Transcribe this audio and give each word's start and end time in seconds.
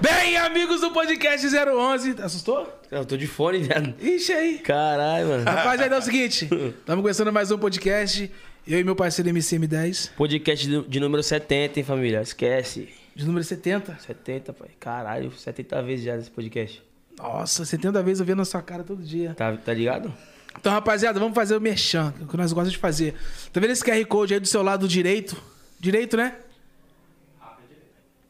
Bem, 0.00 0.36
amigos 0.38 0.80
do 0.80 0.90
podcast 0.92 1.46
011. 1.46 2.16
Assustou? 2.22 2.80
Eu 2.90 3.04
tô 3.04 3.18
de 3.18 3.26
fone, 3.26 3.58
viado. 3.58 3.94
Ixi 4.00 4.32
aí. 4.32 4.58
Caralho, 4.58 5.28
mano. 5.28 5.44
Rapaziada, 5.44 5.94
é 5.94 5.98
o 5.98 6.02
seguinte. 6.02 6.44
Estamos 6.80 7.02
começando 7.02 7.30
mais 7.30 7.50
um 7.50 7.58
podcast. 7.58 8.30
Eu 8.66 8.80
e 8.80 8.84
meu 8.84 8.96
parceiro 8.96 9.30
MCM10. 9.30 10.12
Podcast 10.16 10.66
de, 10.66 10.82
de 10.88 11.00
número 11.00 11.22
70, 11.22 11.78
hein, 11.78 11.84
família? 11.84 12.22
Esquece. 12.22 12.88
De 13.14 13.26
número 13.26 13.44
70. 13.44 13.98
70, 13.98 14.52
pai. 14.54 14.70
Caralho, 14.80 15.32
70 15.32 15.82
vezes 15.82 16.06
já 16.06 16.16
nesse 16.16 16.30
podcast. 16.30 16.82
Nossa, 17.18 17.66
70 17.66 18.02
vezes 18.02 18.20
eu 18.20 18.26
vendo 18.26 18.40
a 18.40 18.46
sua 18.46 18.62
cara 18.62 18.82
todo 18.82 19.02
dia. 19.02 19.34
Tá, 19.34 19.54
tá 19.54 19.74
ligado? 19.74 20.12
Então, 20.58 20.72
rapaziada, 20.72 21.20
vamos 21.20 21.34
fazer 21.34 21.54
o 21.54 21.60
merchan, 21.60 22.14
o 22.22 22.26
que 22.26 22.36
nós 22.38 22.52
gostamos 22.52 22.72
de 22.72 22.78
fazer. 22.78 23.14
Tá 23.52 23.60
vendo 23.60 23.70
esse 23.70 23.84
QR 23.84 24.02
Code 24.06 24.32
aí 24.32 24.40
do 24.40 24.48
seu 24.48 24.62
lado 24.62 24.88
direito? 24.88 25.36
Direito, 25.78 26.16
né? 26.16 26.36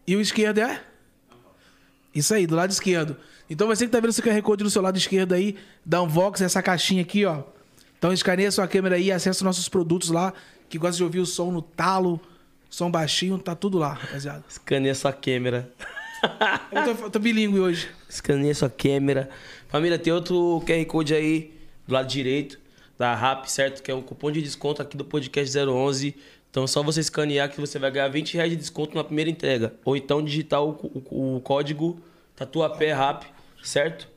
E 0.04 0.16
o 0.16 0.20
esquerdo 0.20 0.58
é? 0.58 0.89
Isso 2.14 2.34
aí, 2.34 2.46
do 2.46 2.56
lado 2.56 2.70
esquerdo. 2.70 3.16
Então 3.48 3.66
você 3.66 3.86
que 3.86 3.92
tá 3.92 4.00
vendo 4.00 4.10
esse 4.10 4.22
QR 4.22 4.40
Code 4.42 4.64
do 4.64 4.70
seu 4.70 4.82
lado 4.82 4.96
esquerdo 4.96 5.32
aí, 5.32 5.56
dá 5.84 6.02
um 6.02 6.08
Vox, 6.08 6.40
essa 6.40 6.62
caixinha 6.62 7.02
aqui, 7.02 7.24
ó. 7.24 7.42
Então 7.98 8.12
escaneia 8.12 8.50
sua 8.50 8.66
câmera 8.66 8.96
aí, 8.96 9.12
acessa 9.12 9.44
nossos 9.44 9.68
produtos 9.68 10.10
lá, 10.10 10.32
que 10.68 10.78
gosta 10.78 10.96
de 10.96 11.04
ouvir 11.04 11.18
o 11.18 11.26
som 11.26 11.50
no 11.50 11.60
talo, 11.60 12.20
som 12.68 12.90
baixinho, 12.90 13.38
tá 13.38 13.54
tudo 13.54 13.78
lá, 13.78 13.92
rapaziada. 13.92 14.44
Escaneia 14.48 14.94
sua 14.94 15.12
câmera. 15.12 15.70
Eu 16.70 16.96
tô, 16.96 17.10
tô 17.10 17.18
bilíngue 17.18 17.58
hoje. 17.58 17.88
Escaneia 18.08 18.54
sua 18.54 18.70
câmera. 18.70 19.28
Família, 19.68 19.98
tem 19.98 20.12
outro 20.12 20.62
QR 20.66 20.84
Code 20.86 21.14
aí 21.14 21.52
do 21.86 21.94
lado 21.94 22.08
direito 22.08 22.58
da 22.98 23.14
RAP, 23.14 23.46
certo? 23.46 23.82
Que 23.82 23.90
é 23.90 23.94
um 23.94 24.02
cupom 24.02 24.30
de 24.30 24.42
desconto 24.42 24.82
aqui 24.82 24.96
do 24.96 25.04
podcast 25.04 25.56
011. 25.58 26.14
Então 26.50 26.64
é 26.64 26.66
só 26.66 26.82
você 26.82 27.00
escanear 27.00 27.48
que 27.48 27.60
você 27.60 27.78
vai 27.78 27.90
ganhar 27.90 28.08
20 28.08 28.34
reais 28.34 28.50
de 28.50 28.56
desconto 28.56 28.96
na 28.96 29.04
primeira 29.04 29.30
entrega. 29.30 29.72
Ou 29.84 29.96
então 29.96 30.22
digitar 30.22 30.62
o, 30.62 30.70
o, 31.10 31.36
o 31.36 31.40
código 31.40 32.00
Tatuapé 32.34 32.92
RAP, 32.92 33.24
certo? 33.62 34.08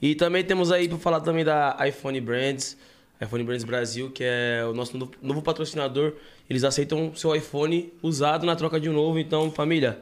E 0.00 0.14
também 0.14 0.44
temos 0.44 0.70
aí 0.70 0.88
para 0.88 0.98
falar 0.98 1.20
também 1.20 1.44
da 1.44 1.76
iPhone 1.86 2.20
Brands, 2.20 2.76
iPhone 3.20 3.42
Brands 3.42 3.64
Brasil, 3.64 4.10
que 4.10 4.22
é 4.24 4.64
o 4.64 4.72
nosso 4.72 4.96
novo, 4.96 5.12
novo 5.20 5.42
patrocinador. 5.42 6.14
Eles 6.48 6.64
aceitam 6.64 7.12
seu 7.14 7.34
iPhone 7.34 7.92
usado 8.02 8.46
na 8.46 8.54
troca 8.54 8.78
de 8.78 8.88
um 8.88 8.92
novo. 8.92 9.18
Então, 9.18 9.50
família, 9.50 9.98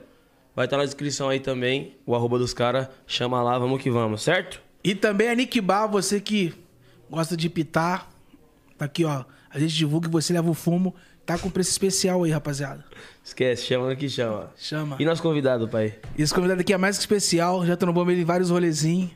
vai 0.54 0.66
estar 0.66 0.76
na 0.76 0.84
descrição 0.84 1.28
aí 1.28 1.40
também 1.40 1.96
o 2.04 2.14
arroba 2.14 2.38
dos 2.38 2.52
caras. 2.52 2.88
Chama 3.06 3.42
lá, 3.42 3.58
vamos 3.58 3.82
que 3.82 3.90
vamos, 3.90 4.22
certo? 4.22 4.60
E 4.84 4.94
também 4.94 5.30
a 5.30 5.34
Nick 5.34 5.60
Bar, 5.60 5.88
você 5.88 6.20
que 6.20 6.54
gosta 7.10 7.36
de 7.36 7.48
pitar, 7.48 8.08
tá 8.76 8.84
aqui, 8.84 9.04
ó. 9.04 9.24
A 9.48 9.58
gente 9.58 9.74
divulga 9.74 10.08
e 10.08 10.10
você 10.10 10.34
leva 10.34 10.50
o 10.50 10.54
fumo. 10.54 10.94
Tá 11.26 11.36
com 11.36 11.50
preço 11.50 11.70
especial 11.70 12.22
aí, 12.22 12.30
rapaziada. 12.30 12.84
Esquece, 13.24 13.64
chama 13.64 13.90
no 13.90 13.96
que 13.96 14.08
chama. 14.08 14.52
Chama. 14.56 14.96
E 15.00 15.04
nosso 15.04 15.20
convidado, 15.20 15.66
pai? 15.66 15.96
E 16.16 16.22
esse 16.22 16.32
convidado 16.32 16.60
aqui 16.60 16.72
é 16.72 16.78
mais 16.78 16.96
que 16.96 17.02
especial. 17.02 17.66
Já 17.66 17.76
trombamos 17.76 18.12
ele 18.12 18.22
em 18.22 18.24
vários 18.24 18.48
rolezinhos. 18.48 19.10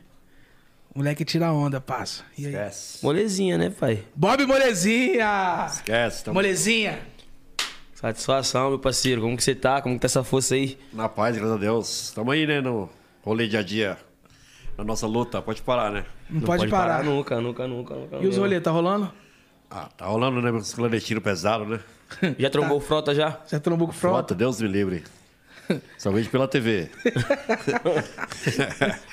O 0.93 0.99
moleque 0.99 1.23
tira 1.23 1.53
onda, 1.53 1.79
passa. 1.79 2.23
E 2.37 2.45
aí? 2.45 2.51
Esquece. 2.51 3.05
Molezinha, 3.05 3.57
né, 3.57 3.69
pai? 3.69 4.03
Bob 4.13 4.45
Molezinha! 4.45 5.67
Esquece. 5.67 6.25
Tamo 6.25 6.35
Molezinha! 6.35 6.99
Satisfação, 7.93 8.71
meu 8.71 8.79
parceiro. 8.79 9.21
Como 9.21 9.37
que 9.37 9.43
você 9.43 9.55
tá? 9.55 9.81
Como 9.81 9.95
que 9.95 10.01
tá 10.01 10.07
essa 10.07 10.21
força 10.21 10.55
aí? 10.55 10.77
na 10.91 11.07
paz, 11.07 11.37
graças 11.37 11.55
a 11.55 11.57
Deus. 11.57 12.11
Tamo 12.13 12.29
aí, 12.31 12.45
né, 12.45 12.59
no 12.59 12.89
rolê 13.23 13.47
dia 13.47 13.59
a 13.59 13.63
dia. 13.63 13.97
Na 14.77 14.83
nossa 14.83 15.07
luta. 15.07 15.41
Pode 15.41 15.61
parar, 15.61 15.89
né? 15.91 16.03
Não, 16.29 16.41
pode, 16.41 16.67
parar. 16.67 17.05
nunca, 17.05 17.39
nunca, 17.39 17.65
nunca, 17.65 17.95
nunca. 17.95 18.17
E 18.17 18.27
os 18.27 18.35
rolês, 18.35 18.61
tá 18.61 18.71
rolando? 18.71 19.13
Ah, 19.69 19.87
tá 19.95 20.07
rolando, 20.07 20.41
né? 20.41 20.51
Os 20.51 20.73
clandestinos 20.73 21.23
pesados, 21.23 21.65
né? 21.65 21.79
Já 22.37 22.49
trombou 22.49 22.77
o 22.77 22.81
frota 22.81 23.13
já? 23.15 23.39
Já 23.47 23.59
trombou 23.59 23.87
com 23.87 23.93
frota? 23.93 24.15
Frota, 24.17 24.35
Deus 24.35 24.61
me 24.61 24.67
livre. 24.67 25.03
Só 25.97 26.11
vejo 26.11 26.29
pela 26.29 26.47
TV. 26.47 26.89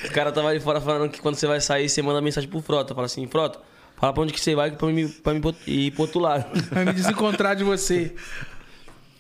O 0.05 0.13
cara 0.13 0.33
tava 0.33 0.49
ali 0.49 0.61
fora 0.61 0.81
falando 0.81 1.11
que 1.11 1.21
quando 1.21 1.37
você 1.37 1.47
vai 1.47 1.61
sair, 1.61 1.89
você 1.89 2.03
manda 2.03 2.21
mensagem 2.21 2.49
pro 2.49 2.61
frota. 2.61 2.95
Fala 2.95 3.07
assim, 3.07 3.27
frota, 3.29 3.61
fala 3.97 4.13
pra 4.13 4.23
onde 4.23 4.33
que 4.33 4.41
você 4.41 4.55
vai 4.55 4.71
pra 4.73 4.89
mim, 4.89 5.09
pra 5.09 5.35
mim 5.35 5.41
ir 5.67 5.93
pro 5.93 6.03
outro 6.03 6.19
lado. 6.21 6.47
Vai 6.73 6.85
me 6.85 6.93
desencontrar 6.93 7.55
de 7.55 7.65
você. 7.65 8.15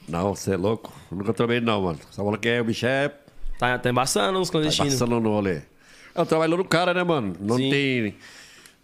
Não, 0.08 0.34
você 0.34 0.54
é 0.54 0.56
louco. 0.56 0.92
Nunca 1.10 1.32
trabalhei 1.32 1.60
não, 1.60 1.82
mano. 1.82 1.98
Só 2.10 2.24
fala 2.24 2.38
que 2.38 2.48
é, 2.48 2.60
o 2.60 2.64
bicho 2.64 2.86
é 2.86 3.12
Tá, 3.58 3.78
tá 3.78 3.90
embaçando 3.90 4.38
os 4.40 4.48
tá 4.48 4.52
clandestinos. 4.52 4.94
passando 4.94 5.20
no 5.20 5.30
rolê. 5.30 5.62
Eu 6.14 6.24
trabalho 6.24 6.56
no 6.56 6.64
cara, 6.64 6.94
né, 6.94 7.02
mano? 7.02 7.34
Não 7.40 7.56
Sim. 7.56 7.70
tem... 7.70 8.14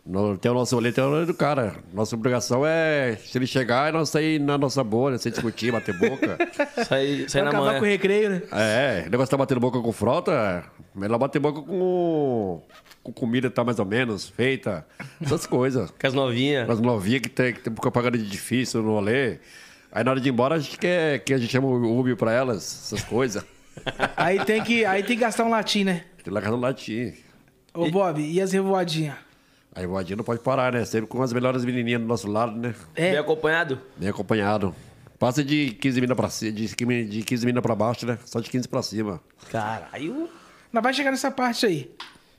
Não 0.06 0.37
tem 0.37 0.50
o 0.50 0.54
nosso 0.54 0.75
rolê, 0.75 0.92
tem 0.92 1.03
o 1.03 1.09
rolê 1.09 1.25
do 1.25 1.32
cara. 1.32 1.76
Nossa 1.92 2.15
obrigação 2.15 2.62
é, 2.66 3.16
se 3.16 3.38
ele 3.38 3.47
chegar, 3.47 3.88
é 3.88 3.92
nós 3.92 4.10
sair 4.10 4.38
na 4.38 4.59
nossa 4.59 4.84
bolha, 4.84 5.16
sem 5.16 5.32
discutir, 5.32 5.72
bater 5.72 5.98
boca. 5.98 6.37
Sai, 6.87 7.25
sai 7.26 7.41
na 7.42 7.48
acabar 7.48 7.66
manhã. 7.66 7.78
com 7.78 7.87
o 7.87 7.88
recreio, 7.88 8.28
né? 8.28 8.42
É, 8.53 9.04
o 9.06 9.10
negócio 9.10 9.31
tá 9.31 9.37
batendo 9.38 9.60
boca 9.60 9.81
com 9.81 9.92
frota, 9.92 10.62
melhor 10.94 11.16
bater 11.16 11.38
boca 11.38 11.62
com, 11.62 12.60
com 13.03 13.12
comida 13.15 13.48
que 13.48 13.54
tá 13.54 13.65
mais 13.65 13.78
ou 13.78 13.87
menos 13.87 14.28
feita, 14.28 14.87
essas 15.22 15.47
coisas. 15.47 15.91
Com 15.91 16.06
as 16.06 16.12
novinhas. 16.12 16.69
As 16.69 16.81
novinhas 16.81 17.22
que 17.22 17.31
tem, 17.31 17.54
que 17.54 17.60
tem 17.60 17.72
propaganda 17.72 18.19
de 18.19 18.28
difícil 18.28 18.82
no 18.82 18.91
rolê. 18.92 19.38
Aí 19.91 20.04
na 20.04 20.10
hora 20.10 20.21
de 20.21 20.28
ir 20.28 20.32
embora, 20.32 20.56
a 20.56 20.59
gente 20.59 20.76
quer 20.76 21.21
que 21.21 21.32
a 21.32 21.38
gente 21.38 21.50
chama 21.50 21.66
o 21.66 21.98
Uber 21.98 22.15
pra 22.15 22.31
elas, 22.31 22.59
essas 22.59 23.03
coisas. 23.03 23.42
Aí 24.16 24.44
tem 24.44 24.62
que, 24.62 24.84
aí 24.84 25.03
tem 25.03 25.16
que 25.16 25.22
gastar 25.22 25.44
um 25.44 25.50
latim, 25.50 25.84
né? 25.84 26.04
Tem 26.22 26.32
lá 26.32 26.42
no 26.42 26.56
latim. 26.56 27.15
Ô, 27.72 27.91
Bob, 27.91 28.21
e 28.21 28.41
as 28.41 28.53
revoadinhas? 28.53 29.24
Aí 29.75 29.87
o 29.87 29.91
Vadinho 29.93 30.19
não 30.19 30.25
pode 30.25 30.41
parar, 30.41 30.73
né? 30.73 30.85
Sempre 30.85 31.09
com 31.09 31.21
as 31.23 31.33
melhores 31.33 31.65
menininhas 31.65 32.01
do 32.01 32.07
nosso 32.07 32.31
lado, 32.31 32.57
né? 32.57 32.75
Bem 32.95 33.07
É, 33.15 33.19
acompanhado? 33.19 33.81
Bem 33.97 34.09
acompanhado. 34.09 34.75
Passa 35.19 35.43
de 35.43 35.71
15 35.81 36.01
minas 36.01 36.17
pra 36.17 36.29
cima, 36.29 36.53
de 36.53 36.75
15 36.75 37.05
de 37.07 37.23
15 37.23 37.47
minas 37.47 37.62
pra 37.62 37.75
baixo, 37.75 38.07
né? 38.07 38.19
Só 38.25 38.41
de 38.41 38.51
15 38.51 38.69
pra 38.69 38.83
cima. 38.83 39.21
Caralho. 39.51 40.29
nós 40.73 40.83
vai 40.83 40.93
chegar 40.95 41.11
nessa 41.11 41.31
parte 41.31 41.67
aí. 41.67 41.91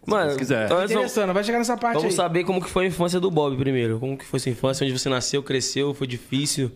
Mano, 0.06 0.28
Deus 0.28 0.38
quiser. 0.38 0.66
então 0.66 0.84
Interessante, 0.84 1.34
vai 1.34 1.44
chegar 1.44 1.58
nessa 1.58 1.76
parte 1.76 1.96
vamos 1.96 2.12
aí. 2.14 2.16
saber 2.16 2.44
como 2.44 2.62
que 2.64 2.70
foi 2.70 2.86
a 2.86 2.88
infância 2.88 3.20
do 3.20 3.32
Bob 3.32 3.58
primeiro. 3.58 4.00
Como 4.00 4.16
que 4.18 4.26
foi 4.26 4.40
sua 4.40 4.52
infância, 4.52 4.86
onde 4.86 4.98
você 4.98 5.10
nasceu, 5.10 5.42
cresceu, 5.42 5.94
foi 5.94 6.06
difícil. 6.06 6.72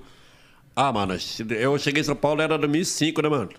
Ah, 0.76 0.92
mano, 0.92 1.16
eu 1.60 1.78
cheguei 1.78 2.02
em 2.02 2.04
São 2.06 2.16
Paulo 2.16 2.42
era 2.42 2.58
2005, 2.58 3.22
né, 3.22 3.30
mano? 3.30 3.50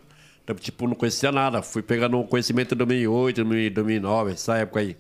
Então, 0.43 0.57
tipo, 0.57 0.89
não 0.89 0.95
conhecia 0.95 1.31
nada. 1.31 1.63
Fui 1.63 1.83
pegando 1.83 2.19
um 2.19 2.27
conhecimento 2.27 2.75
em 2.75 2.79
2008, 2.79 3.45
2009, 3.45 4.33
essa 4.33 4.57
época 4.57 4.81
aí. 4.81 4.97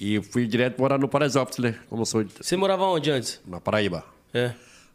E 0.00 0.20
fui 0.22 0.46
direto 0.46 0.80
morar 0.80 0.98
no 0.98 1.08
Paraisópolis, 1.08 1.58
né? 1.58 1.78
Como 1.88 2.04
sou 2.04 2.24
Você 2.40 2.56
morava 2.56 2.84
onde 2.84 3.10
antes? 3.10 3.40
na 3.46 3.60
Paraíba. 3.60 4.04
É. 4.32 4.52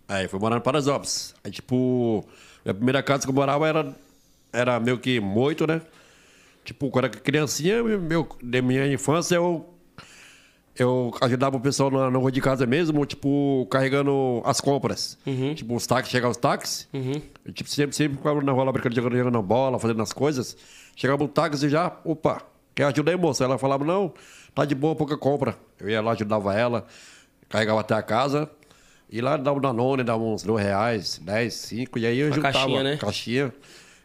Aí 0.07 0.27
fui 0.27 0.39
morar 0.39 0.55
no 0.55 0.61
Paraisópolis. 0.61 1.33
Aí, 1.43 1.51
tipo, 1.51 2.25
a 2.65 2.73
primeira 2.73 3.01
casa 3.01 3.23
que 3.23 3.29
eu 3.29 3.33
morava 3.33 3.67
era, 3.67 3.95
era 4.51 4.79
meio 4.79 4.97
que 4.97 5.19
moito, 5.19 5.65
né? 5.65 5.81
Tipo, 6.65 6.89
quando 6.89 7.05
era 7.05 7.13
criancinha, 7.17 7.81
meu, 7.81 8.27
de 8.43 8.61
minha 8.61 8.85
infância, 8.91 9.35
eu, 9.35 9.73
eu 10.77 11.13
ajudava 11.21 11.57
o 11.57 11.59
pessoal 11.61 11.89
na, 11.89 12.11
na 12.11 12.19
rua 12.19 12.31
de 12.31 12.41
casa 12.41 12.65
mesmo, 12.65 13.05
tipo, 13.05 13.65
carregando 13.71 14.41
as 14.43 14.59
compras. 14.59 15.17
Tipo, 15.55 15.75
os 15.75 15.87
táxis, 15.87 16.11
chegavam 16.11 16.31
os 16.31 16.37
táxis. 16.37 16.87
Eu, 17.45 17.53
tipo, 17.53 17.69
sempre, 17.69 17.95
sempre 17.95 18.17
ficava 18.17 18.41
na 18.41 18.51
rua 18.51 18.65
lá 18.65 18.71
brincando, 18.71 18.95
jogando, 18.95 19.17
jogando 19.17 19.41
bola, 19.41 19.79
fazendo 19.79 20.01
as 20.03 20.11
coisas. 20.11 20.57
Chegava 20.95 21.23
o 21.23 21.27
táxi 21.27 21.67
e 21.67 21.69
já, 21.69 21.97
opa, 22.03 22.41
quer 22.75 22.83
ajuda 22.83 23.11
aí, 23.11 23.17
moça? 23.17 23.43
Ela 23.45 23.57
falava, 23.57 23.85
não, 23.85 24.13
tá 24.61 24.65
de 24.65 24.75
boa, 24.75 24.95
pouca 24.95 25.17
compra. 25.17 25.57
Eu 25.79 25.89
ia 25.89 26.01
lá, 26.01 26.11
ajudava 26.11 26.53
ela, 26.53 26.85
carregava 27.47 27.79
até 27.81 27.93
a 27.93 28.01
casa. 28.01 28.49
E 29.11 29.21
lá 29.21 29.37
dava 29.37 29.57
um 29.57 29.61
Danone, 29.61 30.03
dava 30.03 30.21
uns 30.21 30.43
dois 30.43 30.63
reais, 30.63 31.19
dez, 31.23 31.55
cinco, 31.55 31.97
e 31.97 32.05
aí 32.05 32.19
eu 32.19 32.27
Uma 32.27 32.35
juntava. 32.35 32.53
caixinha, 32.53 32.83
né? 32.83 32.97
Caixinha. 32.97 33.53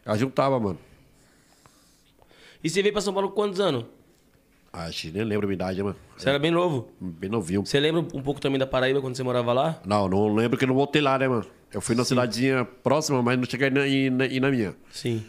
Eu 0.05 0.17
juntava, 0.17 0.59
mano. 0.59 0.79
E 2.63 2.69
você 2.69 2.81
veio 2.81 2.91
pra 2.93 3.01
São 3.01 3.13
Paulo 3.13 3.29
com 3.29 3.35
quantos 3.35 3.59
anos? 3.59 3.85
Acho 4.73 5.03
que 5.03 5.11
nem 5.11 5.23
lembro 5.23 5.45
a 5.45 5.47
minha 5.47 5.55
idade, 5.55 5.81
mano. 5.83 5.95
Você 6.17 6.27
era 6.27 6.39
bem 6.39 6.51
novo. 6.51 6.89
Bem 6.99 7.29
novinho. 7.29 7.65
Você 7.65 7.79
lembra 7.79 8.01
um 8.01 8.21
pouco 8.21 8.41
também 8.41 8.57
da 8.59 8.65
Paraíba 8.67 8.99
quando 8.99 9.15
você 9.15 9.23
morava 9.23 9.53
lá? 9.53 9.79
Não, 9.85 10.09
não 10.09 10.33
lembro 10.33 10.57
que 10.57 10.63
eu 10.65 10.67
não 10.67 10.75
voltei 10.75 11.01
lá, 11.01 11.17
né, 11.17 11.27
mano? 11.27 11.45
Eu 11.71 11.79
fui 11.81 11.95
na 11.95 12.03
cidadezinha 12.03 12.65
próxima, 12.65 13.21
mas 13.21 13.37
não 13.37 13.45
cheguei 13.45 13.69
na, 13.69 13.81
na, 13.81 14.25
ir 14.25 14.39
na 14.39 14.49
minha. 14.49 14.75
Sim, 14.91 15.23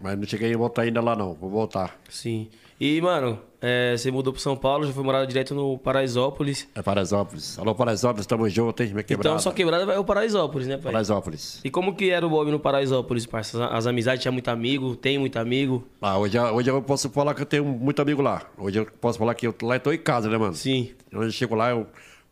Mas 0.00 0.16
não 0.18 0.24
cheguei 0.26 0.52
a 0.54 0.56
voltar 0.58 0.82
ainda 0.82 1.00
lá, 1.00 1.16
não. 1.16 1.34
Vou 1.34 1.48
voltar. 1.50 1.98
sim. 2.08 2.48
E, 2.80 3.00
mano, 3.00 3.40
é, 3.60 3.96
você 3.96 4.08
mudou 4.08 4.32
pro 4.32 4.40
São 4.40 4.56
Paulo, 4.56 4.86
já 4.86 4.92
foi 4.92 5.02
morar 5.02 5.24
direto 5.24 5.52
no 5.52 5.76
Paraisópolis. 5.78 6.68
É 6.76 6.80
Paraisópolis. 6.80 7.58
Alô, 7.58 7.74
Paraisópolis, 7.74 8.24
tamo 8.24 8.48
junto, 8.48 8.82
hein? 8.84 8.90
Minha 8.90 9.02
quebrada. 9.02 9.30
Então, 9.30 9.38
só 9.40 9.50
quebrada 9.50 9.92
é 9.92 9.98
o 9.98 10.04
Paraisópolis, 10.04 10.68
né, 10.68 10.76
pai? 10.76 10.92
Paraisópolis. 10.92 11.60
E 11.64 11.70
como 11.70 11.96
que 11.96 12.10
era 12.10 12.24
o 12.24 12.30
Bob 12.30 12.52
no 12.52 12.60
Paraisópolis, 12.60 13.26
parça? 13.26 13.64
As, 13.66 13.78
as 13.78 13.86
amizades 13.88 14.22
tinha 14.22 14.30
muito 14.30 14.48
amigo, 14.48 14.94
tem 14.94 15.18
muito 15.18 15.36
amigo? 15.40 15.84
Ah, 16.00 16.16
hoje, 16.18 16.38
hoje 16.38 16.70
eu 16.70 16.80
posso 16.80 17.10
falar 17.10 17.34
que 17.34 17.42
eu 17.42 17.46
tenho 17.46 17.64
muito 17.64 18.00
amigo 18.00 18.22
lá. 18.22 18.42
Hoje 18.56 18.78
eu 18.78 18.86
posso 18.86 19.18
falar 19.18 19.34
que 19.34 19.46
eu 19.48 19.54
lá 19.60 19.74
eu 19.74 19.80
tô 19.80 19.92
em 19.92 19.98
casa, 19.98 20.30
né, 20.30 20.38
mano? 20.38 20.54
Sim. 20.54 20.92
Quando 21.10 21.24
eu 21.24 21.30
chego 21.32 21.56
lá, 21.56 21.70
eu 21.70 21.84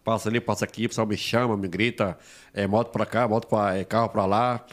passo 0.05 0.29
ali, 0.29 0.41
passo 0.41 0.63
aqui, 0.63 0.87
o 0.87 0.89
pessoal 0.89 1.09
me 1.09 1.17
chama, 1.17 1.57
me 1.57 1.67
grita, 1.67 2.17
é 2.55 2.69
moto 2.69 2.93
pra 2.93 3.05
cá, 3.05 3.27
moto 3.27 3.49
pra, 3.49 3.77
é 3.77 3.85
carro 3.85 4.11
pra 4.11 4.25
lá. 4.25 4.65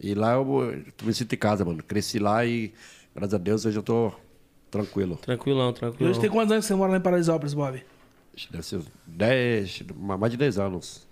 E 0.00 0.16
lá 0.16 0.32
eu, 0.32 0.72
eu 0.72 0.84
me 1.06 1.14
sinto 1.14 1.32
em 1.32 1.38
casa, 1.38 1.64
mano. 1.64 1.80
Cresci 1.80 2.18
lá 2.18 2.44
e, 2.44 2.72
graças 3.14 3.34
a 3.34 3.38
Deus, 3.38 3.64
hoje 3.64 3.78
eu 3.78 3.84
tô 3.84 4.12
tranquilo. 4.72 5.16
Tranquilão, 5.16 5.72
tranquilão. 5.72 6.10
hoje 6.10 6.20
tem 6.20 6.28
quantos 6.28 6.50
anos 6.50 6.64
que 6.64 6.68
você 6.68 6.74
mora 6.74 6.90
lá 6.90 6.98
em 6.98 7.00
Paraisópolis, 7.00 7.54
Bob? 7.54 7.80
Deve 8.50 8.64
ser 8.64 8.76
uns 8.76 8.86
10, 9.06 9.84
mais 9.94 10.32
de 10.32 10.38
10 10.38 10.58
anos. 10.58 11.06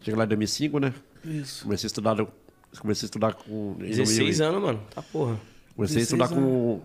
Cheguei 0.00 0.16
lá 0.16 0.24
em 0.24 0.28
2005, 0.28 0.78
né? 0.78 0.94
Isso. 1.24 1.64
Comecei 1.64 1.86
a 1.86 1.88
estudar, 1.88 2.16
comecei 2.78 3.06
a 3.06 3.08
estudar 3.08 3.34
com... 3.34 3.74
em 3.80 3.88
16 3.88 4.18
2008. 4.18 4.42
anos, 4.44 4.62
mano. 4.62 4.80
Tá 4.94 5.02
porra. 5.02 5.40
Comecei 5.74 5.96
a 5.96 6.00
16 6.00 6.02
estudar 6.02 6.28
com 6.28 6.80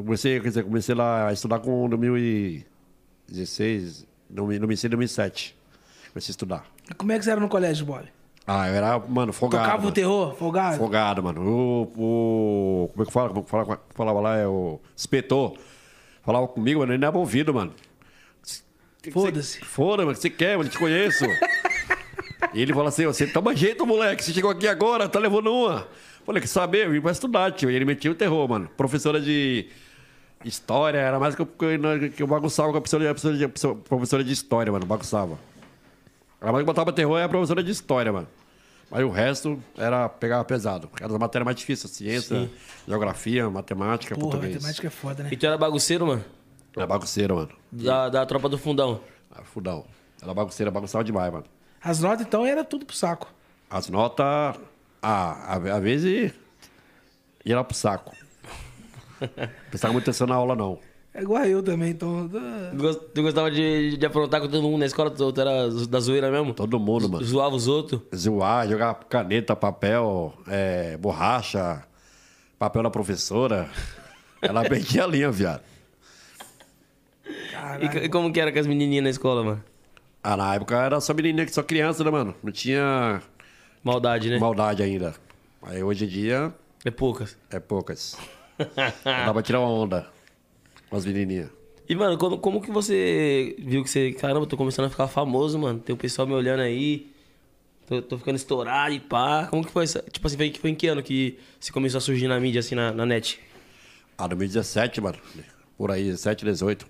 comecei, 0.00 0.40
quer 0.40 0.48
dizer, 0.48 0.64
comecei 0.64 0.94
lá 0.94 1.28
a 1.28 1.32
estudar 1.32 1.58
com 1.58 1.88
2016, 1.88 4.06
não 4.30 4.46
me 4.46 4.58
não 4.58 4.66
me 4.66 4.74
sei 4.76 4.88
2007. 4.88 5.54
Comecei 6.12 6.30
a 6.30 6.34
estudar. 6.34 6.66
Como 6.96 7.12
é 7.12 7.18
que 7.18 7.24
você 7.24 7.30
era 7.30 7.40
no 7.40 7.48
colégio, 7.48 7.86
Bob? 7.86 8.06
Ah, 8.46 8.68
eu 8.68 8.74
era, 8.74 8.98
mano, 8.98 9.32
folgado. 9.32 9.64
Tocava 9.64 9.86
o 9.86 9.92
terror? 9.92 10.34
Folgado? 10.34 10.76
Folgado, 10.78 11.22
mano. 11.22 11.40
O, 11.42 11.82
o, 11.96 12.88
como 12.88 13.02
é 13.02 13.06
que 13.06 13.12
fala? 13.12 13.28
Como 13.28 13.40
é 13.40 13.44
que 13.44 13.50
fala, 13.50 13.80
falava 13.94 14.20
lá? 14.20 14.36
É 14.36 14.46
o 14.46 14.80
inspetor. 14.96 15.54
Falava 16.24 16.48
comigo, 16.48 16.80
mano, 16.80 16.92
ele 16.92 16.98
não 17.00 17.08
era 17.08 17.16
ouvido, 17.18 17.54
mano. 17.54 17.72
Foda-se. 19.12 19.60
Foda, 19.64 20.02
mano, 20.04 20.14
que 20.14 20.20
você 20.22 20.30
quer, 20.30 20.56
mano? 20.56 20.68
Te 20.70 20.78
conheço. 20.78 21.24
e 22.54 22.60
ele 22.62 22.72
fala 22.72 22.88
assim, 22.88 23.04
você 23.06 23.26
toma 23.26 23.54
jeito, 23.54 23.84
moleque. 23.86 24.24
Você 24.24 24.32
chegou 24.32 24.50
aqui 24.50 24.66
agora, 24.68 25.08
tá 25.08 25.18
levando 25.18 25.52
uma. 25.52 25.86
Falei, 26.24 26.40
que 26.40 26.46
saber, 26.48 26.86
eu 26.86 26.92
vim 26.92 27.00
pra 27.00 27.10
estudar, 27.10 27.50
tio. 27.52 27.70
E 27.70 27.74
ele 27.74 27.84
metia 27.84 28.10
o 28.10 28.14
terror, 28.14 28.48
mano. 28.48 28.68
Professora 28.76 29.20
de 29.20 29.68
história, 30.44 30.98
era 30.98 31.18
mais 31.18 31.34
que 31.34 31.42
eu, 31.42 31.46
que 31.46 31.64
eu- 31.64 32.10
que 32.12 32.22
eu 32.22 32.26
bagunçava 32.26 32.70
com 32.70 32.78
a 32.78 32.80
professora, 32.80 33.04
a 33.10 33.14
professora, 33.14 33.36
de, 33.36 33.44
a 33.44 33.48
professora 33.88 34.22
de 34.24 34.32
história, 34.32 34.70
mano. 34.72 34.86
Bagunçava. 34.86 35.36
A 36.42 36.52
mais 36.52 36.62
que 36.62 36.66
botava 36.66 36.92
terror 36.92 37.18
é 37.18 37.24
a 37.24 37.28
professora 37.28 37.62
de 37.62 37.70
história, 37.70 38.12
mano. 38.12 38.28
Mas 38.90 39.04
o 39.04 39.08
resto 39.10 39.62
era 39.76 40.08
pegar 40.08 40.44
pesado. 40.44 40.90
Era 40.98 41.08
das 41.08 41.18
matérias 41.18 41.44
mais 41.46 41.56
difíceis. 41.56 41.92
Ciência, 41.92 42.50
geografia, 42.86 43.48
matemática, 43.48 44.14
Porra, 44.14 44.32
português. 44.32 44.54
matemática 44.56 44.86
é 44.88 44.90
foda, 44.90 45.22
né? 45.22 45.30
E 45.32 45.36
tu 45.36 45.46
era 45.46 45.56
bagunceiro, 45.56 46.06
mano? 46.06 46.24
Era 46.76 46.86
bagunceira, 46.86 47.34
mano. 47.34 47.50
Da, 47.70 48.08
da 48.08 48.26
tropa 48.26 48.48
do 48.48 48.58
fundão. 48.58 49.00
Ah, 49.30 49.42
Fudão. 49.44 49.86
Era 50.20 50.34
bagunceira, 50.34 50.70
bagunçava 50.70 51.02
demais, 51.04 51.32
mano. 51.32 51.44
As 51.82 52.00
notas, 52.00 52.26
então, 52.26 52.44
era 52.44 52.62
tudo 52.64 52.84
pro 52.84 52.94
saco. 52.94 53.32
As 53.70 53.88
notas, 53.88 54.26
ah, 55.02 55.56
às 55.56 55.82
vezes, 55.82 56.32
ia 57.44 57.56
lá 57.56 57.64
pro 57.64 57.74
saco. 57.76 58.14
Prestava 59.70 59.92
muita 59.92 60.10
atenção 60.10 60.26
na 60.26 60.34
aula, 60.34 60.54
não. 60.54 60.78
É 61.14 61.20
igual 61.20 61.44
eu 61.44 61.62
também, 61.62 61.90
então... 61.90 62.30
ah, 62.34 62.70
Tu 62.70 62.76
gos- 62.78 63.00
Tu 63.14 63.22
gostava 63.22 63.50
de, 63.50 63.96
de 63.98 64.06
aprontar 64.06 64.40
com 64.40 64.48
todo 64.48 64.62
mundo 64.62 64.78
na 64.78 64.86
escola? 64.86 65.10
Tu 65.10 65.34
era 65.38 65.68
da 65.86 66.00
zoeira 66.00 66.30
mesmo? 66.30 66.54
Todo 66.54 66.78
mundo, 66.80 67.08
mano. 67.08 67.24
Zoava 67.24 67.54
os 67.54 67.68
outros? 67.68 68.00
Zoar, 68.16 68.66
jogar 68.66 68.94
caneta, 69.10 69.54
papel, 69.54 70.32
é, 70.48 70.96
borracha, 70.96 71.84
papel 72.58 72.82
na 72.82 72.90
professora. 72.90 73.68
Ela 74.40 74.62
perdia 74.66 75.04
a 75.04 75.06
linha, 75.06 75.30
viado. 75.30 75.60
E, 77.80 78.04
e 78.04 78.08
como 78.08 78.32
que 78.32 78.40
era 78.40 78.50
com 78.50 78.58
as 78.58 78.66
menininhas 78.66 79.04
na 79.04 79.10
escola, 79.10 79.44
mano? 79.44 79.64
Ah, 80.22 80.36
na 80.36 80.54
época 80.54 80.76
era 80.82 81.00
só 81.00 81.12
menininha, 81.12 81.46
só 81.48 81.62
criança, 81.62 82.02
né, 82.02 82.10
mano? 82.10 82.34
Não 82.42 82.50
tinha 82.52 83.20
Maldade, 83.84 84.30
né? 84.30 84.38
maldade 84.38 84.82
ainda. 84.82 85.14
Aí 85.62 85.82
hoje 85.82 86.04
em 86.06 86.08
dia 86.08 86.52
É 86.84 86.90
poucas. 86.90 87.36
é 87.50 87.60
poucas. 87.60 88.16
Dá 89.04 89.32
pra 89.32 89.42
tirar 89.42 89.60
uma 89.60 89.68
onda 89.68 90.06
com 90.92 90.98
as 90.98 91.06
menininhas. 91.06 91.48
E, 91.88 91.94
mano, 91.96 92.18
quando- 92.18 92.36
como 92.38 92.60
que 92.60 92.70
você 92.70 93.56
viu 93.58 93.82
que 93.82 93.88
você... 93.88 94.12
Caramba, 94.12 94.46
tô 94.46 94.56
começando 94.58 94.84
a 94.86 94.90
ficar 94.90 95.08
famoso, 95.08 95.58
mano. 95.58 95.78
Tem 95.80 95.94
o 95.94 95.96
pessoal 95.96 96.28
me 96.28 96.34
olhando 96.34 96.60
aí. 96.60 97.10
Tô, 97.86 98.00
tô 98.02 98.18
ficando 98.18 98.36
estourado 98.36 98.94
e 98.94 99.00
pá. 99.00 99.46
Como 99.50 99.64
que 99.64 99.72
foi 99.72 99.84
essa... 99.84 100.04
Tipo 100.10 100.26
assim, 100.26 100.36
foi, 100.36 100.52
foi 100.52 100.70
em 100.70 100.74
que 100.74 100.86
ano 100.86 101.02
que 101.02 101.38
você 101.58 101.72
começou 101.72 101.96
a 101.98 102.00
surgir 102.00 102.28
na 102.28 102.38
mídia, 102.38 102.60
assim, 102.60 102.74
na, 102.74 102.92
na 102.92 103.06
net? 103.06 103.40
Ah, 104.18 104.26
2017, 104.28 105.00
mano. 105.00 105.16
Por 105.76 105.90
aí, 105.90 106.04
17, 106.04 106.44
18. 106.44 106.86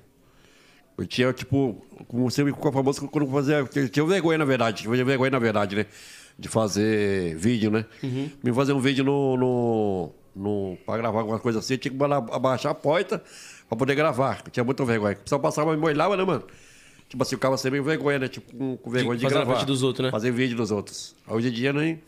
Eu 0.99 1.07
tinha, 1.07 1.33
tipo, 1.33 1.81
como 2.09 2.29
você 2.31 2.45
ficou 2.45 2.71
famoso 2.73 3.09
quando 3.09 3.25
eu 3.27 3.31
fazia. 3.33 3.67
Eu 3.75 3.89
tinha 3.89 4.05
vergonha, 4.05 4.39
na 4.39 4.45
verdade. 4.45 4.83
Tinha 4.83 5.05
vergonha, 5.05 5.31
na 5.31 5.39
verdade, 5.39 5.77
né? 5.77 5.87
De 6.39 6.49
fazer 6.49 7.35
vídeo, 7.37 7.71
né? 7.71 7.87
Me 8.43 8.53
fazer 8.53 8.73
um 8.73 8.81
vídeo 8.81 9.05
no, 9.05 9.37
no, 9.37 10.13
no. 10.37 10.79
pra 10.85 10.97
gravar 10.99 11.21
alguma 11.21 11.39
coisa 11.39 11.61
assim, 11.61 11.75
eu 11.75 11.79
tinha 11.79 11.93
que 11.95 12.05
abaixar 12.33 12.73
a 12.73 12.75
porta 12.75 13.23
pra 13.73 13.77
poder 13.77 13.95
gravar. 13.95 14.43
Eu 14.45 14.51
tinha 14.51 14.65
muita 14.65 14.85
vergonha. 14.85 15.15
O 15.15 15.21
pessoal 15.21 15.41
passava 15.41 15.73
e 15.73 15.77
me 15.77 15.85
olhava, 15.85 16.17
né, 16.17 16.25
mano? 16.25 16.45
Tipo 17.09 17.23
assim, 17.23 17.35
o 17.35 17.39
cara 17.39 17.57
sempre 17.57 17.81
vergonha, 17.81 18.19
né? 18.19 18.29
Tipo, 18.29 18.55
com, 18.55 18.77
com 18.77 18.91
vergonha 18.91 19.19
de, 19.19 19.23
fazer 19.25 19.35
na 19.35 19.41
gravar. 19.41 19.57
frente 19.57 19.67
dos 19.67 19.83
outros, 19.83 20.05
né? 20.05 20.11
Fazer 20.11 20.31
vídeo 20.31 20.57
dos 20.57 20.71
outros. 20.71 21.15
Hoje 21.27 21.49
em 21.49 21.53
dia, 21.53 21.73
nem, 21.73 22.01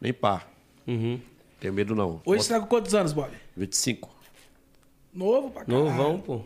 nem 0.00 0.12
pá. 0.12 0.46
Uhum. 0.86 1.20
Tenho 1.60 1.72
medo, 1.72 1.94
não. 1.94 2.20
Hoje 2.24 2.44
você 2.44 2.54
tá 2.54 2.60
com 2.60 2.66
quantos 2.66 2.94
anos, 2.94 3.12
Bob? 3.12 3.30
25. 3.56 4.08
Novo 5.14 5.50
pra 5.50 5.64
caralho. 5.64 5.84
Novão, 5.84 6.20
pô. 6.20 6.44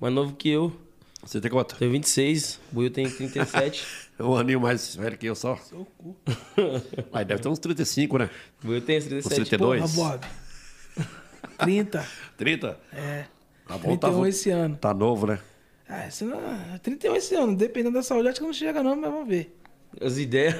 Mais 0.00 0.12
novo 0.12 0.34
que 0.34 0.48
eu. 0.48 0.72
Você 1.22 1.40
tem 1.40 1.50
quanto? 1.50 1.76
Tenho 1.76 1.90
26. 1.92 2.60
O 2.72 2.74
Buiu 2.74 2.90
tem 2.90 3.08
37. 3.08 3.86
Um 4.20 4.36
aninho 4.36 4.60
mais 4.60 4.94
velho 4.96 5.16
que 5.16 5.24
eu 5.24 5.34
só. 5.34 5.56
Seu 5.56 5.86
cu. 5.96 6.14
Mas 7.10 7.26
deve 7.26 7.40
ter 7.40 7.48
uns 7.48 7.58
35, 7.58 8.18
né? 8.18 8.28
O 8.62 8.66
Buiu 8.66 8.82
tem 8.82 8.98
Uns 8.98 9.04
37. 9.06 9.48
32. 9.48 9.94
Porra, 9.94 10.18
Bob. 10.18 10.26
30. 11.56 12.06
30? 12.36 12.80
É. 12.92 13.24
Tá 13.70 13.78
bom, 13.78 13.96
tá 13.96 14.08
31 14.08 14.12
bom. 14.12 14.26
esse 14.26 14.50
ano. 14.50 14.76
Tá 14.76 14.92
novo, 14.92 15.26
né? 15.28 15.38
Ah, 15.88 16.06
esse 16.06 16.24
não, 16.24 16.38
31 16.82 17.16
esse 17.16 17.34
ano. 17.36 17.54
Dependendo 17.56 17.94
da 17.94 18.02
saúde, 18.02 18.28
acho 18.28 18.40
que 18.40 18.46
não 18.46 18.52
chega 18.52 18.82
não, 18.82 18.96
mas 18.96 19.10
vamos 19.10 19.28
ver. 19.28 19.56
As 20.00 20.18
ideias. 20.18 20.56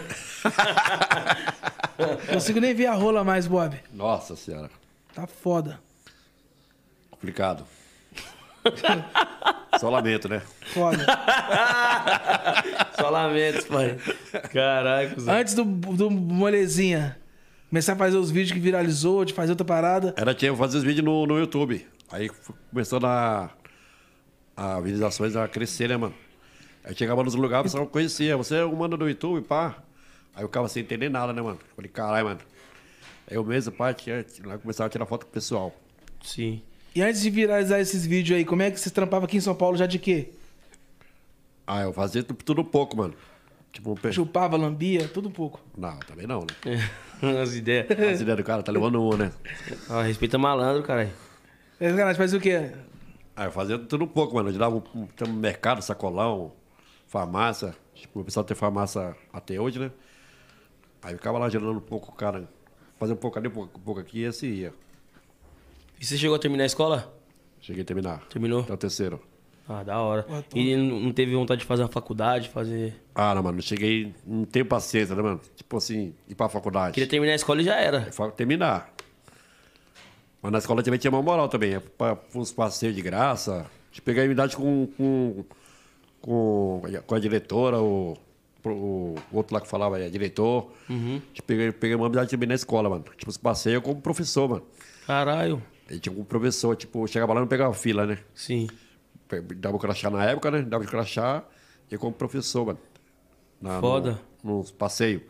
Não 1.98 2.34
consigo 2.34 2.60
nem 2.60 2.74
ver 2.74 2.86
a 2.86 2.94
rola 2.94 3.24
mais, 3.24 3.46
Bob. 3.46 3.76
Nossa 3.92 4.36
senhora. 4.36 4.70
Tá 5.14 5.26
foda. 5.26 5.80
Complicado. 7.10 7.64
Só 9.78 9.88
lamento, 9.88 10.28
né? 10.28 10.42
Foda. 10.72 11.04
Só 12.96 13.08
lamentos, 13.10 13.64
pai. 13.64 13.98
Caraca, 14.52 15.20
Zé. 15.20 15.32
Antes 15.32 15.54
do, 15.54 15.64
do 15.64 16.10
molezinha 16.10 17.16
começar 17.70 17.92
a 17.92 17.96
fazer 17.96 18.16
os 18.16 18.30
vídeos 18.30 18.52
que 18.52 18.58
viralizou, 18.58 19.24
de 19.24 19.32
fazer 19.32 19.52
outra 19.52 19.64
parada. 19.64 20.12
Era 20.16 20.34
tinha 20.34 20.50
que 20.50 20.58
fazer 20.58 20.78
os 20.78 20.84
vídeos 20.84 21.04
no, 21.04 21.24
no 21.24 21.38
YouTube. 21.38 21.86
Aí 22.10 22.30
começou 22.70 22.98
a, 23.04 23.50
a 24.56 24.80
visualizações 24.80 25.36
a 25.36 25.46
crescer, 25.46 25.88
né, 25.88 25.96
mano? 25.96 26.14
Aí 26.84 26.94
chegava 26.94 27.22
nos 27.22 27.34
lugares, 27.34 27.60
o 27.60 27.64
pessoal 27.72 27.86
conhecia. 27.86 28.36
Você 28.36 28.56
é 28.56 28.64
o 28.64 28.74
mano 28.74 28.96
do 28.96 29.08
YouTube, 29.08 29.46
pá. 29.46 29.76
Aí 30.34 30.42
eu 30.42 30.48
ficava 30.48 30.68
sem 30.68 30.82
entender 30.82 31.08
nada, 31.08 31.32
né, 31.32 31.40
mano? 31.40 31.58
Falei, 31.76 31.90
caralho, 31.90 32.26
mano. 32.26 32.40
Aí 33.28 33.36
eu 33.36 33.44
mesmo, 33.44 33.72
pá, 33.72 33.92
tinha, 33.92 34.24
lá 34.44 34.58
começava 34.58 34.86
a 34.86 34.90
tirar 34.90 35.06
foto 35.06 35.26
com 35.26 35.30
o 35.30 35.34
pessoal. 35.34 35.74
Sim. 36.22 36.62
E 36.94 37.02
antes 37.02 37.20
de 37.22 37.30
viralizar 37.30 37.78
esses 37.78 38.04
vídeos 38.04 38.38
aí, 38.38 38.44
como 38.44 38.62
é 38.62 38.70
que 38.70 38.80
você 38.80 38.90
trampava 38.90 39.26
aqui 39.26 39.36
em 39.36 39.40
São 39.40 39.54
Paulo 39.54 39.76
já 39.76 39.86
de 39.86 39.98
quê? 39.98 40.30
Ah, 41.66 41.82
eu 41.82 41.92
fazia 41.92 42.24
tudo, 42.24 42.42
tudo 42.42 42.64
pouco, 42.64 42.96
mano. 42.96 43.14
Tipo, 43.72 43.92
um 43.92 43.94
pe... 43.94 44.12
Chupava, 44.12 44.56
lambia, 44.56 45.06
tudo 45.06 45.28
um 45.28 45.32
pouco. 45.32 45.60
Não, 45.78 45.96
também 46.00 46.26
não, 46.26 46.40
né? 46.40 46.90
As 47.40 47.54
ideias. 47.54 47.88
As 47.88 48.20
ideias 48.20 48.36
do 48.36 48.42
cara, 48.42 48.62
tá 48.64 48.72
levando 48.72 49.00
uma, 49.00 49.16
né? 49.16 49.32
Ah, 49.88 50.02
respeita 50.02 50.36
malandro, 50.36 50.82
caralho. 50.82 51.10
Sacanagem, 51.81 52.15
fazia 52.17 52.38
o 52.38 52.43
quê? 52.43 52.73
Ah, 53.35 53.44
eu 53.44 53.53
fazia 53.53 53.79
tudo 53.79 54.05
um 54.05 54.08
pouco, 54.08 54.34
mano. 54.34 54.51
Eu 54.51 54.58
dava 54.58 54.77
um, 54.77 54.82
um, 54.94 55.06
tem 55.06 55.27
um 55.29 55.32
mercado, 55.32 55.81
sacolão, 55.81 56.53
farmácia. 57.06 57.75
Tipo, 57.94 58.20
o 58.20 58.25
pessoal 58.25 58.44
tem 58.44 58.56
farmácia 58.56 59.17
até 59.32 59.58
hoje, 59.58 59.79
né? 59.79 59.91
Aí 61.03 61.13
eu 61.15 61.19
ficava 61.19 61.39
lá 61.39 61.49
gerando 61.49 61.72
um 61.72 61.81
pouco, 61.81 62.13
cara. 62.13 62.49
Fazia 62.99 63.15
um 63.15 63.19
pouco 63.19 63.39
ali, 63.39 63.49
um 63.49 63.53
pouco, 63.53 63.79
um 63.79 63.82
pouco 63.82 64.01
aqui 64.01 64.20
e 64.20 64.25
esse 64.25 64.46
ia. 64.46 64.75
E 65.99 66.05
você 66.05 66.19
chegou 66.19 66.37
a 66.37 66.39
terminar 66.39 66.65
a 66.65 66.67
escola? 66.67 67.15
Cheguei 67.60 67.82
a 67.82 67.84
terminar. 67.84 68.20
Terminou? 68.29 68.60
Até 68.60 68.75
o 68.75 68.77
terceiro. 68.77 69.20
Ah, 69.67 69.82
da 69.82 69.99
hora. 70.01 70.25
Pô, 70.25 70.43
tô- 70.43 70.58
E 70.58 70.77
não 70.77 71.13
teve 71.13 71.34
vontade 71.34 71.60
de 71.60 71.67
fazer 71.67 71.82
uma 71.82 71.89
faculdade, 71.89 72.49
fazer. 72.49 72.94
Ah, 73.15 73.34
não, 73.34 73.43
mano. 73.43 73.56
Não 73.56 73.63
cheguei. 73.63 74.15
Não 74.27 74.44
tenho 74.44 74.67
paciência, 74.67 75.15
né, 75.15 75.22
mano? 75.22 75.41
Tipo 75.55 75.77
assim, 75.77 76.15
ir 76.29 76.34
pra 76.34 76.49
faculdade. 76.49 76.93
Queria 76.93 77.08
terminar 77.08 77.32
a 77.32 77.37
escola 77.37 77.63
e 77.63 77.65
já 77.65 77.77
era. 77.77 78.10
Terminar. 78.37 78.93
Mas 80.43 80.53
na 80.53 80.59
escola 80.59 80.82
também 80.82 80.99
tinha 80.99 81.11
uma 81.11 81.23
moral 81.23 81.49
também. 81.49 81.75
É 81.75 81.82
uns 82.35 82.53
passeios 82.53 82.94
de 82.94 83.03
graça. 83.03 83.67
De 83.93 84.01
pegar 84.01 84.23
amizade 84.23 84.56
com, 84.56 84.87
com, 84.97 85.44
com, 86.20 86.82
com 87.06 87.15
a 87.15 87.19
diretora, 87.19 87.81
o, 87.81 88.17
o, 88.65 89.15
outro 89.32 89.55
lá 89.55 89.61
que 89.61 89.69
falava, 89.69 89.99
é 90.01 90.09
diretor. 90.09 90.70
De 90.89 91.43
peguei, 91.43 91.73
peguei 91.73 91.97
uma 91.97 92.06
amizade 92.06 92.31
também 92.31 92.49
na 92.49 92.55
escola, 92.55 92.89
mano. 92.89 93.05
Tipo, 93.17 93.31
os 93.31 93.37
passeios 93.37 93.82
como 93.82 94.01
professor, 94.01 94.49
mano. 94.49 94.63
Caralho. 95.06 95.63
E 95.91 95.99
tinha 95.99 96.17
um 96.17 96.25
professor, 96.25 96.77
tipo, 96.77 97.06
chegava 97.09 97.32
lá 97.32 97.41
e 97.41 97.43
não 97.43 97.49
pegava 97.49 97.75
fila, 97.75 98.06
né? 98.06 98.19
Sim. 98.35 98.69
Dava 99.56 99.77
o 99.77 99.79
crachá 99.79 100.09
na 100.11 100.25
época, 100.25 100.51
né? 100.51 100.63
Dava 100.63 100.85
o 100.85 100.87
crachá 100.87 101.43
e 101.91 101.99
como 101.99 102.13
professor, 102.13 102.67
mano. 102.67 102.79
Na- 103.61 103.75
no- 103.77 103.81
Foda. 103.81 104.20
Nos 104.43 104.70
passeios. 104.70 105.23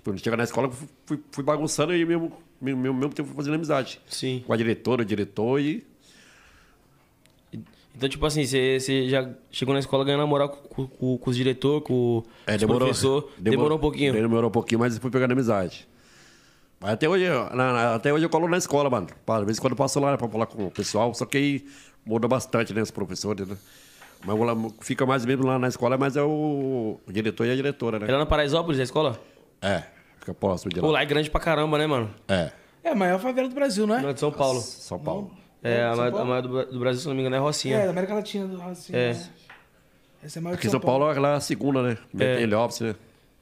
Tipo, 0.00 0.12
eu 0.12 0.16
chega 0.18 0.34
na 0.36 0.44
escola, 0.44 0.70
fui, 1.04 1.20
fui- 1.30 1.44
bagunçando 1.44 1.94
e 1.94 2.06
mesmo, 2.06 2.32
mesmo, 2.58 2.80
mesmo 2.94 3.10
tempo 3.12 3.28
fui 3.28 3.36
fazendo 3.36 3.54
amizade. 3.54 4.00
Sim. 4.08 4.42
Com 4.46 4.52
a 4.54 4.56
diretora, 4.56 5.02
o 5.02 5.04
diretor 5.04 5.60
e. 5.60 5.86
Então, 7.94 8.08
tipo 8.08 8.24
assim, 8.24 8.46
você, 8.46 9.08
já 9.10 9.28
chegou 9.50 9.74
na 9.74 9.80
escola 9.80 10.02
ganhando 10.04 10.26
moral 10.26 10.48
com, 10.48 10.86
com, 10.86 11.18
com 11.18 11.30
os 11.30 11.36
diretores, 11.36 11.84
com 11.86 12.22
É, 12.46 12.56
os 12.56 12.64
professor. 12.64 13.30
Demorou, 13.36 13.76
um 13.76 13.80
pouquinho. 13.80 14.12
Demorou 14.14 14.48
um 14.48 14.52
pouquinho, 14.52 14.78
mas 14.78 14.96
fui 14.96 15.10
pegando 15.10 15.32
amizade. 15.32 15.86
Mas 16.80 16.92
até 16.92 17.06
hoje, 17.06 17.26
na- 17.54 17.96
até 17.96 18.10
hoje 18.10 18.24
eu 18.24 18.30
colo 18.30 18.48
na 18.48 18.56
escola, 18.56 18.88
mano. 18.88 19.08
Às 19.26 19.44
vezes 19.44 19.60
quando 19.60 19.72
eu 19.72 19.76
passo 19.76 20.00
lá 20.00 20.12
né, 20.12 20.16
pra 20.16 20.28
falar 20.28 20.46
com 20.46 20.66
o 20.66 20.70
pessoal, 20.70 21.12
só 21.12 21.26
que 21.26 21.36
aí 21.36 21.66
muda 22.06 22.26
bastante, 22.26 22.72
né, 22.72 22.80
os 22.80 22.90
professores, 22.90 23.46
né? 23.46 23.56
Mas 24.24 24.38
lá- 24.38 24.56
fica 24.80 25.04
mais 25.04 25.26
mesmo 25.26 25.44
lá 25.46 25.58
na 25.58 25.68
escola, 25.68 25.98
mas 25.98 26.16
é 26.16 26.22
o, 26.22 26.98
o 27.06 27.12
diretor 27.12 27.44
e 27.46 27.50
a 27.50 27.56
diretora, 27.56 27.98
né? 27.98 28.06
Era 28.08 28.16
na 28.18 28.24
Paraisópolis, 28.24 28.80
a 28.80 28.84
escola? 28.84 29.20
É, 29.62 29.82
fica 30.18 30.32
próximo 30.34 30.72
de 30.72 30.80
Pô, 30.80 30.86
lá. 30.86 30.92
lá 30.94 31.02
é 31.02 31.06
grande 31.06 31.30
pra 31.30 31.40
caramba, 31.40 31.76
né, 31.78 31.86
mano? 31.86 32.10
É, 32.28 32.50
É 32.82 32.90
a 32.90 32.94
maior 32.94 33.18
favela 33.20 33.48
do 33.48 33.54
Brasil, 33.54 33.86
não 33.86 34.00
Não 34.00 34.08
é 34.08 34.10
é? 34.10 34.14
de 34.14 34.20
São 34.20 34.32
Paulo. 34.32 34.60
São 34.60 34.98
Paulo. 34.98 35.30
É, 35.62 35.82
a 35.82 35.88
São 35.90 35.96
maior, 35.98 36.08
a 36.08 36.12
Paulo? 36.12 36.26
maior 36.28 36.42
do, 36.42 36.66
do 36.72 36.78
Brasil, 36.80 37.00
se 37.02 37.08
não 37.08 37.14
me 37.14 37.20
engano, 37.20 37.36
é 37.36 37.38
Rocinha. 37.38 37.76
É, 37.76 37.84
da 37.84 37.90
América 37.90 38.14
Latina 38.14 38.46
do 38.46 38.56
Racinho. 38.58 38.96
É. 38.98 39.12
né? 39.12 39.28
Essa 40.22 40.38
é 40.38 40.40
a 40.40 40.42
maior 40.42 40.54
Aqui 40.56 40.66
em 40.66 40.70
São 40.70 40.80
Paulo, 40.80 41.12
lá 41.20 41.32
é 41.32 41.36
a 41.36 41.40
segunda, 41.40 41.82
né? 41.82 41.98
É. 42.18 42.40
Heliópolis, 42.42 42.80
né? 42.80 42.94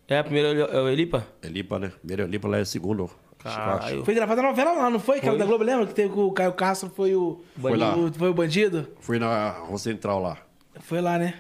É, 0.08 0.18
a 0.18 0.24
primeira 0.24 0.48
é 0.48 0.80
o 0.80 0.88
Elipa? 0.88 1.26
Elipa, 1.42 1.78
né? 1.78 1.92
Primeiro 1.98 2.22
Elipa 2.22 2.48
lá 2.48 2.58
é 2.58 2.60
a 2.62 2.64
segunda. 2.64 3.06
Caralho. 3.38 4.04
Foi 4.04 4.14
gravada 4.14 4.40
a 4.40 4.44
novela 4.44 4.72
lá, 4.72 4.90
não 4.90 4.98
foi? 4.98 5.18
Aquela 5.18 5.32
Foi. 5.32 5.38
da 5.38 5.44
Globo, 5.44 5.62
lembra? 5.62 5.86
Que 5.86 5.94
teve 5.94 6.12
com 6.12 6.22
o 6.24 6.32
Caio 6.32 6.52
Castro, 6.54 6.90
foi 6.90 7.14
o... 7.14 7.40
Foi 7.60 7.76
lá. 7.76 7.94
o- 7.96 8.12
foi 8.12 8.28
o 8.30 8.34
bandido? 8.34 8.88
Fui 9.00 9.18
na 9.18 9.50
Rua 9.50 9.78
Central 9.78 10.20
lá. 10.20 10.38
Foi 10.80 11.00
lá, 11.00 11.18
né? 11.18 11.34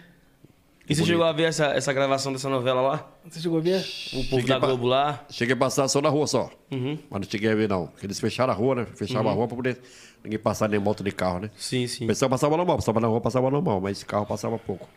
E 0.88 0.94
você 0.94 1.04
chegou 1.04 1.24
a 1.24 1.32
ver 1.32 1.44
essa, 1.44 1.66
essa 1.66 1.92
gravação 1.92 2.32
dessa 2.32 2.48
novela 2.48 2.80
lá? 2.80 3.12
Você 3.28 3.40
chegou 3.40 3.58
a 3.58 3.60
ver? 3.60 3.80
O 4.12 4.24
povo 4.24 4.40
Cheguei 4.40 4.46
da 4.46 4.58
Globo 4.58 4.86
lá? 4.86 5.24
Cheguei 5.28 5.54
a 5.54 5.56
passar 5.56 5.86
só 5.86 6.00
na 6.00 6.08
rua 6.08 6.26
só. 6.26 6.50
Uhum. 6.70 6.98
Mas 7.10 7.20
não 7.20 7.30
cheguei 7.30 7.50
a 7.50 7.54
ver, 7.54 7.68
não. 7.68 7.88
Porque 7.88 8.06
eles 8.06 8.18
fecharam 8.18 8.52
a 8.52 8.56
rua, 8.56 8.74
né? 8.76 8.86
Fechavam 8.94 9.30
a 9.30 9.34
rua 9.34 9.46
pra 9.46 9.56
poder 9.56 9.78
ninguém 10.24 10.38
passar 10.38 10.66
nem 10.68 10.80
moto 10.80 11.04
de 11.04 11.12
carro, 11.12 11.40
né? 11.40 11.50
Sim, 11.58 11.86
sim. 11.86 12.04
O 12.04 12.06
pessoal 12.06 12.30
passava 12.30 12.56
normal, 12.56 12.76
passava 12.76 13.00
na 13.00 13.08
rua, 13.08 13.20
passava 13.20 13.50
normal, 13.50 13.80
mas 13.82 13.98
esse 13.98 14.06
carro 14.06 14.24
passava 14.24 14.58
pouco. 14.58 14.88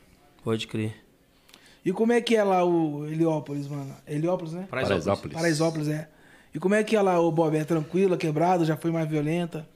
Pode 0.43 0.65
crer. 0.65 0.95
E 1.83 1.91
como 1.91 2.13
é 2.13 2.21
que 2.21 2.35
é 2.35 2.43
lá 2.43 2.63
o 2.63 3.05
Heliópolis, 3.07 3.67
mano? 3.67 3.93
Heliópolis, 4.07 4.53
né? 4.53 4.67
Paraisópolis. 4.69 5.03
Paraisópolis. 5.03 5.35
Paraisópolis, 5.35 5.87
é. 5.89 6.07
E 6.53 6.59
como 6.59 6.75
é 6.75 6.83
que 6.83 6.95
é 6.95 7.01
lá 7.01 7.19
o 7.19 7.31
Bob? 7.31 7.57
É 7.57 7.63
tranquila, 7.65 8.17
quebrado, 8.17 8.63
já 8.63 8.77
foi 8.77 8.91
mais 8.91 9.09
violenta? 9.09 9.67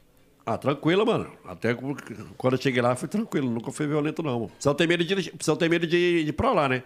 Ah, 0.45 0.57
tranquilo, 0.57 1.05
mano. 1.05 1.27
Até 1.43 1.73
quando 1.73 2.55
eu 2.55 2.61
cheguei 2.61 2.81
lá, 2.81 2.95
foi 2.95 3.09
tranquilo. 3.09 3.49
Nunca 3.49 3.71
foi 3.71 3.87
violento, 3.87 4.21
não. 4.21 4.41
mano. 4.41 4.51
Só 4.59 4.73
tem 4.73 4.85
medo 4.85 5.03
de, 5.03 5.33
só 5.39 5.55
tem 5.55 5.67
medo 5.67 5.87
de, 5.87 6.23
de 6.23 6.29
ir 6.29 6.33
pra 6.33 6.51
lá, 6.51 6.69
né? 6.69 6.83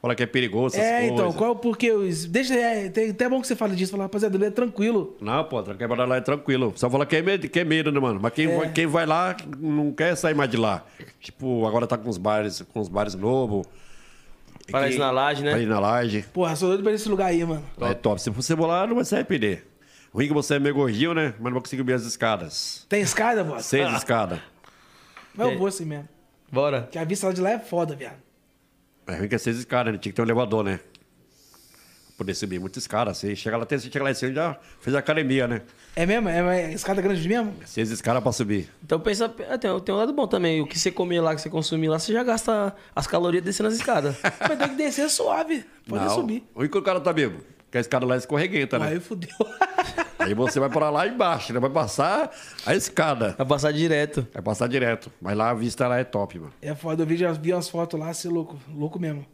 Falar 0.00 0.16
que 0.16 0.22
é 0.24 0.26
perigoso, 0.26 0.74
essas 0.74 0.84
é, 0.84 0.98
coisas. 1.08 1.14
então, 1.14 1.32
qual 1.32 1.54
porque 1.54 1.92
os. 1.92 2.24
Deixa. 2.24 2.54
É, 2.54 2.88
tem, 2.88 3.10
até 3.10 3.28
bom 3.28 3.40
que 3.40 3.46
você 3.46 3.54
fale 3.54 3.76
disso, 3.76 3.92
falar, 3.92 4.04
rapaziada, 4.04 4.36
ele 4.36 4.46
é 4.46 4.50
tranquilo. 4.50 5.16
Não, 5.20 5.44
pô, 5.44 5.62
quebrar 5.62 6.08
lá 6.08 6.16
é 6.16 6.20
tranquilo. 6.20 6.72
Só 6.74 6.90
fala 6.90 7.06
que 7.06 7.14
é 7.14 7.22
medo, 7.22 7.48
que 7.48 7.60
é 7.60 7.64
medo, 7.64 7.92
né, 7.92 8.00
mano? 8.00 8.18
Mas 8.20 8.32
quem, 8.32 8.50
É. 8.50 8.56
vai, 8.56 8.72
quem 8.72 8.86
vai 8.86 9.06
lá 9.06 9.36
não 9.60 9.92
quer 9.92 10.16
sair 10.16 10.34
mais 10.34 10.50
de 10.50 10.56
lá. 10.56 10.84
Tipo, 11.20 11.64
agora 11.66 11.86
tá 11.86 11.96
com 11.96 12.08
os 12.10 12.18
bares, 12.18 12.62
com 12.72 12.80
os 12.80 12.88
bares 12.88 13.14
novos. 13.14 13.64
Paraíso 14.72 14.98
na 14.98 15.10
laje, 15.12 15.44
né? 15.44 15.50
Paraíso 15.50 15.70
na 15.70 15.78
laje. 15.78 16.24
Porra, 16.32 16.56
sou 16.56 16.68
doido 16.70 16.82
pra 16.82 16.90
ir 16.90 16.94
nesse 16.94 17.08
lugar 17.08 17.26
aí, 17.26 17.44
mano. 17.44 17.62
É 17.82 17.94
top. 17.94 18.20
Se 18.20 18.30
você 18.30 18.56
for 18.56 18.66
lá, 18.66 18.84
não 18.86 18.96
vai 18.96 19.04
se 19.04 19.14
arrepender. 19.14 19.68
Ruim 20.12 20.28
que 20.28 20.34
você 20.34 20.56
é 20.56 20.58
meio 20.58 20.74
gordinho, 20.74 21.14
né? 21.14 21.34
Mas 21.38 21.44
não 21.44 21.52
vai 21.52 21.60
conseguir 21.62 21.80
subir 21.80 21.94
as 21.94 22.02
escadas. 22.02 22.84
Tem 22.88 23.00
escada, 23.00 23.42
boss? 23.42 23.64
Seis 23.64 23.90
escadas. 23.94 24.40
Mas 25.34 25.50
eu 25.50 25.58
vou 25.58 25.66
assim 25.66 25.86
mesmo. 25.86 26.06
Bora. 26.50 26.82
Porque 26.82 26.98
a 26.98 27.04
vista 27.04 27.28
lá 27.28 27.32
de 27.32 27.40
lá 27.40 27.50
é 27.52 27.58
foda, 27.58 27.96
viado. 27.96 28.18
É 29.06 29.16
ruim 29.16 29.26
que 29.26 29.34
é 29.34 29.38
seis 29.38 29.56
escadas, 29.56 29.90
né? 29.90 29.98
Tinha 29.98 30.12
que 30.12 30.16
ter 30.16 30.20
um 30.20 30.26
elevador, 30.26 30.62
né? 30.62 30.80
Pra 32.08 32.18
poder 32.18 32.34
subir 32.34 32.60
muita 32.60 32.78
escada. 32.78 33.14
Você 33.14 33.34
chega 33.34 33.56
lá, 33.56 33.64
você 33.64 33.78
chega 33.90 34.04
lá 34.04 34.10
em 34.10 34.14
cima, 34.14 34.34
já 34.34 34.58
fez 34.80 34.94
academia, 34.94 35.48
né? 35.48 35.62
É 35.96 36.04
mesmo? 36.04 36.28
É, 36.28 36.64
é 36.64 36.72
escada 36.74 37.00
grande 37.00 37.26
mesmo? 37.26 37.54
Seis 37.64 37.90
escadas 37.90 38.22
pra 38.22 38.32
subir. 38.32 38.68
Então 38.84 39.00
pensa, 39.00 39.34
é, 39.48 39.56
tem, 39.56 39.80
tem 39.80 39.94
um 39.94 39.98
lado 39.98 40.12
bom 40.12 40.26
também. 40.26 40.60
O 40.60 40.66
que 40.66 40.78
você 40.78 40.90
comer 40.90 41.22
lá, 41.22 41.34
que 41.34 41.40
você 41.40 41.48
consumir 41.48 41.88
lá, 41.88 41.98
você 41.98 42.12
já 42.12 42.22
gasta 42.22 42.76
as 42.94 43.06
calorias 43.06 43.42
descendo 43.42 43.70
as 43.70 43.76
escadas. 43.76 44.14
Mas 44.46 44.58
tem 44.58 44.68
que 44.68 44.74
descer 44.74 45.08
suave. 45.08 45.64
Pode 45.88 46.04
não. 46.04 46.14
subir. 46.14 46.44
Ruim 46.54 46.68
que 46.68 46.76
o 46.76 46.82
cara 46.82 47.00
tá 47.00 47.14
bêbado. 47.14 47.42
Porque 47.72 47.78
a 47.78 47.80
escada 47.80 48.04
lá 48.04 48.16
é 48.16 48.18
escorreguenta, 48.18 48.78
né? 48.78 48.88
Aí 48.88 49.00
fudeu. 49.00 49.30
Aí 50.20 50.34
você 50.34 50.60
vai 50.60 50.68
pra 50.68 50.90
lá 50.90 51.08
embaixo, 51.08 51.54
né? 51.54 51.58
Vai 51.58 51.70
passar 51.70 52.30
a 52.66 52.76
escada. 52.76 53.34
Vai 53.38 53.46
passar 53.46 53.72
direto. 53.72 54.26
Vai 54.30 54.42
passar 54.42 54.68
direto. 54.68 55.10
Mas 55.18 55.34
lá 55.34 55.48
a 55.48 55.54
vista 55.54 55.88
lá 55.88 55.98
é 55.98 56.04
top, 56.04 56.38
mano. 56.38 56.52
é 56.60 56.74
foda, 56.74 57.02
eu 57.02 57.06
vi, 57.06 57.16
já 57.16 57.32
vi 57.32 57.50
umas 57.50 57.70
fotos 57.70 57.98
lá, 57.98 58.12
você 58.12 58.28
é 58.28 58.30
louco. 58.30 58.58
Louco 58.74 59.00
mesmo. 59.00 59.24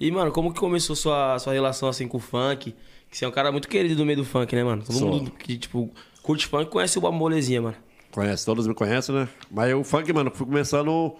E, 0.00 0.10
mano, 0.10 0.32
como 0.32 0.50
que 0.50 0.58
começou 0.58 0.96
sua, 0.96 1.38
sua 1.38 1.52
relação 1.52 1.86
assim 1.86 2.08
com 2.08 2.16
o 2.16 2.20
funk? 2.20 2.74
Que 3.10 3.18
você 3.18 3.26
é 3.26 3.28
um 3.28 3.30
cara 3.30 3.52
muito 3.52 3.68
querido 3.68 4.00
no 4.00 4.06
meio 4.06 4.16
do 4.16 4.24
funk, 4.24 4.56
né, 4.56 4.64
mano? 4.64 4.82
Todo 4.82 4.98
Sou. 4.98 5.08
mundo 5.10 5.30
que, 5.32 5.58
tipo, 5.58 5.90
curte 6.22 6.46
funk 6.46 6.70
conhece 6.70 6.96
o 6.96 7.02
Bob 7.02 7.14
Molezinha, 7.14 7.60
mano. 7.60 7.76
Conhece, 8.10 8.46
todos 8.46 8.66
me 8.66 8.72
conhecem, 8.72 9.14
né? 9.14 9.28
Mas 9.50 9.74
o 9.74 9.84
funk, 9.84 10.10
mano, 10.10 10.32
fui 10.34 10.46
começando 10.46 11.14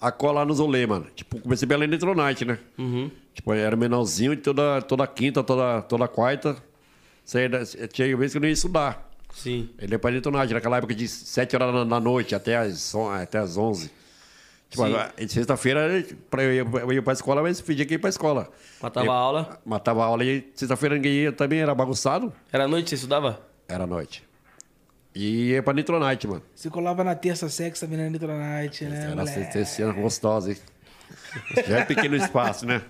a 0.00 0.10
colar 0.10 0.44
nos 0.46 0.58
rolê, 0.58 0.86
mano. 0.86 1.06
Tipo, 1.14 1.38
comecei 1.40 1.68
pela 1.68 1.84
Electronite, 1.84 2.44
né? 2.44 2.58
Uhum. 2.78 3.10
Tipo, 3.34 3.52
era 3.52 3.76
menorzinho 3.76 4.32
e 4.32 4.36
toda, 4.36 4.80
toda 4.82 5.06
quinta, 5.06 5.42
toda, 5.42 5.82
toda 5.82 6.08
quarta. 6.08 6.56
Saía 7.24 7.48
Tinha 7.92 8.16
vezes 8.16 8.32
que 8.32 8.38
eu 8.38 8.40
não 8.40 8.48
ia 8.48 8.54
estudar. 8.54 9.08
Sim. 9.34 9.68
Ele 9.78 9.94
é 9.94 9.98
pra 9.98 10.10
Electronite, 10.10 10.52
naquela 10.54 10.78
época 10.78 10.94
de 10.94 11.06
7 11.06 11.54
horas 11.54 11.72
da- 11.72 11.84
da 11.84 12.00
noite 12.00 12.34
até 12.34 12.56
as, 12.56 12.94
até 13.22 13.38
as 13.38 13.56
11. 13.56 13.90
Tipo, 14.70 14.84
sexta-feira 15.28 16.04
eu, 16.32 16.52
ia, 16.54 16.60
eu 16.62 16.92
ia 16.92 17.02
pra 17.02 17.12
escola, 17.12 17.42
mas 17.42 17.60
fingia 17.60 17.84
que 17.84 17.94
ia 17.94 17.98
pra 17.98 18.08
escola. 18.08 18.48
Matava 18.80 19.06
Eu- 19.06 19.12
a 19.12 19.16
aula. 19.16 19.60
Matava 19.66 20.02
a 20.02 20.06
aula 20.06 20.24
e 20.24 20.48
sexta-feira 20.54 20.94
ninguém 20.94 21.12
ia 21.12 21.32
também, 21.32 21.60
era 21.60 21.74
bagunçado. 21.74 22.32
Era 22.52 22.68
noite, 22.68 22.88
você 22.90 22.94
estudava? 22.94 23.40
Era 23.68 23.84
noite. 23.86 24.22
E 25.14 25.50
ia 25.50 25.62
pra 25.62 25.72
Nitronite, 25.72 26.26
mano. 26.28 26.42
Você 26.54 26.70
colava 26.70 27.02
na 27.02 27.14
terça 27.14 27.48
sexta, 27.48 27.86
também 27.86 28.02
na 28.04 28.08
Nitronite, 28.10 28.84
né? 28.84 29.06
Era 29.06 29.16
moleque? 29.16 29.52
terceira 29.52 29.92
gostosa, 29.92 30.50
hein? 30.52 30.56
Já 31.66 31.78
é 31.80 31.84
pequeno 31.84 32.14
espaço, 32.16 32.64
né? 32.66 32.82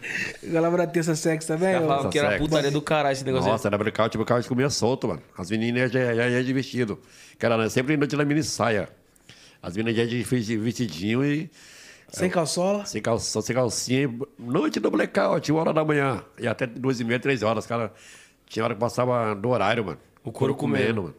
Colava 0.53 0.77
na 0.79 0.87
terça 0.87 1.15
sexta 1.17 1.55
também? 1.57 1.73
Já 1.75 2.09
que 2.09 2.19
era 2.19 2.39
putaria 2.39 2.71
do 2.71 2.83
caralho 2.83 3.13
esse 3.13 3.25
negócio. 3.25 3.51
Nossa, 3.51 3.69
era 3.69 3.79
blackout, 3.79 4.17
o 4.17 4.19
blackout 4.25 4.49
comia 4.49 4.69
solto, 4.71 5.09
mano. 5.09 5.23
As 5.37 5.51
meninas 5.51 5.91
já, 5.91 6.15
já 6.15 6.29
iam 6.29 6.43
de 6.43 6.53
vestido. 6.53 6.99
Que 7.39 7.47
era 7.47 7.57
né, 7.57 7.69
sempre 7.71 7.97
noite 7.97 8.15
na 8.17 8.25
mini 8.25 8.43
saia. 8.43 8.89
As 9.63 9.77
meninas 9.77 9.97
já 9.97 10.03
iam 10.03 10.11
de 10.11 10.23
vesti- 10.23 10.57
vestidinho 10.59 11.25
e 11.25 11.51
Sem 12.09 12.29
calçola? 12.31 12.85
sem, 12.85 13.01
calça, 13.01 13.41
sem 13.41 13.55
calcinha. 13.55 14.11
Noite 14.39 14.79
do 14.81 14.91
blackout, 14.91 15.51
uma 15.53 15.61
hora 15.63 15.73
da 15.73 15.85
manhã. 15.85 16.23
E 16.39 16.47
até 16.47 16.67
duas 16.67 17.01
e 17.01 17.05
meia, 17.05 17.19
três 17.19 17.43
horas. 17.43 17.67
Cara, 17.67 17.93
tinha 18.47 18.65
hora 18.65 18.75
que 18.75 18.81
passava 18.81 19.35
do 19.35 19.49
horário, 19.49 19.85
mano. 19.85 19.99
O 20.23 20.31
couro 20.31 20.55
comendo. 20.55 21.03
mano. 21.05 21.15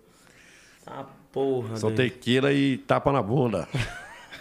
Ah, 0.94 1.06
porra. 1.32 1.78
Só 1.78 1.88
doido. 1.88 1.98
tequila 1.98 2.52
e 2.52 2.78
tapa 2.78 3.12
na 3.12 3.22
bunda. 3.22 3.68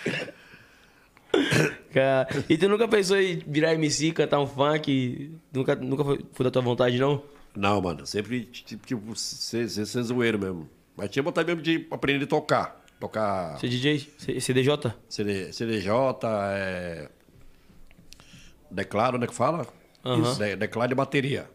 Cara, 1.93 2.27
E 2.49 2.57
tu 2.59 2.69
nunca 2.69 2.89
pensou 2.89 3.17
em 3.21 3.39
virar 3.47 3.75
MC, 3.75 4.13
cantar 4.13 4.41
um 4.41 4.47
funk? 4.47 5.33
Nunca, 5.53 5.75
nunca 5.77 6.05
foi, 6.05 6.21
foi 6.33 6.45
da 6.45 6.51
tua 6.51 6.63
vontade, 6.63 6.99
não? 6.99 7.23
Não, 7.55 7.81
mano, 7.81 8.07
sempre 8.07 8.45
tipo, 8.45 8.87
tipo 8.87 9.17
ser, 9.17 9.69
ser, 9.69 9.87
ser 9.87 10.03
zoeiro 10.03 10.39
mesmo. 10.39 10.69
Mas 10.97 11.11
tinha 11.11 11.23
vontade 11.23 11.47
mesmo 11.49 11.63
de 11.63 11.87
aprender 11.91 12.25
a 12.25 12.29
tocar. 12.29 12.81
Tocar 12.99 13.57
é 13.63 13.67
DJ? 13.67 13.99
CDJ? 14.41 14.93
CD, 15.09 15.53
CDJ, 15.53 15.91
é... 16.53 17.09
Declaro, 18.71 19.19
né, 19.19 19.27
que 19.27 19.35
fala? 19.35 19.67
Aham. 20.05 20.23
Isso, 20.23 20.39
de- 20.39 20.57
Declaro 20.57 20.89
de 20.91 20.95
bateria. 20.95 21.49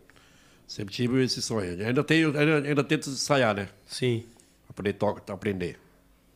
Sempre 0.67 0.93
tive 0.93 1.23
esse 1.23 1.41
sonho. 1.41 1.85
Ainda 1.85 2.03
tenho, 2.03 2.37
ainda, 2.37 2.67
ainda 2.67 2.83
tento 2.83 3.09
ensaiar, 3.09 3.55
né? 3.55 3.69
Sim, 3.85 4.25
Pra 4.67 4.73
poder 4.75 4.93
to 4.93 5.31
aprender. 5.31 5.79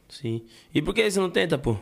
sim. 0.08 0.44
E 0.74 0.82
por 0.82 0.94
que 0.94 1.10
você 1.10 1.20
não 1.20 1.30
tenta, 1.30 1.58
pô? 1.58 1.76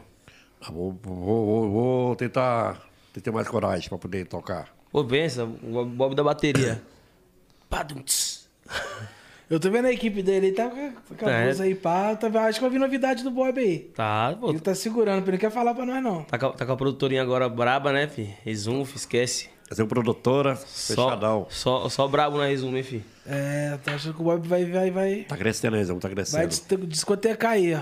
Ah, 0.61 0.71
Vou, 0.71 0.97
vou, 1.03 1.45
vou, 1.45 1.71
vou 1.71 2.15
tentar 2.15 2.81
ter 3.21 3.31
mais 3.31 3.47
coragem 3.47 3.89
pra 3.89 3.97
poder 3.97 4.25
tocar. 4.27 4.73
Pô, 4.91 5.03
pensa, 5.03 5.43
o 5.43 5.85
Bob 5.85 6.15
da 6.15 6.23
bateria. 6.23 6.81
Padum. 7.69 8.01
Eu 9.49 9.61
tô 9.61 9.71
vendo 9.71 9.85
a 9.85 9.91
equipe 9.93 10.21
dele, 10.21 10.47
ele 10.47 10.55
tá 10.55 10.69
com 10.69 11.25
a 11.25 11.31
É. 11.31 11.45
blusa 11.45 11.63
aí, 11.63 11.73
pá. 11.73 12.13
Tá, 12.17 12.27
acho 12.47 12.59
que 12.59 12.61
vai 12.65 12.69
vir 12.69 12.79
novidade 12.79 13.23
do 13.23 13.31
Bob 13.31 13.57
aí. 13.57 13.79
Tá, 13.95 14.35
pô. 14.37 14.49
Ele 14.49 14.59
tá 14.59 14.75
segurando, 14.75 15.19
porque 15.19 15.31
não 15.31 15.37
quer 15.37 15.51
falar 15.51 15.73
pra 15.73 15.85
nós, 15.85 16.03
não. 16.03 16.23
Tá 16.23 16.37
com, 16.37 16.47
a- 16.47 16.51
tá 16.51 16.65
com 16.65 16.71
a 16.73 16.75
produtorinha 16.77 17.21
agora 17.21 17.47
braba, 17.47 17.93
né, 17.93 18.07
fi? 18.09 18.23
Resumo, 18.43 18.83
esquece. 18.95 19.49
Fazer 19.67 19.81
uma 19.81 19.87
produtora, 19.89 20.55
fechadão. 20.55 21.45
Só, 21.49 21.81
só, 21.83 21.89
só 21.89 22.07
brabo 22.07 22.37
na 22.37 22.45
resumo, 22.45 22.77
hein, 22.77 22.83
fi? 22.83 23.03
É, 23.25 23.77
tô 23.83 23.91
achando 23.91 24.13
que 24.15 24.21
o 24.21 24.23
Bob 24.23 24.47
vai, 24.47 24.63
vai, 24.65 24.89
vai, 24.91 25.25
Tá 25.27 25.35
crescendo 25.35 25.83
Zão, 25.83 25.99
tá 25.99 26.07
vai 26.07 26.15
crescendo. 26.15 26.47
dis- 26.47 26.65
discotecar 26.87 27.51
aí, 27.51 27.73
ó. 27.75 27.81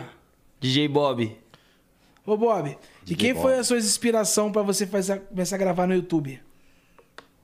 DJ 0.59 0.87
Bob. 0.87 1.37
Ô, 2.25 2.35
Bob, 2.35 2.69
e 2.71 3.05
DJ 3.05 3.15
quem 3.17 3.33
Bob. 3.33 3.43
foi 3.43 3.59
a 3.59 3.63
sua 3.63 3.77
inspiração 3.77 4.51
pra 4.51 4.63
você 4.63 4.87
fazer, 4.87 5.19
começar 5.21 5.57
a 5.57 5.59
gravar 5.59 5.85
no 5.85 5.93
YouTube? 5.93 6.41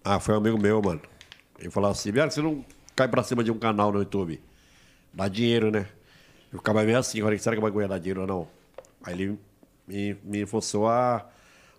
Ah, 0.04 0.20
foi 0.20 0.34
um 0.34 0.38
amigo 0.40 0.58
meu, 0.60 0.82
mano. 0.82 1.02
Ele 1.60 1.70
falou 1.70 1.92
assim, 1.92 2.12
Biara, 2.12 2.32
você 2.32 2.42
não 2.42 2.66
cai 2.96 3.08
pra 3.08 3.22
cima 3.22 3.44
de 3.44 3.52
um 3.52 3.60
canal 3.60 3.92
no 3.92 4.00
YouTube. 4.00 4.42
Dá 5.14 5.28
dinheiro, 5.28 5.70
né? 5.70 5.86
Eu 6.52 6.58
ficava 6.58 6.82
meio 6.84 6.98
assim, 6.98 7.22
olha, 7.22 7.38
será 7.38 7.56
que 7.56 7.62
vai 7.62 7.70
ganhar 7.70 7.88
dar 7.88 8.00
dinheiro 8.00 8.22
ou 8.22 8.28
não? 8.28 8.48
Aí 9.04 9.14
ele 9.14 9.40
me, 9.88 10.18
me 10.24 10.46
forçou 10.48 10.88
a, 10.88 11.24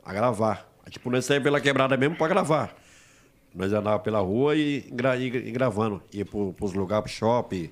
a 0.05 0.13
gravar. 0.13 0.72
Aí, 0.85 0.91
tipo, 0.91 1.11
nós 1.11 1.25
saímos 1.25 1.45
pela 1.45 1.61
quebrada 1.61 1.97
mesmo 1.97 2.17
pra 2.17 2.29
gravar. 2.29 2.77
Nós 3.55 3.73
andava 3.73 3.99
pela 3.99 4.21
rua 4.21 4.57
e, 4.57 4.81
gra, 4.93 5.17
e, 5.17 5.27
e 5.27 5.51
gravando. 5.51 6.03
Ia 6.13 6.25
pro, 6.25 6.53
pros 6.55 6.73
lugares, 6.73 7.05
pro 7.05 7.13
shopping, 7.13 7.71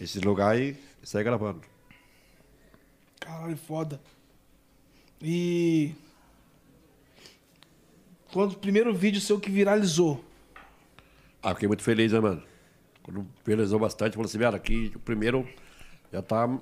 esses 0.00 0.22
lugares 0.22 0.76
e 1.02 1.06
saía 1.06 1.24
gravando. 1.24 1.60
Caralho, 3.20 3.56
foda. 3.56 4.00
E. 5.20 5.92
Quando 8.32 8.52
o 8.52 8.58
primeiro 8.58 8.94
vídeo 8.94 9.20
seu 9.20 9.40
que 9.40 9.50
viralizou? 9.50 10.22
Ah, 11.42 11.54
fiquei 11.54 11.68
muito 11.68 11.82
feliz, 11.82 12.12
né, 12.12 12.20
mano? 12.20 12.42
Quando 13.02 13.26
viralizou 13.44 13.78
bastante, 13.78 14.14
falou 14.14 14.26
assim, 14.26 14.38
Biara, 14.38 14.56
aqui 14.56 14.92
o 14.94 14.98
primeiro 14.98 15.48
já 16.12 16.20
tá 16.20 16.58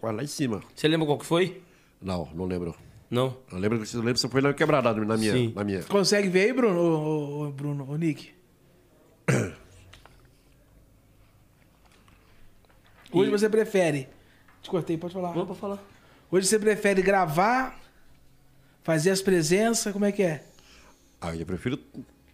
quase 0.00 0.16
lá 0.16 0.22
em 0.22 0.26
cima. 0.26 0.62
Você 0.74 0.88
lembra 0.88 1.06
qual 1.06 1.18
que 1.18 1.26
foi? 1.26 1.62
Não, 2.00 2.28
não 2.34 2.46
lembro. 2.46 2.74
Não? 3.14 3.36
Eu 3.52 3.58
lembro 3.58 3.78
que 3.78 3.94
eu 3.94 4.00
lembro 4.00 4.14
que 4.14 4.20
você 4.20 4.28
foi 4.28 4.40
na 4.40 4.52
quebrada 4.52 4.92
na 4.92 5.16
minha. 5.16 5.32
Sim. 5.32 5.52
Na 5.54 5.62
minha. 5.62 5.84
Consegue 5.84 6.28
ver 6.28 6.46
aí, 6.46 6.52
Bruno? 6.52 6.80
Ô, 6.80 6.98
ô, 6.98 7.46
ô, 7.46 7.52
Bruno, 7.52 7.88
ô, 7.88 7.96
Nick? 7.96 8.34
Hoje 13.12 13.30
você 13.30 13.48
prefere 13.48 14.08
Te 14.60 14.68
cortei, 14.68 14.98
pode 14.98 15.14
falar. 15.14 15.30
Vamos 15.30 15.46
pra 15.46 15.54
falar. 15.54 15.78
Hoje 16.28 16.48
você 16.48 16.58
prefere 16.58 17.00
gravar, 17.00 17.78
fazer 18.82 19.10
as 19.10 19.22
presenças, 19.22 19.92
como 19.92 20.04
é 20.04 20.10
que 20.10 20.24
é? 20.24 20.44
Aí 21.20 21.38
eu 21.38 21.46
prefiro 21.46 21.78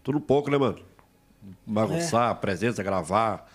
tudo 0.02 0.18
pouco, 0.18 0.50
né, 0.50 0.56
mano? 0.56 0.80
Bagunçar, 1.66 2.34
presença, 2.36 2.82
gravar. 2.82 3.52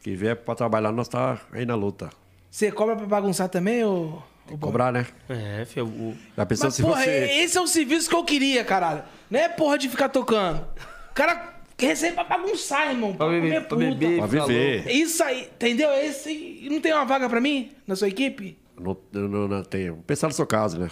Que 0.00 0.16
vier 0.16 0.34
pra 0.34 0.54
trabalhar, 0.54 0.92
nós 0.92 1.08
tá 1.08 1.38
aí 1.52 1.66
na 1.66 1.74
luta. 1.74 2.08
Você 2.50 2.72
cobra 2.72 2.96
pra 2.96 3.04
bagunçar 3.04 3.50
também, 3.50 3.84
ou... 3.84 4.22
Cobrar, 4.56 4.92
né? 4.92 5.06
É, 5.28 5.64
filho. 5.64 5.86
O... 5.86 6.16
Já 6.36 6.46
pensou 6.46 6.66
Mas, 6.66 6.74
se 6.74 6.82
porra, 6.82 7.02
você. 7.04 7.10
esse 7.42 7.58
é 7.58 7.60
o 7.60 7.66
serviço 7.66 8.08
que 8.08 8.14
eu 8.16 8.24
queria, 8.24 8.64
caralho. 8.64 9.02
Não 9.30 9.38
é 9.40 9.48
porra 9.48 9.76
de 9.78 9.88
ficar 9.88 10.08
tocando. 10.08 10.64
O 11.10 11.14
cara 11.14 11.54
recebe 11.78 12.14
pra 12.14 12.24
bagunçar, 12.24 12.90
irmão. 12.90 13.14
Pra, 13.14 13.26
Pra 13.26 13.34
beber, 13.40 13.66
comer 13.66 13.68
pra 13.68 13.68
puta. 13.68 13.98
beber. 13.98 14.18
Pra 14.18 14.26
viver. 14.26 14.90
Isso 14.90 15.22
aí, 15.22 15.42
entendeu? 15.54 15.90
Esse... 15.92 16.30
e 16.30 16.68
Não 16.70 16.80
tem 16.80 16.92
uma 16.92 17.04
vaga 17.04 17.28
pra 17.28 17.40
mim 17.40 17.72
na 17.86 17.94
sua 17.96 18.08
equipe? 18.08 18.56
Não, 18.78 18.96
não, 19.12 19.48
não 19.48 19.62
tem. 19.62 19.90
Vou 19.90 20.02
pensar 20.06 20.28
no 20.28 20.32
seu 20.34 20.46
caso, 20.46 20.78
né? 20.78 20.88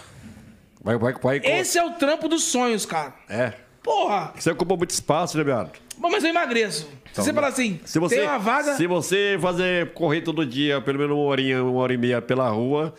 Vai, 0.83 0.97
vai, 0.97 1.13
vai. 1.13 1.37
Esse 1.43 1.77
é 1.77 1.83
o 1.83 1.91
trampo 1.91 2.27
dos 2.27 2.43
sonhos, 2.43 2.85
cara. 2.85 3.13
É. 3.29 3.53
Porra! 3.81 4.33
Você 4.37 4.51
ocupa 4.51 4.75
muito 4.75 4.89
espaço, 4.91 5.37
né, 5.37 5.43
viado? 5.45 5.71
Bom, 5.97 6.09
mas 6.09 6.23
eu 6.23 6.29
emagreço. 6.29 6.89
Se 7.13 7.21
você 7.23 7.33
falar 7.33 7.47
assim, 7.47 7.79
Se 7.85 7.97
você, 7.99 8.17
tem 8.17 8.25
uma 8.25 8.37
vaga... 8.37 8.75
se 8.75 8.85
você 8.85 9.37
fazer 9.41 9.93
correr 9.93 10.21
todo 10.21 10.45
dia, 10.45 10.79
pelo 10.81 10.99
menos 10.99 11.15
uma 11.15 11.25
horinha, 11.25 11.63
uma 11.63 11.79
hora 11.79 11.93
e 11.93 11.97
meia 11.97 12.21
pela 12.21 12.49
rua, 12.49 12.93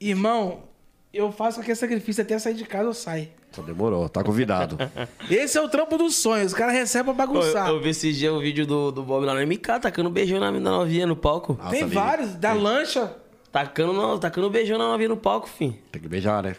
Irmão, 0.00 0.64
eu 1.12 1.32
faço 1.32 1.60
aquele 1.60 1.74
sacrifício 1.76 2.22
até 2.22 2.38
sair 2.38 2.54
de 2.54 2.64
casa, 2.64 2.84
eu 2.84 2.94
saio. 2.94 3.28
só 3.50 3.62
demorou, 3.62 4.08
tá 4.08 4.22
convidado. 4.22 4.76
Esse 5.30 5.58
é 5.58 5.60
o 5.60 5.68
trampo 5.68 5.96
dos 5.98 6.16
sonhos. 6.16 6.52
O 6.52 6.56
cara 6.56 6.70
recebe 6.70 7.04
pra 7.04 7.14
bagunçar. 7.26 7.68
Eu, 7.68 7.76
eu 7.76 7.80
vi 7.80 7.90
esse 7.90 8.12
dia 8.12 8.32
o 8.32 8.40
vídeo 8.40 8.66
do, 8.66 8.92
do 8.92 9.02
Bob 9.02 9.24
lá 9.24 9.34
no 9.34 9.40
MK, 9.46 9.80
tacando 9.80 10.10
beijão 10.10 10.38
na, 10.38 10.50
na 10.50 10.70
novinha 10.70 11.06
no 11.06 11.16
palco. 11.16 11.54
Nossa, 11.58 11.70
Tem 11.70 11.82
ali, 11.82 11.94
vários. 11.94 12.34
Da 12.34 12.52
lancha. 12.52 13.16
Tacando, 13.50 13.92
não, 13.92 14.18
tacando 14.18 14.48
beijão 14.50 14.78
na 14.78 14.88
novinha 14.88 15.08
no 15.08 15.16
palco, 15.16 15.48
fim. 15.48 15.76
Tem 15.90 16.00
que 16.00 16.08
beijar, 16.08 16.42
né? 16.42 16.54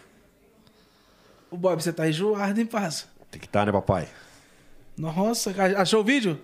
O 1.50 1.56
Bob, 1.56 1.82
você 1.82 1.92
tá 1.92 2.08
enjoado, 2.08 2.58
hein, 2.60 2.66
parça? 2.66 3.06
Tem 3.30 3.40
que 3.40 3.46
estar, 3.46 3.64
né, 3.64 3.72
papai? 3.72 4.08
Nossa, 4.96 5.54
achou 5.78 6.00
o 6.00 6.04
vídeo? 6.04 6.38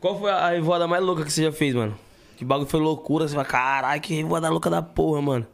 Qual 0.00 0.18
foi 0.18 0.30
a 0.30 0.50
revoada 0.50 0.86
mais 0.86 1.02
louca 1.02 1.24
que 1.24 1.32
você 1.32 1.42
já 1.44 1.52
fez, 1.52 1.74
mano? 1.74 1.98
Que 2.36 2.44
bagulho 2.44 2.68
foi 2.68 2.80
loucura, 2.80 3.26
você 3.26 3.34
fala, 3.34 3.46
caralho, 3.46 4.00
que 4.00 4.14
revoada 4.14 4.48
louca 4.50 4.68
da 4.68 4.82
porra, 4.82 5.20
mano. 5.22 5.46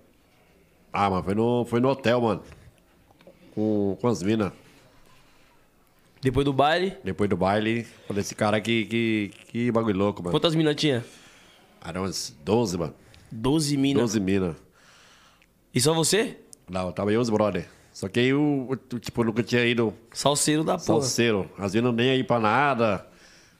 Ah, 0.92 1.08
mano, 1.10 1.22
foi 1.22 1.34
no, 1.34 1.64
foi 1.64 1.80
no 1.80 1.88
hotel, 1.88 2.20
mano. 2.20 2.42
Com, 3.54 3.96
com 4.00 4.08
as 4.08 4.22
minas. 4.22 4.52
Depois 6.22 6.44
do 6.44 6.52
baile, 6.52 6.96
Depois 7.02 7.30
do 7.30 7.36
baile, 7.36 7.84
falei, 8.06 8.20
esse 8.20 8.34
cara 8.34 8.56
aqui, 8.58 8.84
que, 8.84 9.30
que 9.48 9.72
bagulho 9.72 9.96
louco, 9.96 10.22
mano. 10.22 10.30
quantas 10.32 10.54
minas 10.54 10.76
tinha? 10.76 11.02
Eram 11.82 12.02
umas 12.02 12.36
12, 12.44 12.76
mano. 12.76 12.94
12 13.32 13.76
minas. 13.78 14.02
12 14.02 14.20
minas. 14.20 14.56
E 15.72 15.80
só 15.80 15.94
você? 15.94 16.36
Não, 16.68 16.92
tava 16.92 17.10
aí 17.10 17.16
os 17.16 17.30
brother. 17.30 17.66
Só 17.92 18.06
que 18.08 18.32
o- 18.34 18.76
tipo, 19.00 19.24
nunca 19.24 19.42
tinha 19.42 19.64
ido 19.64 19.94
Salseiro 20.12 20.62
da 20.62 20.72
porra. 20.74 20.84
salseiro. 20.84 21.50
As 21.56 21.74
minas 21.74 21.94
nem 21.94 22.10
aí 22.10 22.22
pra 22.24 22.38
nada. 22.38 23.06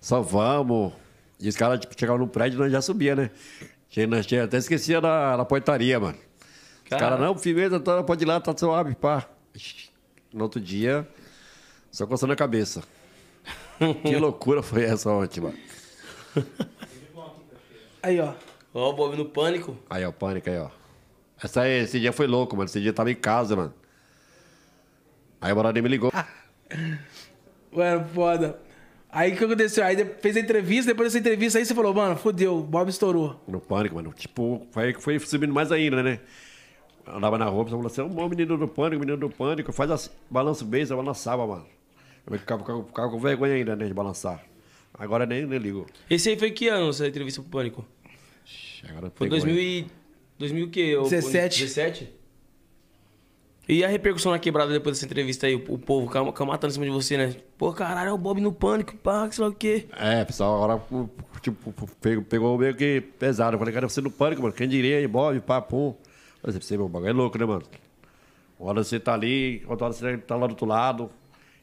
Só 0.01 0.21
vamos. 0.21 0.93
E 1.41 1.49
os 1.49 1.57
caras, 1.57 1.81
tipo, 1.81 1.95
chegavam 1.99 2.21
no 2.21 2.29
prédio 2.29 2.57
e 2.57 2.59
nós 2.61 2.71
já 2.73 2.83
subia, 2.83 3.17
né? 3.17 3.31
Nós 4.07 4.27
até 4.33 4.57
esquecia 4.59 5.01
da, 5.01 5.37
da 5.39 5.45
portaria, 5.47 5.99
mano. 5.99 6.19
Cara. 6.99 7.17
não, 7.17 7.37
firmeza, 7.37 7.79
tá, 7.79 8.03
pode 8.03 8.25
ir 8.25 8.27
lá, 8.27 8.41
tá 8.41 8.57
suave, 8.57 8.95
pá. 8.95 9.29
No 10.33 10.45
outro 10.45 10.61
dia, 10.61 11.07
só 11.91 12.07
coçando 12.07 12.33
a 12.33 12.37
cabeça. 12.37 12.83
que 14.05 14.17
loucura 14.17 14.63
foi 14.63 14.85
essa 14.85 15.11
ontem, 15.11 15.41
mano. 15.41 15.59
Aí, 18.03 18.21
ó. 18.21 18.33
Ó, 18.73 18.91
o 18.91 18.93
Bob 18.93 19.17
no 19.17 19.25
pânico. 19.25 19.77
Aí, 19.89 20.05
ó, 20.05 20.13
pânico 20.13 20.49
aí, 20.49 20.59
ó. 20.59 20.71
Essa, 21.43 21.63
aí, 21.63 21.83
esse 21.83 21.99
dia 21.99 22.13
foi 22.13 22.27
louco, 22.27 22.57
mano. 22.57 22.67
Esse 22.69 22.81
dia 22.81 22.91
eu 22.91 22.95
tava 22.95 23.11
em 23.11 23.17
casa, 23.17 23.57
mano. 23.57 23.75
Aí 25.41 25.53
o 25.53 25.57
brother 25.57 25.83
me 25.83 25.89
ligou. 25.89 26.13
Mano, 27.73 28.05
foda. 28.13 28.59
Aí 29.09 29.33
o 29.33 29.37
que 29.37 29.45
aconteceu? 29.45 29.85
Aí 29.85 29.97
fez 30.21 30.37
a 30.37 30.41
entrevista, 30.41 30.91
depois 30.91 31.13
dessa 31.13 31.19
entrevista 31.19 31.59
aí 31.59 31.65
você 31.65 31.75
falou, 31.75 31.95
mano, 31.95 32.17
fodeu, 32.17 32.59
o 32.59 32.63
Bob 32.63 32.89
estourou. 32.89 33.41
No 33.47 33.61
pânico, 33.61 33.95
mano. 33.95 34.13
Tipo, 34.13 34.67
foi, 34.71 34.93
foi 34.95 35.19
subindo 35.21 35.55
mais 35.55 35.73
ainda, 35.73 36.03
né? 36.03 36.21
Andava 37.06 37.36
na 37.39 37.47
rua, 37.47 37.67
falou 37.67 37.86
assim, 37.86 38.00
ô 38.02 38.28
menino 38.28 38.56
do 38.56 38.69
pânico, 38.69 39.00
menino 39.00 39.17
do 39.19 39.30
pânico, 39.30 39.73
faz 39.73 39.91
assim, 39.91 40.10
balança 40.30 40.65
o 40.65 40.67
beijo, 40.67 40.93
eu 40.93 40.97
balançava, 40.99 41.47
mano. 41.47 41.67
Eu 42.26 42.39
ficava, 42.39 42.60
ficava, 42.63 42.84
ficava 42.84 43.10
com 43.10 43.19
vergonha 43.19 43.54
ainda, 43.54 43.75
né, 43.75 43.86
de 43.86 43.95
balançar. 43.95 44.45
Agora 44.95 45.25
nem, 45.26 45.47
nem 45.47 45.58
ligo. 45.58 45.86
Esse 46.08 46.28
aí 46.30 46.39
foi 46.39 46.50
que 46.50 46.69
ano, 46.69 46.91
essa 46.91 47.06
entrevista 47.06 47.41
pro 47.43 47.50
pânico? 47.50 47.84
Agora 48.89 49.10
Foi 49.15 49.28
vergonha. 49.28 49.54
2000 49.54 49.63
e... 49.63 49.86
2000 50.39 50.67
o 50.67 50.71
quê? 50.71 50.97
O- 50.97 51.02
17. 51.02 51.60
17? 51.60 52.13
E 53.69 53.84
a 53.84 53.89
repercussão 53.89 54.32
na 54.32 54.39
quebrada 54.39 54.73
depois 54.73 54.97
dessa 54.97 55.06
entrevista 55.06 55.47
aí? 55.47 55.54
O 55.54 55.78
povo 55.78 56.08
cam- 56.10 56.25
matando 56.47 56.73
em 56.73 56.75
cima 56.75 56.86
de 56.86 56.91
você, 56.91 57.17
né? 57.17 57.36
Pô, 57.56 57.73
caralho, 57.73 58.10
é 58.10 58.13
o 58.13 58.19
Bob 58.19 58.41
no 58.41 58.52
pânico, 58.52 58.97
pá, 58.97 59.28
que 59.28 59.34
sei 59.36 59.45
lá 59.45 59.50
o 59.50 59.54
quê. 59.54 59.86
É, 59.97 60.25
pessoal, 60.25 60.56
agora, 60.65 60.82
tipo, 61.41 61.73
pegou, 62.00 62.25
pegou 62.25 62.58
meio 62.58 62.75
que 62.75 63.00
pesado. 63.19 63.54
Eu 63.54 63.58
falei, 63.58 63.73
cara, 63.73 63.89
você 63.89 64.00
no 64.00 64.10
pânico, 64.10 64.43
mano. 64.43 64.54
Quem 64.54 64.69
diria 64.69 64.97
aí, 64.99 65.06
Bob, 65.06 65.39
pá, 65.41 65.60
pum. 65.60 65.95
Mas 66.43 66.55
você, 66.55 66.76
meu 66.76 66.89
bagulho 66.89 67.11
é 67.11 67.13
louco, 67.13 67.39
né, 67.39 67.45
mano? 67.45 67.63
Uma 68.59 68.71
hora 68.71 68.85
você 68.85 68.99
tá 69.00 69.15
ali, 69.15 69.63
outra 69.67 69.87
hora 69.87 69.95
você 69.95 70.17
tá 70.19 70.37
lá 70.37 70.47
do 70.47 70.50
outro 70.50 70.67
lado. 70.67 71.11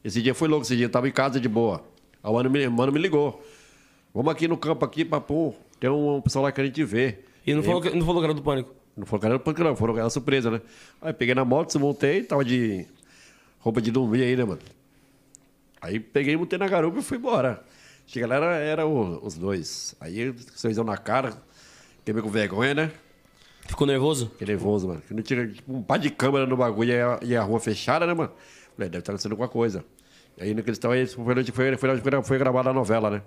Esse 0.04 0.22
dia 0.22 0.34
foi 0.34 0.48
louco, 0.48 0.66
esse 0.66 0.76
dia 0.76 0.86
eu 0.86 0.90
tava 0.90 1.08
em 1.08 1.12
casa 1.12 1.40
de 1.40 1.48
boa. 1.50 1.84
O 2.24 2.34
mano 2.34 2.50
me, 2.50 2.68
mano 2.70 2.92
me 2.92 3.00
ligou. 3.00 3.44
Vamos 4.14 4.32
aqui 4.32 4.48
no 4.48 4.58
campo 4.58 4.84
aqui, 4.86 5.04
pum. 5.06 5.54
Tem 5.80 5.90
um 5.90 6.22
pessoal 6.22 6.44
lá 6.44 6.52
que 6.52 6.60
a 6.62 6.66
gente 6.66 6.84
vê. 6.84 7.20
E 7.46 7.54
não 7.54 7.62
falou, 7.64 7.82
que, 7.82 7.90
não 7.92 8.06
falou 8.06 8.22
que 8.22 8.26
era 8.26 8.34
do 8.34 8.42
pânico. 8.42 8.74
Não 8.96 9.06
falou 9.06 9.20
que 9.20 9.26
era 9.28 9.40
pânico, 9.40 9.64
não. 9.64 9.76
Foram 9.76 9.98
era 9.98 10.10
surpresa, 10.10 10.50
né? 10.50 10.62
Aí 11.02 11.14
peguei 11.14 11.36
na 11.36 11.46
moto, 11.46 11.68
desmontei, 11.68 12.24
tava 12.24 12.44
de 12.44 12.86
roupa 13.60 13.82
de 13.82 13.92
dormir 13.92 14.24
aí, 14.24 14.36
né, 14.36 14.44
mano? 14.44 14.60
Aí 15.82 16.00
peguei, 16.00 16.36
montei 16.36 16.58
na 16.58 16.68
garupa 16.68 17.00
e 17.00 17.04
fui 17.04 17.18
embora. 17.18 17.64
Chega 18.08 18.26
lá, 18.26 18.36
era, 18.36 18.56
era 18.58 18.88
o- 18.88 19.24
os 19.26 19.36
dois. 19.36 19.96
Aí, 20.00 20.34
sorrisão 20.56 20.84
na 20.84 20.98
cara, 20.98 21.34
fiquei 22.00 22.14
meio 22.14 22.24
com 22.24 22.32
vergonha, 22.32 22.74
né? 22.74 22.92
Ficou 23.68 23.86
nervoso? 23.86 24.30
Fiquei 24.30 24.48
nervoso, 24.48 24.88
mano. 24.88 25.02
Que 25.02 25.14
não 25.14 25.22
tinha 25.22 25.48
tipo, 25.48 25.74
um 25.74 25.82
par 25.82 26.00
de 26.00 26.10
câmera 26.10 26.46
no 26.46 26.58
bagulho 26.58 26.92
e 26.92 27.02
a, 27.02 27.20
e 27.22 27.36
a 27.36 27.44
rua 27.44 27.60
fechada, 27.60 28.06
né, 28.08 28.14
mano? 28.14 28.32
Falei, 28.76 28.90
deve 28.90 29.00
estar 29.00 29.12
acontecendo 29.12 29.32
alguma 29.32 29.50
coisa. 29.50 29.84
Aí 30.40 30.54
no 30.54 30.62
estão 30.62 30.92
aí, 30.92 31.06
foi, 31.08 31.24
onde 31.40 31.52
foi, 31.52 31.76
foi, 31.78 31.98
foi, 31.98 32.24
foi 32.24 32.38
gravada 32.38 32.70
a 32.70 32.74
novela, 32.74 33.10
né? 33.10 33.22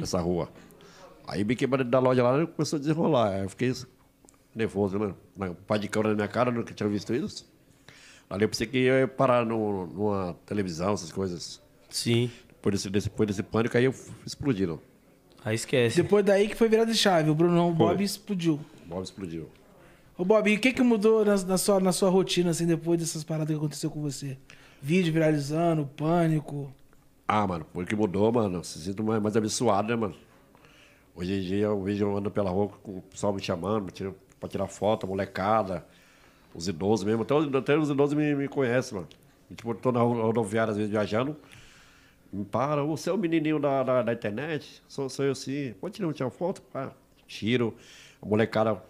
Nessa 0.00 0.20
rua. 0.20 0.48
Aí 1.26 1.42
bem 1.44 1.56
que 1.56 1.66
da 1.66 1.98
loja 1.98 2.22
lá 2.22 2.46
começou 2.46 2.76
a 2.76 2.80
desenrolar. 2.80 3.30
Aí 3.30 3.42
eu 3.42 3.48
fiquei 3.48 3.72
nervoso, 4.54 4.98
né, 4.98 5.14
mano? 5.36 5.52
Um 5.52 5.64
par 5.64 5.78
de 5.78 5.88
câmera 5.88 6.10
na 6.10 6.16
minha 6.16 6.28
cara, 6.28 6.50
nunca 6.50 6.74
tinha 6.74 6.88
visto 6.88 7.14
isso. 7.14 7.48
Ali 8.28 8.44
eu 8.44 8.48
pensei 8.48 8.66
que 8.66 8.78
ia 8.78 9.06
parar 9.06 9.46
no, 9.46 9.86
numa 9.86 10.34
televisão, 10.44 10.94
essas 10.94 11.12
coisas. 11.12 11.62
Sim. 11.88 12.30
Depois 12.48 12.82
desse, 12.82 13.08
depois 13.08 13.26
desse 13.28 13.42
pânico, 13.42 13.76
aí 13.76 13.84
eu 13.84 13.94
explodiram. 14.26 14.80
Aí 15.44 15.54
esquece. 15.54 16.02
Depois 16.02 16.24
daí 16.24 16.48
que 16.48 16.56
foi 16.56 16.68
virada 16.68 16.90
de 16.90 16.98
chave, 16.98 17.30
o 17.30 17.34
Brunão, 17.34 17.70
o 17.70 17.72
Bob 17.72 18.02
explodiu. 18.02 18.58
O 18.84 18.88
Bob 18.88 19.04
explodiu. 19.04 19.48
Ô 20.18 20.24
Bob, 20.24 20.48
e 20.50 20.56
o 20.56 20.60
que 20.60 20.72
que 20.72 20.82
mudou 20.82 21.24
na, 21.24 21.36
na 21.44 21.58
sua, 21.58 21.78
na 21.80 21.92
sua 21.92 22.08
rotina, 22.10 22.50
assim, 22.50 22.66
depois 22.66 22.98
dessas 22.98 23.22
paradas 23.24 23.48
que 23.54 23.58
aconteceu 23.58 23.90
com 23.90 24.00
você? 24.00 24.38
Vídeo 24.80 25.12
viralizando, 25.12 25.86
pânico. 25.86 26.72
Ah, 27.28 27.46
mano, 27.46 27.64
porque 27.72 27.94
mudou, 27.96 28.30
mano. 28.32 28.62
Se 28.64 28.78
sinto 28.80 29.02
mais, 29.02 29.20
mais 29.22 29.36
abençoado, 29.36 29.88
né, 29.88 29.96
mano? 29.96 30.14
Hoje 31.14 31.32
em 31.34 31.40
dia 31.42 31.66
eu 31.66 31.82
vejo 31.82 32.04
eu 32.04 32.16
ando 32.16 32.30
pela 32.30 32.50
rua 32.50 32.68
com 32.82 32.98
o 32.98 33.02
pessoal 33.02 33.32
me 33.32 33.42
chamando 33.42 33.90
pra 34.40 34.48
tirar 34.48 34.66
foto, 34.68 35.06
molecada, 35.06 35.86
os 36.54 36.68
idosos 36.68 37.04
mesmo. 37.06 37.22
Até, 37.22 37.34
até 37.58 37.78
os 37.78 37.90
idosos 37.90 38.14
me, 38.16 38.34
me 38.34 38.48
conhecem, 38.48 38.96
mano. 38.96 39.08
Tipo, 39.54 39.70
eu 39.72 39.76
tô 39.76 39.92
na 39.92 40.00
ro- 40.00 40.22
rodoviária, 40.22 40.72
às 40.72 40.76
vezes, 40.78 40.90
viajando. 40.92 41.36
Me 42.32 42.44
para, 42.44 42.82
você 42.84 43.10
é 43.10 43.12
o 43.12 43.18
menininho 43.18 43.58
da, 43.60 43.82
da, 43.82 44.02
da 44.02 44.12
internet? 44.12 44.82
Sou, 44.88 45.08
sou 45.08 45.24
eu 45.24 45.34
sim. 45.34 45.74
Pode 45.80 45.94
tirar 45.94 46.08
uma 46.26 46.30
foto? 46.30 46.62
Pá, 46.62 46.92
tiro. 47.26 47.74
A 48.22 48.26
molecada 48.26 48.82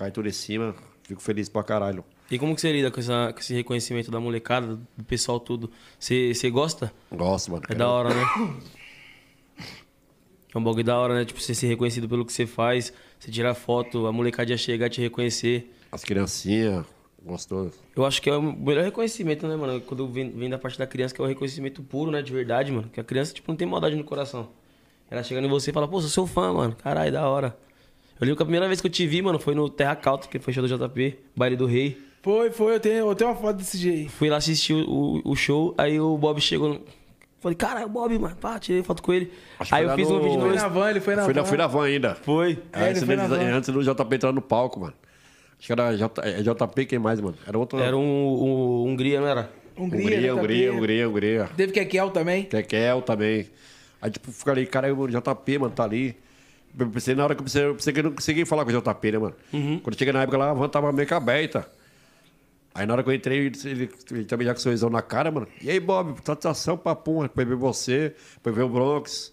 cai 0.00 0.10
tudo 0.10 0.28
em 0.28 0.32
cima. 0.32 0.74
Fico 1.02 1.20
feliz 1.20 1.48
pra 1.48 1.62
caralho. 1.62 2.02
E 2.30 2.38
como 2.38 2.54
que 2.54 2.60
você 2.60 2.72
lida 2.72 2.90
com, 2.90 3.00
essa, 3.00 3.32
com 3.34 3.40
esse 3.40 3.52
reconhecimento 3.52 4.10
da 4.10 4.18
molecada, 4.18 4.78
do 4.96 5.04
pessoal 5.04 5.38
tudo? 5.38 5.70
Você 5.98 6.50
gosta? 6.50 6.92
Gosto, 7.12 7.50
mano. 7.50 7.64
É 7.68 7.74
da 7.74 7.88
hora, 7.88 8.14
né? 8.14 8.24
É 10.54 10.58
um 10.58 10.62
bagulho 10.62 10.84
da 10.84 10.98
hora, 10.98 11.14
né? 11.14 11.24
Tipo, 11.24 11.40
você 11.40 11.54
ser 11.54 11.66
reconhecido 11.66 12.08
pelo 12.08 12.24
que 12.24 12.32
você 12.32 12.46
faz, 12.46 12.92
você 13.18 13.30
tirar 13.30 13.54
foto, 13.54 14.06
a 14.06 14.12
molecada 14.12 14.56
chegar 14.56 14.86
e 14.86 14.90
te 14.90 15.00
reconhecer. 15.00 15.70
As 15.92 16.02
criancinhas, 16.02 16.86
gostoso. 17.22 17.74
Eu 17.94 18.06
acho 18.06 18.22
que 18.22 18.30
é 18.30 18.36
o 18.36 18.40
melhor 18.40 18.84
reconhecimento, 18.84 19.46
né, 19.46 19.56
mano? 19.56 19.80
Quando 19.80 20.08
vem, 20.08 20.30
vem 20.30 20.48
da 20.48 20.58
parte 20.58 20.78
da 20.78 20.86
criança, 20.86 21.14
que 21.14 21.20
é 21.20 21.24
o 21.24 21.26
reconhecimento 21.26 21.82
puro, 21.82 22.10
né? 22.10 22.22
De 22.22 22.32
verdade, 22.32 22.72
mano. 22.72 22.88
Que 22.88 23.00
a 23.00 23.04
criança, 23.04 23.34
tipo, 23.34 23.50
não 23.50 23.56
tem 23.56 23.66
maldade 23.66 23.96
no 23.96 24.04
coração. 24.04 24.48
Ela 25.10 25.22
chega 25.22 25.40
em 25.40 25.48
você 25.48 25.70
e 25.70 25.74
fala, 25.74 25.86
pô, 25.86 26.00
sou 26.00 26.08
seu 26.08 26.26
fã, 26.26 26.52
mano. 26.52 26.76
Caralho, 26.76 27.12
da 27.12 27.28
hora. 27.28 27.56
Eu 28.20 28.26
lembro 28.26 28.36
que 28.36 28.42
a 28.42 28.46
primeira 28.46 28.66
vez 28.68 28.80
que 28.80 28.86
eu 28.86 28.90
te 28.90 29.06
vi, 29.06 29.22
mano, 29.22 29.38
foi 29.38 29.54
no 29.54 29.68
Terra 29.70 29.96
Cauta, 29.96 30.28
que 30.28 30.38
foi 30.38 30.52
show 30.52 30.66
do 30.66 30.68
JP, 30.68 31.16
Baile 31.34 31.56
do 31.56 31.66
Rei. 31.66 31.98
Foi, 32.22 32.50
foi, 32.50 32.74
eu 32.74 32.80
tenho, 32.80 32.96
eu 33.08 33.14
tenho 33.14 33.30
uma 33.30 33.36
foto 33.36 33.56
desse 33.56 33.78
jeito. 33.78 34.10
Fui 34.10 34.28
lá 34.28 34.36
assistir 34.36 34.74
o, 34.74 34.86
o- 34.86 35.22
o 35.30 35.34
show, 35.36 35.74
aí 35.78 35.98
o 35.98 36.18
Bob 36.18 36.38
chegou. 36.40 36.68
no- 36.68 36.80
Falei, 37.40 37.56
caralho, 37.56 37.88
Bob, 37.88 38.18
mano, 38.18 38.36
pá, 38.36 38.58
tirei 38.58 38.82
foto 38.82 39.02
com 39.02 39.14
ele. 39.14 39.32
Acho 39.58 39.70
que 39.70 39.74
aí 39.74 39.84
foi 39.84 39.92
eu 39.92 39.96
fiz 39.96 40.08
um 40.10 40.16
no- 40.18 40.22
vídeo 40.22 40.40
Foi 40.40 40.48
no 40.50 40.54
na 40.54 40.68
van, 40.68 40.90
ele 40.90 41.00
foi 41.00 41.16
na 41.16 41.22
na, 41.26 41.32
van. 41.32 41.44
fui 41.46 41.56
na 41.56 41.66
van 41.66 41.84
ainda. 41.86 42.14
Foi. 42.16 42.58
É, 42.74 42.80
ele 42.80 42.90
antes, 42.90 43.04
foi 43.04 43.16
na 43.16 43.26
deles- 43.26 43.54
antes 43.54 43.70
do 43.72 43.82
JP 43.82 44.14
entrar 44.16 44.32
no 44.32 44.42
palco, 44.42 44.78
mano. 44.80 44.92
Acho 45.58 45.66
que 45.66 45.72
era 45.72 45.96
J, 45.96 46.20
é 46.22 46.42
JP, 46.42 46.84
quem 46.86 46.98
mais, 46.98 47.18
mano? 47.20 47.36
Era 47.46 47.58
outro. 47.58 47.78
Era 47.78 47.96
um, 47.96 48.02
um 48.02 48.88
Hungria, 48.88 49.18
não 49.20 49.26
era? 49.28 49.50
Hungria, 49.78 50.34
Hungria. 50.34 50.34
Hungria, 50.34 50.72
Hungria, 50.74 51.08
Hungria. 51.08 51.50
Teve 51.56 51.72
Kekel 51.72 52.10
também. 52.10 52.44
Kekel 52.44 53.00
também. 53.00 53.46
Aí, 54.02 54.10
tipo, 54.10 54.30
fica 54.30 54.50
ali, 54.52 54.66
cara, 54.66 54.94
o 54.94 55.08
JP, 55.08 55.58
mano, 55.58 55.72
tá 55.74 55.84
ali. 55.84 56.14
Eu 56.78 56.88
pensei, 56.88 57.14
na 57.14 57.24
hora 57.24 57.34
que 57.34 57.40
eu 57.40 57.44
pensei, 57.44 57.64
eu 57.64 57.74
pensei 57.74 57.92
que 57.92 58.00
eu 58.00 58.04
não 58.04 58.12
conseguia 58.12 58.46
falar 58.46 58.64
com 58.64 58.70
o 58.70 58.80
JP, 58.80 59.12
né, 59.12 59.18
mano? 59.18 59.34
Quando 59.80 59.94
eu 59.94 59.98
cheguei 59.98 60.12
na 60.12 60.22
época 60.22 60.38
lá, 60.38 60.50
a 60.50 60.54
van 60.54 60.68
tava 60.68 60.92
meio 60.92 61.06
que 61.06 61.14
aberta. 61.14 61.68
Aí 62.74 62.86
na 62.86 62.92
hora 62.94 63.02
que 63.02 63.08
eu 63.10 63.14
entrei, 63.14 63.38
ele, 63.38 63.58
ele, 63.64 63.90
ele 64.12 64.24
também 64.24 64.46
já 64.46 64.54
com 64.54 64.60
sorrisão 64.60 64.88
na 64.88 65.02
cara, 65.02 65.30
mano. 65.30 65.48
E 65.60 65.68
aí, 65.68 65.80
Bob, 65.80 66.16
satisfação, 66.24 66.78
papum, 66.78 67.28
foi 67.28 67.44
ver 67.44 67.56
você, 67.56 68.14
foi 68.42 68.52
ver 68.52 68.62
o 68.62 68.68
Bronx. 68.68 69.32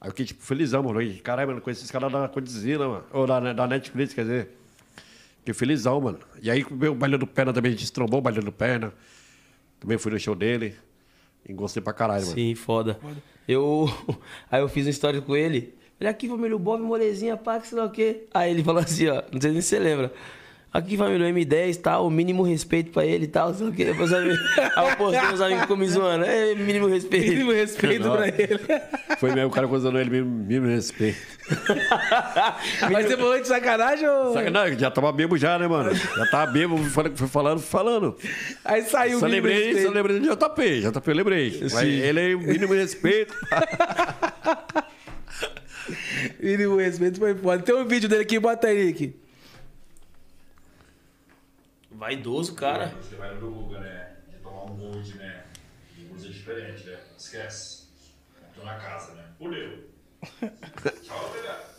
Aí 0.00 0.08
eu 0.08 0.12
fiquei, 0.12 0.24
tipo, 0.24 0.42
felizão, 0.42 0.82
mano. 0.82 1.00
Caralho, 1.22 1.48
mano, 1.48 1.60
conheci 1.60 1.82
esses 1.82 1.90
caras 1.90 2.10
da 2.10 2.26
Condizila, 2.28 2.88
mano. 2.88 3.04
Ou 3.12 3.26
da, 3.26 3.52
da 3.52 3.66
Netflix, 3.66 4.14
quer 4.14 4.22
dizer. 4.22 4.48
Fiquei 5.40 5.52
felizão, 5.52 6.00
mano. 6.00 6.18
E 6.40 6.50
aí 6.50 6.64
o 6.64 6.94
baile 6.94 7.18
do 7.18 7.26
Perna 7.26 7.52
também, 7.52 7.72
a 7.72 7.76
gente 7.76 7.92
trombou 7.92 8.18
o 8.18 8.22
baile 8.22 8.40
do 8.40 8.52
Perna. 8.52 8.92
Também 9.78 9.98
fui 9.98 10.12
no 10.12 10.18
show 10.18 10.34
dele. 10.34 10.74
E 11.46 11.52
gostei 11.52 11.82
pra 11.82 11.92
caralho, 11.92 12.22
mano. 12.22 12.34
Sim, 12.34 12.54
foda. 12.54 12.98
Eu. 13.46 13.88
Aí 14.50 14.60
eu 14.60 14.68
fiz 14.68 14.86
uma 14.86 14.90
história 14.90 15.20
com 15.20 15.34
ele. 15.34 15.74
Olha 16.00 16.10
aqui, 16.10 16.28
família, 16.28 16.56
o 16.56 16.58
Bob 16.58 16.80
molezinha, 16.82 17.36
pá, 17.36 17.60
que 17.60 17.68
sei 17.68 17.78
lá 17.78 17.84
o 17.84 17.90
quê. 17.90 18.22
Aí 18.32 18.52
ele 18.52 18.64
falou 18.64 18.80
assim, 18.82 19.08
ó, 19.08 19.22
não 19.30 19.38
sei 19.38 19.52
nem 19.52 19.60
se 19.60 19.68
você 19.68 19.78
lembra. 19.78 20.10
Aqui, 20.72 20.96
família, 20.96 21.26
o 21.26 21.30
M10 21.30 21.76
tal, 21.82 22.06
o 22.06 22.10
mínimo 22.10 22.42
respeito 22.42 22.90
pra 22.90 23.04
ele 23.04 23.24
e 23.24 23.28
tal, 23.28 23.52
sei 23.52 23.66
lá 23.66 23.70
o 23.72 23.74
quê. 23.74 23.84
Depois, 23.84 24.10
aí 24.14 24.28
eu 24.30 24.96
postei, 24.96 25.32
os 25.34 25.40
amigos 25.42 25.62
ficam 25.62 25.76
me 25.76 25.86
zoando. 25.88 26.24
É, 26.24 26.54
mínimo 26.54 26.86
respeito. 26.86 27.28
Mínimo 27.28 27.52
respeito 27.52 28.10
pra 28.10 28.28
ele. 28.28 28.60
Foi 29.18 29.34
mesmo 29.34 29.48
o 29.48 29.50
cara 29.50 29.68
coisando 29.68 29.98
ele 29.98 30.08
mesmo, 30.08 30.30
mesmo 30.30 30.68
respeito. 30.68 31.18
Mas 32.90 33.06
você 33.06 33.16
falou 33.16 33.38
de 33.38 33.48
sacanagem 33.48 34.08
ou. 34.08 34.50
Não, 34.50 34.78
já 34.78 34.90
tava 34.90 35.12
bebo 35.12 35.36
já, 35.36 35.58
né, 35.58 35.68
mano? 35.68 35.92
Já 35.94 36.30
tava 36.30 36.50
bebo, 36.50 36.78
fui 36.78 37.10
fui 37.14 37.28
falando, 37.28 37.58
fui 37.58 37.68
falando. 37.68 38.16
Aí 38.64 38.82
saiu 38.84 39.16
o 39.18 39.20
Só 39.20 39.26
mínimo 39.26 39.48
lembrei, 39.48 39.64
respeito. 39.66 39.86
só 39.88 39.92
lembrei 39.92 40.20
do 40.20 40.34
JP, 40.34 40.80
JP 40.80 41.10
eu 41.10 41.14
lembrei. 41.14 41.60
Mas 41.60 41.82
ele 41.82 42.32
é 42.32 42.34
o 42.34 42.38
mínimo 42.40 42.72
respeito. 42.72 43.34
Mínimo 46.40 46.76
respeito 46.76 47.18
foi 47.18 47.34
foda. 47.34 47.62
Tem 47.62 47.74
um 47.74 47.86
vídeo 47.86 48.08
dele 48.08 48.22
aqui, 48.22 48.38
bota 48.38 48.68
aí, 48.68 48.86
Nick. 48.86 49.20
Vaidoso, 51.90 52.54
cara. 52.54 52.94
Você 53.00 53.16
vai 53.16 53.34
no 53.34 53.40
Google, 53.40 53.80
né? 53.80 54.16
De 54.30 54.36
tomar 54.38 54.64
um 54.64 54.76
gold, 54.76 55.16
né? 55.16 55.44
E 55.98 56.04
gold 56.04 56.26
é 56.26 56.30
diferente, 56.30 56.86
né? 56.86 56.98
Esquece. 57.18 57.88
Tô 58.54 58.64
na 58.64 58.76
casa, 58.76 59.14
né? 59.14 59.24
Fudeu. 59.38 59.90
Tchau, 61.02 61.26
obrigado. 61.28 61.70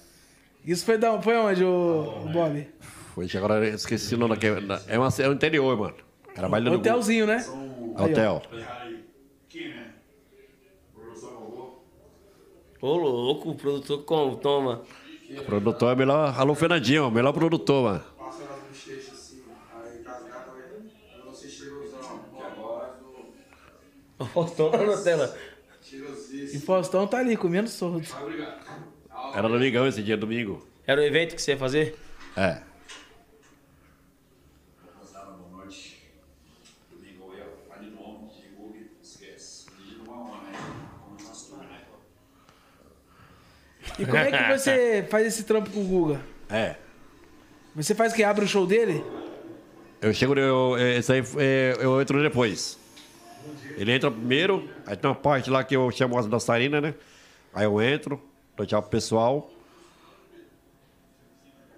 Isso 0.63 0.85
foi, 0.85 0.97
da, 0.97 1.19
foi 1.21 1.35
onde, 1.37 1.63
o 1.63 2.29
Bob? 2.31 2.67
Foi, 3.15 3.27
agora 3.35 3.65
eu 3.67 3.75
esqueci 3.75 4.13
o 4.13 4.17
nome. 4.17 4.37
É, 4.87 4.97
uma, 4.97 5.09
é 5.19 5.27
o 5.27 5.33
interior, 5.33 5.77
mano. 5.77 5.95
Do 6.63 6.73
Hotelzinho, 6.73 7.25
né? 7.25 7.43
Hotel. 7.97 8.41
Aí, 8.51 9.03
aqui, 9.47 9.69
né? 9.69 9.93
Produção 10.93 11.31
robô. 11.31 11.83
Ô, 12.81 12.97
louco, 12.97 13.51
o 13.51 13.55
produtor 13.55 14.03
como? 14.03 14.37
Toma. 14.37 14.81
O 15.37 15.43
produtor 15.43 15.93
é 15.93 15.95
melhor. 15.95 16.33
Alô, 16.37 16.55
Fernandinho, 16.55 17.07
o 17.07 17.11
melhor 17.11 17.31
produtor, 17.31 17.83
mano. 17.83 18.03
Passa 18.17 18.43
nas 18.45 18.59
bochechas 18.63 19.13
assim, 19.13 19.43
agora 22.43 22.95
do 22.99 24.45
Toma 24.55 24.77
na 24.83 24.97
tela. 25.03 25.37
E. 26.53 26.59
Faustão 26.59 27.05
tá 27.07 27.19
ali, 27.19 27.37
comendo 27.37 27.69
sordo. 27.69 28.07
Era 29.33 29.47
domingão 29.47 29.87
esse 29.87 30.01
dia, 30.01 30.17
domingo. 30.17 30.65
Era 30.85 31.01
o 31.01 31.03
evento 31.03 31.35
que 31.35 31.41
você 31.41 31.51
ia 31.51 31.57
fazer? 31.57 31.97
É. 32.35 32.61
Moçada, 34.99 35.31
boa 35.31 35.63
noite. 35.63 36.01
Domingo 36.89 37.31
aí, 37.31 37.41
ó. 37.41 37.73
Ali 37.75 37.91
no 37.91 38.01
ombro 38.01 38.33
de 38.35 38.47
Google, 38.49 38.75
esquece. 39.01 39.67
E 39.87 39.95
não 39.95 40.13
é 40.13 40.17
uma, 40.17 40.37
né? 40.41 40.51
Como 41.03 41.17
nós 41.27 41.45
tudo, 41.47 41.63
né? 41.63 41.85
E 43.99 44.05
como 44.05 44.17
é 44.17 44.31
que 44.31 44.51
você 44.57 45.05
faz 45.09 45.27
esse 45.27 45.43
trampo 45.43 45.69
com 45.69 45.81
o 45.81 45.85
Guga? 45.85 46.21
É. 46.49 46.75
Você 47.75 47.95
faz 47.95 48.13
que 48.13 48.23
abre 48.23 48.45
o 48.45 48.47
show 48.47 48.67
dele? 48.67 49.03
Eu 50.01 50.13
chego, 50.13 50.37
eu, 50.37 50.77
esse 50.77 51.13
aí, 51.13 51.23
é, 51.37 51.77
eu 51.79 52.01
entro 52.01 52.21
depois. 52.21 52.77
Ele 53.77 53.91
entra 53.91 54.11
primeiro, 54.11 54.69
aí 54.85 54.95
tem 54.95 55.09
uma 55.09 55.15
parte 55.15 55.49
lá 55.49 55.63
que 55.63 55.75
eu 55.75 55.89
chamo 55.91 56.17
as 56.17 56.27
dançarinas, 56.27 56.81
né? 56.81 56.93
Aí 57.53 57.65
eu 57.65 57.81
entro, 57.81 58.21
dou 58.55 58.65
tchau 58.65 58.81
pro 58.81 58.91
pessoal. 58.91 59.49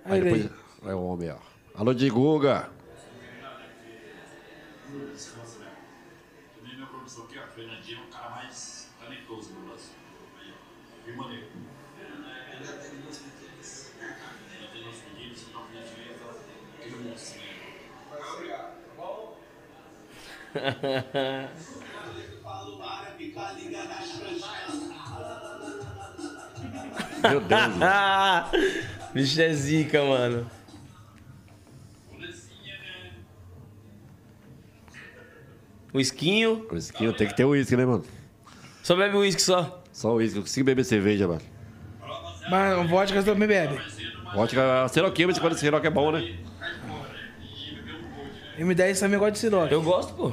Aí 0.06 0.14
Aí 0.14 0.22
depois. 0.22 0.50
É 0.86 0.96
o 0.96 1.04
homem, 1.04 1.32
ó. 1.32 1.38
Alô, 1.76 1.94
de 1.94 2.10
Guga. 2.10 2.70
Meu 27.24 27.40
Deus. 27.40 27.76
mano. 27.78 28.50
Bicho 29.14 29.42
é 29.42 29.54
zica, 29.54 30.04
mano. 30.04 30.46
O 35.94 36.00
esquinho. 36.00 36.68
O 36.72 36.76
esquinho 36.76 37.14
tem 37.14 37.28
que 37.28 37.36
ter 37.36 37.46
uísque, 37.46 37.78
né, 37.78 37.86
mano? 37.86 38.04
Só 38.82 38.96
bebe 38.96 39.16
uísque 39.16 39.42
só. 39.42 39.84
Só 39.92 40.14
uísque. 40.16 40.40
Eu 40.40 40.44
consigo 40.44 40.66
beber 40.66 40.84
cerveja, 40.84 41.28
mano. 41.28 41.42
Mas 42.50 42.78
o 42.78 42.88
vodka 42.88 43.22
você 43.22 43.32
também 43.32 43.48
bebe. 43.48 43.80
Vodka, 44.34 44.88
Siroquinha, 44.90 45.28
mas 45.28 45.40
quando 45.40 45.56
Siroque 45.56 45.88
é 45.88 45.92
bom, 45.92 46.12
né? 46.12 46.36
M10 48.58 49.00
também 49.00 49.20
gosta 49.20 49.32
de 49.32 49.40
siroque. 49.40 49.74
Eu 49.74 49.82
gosto, 49.82 50.14
pô. 50.14 50.32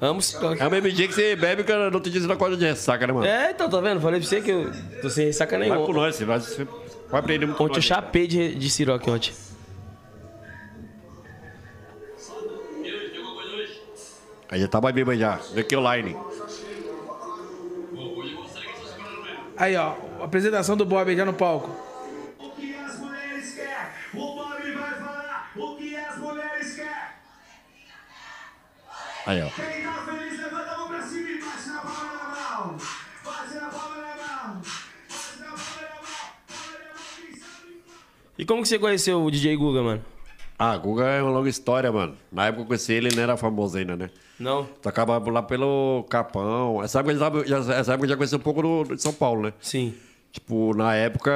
Amo 0.00 0.20
Ciroc. 0.20 0.60
É 0.60 0.64
uma 0.64 0.70
bebidinha 0.70 1.08
que 1.08 1.14
você 1.14 1.34
bebe 1.34 1.64
que 1.64 1.72
não 1.74 2.00
te 2.00 2.10
diz 2.10 2.26
na 2.26 2.36
corda 2.36 2.56
de 2.56 2.66
ressaca, 2.66 3.06
né, 3.06 3.12
mano? 3.12 3.26
É, 3.26 3.50
então, 3.52 3.68
tá 3.68 3.80
vendo? 3.80 4.00
Falei 4.00 4.20
pra 4.20 4.28
você 4.28 4.42
que 4.42 4.50
eu 4.50 4.70
tô 5.00 5.08
sem 5.08 5.26
ressaca 5.26 5.58
Vai 5.58 5.68
com 5.68 5.74
nenhuma. 5.74 5.94
nós, 5.94 6.16
você 6.16 6.24
vai, 6.24 6.38
você 6.38 6.68
vai 7.10 7.20
aprender 7.20 7.46
muito 7.46 7.62
Ontem 7.62 7.78
eu 7.78 7.82
chapei 7.82 8.26
de, 8.26 8.54
de 8.54 8.70
Ciroc 8.70 9.06
ontem. 9.08 9.32
Aí 14.48 14.60
já 14.60 14.68
tá 14.68 14.80
mais 14.80 14.94
bêbado 14.94 15.18
já. 15.18 15.40
Vê 15.52 15.62
aqui 15.62 15.74
o 15.74 15.94
line. 15.94 16.16
Aí, 19.56 19.74
ó, 19.76 19.94
a 20.20 20.24
apresentação 20.24 20.76
do 20.76 20.84
Bob 20.84 21.08
aí 21.08 21.16
já 21.16 21.24
no 21.24 21.32
palco. 21.32 21.85
Aí, 29.26 29.42
ó. 29.42 29.48
Quem 29.50 29.82
tá 29.82 29.92
feliz, 30.04 30.38
levanta 30.40 30.70
a 30.70 30.76
mão 30.78 30.88
pra 30.88 31.02
cima 31.02 31.28
e 31.30 31.40
bate 31.40 31.68
na 31.68 31.80
palma 31.80 32.12
da 32.12 32.56
mão. 32.56 32.76
Bate 33.24 33.54
na 33.54 33.68
palma 33.68 33.96
da 33.96 34.44
mão. 34.44 34.60
Bate 34.62 35.40
na 35.40 35.46
palma 35.46 35.80
da 35.80 35.94
mão. 35.96 36.16
Palma 36.46 36.72
da 36.72 36.94
mão, 36.94 37.02
quem 37.16 37.36
sabe 37.40 37.82
E 38.38 38.44
como 38.46 38.62
que 38.62 38.68
você 38.68 38.78
conheceu 38.78 39.24
o 39.24 39.30
DJ 39.30 39.56
Guga, 39.56 39.82
mano? 39.82 40.04
Ah, 40.58 40.76
Guga 40.76 41.04
é 41.06 41.22
uma 41.22 41.32
longa 41.32 41.48
história, 41.48 41.90
mano. 41.90 42.16
Na 42.30 42.46
época 42.46 42.58
que 42.58 42.62
eu 42.62 42.66
conheci 42.68 42.92
ele, 42.92 43.08
ele 43.08 43.16
não 43.16 43.22
era 43.24 43.36
famoso 43.36 43.76
ainda, 43.76 43.96
né? 43.96 44.10
Não? 44.38 44.64
Tocava 44.80 45.18
lá 45.30 45.42
pelo 45.42 46.04
Capão. 46.08 46.82
Essa 46.82 47.00
época, 47.00 47.14
eu 47.14 47.46
já, 47.46 47.58
essa 47.74 47.92
época 47.94 48.04
eu 48.04 48.10
já 48.10 48.16
conheci 48.16 48.36
um 48.36 48.38
pouco 48.40 48.62
do, 48.62 48.94
de 48.94 49.02
São 49.02 49.12
Paulo, 49.12 49.42
né? 49.42 49.52
Sim. 49.60 49.92
Tipo, 50.30 50.74
na 50.74 50.94
época, 50.94 51.32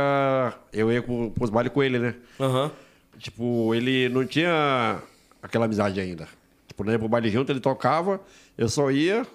eu 0.72 0.92
ia 0.92 1.02
pro, 1.02 1.30
pros 1.32 1.50
bailes 1.50 1.72
com 1.72 1.82
ele, 1.82 1.98
né? 1.98 2.14
Aham. 2.38 2.70
Tipo, 3.18 3.74
ele 3.74 4.08
não 4.08 4.24
tinha 4.26 5.02
aquela 5.42 5.64
amizade 5.64 5.98
ainda. 6.00 6.28
Não 6.84 6.92
ia 6.92 6.98
pro 6.98 7.08
baile 7.08 7.30
junto, 7.30 7.50
ele 7.50 7.60
tocava, 7.60 8.20
eu 8.56 8.68
só 8.68 8.90
ia 8.90 9.26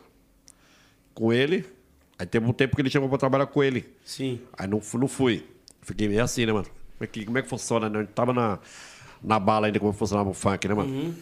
com 1.13 1.31
ele. 1.33 1.65
Aí 2.17 2.25
teve 2.25 2.45
um 2.45 2.53
tempo 2.53 2.75
que 2.75 2.81
ele 2.81 2.89
chamou 2.89 3.09
pra 3.09 3.17
trabalhar 3.17 3.45
com 3.47 3.63
ele. 3.63 3.85
Sim. 4.05 4.39
Aí 4.57 4.67
não, 4.67 4.81
não 4.93 5.07
fui. 5.07 5.45
Fiquei 5.81 6.07
meio 6.07 6.23
assim, 6.23 6.45
né, 6.45 6.53
mano? 6.53 6.65
Como 6.65 7.03
é 7.03 7.07
que, 7.07 7.25
como 7.25 7.37
é 7.37 7.41
que 7.41 7.49
funciona, 7.49 7.89
né? 7.89 8.01
Eu 8.01 8.07
tava 8.07 8.33
na, 8.33 8.59
na 9.21 9.37
bala 9.39 9.67
ainda 9.67 9.79
como 9.79 9.91
funcionava 9.91 10.29
o 10.29 10.33
funk, 10.33 10.67
né, 10.67 10.73
mano? 10.73 11.15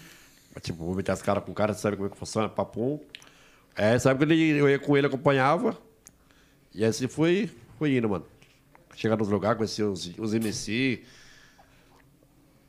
Mas, 0.54 0.64
Tipo, 0.64 0.86
vou 0.86 0.96
meter 0.96 1.12
as 1.12 1.22
caras 1.22 1.44
com 1.44 1.52
o 1.52 1.56
cara, 1.56 1.74
sabe 1.74 1.96
como 1.98 2.08
é 2.08 2.12
que 2.12 2.18
funciona, 2.18 2.48
papum. 2.48 3.00
É, 3.76 3.98
sabe 3.98 4.24
que 4.26 4.32
ele, 4.32 4.60
eu 4.60 4.70
ia 4.70 4.78
com 4.78 4.96
ele, 4.96 5.08
acompanhava. 5.08 5.76
E 6.74 6.86
assim 6.86 7.08
foi, 7.08 7.50
foi 7.78 7.98
indo, 7.98 8.08
mano. 8.08 8.26
Chegar 8.96 9.18
nos 9.18 9.30
lugares, 9.30 9.58
conheci 9.58 9.82
os, 9.82 10.12
os 10.18 10.34
MC 10.34 11.04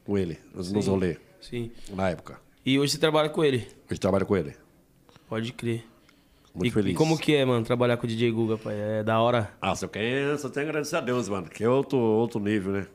com 0.05 0.17
ele, 0.17 0.38
nos, 0.55 0.73
nos 0.73 0.87
rolês, 0.87 1.19
Sim. 1.40 1.71
na 1.90 2.11
época. 2.11 2.40
E 2.66 2.79
hoje 2.79 2.92
você 2.92 2.98
trabalha 2.98 3.29
com 3.29 3.44
ele? 3.44 3.68
Hoje 3.90 4.00
trabalho 4.00 4.24
com 4.24 4.35
ele. 4.35 4.57
Pode 5.29 5.53
crer. 5.53 5.85
Muito 6.55 6.68
e, 6.68 6.70
feliz. 6.70 6.92
E 6.94 6.96
como 6.96 7.18
que 7.18 7.35
é, 7.35 7.44
mano, 7.44 7.62
trabalhar 7.62 7.98
com 7.98 8.07
o 8.07 8.09
DJ 8.09 8.31
Guga, 8.31 8.57
pai? 8.57 8.74
É 8.74 9.03
da 9.03 9.20
hora? 9.20 9.53
Ah, 9.61 9.74
eu 9.83 9.88
quero, 9.88 10.38
só 10.38 10.48
tenho 10.48 10.64
que 10.64 10.70
agradecer 10.70 10.96
a 10.96 11.03
Deus, 11.03 11.29
mano. 11.29 11.46
Que 11.50 11.62
é 11.62 11.68
outro, 11.68 11.98
outro 11.98 12.40
nível, 12.40 12.72
né? 12.72 12.87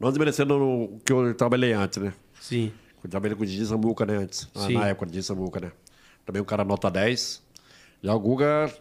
Não 0.00 0.08
desmerecendo 0.08 0.56
o 0.56 0.98
que 1.04 1.12
eu 1.12 1.32
trabalhei 1.32 1.72
antes, 1.72 2.02
né? 2.02 2.12
Sim. 2.40 2.72
Eu 3.04 3.08
trabalhei 3.08 3.36
com 3.36 3.44
o 3.44 3.46
Didi 3.46 3.64
Samuca, 3.64 4.04
né, 4.04 4.16
antes. 4.16 4.48
Na, 4.52 4.66
Sim. 4.66 4.74
na 4.74 4.88
época, 4.88 5.06
Didi 5.06 5.22
Samuca, 5.22 5.60
né? 5.60 5.72
Também 6.26 6.42
um 6.42 6.44
cara 6.44 6.64
nota 6.64 6.90
10. 6.90 7.40
Já 8.02 8.14
o 8.14 8.18
Guga, 8.18 8.74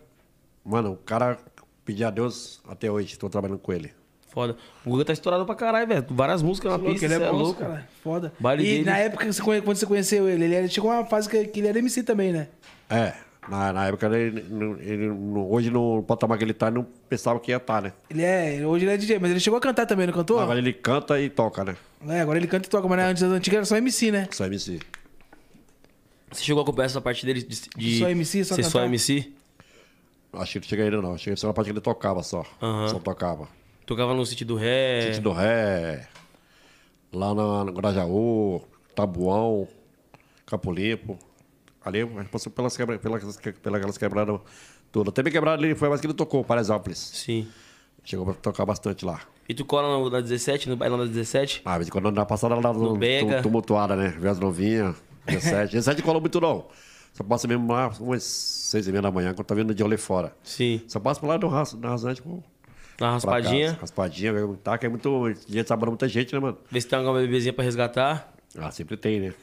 mano, 0.65 0.93
o 0.93 0.97
cara 0.97 1.37
pedi 1.85 2.03
a 2.03 2.09
Deus 2.09 2.59
até 2.67 2.89
hoje, 2.89 3.19
tô 3.19 3.29
trabalhando 3.29 3.59
com 3.59 3.71
ele. 3.71 3.93
Foda. 4.33 4.57
O 4.83 4.89
Guga 4.89 5.05
tá 5.05 5.13
estourado 5.13 5.45
pra 5.45 5.53
caralho, 5.53 5.87
velho. 5.87 6.05
Várias 6.09 6.41
músicas 6.41 6.71
na 6.71 6.79
pista, 6.79 7.05
ele 7.05 7.13
é, 7.13 7.17
é 7.17 7.19
monstro, 7.19 7.37
louco. 7.43 7.59
cara. 7.61 7.87
Foda. 8.03 8.33
Baile 8.39 8.63
e 8.63 8.65
dele- 8.79 8.83
na 8.85 8.97
época 8.97 9.25
que 9.27 9.31
você 9.33 9.41
conhe- 9.43 9.61
quando 9.61 9.77
você 9.77 9.85
conheceu 9.85 10.27
ele, 10.27 10.45
ele 10.53 10.67
chegou 10.69 10.89
uma 10.89 11.05
fase 11.05 11.29
que, 11.29 11.45
que 11.45 11.59
ele 11.59 11.67
era 11.67 11.77
MC 11.77 12.01
também, 12.01 12.33
né? 12.33 12.47
É, 12.89 13.13
na, 13.47 13.71
na 13.71 13.85
época, 13.87 14.07
ele, 14.07 14.43
ele 14.81 15.09
hoje 15.09 15.69
no 15.69 16.01
patamar 16.01 16.37
que 16.39 16.43
ele 16.43 16.53
tá, 16.53 16.67
ele 16.67 16.77
não 16.77 16.87
pensava 17.07 17.39
que 17.39 17.51
ia 17.51 17.57
estar, 17.57 17.81
né? 17.81 17.93
Ele 18.09 18.23
é. 18.23 18.65
Hoje 18.65 18.85
ele 18.85 18.93
é 18.93 18.97
DJ, 18.97 19.19
mas 19.19 19.29
ele 19.29 19.39
chegou 19.39 19.57
a 19.57 19.61
cantar 19.61 19.85
também, 19.85 20.07
não 20.07 20.13
cantou? 20.13 20.39
Agora 20.39 20.57
ele 20.57 20.73
canta 20.73 21.19
e 21.21 21.29
toca, 21.29 21.63
né? 21.63 21.75
É, 22.07 22.21
agora 22.21 22.39
ele 22.39 22.47
canta 22.47 22.65
e 22.65 22.69
toca, 22.69 22.87
mas 22.87 22.97
né, 22.97 23.05
antes 23.05 23.21
das 23.21 23.31
antigas 23.31 23.57
era 23.57 23.65
só 23.65 23.77
MC, 23.77 24.11
né? 24.11 24.27
Só 24.31 24.45
MC. 24.45 24.79
Você 26.31 26.43
chegou 26.43 26.61
a 26.61 26.63
acompanhar 26.63 26.87
essa 26.87 26.99
parte 27.01 27.23
dele 27.25 27.43
de, 27.43 27.61
de 27.77 27.99
Só 27.99 28.09
MC, 28.09 28.43
só 28.43 28.55
ser 28.55 28.63
só 28.63 28.79
cantar? 28.79 28.87
MC? 28.87 29.31
Acho 30.33 30.53
que 30.53 30.59
não 30.59 30.67
chega 30.67 30.83
ainda 30.83 31.01
não. 31.01 31.17
Chega 31.17 31.35
só 31.37 31.47
na 31.47 31.53
parte 31.53 31.67
que 31.67 31.73
ele 31.73 31.79
tocava 31.81 32.23
só. 32.23 32.43
Aham. 32.61 32.87
Só 32.87 32.97
tocava. 32.99 33.47
Tocava 33.85 34.13
no 34.13 34.25
sítio 34.25 34.45
do 34.45 34.55
ré. 34.55 35.01
Sítio 35.07 35.21
do 35.23 35.31
Ré, 35.31 36.07
lá 37.11 37.33
na, 37.33 37.65
no 37.65 37.73
Grajaú, 37.73 38.61
Tabuão, 38.95 39.67
Campo 40.45 40.71
Limpo. 40.71 41.17
Ali 41.83 42.01
a 42.01 42.05
gente 42.05 42.29
passou 42.29 42.51
pelas, 42.51 42.77
quebra, 42.77 42.97
pelas, 42.97 43.37
pelas 43.61 43.97
quebradas 43.97 44.39
todas. 44.91 45.09
Até 45.11 45.21
bem 45.21 45.33
quebrado 45.33 45.61
ali, 45.63 45.75
foi 45.75 45.89
mais 45.89 45.99
que 45.99 46.07
ele 46.07 46.13
tocou, 46.13 46.43
Paraisópolis. 46.45 46.97
Sim. 46.97 47.47
Chegou 48.05 48.25
pra 48.25 48.33
tocar 48.35 48.65
bastante 48.65 49.03
lá. 49.05 49.19
E 49.47 49.53
tu 49.53 49.65
cola 49.65 49.97
no, 49.97 50.09
na 50.09 50.21
17, 50.21 50.69
no 50.69 50.77
bailão 50.77 50.97
da 50.97 51.05
17? 51.05 51.61
Ah, 51.65 51.77
em 51.81 51.85
quando 51.87 52.09
na 52.11 52.25
passada 52.25 52.55
lá 52.55 52.73
no, 52.73 52.95
Bega. 52.97 53.37
tum- 53.37 53.41
tumultuada, 53.43 53.95
né? 53.97 54.09
Vez 54.17 54.39
novinha, 54.39 54.95
17. 55.25 55.73
17 55.73 56.01
colou 56.01 56.21
muito 56.21 56.39
não. 56.39 56.67
Só 57.13 57.23
passa 57.23 57.47
mesmo 57.47 57.71
lá 57.71 57.91
umas 57.99 58.23
seis 58.23 58.87
e 58.87 58.91
meia 58.91 59.01
da 59.01 59.11
manhã, 59.11 59.33
quando 59.33 59.45
tá 59.45 59.53
vindo 59.53 59.75
de 59.75 59.83
olho 59.83 59.97
fora. 59.99 60.33
Sim. 60.41 60.81
Só 60.87 60.99
passa 61.01 61.19
por 61.19 61.27
lá 61.27 61.35
do 61.37 61.47
rasante, 61.47 62.21
pô. 62.21 62.41
Na 62.99 63.11
raspadinha. 63.11 63.67
casa. 63.69 63.81
Raspadinha, 63.81 64.33
vem 64.33 64.43
um 64.43 64.55
taco, 64.55 64.85
é 64.85 64.89
muito. 64.89 65.33
Gente 65.47 65.67
sabendo 65.67 65.89
muita 65.89 66.07
gente, 66.07 66.33
né, 66.33 66.39
mano? 66.39 66.57
Vê 66.69 66.79
se 66.79 66.87
tem 66.87 66.97
alguma 66.97 67.19
bebezinha 67.19 67.53
pra 67.53 67.63
resgatar. 67.63 68.31
Ah, 68.57 68.71
sempre 68.71 68.95
tem, 68.95 69.19
né? 69.19 69.33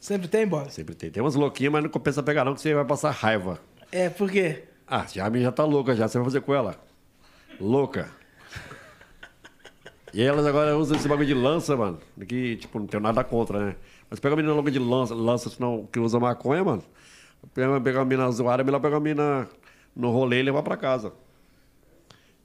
Sempre 0.00 0.28
tem, 0.28 0.46
bola? 0.46 0.70
Sempre 0.70 0.94
tem. 0.94 1.10
Tem 1.10 1.22
umas 1.22 1.34
louquinhas, 1.34 1.72
mas 1.72 1.82
não 1.82 1.90
compensa 1.90 2.22
pegar 2.22 2.44
não, 2.44 2.54
que 2.54 2.60
você 2.60 2.74
vai 2.74 2.84
passar 2.84 3.10
raiva. 3.10 3.58
É, 3.90 4.08
por 4.08 4.30
quê? 4.30 4.64
Ah, 4.86 5.04
já 5.12 5.26
a 5.26 5.30
minha 5.30 5.44
já 5.44 5.52
tá 5.52 5.64
louca 5.64 5.94
já, 5.94 6.08
você 6.08 6.18
vai 6.18 6.24
fazer 6.24 6.40
com 6.40 6.54
ela. 6.54 6.76
Louca. 7.60 8.10
E 10.12 10.22
elas 10.22 10.46
agora 10.46 10.76
usam 10.76 10.96
esse 10.96 11.06
bagulho 11.06 11.26
de 11.26 11.34
lança, 11.34 11.76
mano. 11.76 11.98
Que, 12.26 12.56
tipo, 12.56 12.78
não 12.78 12.86
tenho 12.86 13.02
nada 13.02 13.22
contra, 13.22 13.66
né? 13.66 13.76
Mas 14.08 14.18
pega 14.18 14.34
a 14.34 14.36
menina 14.36 14.54
louca 14.54 14.70
de 14.70 14.78
lança, 14.78 15.14
lança 15.14 15.50
senão, 15.50 15.86
que 15.92 15.98
usa 15.98 16.18
maconha, 16.18 16.64
mano. 16.64 16.82
Pega, 17.52 17.80
pega 17.80 18.00
a 18.00 18.04
menina 18.04 18.30
zoada, 18.30 18.62
é 18.62 18.64
melhor 18.64 18.80
pegar 18.80 18.96
a 18.96 19.00
menina 19.00 19.46
no 19.94 20.10
rolê 20.10 20.40
e 20.40 20.42
levar 20.42 20.62
pra 20.62 20.76
casa. 20.76 21.12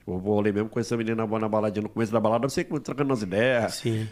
Tipo, 0.03 0.15
eu 0.15 0.19
vou 0.19 0.33
rolê 0.35 0.51
mesmo 0.51 0.67
com 0.67 0.79
essa 0.81 0.97
menina 0.97 1.25
na 1.25 1.47
baladinha 1.47 1.81
no 1.83 1.87
começo 1.89 2.11
da 2.11 2.19
balada, 2.19 2.49
você 2.49 2.61
trocando 2.65 3.13
as 3.13 3.21
ideias. 3.21 3.75
Sim. 3.75 4.07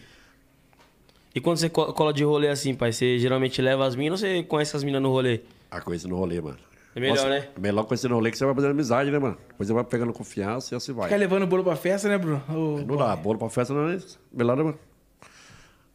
E 1.36 1.41
quando 1.41 1.58
você 1.58 1.69
co- 1.69 1.91
cola 1.93 2.13
de 2.13 2.23
rolê 2.23 2.47
assim, 2.47 2.73
pai, 2.73 2.93
você 2.93 3.19
geralmente 3.19 3.62
leva 3.62 3.86
as 3.86 3.95
minas 3.95 4.23
ou 4.23 4.30
você 4.30 4.43
conhece 4.43 4.75
as 4.75 4.84
minas 4.86 5.01
no 5.01 5.10
rolê? 5.10 5.41
A 5.69 5.82
coisa 5.82 6.08
no 6.08 6.15
rolê, 6.15 6.39
mano. 6.39 6.58
É 6.95 6.99
melhor, 6.99 7.30
né? 7.30 7.47
É 7.56 7.60
melhor 7.60 7.84
conhecer 7.84 8.08
no 8.10 8.15
rolê 8.15 8.32
que 8.32 8.38
você 8.38 8.45
vai 8.45 8.54
fazendo 8.56 8.71
amizade, 8.71 9.12
né, 9.12 9.19
mano? 9.19 9.38
Depois 9.49 9.67
você 9.67 9.73
vai 9.73 9.84
pegando 9.84 10.12
confiança 10.13 10.73
e 10.73 10.77
assim 10.77 10.91
vai. 10.93 11.06
Ficar 11.06 11.17
levando 11.17 11.45
bolo 11.47 11.63
pra 11.63 11.75
festa, 11.75 12.08
né, 12.10 12.17
Bruno? 12.17 12.41
Ô, 12.49 12.80
Não 12.86 12.97
dá, 12.97 13.15
bolo 13.15 13.38
pra 13.39 13.49
festa 13.49 13.73
não 13.73 13.89
é 13.89 13.97
melhor 14.34 14.56
não, 14.58 14.75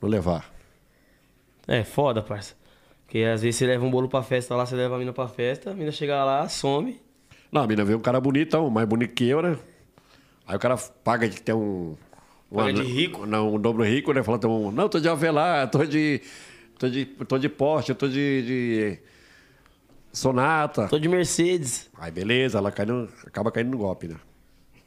não 0.01 0.09
levar. 0.09 0.51
É, 1.69 1.85
foda, 1.85 2.23
parça. 2.23 2.55
Porque 3.05 3.19
às 3.21 3.43
vezes 3.43 3.57
você 3.57 3.67
leva 3.67 3.85
um 3.85 3.91
bolo 3.91 4.09
pra 4.09 4.23
festa 4.23 4.55
lá, 4.57 4.65
você 4.65 4.75
leva 4.75 4.97
a 4.97 4.99
mina 4.99 5.13
pra 5.13 5.29
festa, 5.29 5.71
a 5.71 5.75
mina 5.75 5.93
chega 5.93 6.23
lá, 6.25 6.49
some. 6.49 6.99
Não, 7.53 7.63
a 7.63 7.67
mina 7.67 7.85
vê 7.85 7.95
um 7.95 8.01
cara 8.01 8.21
bonitão, 8.21 8.69
mais 8.71 8.87
bonito 8.89 9.13
que 9.15 9.29
eu, 9.29 9.43
né? 9.43 9.57
Aí 10.47 10.57
o 10.57 10.59
cara 10.59 10.77
paga 10.77 11.29
de 11.29 11.41
ter 11.43 11.53
um. 11.53 11.97
um 12.51 12.57
Paga 12.57 12.73
de 12.73 12.83
rico? 12.83 13.27
Não, 13.27 13.55
um 13.55 13.59
dobro 13.59 13.83
rico, 13.83 14.13
né? 14.13 14.23
Fala, 14.23 14.39
um, 14.47 14.71
não, 14.71 14.89
tô 14.89 15.01
de 15.01 15.09
Avelar, 15.09 15.69
tô 15.71 15.85
de. 15.85 16.21
tô 16.79 16.89
de. 16.89 17.05
tô 17.05 17.39
de 17.39 17.49
Porsche, 17.49 17.95
tô 17.95 18.07
de. 18.07 18.43
de 18.43 18.99
Sonata. 20.13 20.89
Tô 20.89 20.99
de 20.99 21.09
Mercedes. 21.09 21.91
Aí 21.99 22.11
beleza, 22.11 22.59
ela 22.59 22.73
cai 22.73 22.87
no, 22.87 23.09
acaba 23.27 23.51
caindo 23.51 23.71
no 23.71 23.79
golpe, 23.79 24.09
né? 24.09 24.17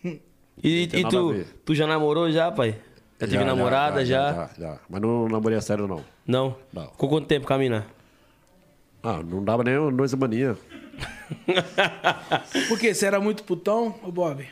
E, 0.61 0.89
e 0.91 1.03
tu, 1.07 1.45
tu 1.63 1.73
já 1.73 1.87
namorou 1.87 2.29
já, 2.29 2.51
pai? 2.51 2.75
Já 3.17 3.27
teve 3.27 3.45
namorada 3.45 4.03
já, 4.05 4.33
já, 4.33 4.49
já. 4.59 4.79
Mas 4.89 5.01
não 5.01 5.29
namorei 5.29 5.57
a 5.57 5.61
sério, 5.61 5.87
não. 5.87 6.03
Não? 6.27 6.53
Não. 6.73 6.89
Ficou 6.89 7.07
quanto 7.07 7.27
tempo 7.27 7.57
mina? 7.57 7.87
Ah, 9.01 9.23
não 9.23 9.41
dava 9.41 9.63
nem 9.63 9.75
duas 9.95 10.11
semaninhas. 10.11 10.57
Por 12.67 12.77
quê? 12.77 12.93
Você 12.93 13.05
era 13.05 13.21
muito 13.21 13.45
putão, 13.45 13.95
ô 14.03 14.11
Bob? 14.11 14.45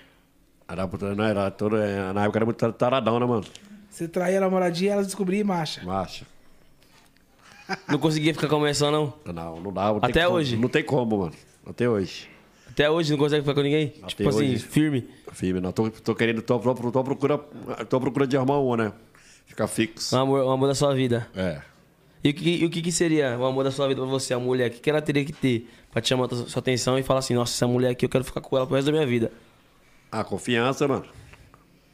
Era, 0.68 0.90
não, 1.16 1.24
era 1.24 1.50
todo, 1.52 1.78
é, 1.78 2.12
na 2.12 2.24
época 2.24 2.40
era 2.40 2.46
muito 2.46 2.72
taradão, 2.74 3.20
né, 3.20 3.26
mano? 3.26 3.46
Você 3.90 4.08
traía 4.08 4.38
a 4.38 4.42
namoradinha 4.42 4.90
e 4.90 4.94
elas 4.94 5.06
descobriam 5.08 5.42
e 5.42 5.44
marcha. 5.44 5.84
Macha. 5.84 6.26
Não 7.88 8.00
conseguia 8.00 8.34
ficar 8.34 8.48
com 8.48 8.56
a 8.56 8.60
mulher 8.60 8.76
só, 8.76 8.90
não? 8.90 9.14
Não, 9.26 9.60
não 9.60 9.74
dá. 9.74 9.92
não 9.92 10.00
Até 10.02 10.24
como. 10.24 10.38
hoje? 10.38 10.56
Não 10.56 10.70
tem 10.70 10.84
como, 10.84 11.18
mano. 11.18 11.34
Até 11.66 11.90
hoje. 11.90 12.30
Até 12.70 12.90
hoje 12.90 13.12
não 13.12 13.18
consegue 13.18 13.42
ficar 13.42 13.56
com 13.56 13.62
ninguém? 13.62 13.94
Até 13.98 14.08
tipo 14.08 14.30
assim, 14.30 14.52
hoje. 14.52 14.60
firme. 14.60 15.10
Firme, 15.34 15.60
não. 15.60 15.74
Tô, 15.74 15.90
tô 15.90 16.16
querendo, 16.16 16.42
tô, 16.42 16.60
tô, 16.60 16.74
tô, 16.92 17.04
procura, 17.04 17.38
tô 17.90 18.00
procura 18.00 18.26
de 18.26 18.38
arrumar 18.38 18.60
uma, 18.60 18.78
né? 18.78 18.94
Ficar 19.48 19.68
fixo. 19.68 20.16
Um 20.16 20.20
amor, 20.20 20.46
um 20.46 20.52
amor 20.52 20.68
da 20.68 20.76
sua 20.76 20.94
vida. 20.94 21.28
É. 21.36 21.62
E 22.24 22.30
o 22.30 22.34
que, 22.34 22.50
e 22.58 22.66
o 22.66 22.70
que, 22.70 22.82
que 22.82 22.92
seria 22.92 23.38
o 23.38 23.46
amor 23.46 23.64
da 23.64 23.72
sua 23.72 23.88
vida 23.88 24.00
pra 24.00 24.10
você, 24.10 24.34
a 24.34 24.40
mulher? 24.40 24.70
O 24.70 24.74
que, 24.74 24.80
que 24.80 24.90
ela 24.90 25.02
teria 25.02 25.26
que 25.26 25.34
ter 25.34 25.70
pra 25.92 26.02
te 26.02 26.08
chamar 26.08 26.26
a 26.32 26.36
sua 26.36 26.60
atenção 26.60 26.98
e 26.98 27.04
falar 27.04 27.20
assim, 27.20 27.34
nossa, 27.34 27.54
essa 27.54 27.68
mulher 27.68 27.90
aqui 27.90 28.06
eu 28.06 28.10
quero 28.10 28.24
ficar 28.24 28.42
com 28.42 28.56
ela 28.56 28.66
pro 28.66 28.76
resto 28.76 28.86
da 28.86 28.92
minha 28.92 29.06
vida? 29.06 29.32
A 30.12 30.24
confiança, 30.24 30.88
mano. 30.88 31.06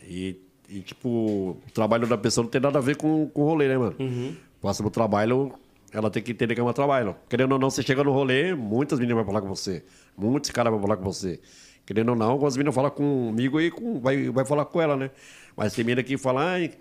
E, 0.02 0.40
e, 0.70 0.80
tipo, 0.82 1.10
o 1.10 1.72
trabalho 1.74 2.08
da 2.08 2.18
pessoa 2.18 2.44
não 2.44 2.52
tem 2.52 2.62
nada 2.62 2.80
a 2.80 2.82
ver 2.82 2.96
com, 2.98 3.28
com 3.30 3.42
o 3.42 3.46
rolê, 3.46 3.68
né, 3.68 3.78
mano? 3.78 3.96
Uhum. 4.00 4.36
Passa 4.62 4.82
pro 4.84 4.92
trabalho, 4.92 5.54
ela 5.92 6.10
tem 6.10 6.22
que 6.22 6.32
entender 6.32 6.56
que 6.56 6.62
é 6.62 6.64
um 6.64 6.74
trabalho. 6.74 7.16
Querendo 7.30 7.54
ou 7.54 7.60
não, 7.60 7.70
você 7.70 7.84
chega 7.84 8.04
no 8.04 8.12
rolê, 8.12 8.56
muitas 8.56 9.00
meninas 9.00 9.24
vão 9.24 9.34
falar 9.34 9.42
com 9.42 9.48
você. 9.48 9.84
Muitos 10.18 10.50
caras 10.52 10.72
vão 10.72 10.82
falar 10.82 10.98
com 10.98 11.04
você. 11.04 11.40
Querendo 11.86 12.10
ou 12.10 12.16
não, 12.16 12.32
algumas 12.32 12.56
meninas 12.56 12.74
falam 12.74 12.92
comigo 12.92 13.60
e 13.60 13.70
com, 13.70 14.00
vai, 14.00 14.30
vai 14.30 14.46
falar 14.46 14.66
com 14.66 14.82
ela, 14.82 14.96
né? 14.96 15.12
Mas 15.56 15.74
tem 15.74 15.84
menina 15.84 16.02
que 16.02 16.18
fala, 16.18 16.44
ai, 16.54 16.72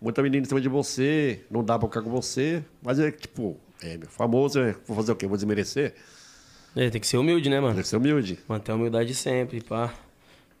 muita 0.00 0.22
menina 0.22 0.44
em 0.44 0.48
cima 0.48 0.60
de 0.60 0.68
você, 0.68 1.44
não 1.50 1.62
dá 1.62 1.78
pra 1.78 1.88
ficar 1.88 2.02
com 2.02 2.10
você. 2.10 2.64
Mas 2.82 2.98
é 2.98 3.10
tipo, 3.12 3.56
é 3.82 3.96
meu, 3.96 4.08
famoso, 4.08 4.58
é, 4.58 4.74
vou 4.86 4.96
fazer 4.96 5.12
o 5.12 5.16
quê? 5.16 5.26
Vou 5.26 5.36
desmerecer? 5.36 5.94
É, 6.74 6.90
tem 6.90 7.00
que 7.00 7.06
ser 7.06 7.18
humilde, 7.18 7.48
né, 7.48 7.60
mano? 7.60 7.74
Tem 7.74 7.82
que 7.82 7.88
ser 7.88 7.96
humilde. 7.96 8.38
Manter 8.48 8.72
a 8.72 8.74
humildade 8.74 9.14
sempre, 9.14 9.62
pá. 9.62 9.94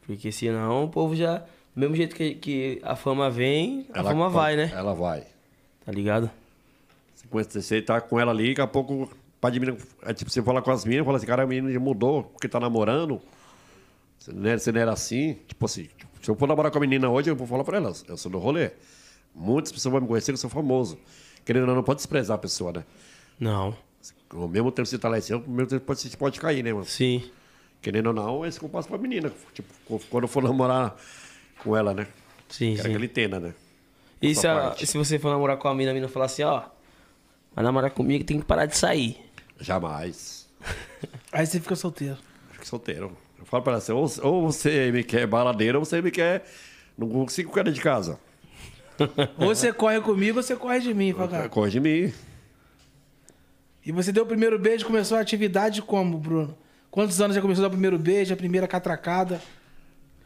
Porque 0.08 0.32
senão 0.32 0.84
o 0.84 0.88
povo 0.88 1.14
já. 1.14 1.38
Do 1.38 1.80
mesmo 1.82 1.94
jeito 1.94 2.16
que, 2.16 2.34
que 2.34 2.80
a 2.82 2.96
fama 2.96 3.30
vem, 3.30 3.86
a 3.92 4.00
Ela 4.00 4.10
fama 4.10 4.28
vai, 4.28 4.56
né? 4.56 4.72
Ela 4.74 4.94
vai. 4.94 5.24
Tá 5.84 5.92
ligado? 5.92 6.28
Você 7.14 7.26
conhece- 7.28 7.62
Você 7.62 7.80
tá 7.82 8.00
com 8.00 8.18
ela 8.18 8.32
ali, 8.32 8.48
daqui 8.48 8.60
a 8.62 8.66
pouco, 8.66 9.08
pai 9.40 9.50
de 9.52 9.60
menina, 9.60 9.78
é 10.02 10.12
tipo, 10.14 10.30
você 10.30 10.42
fala 10.42 10.60
com 10.62 10.70
as 10.72 10.84
meninas, 10.84 11.04
fala 11.06 11.18
assim, 11.18 11.26
cara, 11.26 11.42
a 11.44 11.46
menina 11.46 11.70
já 11.70 11.78
mudou, 11.78 12.24
porque 12.24 12.48
tá 12.48 12.58
namorando. 12.58 13.20
Você 14.18 14.32
não, 14.32 14.48
era, 14.48 14.58
você 14.58 14.72
não 14.72 14.80
era 14.80 14.92
assim. 14.92 15.34
Tipo 15.46 15.66
assim, 15.66 15.84
tipo, 15.84 16.10
se 16.24 16.28
eu 16.30 16.34
for 16.34 16.48
namorar 16.48 16.72
com 16.72 16.78
a 16.78 16.80
menina 16.80 17.08
hoje, 17.08 17.30
eu 17.30 17.36
vou 17.36 17.46
falar 17.46 17.62
pra 17.62 17.76
elas, 17.76 18.04
eu 18.08 18.16
sou 18.16 18.32
do 18.32 18.38
rolê. 18.38 18.70
Muitas 19.34 19.70
pessoas 19.70 19.92
vão 19.92 20.00
me 20.00 20.08
conhecer, 20.08 20.32
eu 20.32 20.36
sou 20.36 20.50
famoso. 20.50 20.98
Querendo 21.44 21.62
ou 21.62 21.68
não, 21.68 21.74
não 21.76 21.82
pode 21.84 21.98
desprezar 21.98 22.34
a 22.34 22.38
pessoa, 22.38 22.72
né? 22.72 22.84
Não. 23.38 23.76
Ao 24.30 24.48
mesmo 24.48 24.72
tempo 24.72 24.84
que 24.84 24.90
você 24.90 24.98
tá 24.98 25.08
lá 25.08 25.18
em 25.18 25.20
cima, 25.20 25.38
ao 25.38 25.48
mesmo 25.48 25.68
tempo 25.70 25.94
você 25.94 26.16
pode 26.16 26.40
cair, 26.40 26.62
né, 26.64 26.72
mano? 26.72 26.84
Sim. 26.86 27.30
Querendo 27.80 28.08
ou 28.08 28.12
não, 28.12 28.44
é 28.44 28.48
isso 28.48 28.58
que 28.58 28.64
eu 28.64 28.68
passo 28.68 28.88
pra 28.88 28.98
menina. 28.98 29.32
Tipo, 29.54 29.98
quando 30.10 30.24
eu 30.24 30.28
for 30.28 30.42
namorar 30.42 30.96
com 31.62 31.76
ela, 31.76 31.94
né? 31.94 32.06
Sim, 32.48 32.72
Quero 32.74 32.82
sim. 32.84 32.90
que 32.90 32.96
ele 32.96 33.06
entenda, 33.06 33.38
né? 33.38 33.54
E 34.20 34.34
se, 34.34 34.46
a- 34.48 34.74
se 34.76 34.96
você 34.98 35.18
for 35.18 35.30
namorar 35.30 35.56
com 35.58 35.68
a 35.68 35.74
mina, 35.74 35.92
a 35.92 35.94
mina 35.94 36.08
falar 36.08 36.24
assim, 36.26 36.42
ó, 36.42 36.62
vai 37.54 37.64
namorar 37.64 37.90
comigo 37.90 38.24
tem 38.24 38.40
que 38.40 38.46
parar 38.46 38.66
de 38.66 38.76
sair. 38.76 39.16
Jamais. 39.60 40.48
Aí 41.32 41.46
você 41.46 41.60
fica 41.60 41.76
solteiro. 41.76 42.16
Fico 42.52 42.66
solteiro. 42.66 43.16
Eu 43.38 43.44
falo 43.46 43.62
pra 43.62 43.74
ela 43.74 43.78
assim, 43.78 43.92
ou, 43.92 44.10
ou 44.22 44.50
você 44.50 44.90
me 44.90 45.04
quer 45.04 45.26
baladeiro, 45.26 45.78
ou 45.78 45.84
você 45.84 46.02
me 46.02 46.10
quer. 46.10 46.44
Não 46.96 47.08
consigo 47.08 47.50
ficar 47.50 47.62
dentro 47.62 47.76
de 47.78 47.82
casa. 47.84 48.18
Ou 49.38 49.54
você 49.54 49.72
corre 49.72 50.00
comigo 50.00 50.38
ou 50.38 50.42
você 50.42 50.56
corre 50.56 50.80
de 50.80 50.92
mim. 50.92 51.14
Corre 51.52 51.70
de 51.70 51.78
mim. 51.78 52.12
E 53.86 53.92
você 53.92 54.10
deu 54.10 54.24
o 54.24 54.26
primeiro 54.26 54.58
beijo, 54.58 54.84
começou 54.84 55.16
a 55.16 55.20
atividade 55.20 55.80
como, 55.80 56.18
Bruno? 56.18 56.58
Quantos 56.90 57.20
anos 57.20 57.34
já 57.34 57.42
começou 57.42 57.62
a 57.64 57.68
dar 57.68 57.68
o 57.68 57.72
primeiro 57.72 57.98
beijo, 57.98 58.32
a 58.32 58.36
primeira 58.36 58.66
catracada? 58.66 59.40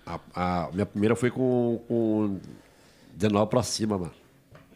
A, 0.07 0.19
a 0.35 0.71
minha 0.73 0.87
primeira 0.87 1.15
foi 1.17 1.31
com, 1.31 1.83
com 1.89 2.41
19 3.15 3.51
pra 3.51 3.63
cima, 3.63 3.99
mano. 3.99 4.13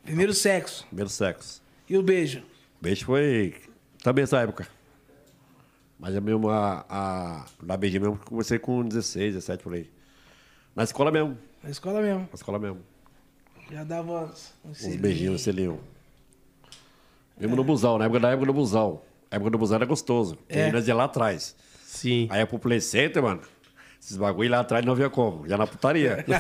Primeiro 0.04 0.32
sexo. 0.34 0.84
Primeiro 0.86 1.10
sexo. 1.10 1.62
E 1.88 1.96
o 1.96 2.02
beijo? 2.02 2.42
Beijo 2.80 3.04
foi 3.04 3.54
também 4.02 4.24
essa 4.24 4.40
época. 4.40 4.68
Mas 5.98 6.14
é 6.14 6.20
mesmo 6.20 6.50
a. 6.50 6.84
a 6.88 7.46
na 7.62 7.76
beijinho 7.76 8.02
mesmo, 8.02 8.18
comecei 8.24 8.58
com 8.58 8.84
16, 8.84 9.34
17 9.34 9.62
por 9.62 9.74
aí. 9.74 9.90
Na 10.74 10.84
escola 10.84 11.10
mesmo. 11.10 11.38
Na 11.62 11.70
escola 11.70 12.00
mesmo. 12.02 12.20
Na 12.20 12.34
escola 12.34 12.58
mesmo. 12.58 12.80
Já 13.70 13.82
dava 13.82 14.32
uns 14.64 14.84
Uns 14.84 14.96
beijinhos, 14.96 15.34
um 15.34 15.38
selinho. 15.38 15.80
Mesmo 17.38 17.56
no 17.56 17.64
busão, 17.64 17.98
na 17.98 18.04
época 18.04 18.20
da 18.20 18.30
época 18.30 18.46
do 18.46 18.52
busão. 18.52 19.02
A 19.30 19.36
época 19.36 19.50
do 19.50 19.58
busão 19.58 19.76
era 19.76 19.86
gostoso. 19.86 20.38
É. 20.48 20.68
É. 20.68 20.72
Nós 20.72 20.86
ia 20.86 20.94
lá 20.94 21.04
atrás. 21.04 21.56
Sim. 21.96 22.28
Aí 22.30 22.40
ia 22.40 22.46
pro 22.46 22.58
Play 22.58 22.80
Center, 22.80 23.22
mano. 23.22 23.40
Esses 24.00 24.16
bagulho 24.16 24.50
lá 24.50 24.60
atrás 24.60 24.84
não 24.84 24.92
havia 24.92 25.10
como. 25.10 25.48
Já 25.48 25.56
na 25.58 25.66
putaria. 25.66 26.24
No. 26.28 26.34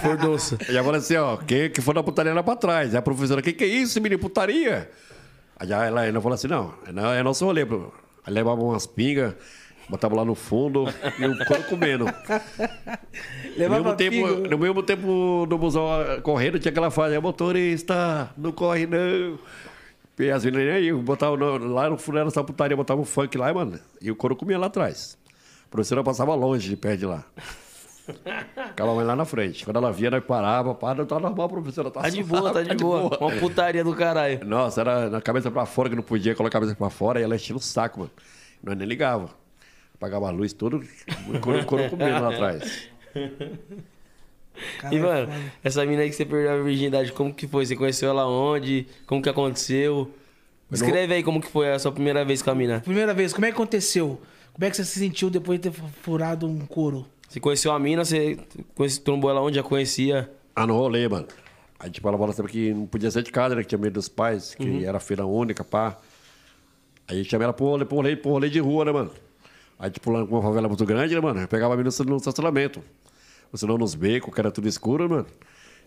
Eu 0.68 0.74
já 0.74 0.84
falei 0.84 0.98
assim, 1.00 1.16
ó, 1.16 1.36
quem 1.36 1.70
que 1.70 1.80
for 1.80 1.94
na 1.94 2.02
putaria 2.02 2.32
lá 2.34 2.42
pra 2.42 2.54
trás. 2.56 2.94
Aí 2.94 2.98
a 2.98 3.02
professora, 3.02 3.42
que 3.42 3.52
que 3.52 3.64
é 3.64 3.66
isso, 3.66 4.00
menino? 4.00 4.20
Putaria? 4.20 4.90
Aí 5.58 5.72
ela 5.72 6.02
ainda 6.02 6.20
falou 6.20 6.34
assim, 6.34 6.46
não, 6.48 6.74
não 6.92 7.12
é 7.12 7.22
nosso 7.22 7.44
rolê. 7.44 7.62
Aí 7.62 8.32
levava 8.32 8.60
umas 8.62 8.86
pingas, 8.86 9.34
botava 9.88 10.14
lá 10.14 10.24
no 10.24 10.34
fundo 10.34 10.84
e 11.18 11.24
o 11.26 11.44
couro 11.46 11.62
comendo. 11.64 12.04
No 13.56 13.60
Levava 13.62 13.82
mesmo, 13.82 13.96
tempo, 13.96 14.28
pinga. 14.28 14.48
no 14.50 14.58
mesmo 14.58 14.82
tempo 14.82 15.46
do 15.48 15.56
busão 15.56 15.88
correndo, 16.22 16.58
tinha 16.58 16.70
aquela 16.70 16.90
frase, 16.90 17.18
motorista, 17.18 18.30
não 18.36 18.52
corre 18.52 18.86
não. 18.86 19.38
E 20.18 20.30
as 20.30 20.44
meninas 20.44 20.74
aí, 20.74 20.92
botava 20.92 21.36
no- 21.38 21.56
lá 21.72 21.88
no 21.88 21.96
fundo 21.96 22.22
dessa 22.22 22.44
putaria, 22.44 22.76
botava 22.76 23.00
o 23.00 23.04
funk 23.04 23.38
lá, 23.38 23.52
mano, 23.54 23.78
e 24.00 24.10
o 24.10 24.14
couro 24.16 24.36
comia 24.36 24.58
lá 24.58 24.66
atrás. 24.66 25.16
A 25.66 25.70
professora 25.70 26.02
passava 26.02 26.34
longe 26.34 26.68
de 26.68 26.76
perto 26.76 26.98
de 27.00 27.06
lá. 27.06 27.24
Ficava 28.06 28.94
mais 28.94 29.06
lá 29.06 29.16
na 29.16 29.24
frente. 29.24 29.64
Quando 29.64 29.78
ela 29.78 29.92
via, 29.92 30.10
nós 30.10 30.24
parava, 30.24 30.74
para, 30.74 31.04
tá 31.04 31.18
normal, 31.18 31.48
professora. 31.48 31.90
Tá, 31.90 32.02
Tá 32.02 32.08
de 32.08 32.22
boa, 32.22 32.52
tá 32.52 32.62
de 32.62 32.74
boa. 32.76 33.18
Uma 33.20 33.32
putaria 33.32 33.82
do 33.82 33.94
caralho. 33.94 34.44
Nossa, 34.44 34.80
era 34.80 35.10
na 35.10 35.20
cabeça 35.20 35.50
pra 35.50 35.66
fora, 35.66 35.90
que 35.90 35.96
não 35.96 36.02
podia 36.04 36.34
colocar 36.34 36.58
a 36.58 36.60
cabeça 36.60 36.76
pra 36.76 36.88
fora, 36.88 37.18
e 37.20 37.24
ela 37.24 37.34
enchia 37.34 37.56
o 37.56 37.58
saco, 37.60 38.00
mano. 38.00 38.10
Nós 38.62 38.76
nem 38.76 38.86
ligava. 38.86 39.30
Apagava 39.94 40.28
a 40.28 40.30
luz, 40.30 40.52
tudo, 40.52 40.84
o 41.28 41.40
couro, 41.40 41.64
couro 41.64 41.90
comendo 41.90 42.20
lá 42.22 42.28
atrás. 42.32 42.88
E, 44.90 44.98
mano, 44.98 45.28
essa 45.64 45.84
mina 45.84 46.02
aí 46.02 46.10
que 46.10 46.16
você 46.16 46.24
perdeu 46.24 46.52
a 46.52 46.62
virgindade, 46.62 47.12
como 47.12 47.32
que 47.32 47.46
foi? 47.48 47.66
Você 47.66 47.74
conheceu 47.76 48.08
ela 48.10 48.26
onde? 48.26 48.86
Como 49.06 49.20
que 49.22 49.28
aconteceu? 49.28 50.10
Descreve 50.70 51.14
aí 51.14 51.22
como 51.22 51.40
que 51.40 51.48
foi 51.48 51.72
a 51.72 51.78
sua 51.78 51.92
primeira 51.92 52.24
vez 52.24 52.42
com 52.42 52.50
a 52.50 52.54
mina. 52.54 52.80
Primeira 52.80 53.12
vez, 53.14 53.32
como 53.32 53.44
é 53.46 53.48
que 53.48 53.54
aconteceu? 53.54 54.20
Como 54.56 54.64
é 54.64 54.70
que 54.70 54.76
você 54.78 54.86
se 54.86 54.98
sentiu 54.98 55.28
depois 55.28 55.60
de 55.60 55.68
ter 55.68 55.76
furado 56.00 56.46
um 56.46 56.60
couro? 56.60 57.04
Você 57.28 57.38
conheceu 57.38 57.72
a 57.72 57.78
mina, 57.78 58.06
você 58.06 58.38
conhece, 58.74 58.98
trombou 59.02 59.28
ela 59.28 59.42
onde? 59.42 59.56
Já 59.56 59.62
conhecia? 59.62 60.32
Ah, 60.54 60.66
no 60.66 60.74
rolê, 60.74 61.06
mano. 61.06 61.26
Aí, 61.78 61.90
tipo, 61.90 62.08
ela 62.08 62.16
falou 62.16 62.32
sempre 62.32 62.50
que 62.50 62.72
não 62.72 62.86
podia 62.86 63.10
sair 63.10 63.22
de 63.22 63.30
casa, 63.30 63.54
né? 63.54 63.60
Que 63.60 63.68
tinha 63.68 63.78
medo 63.78 63.92
dos 63.92 64.08
pais, 64.08 64.54
que 64.54 64.82
era 64.82 64.98
feira 64.98 65.26
única, 65.26 65.62
pá. 65.62 65.98
Aí 67.06 67.22
chamei 67.22 67.44
ela 67.44 67.52
pro 67.52 67.66
rolê, 67.66 67.84
pro 67.84 67.96
rolê, 67.96 68.16
pro 68.16 68.30
rolê 68.30 68.48
de 68.48 68.58
rua, 68.58 68.86
né, 68.86 68.92
mano? 68.92 69.10
Aí, 69.78 69.90
tipo, 69.90 70.10
lá 70.10 70.26
com 70.26 70.34
uma 70.36 70.42
favela 70.42 70.68
muito 70.68 70.86
grande, 70.86 71.14
né, 71.14 71.20
mano? 71.20 71.38
Eu 71.38 71.48
pegava 71.48 71.74
a 71.74 71.76
menina 71.76 71.94
no 72.06 72.16
estacionamento. 72.16 72.82
Ou 73.52 73.58
senão 73.58 73.76
nos 73.76 73.94
becos, 73.94 74.32
que 74.32 74.40
era 74.40 74.50
tudo 74.50 74.66
escuro, 74.66 75.06
mano. 75.06 75.26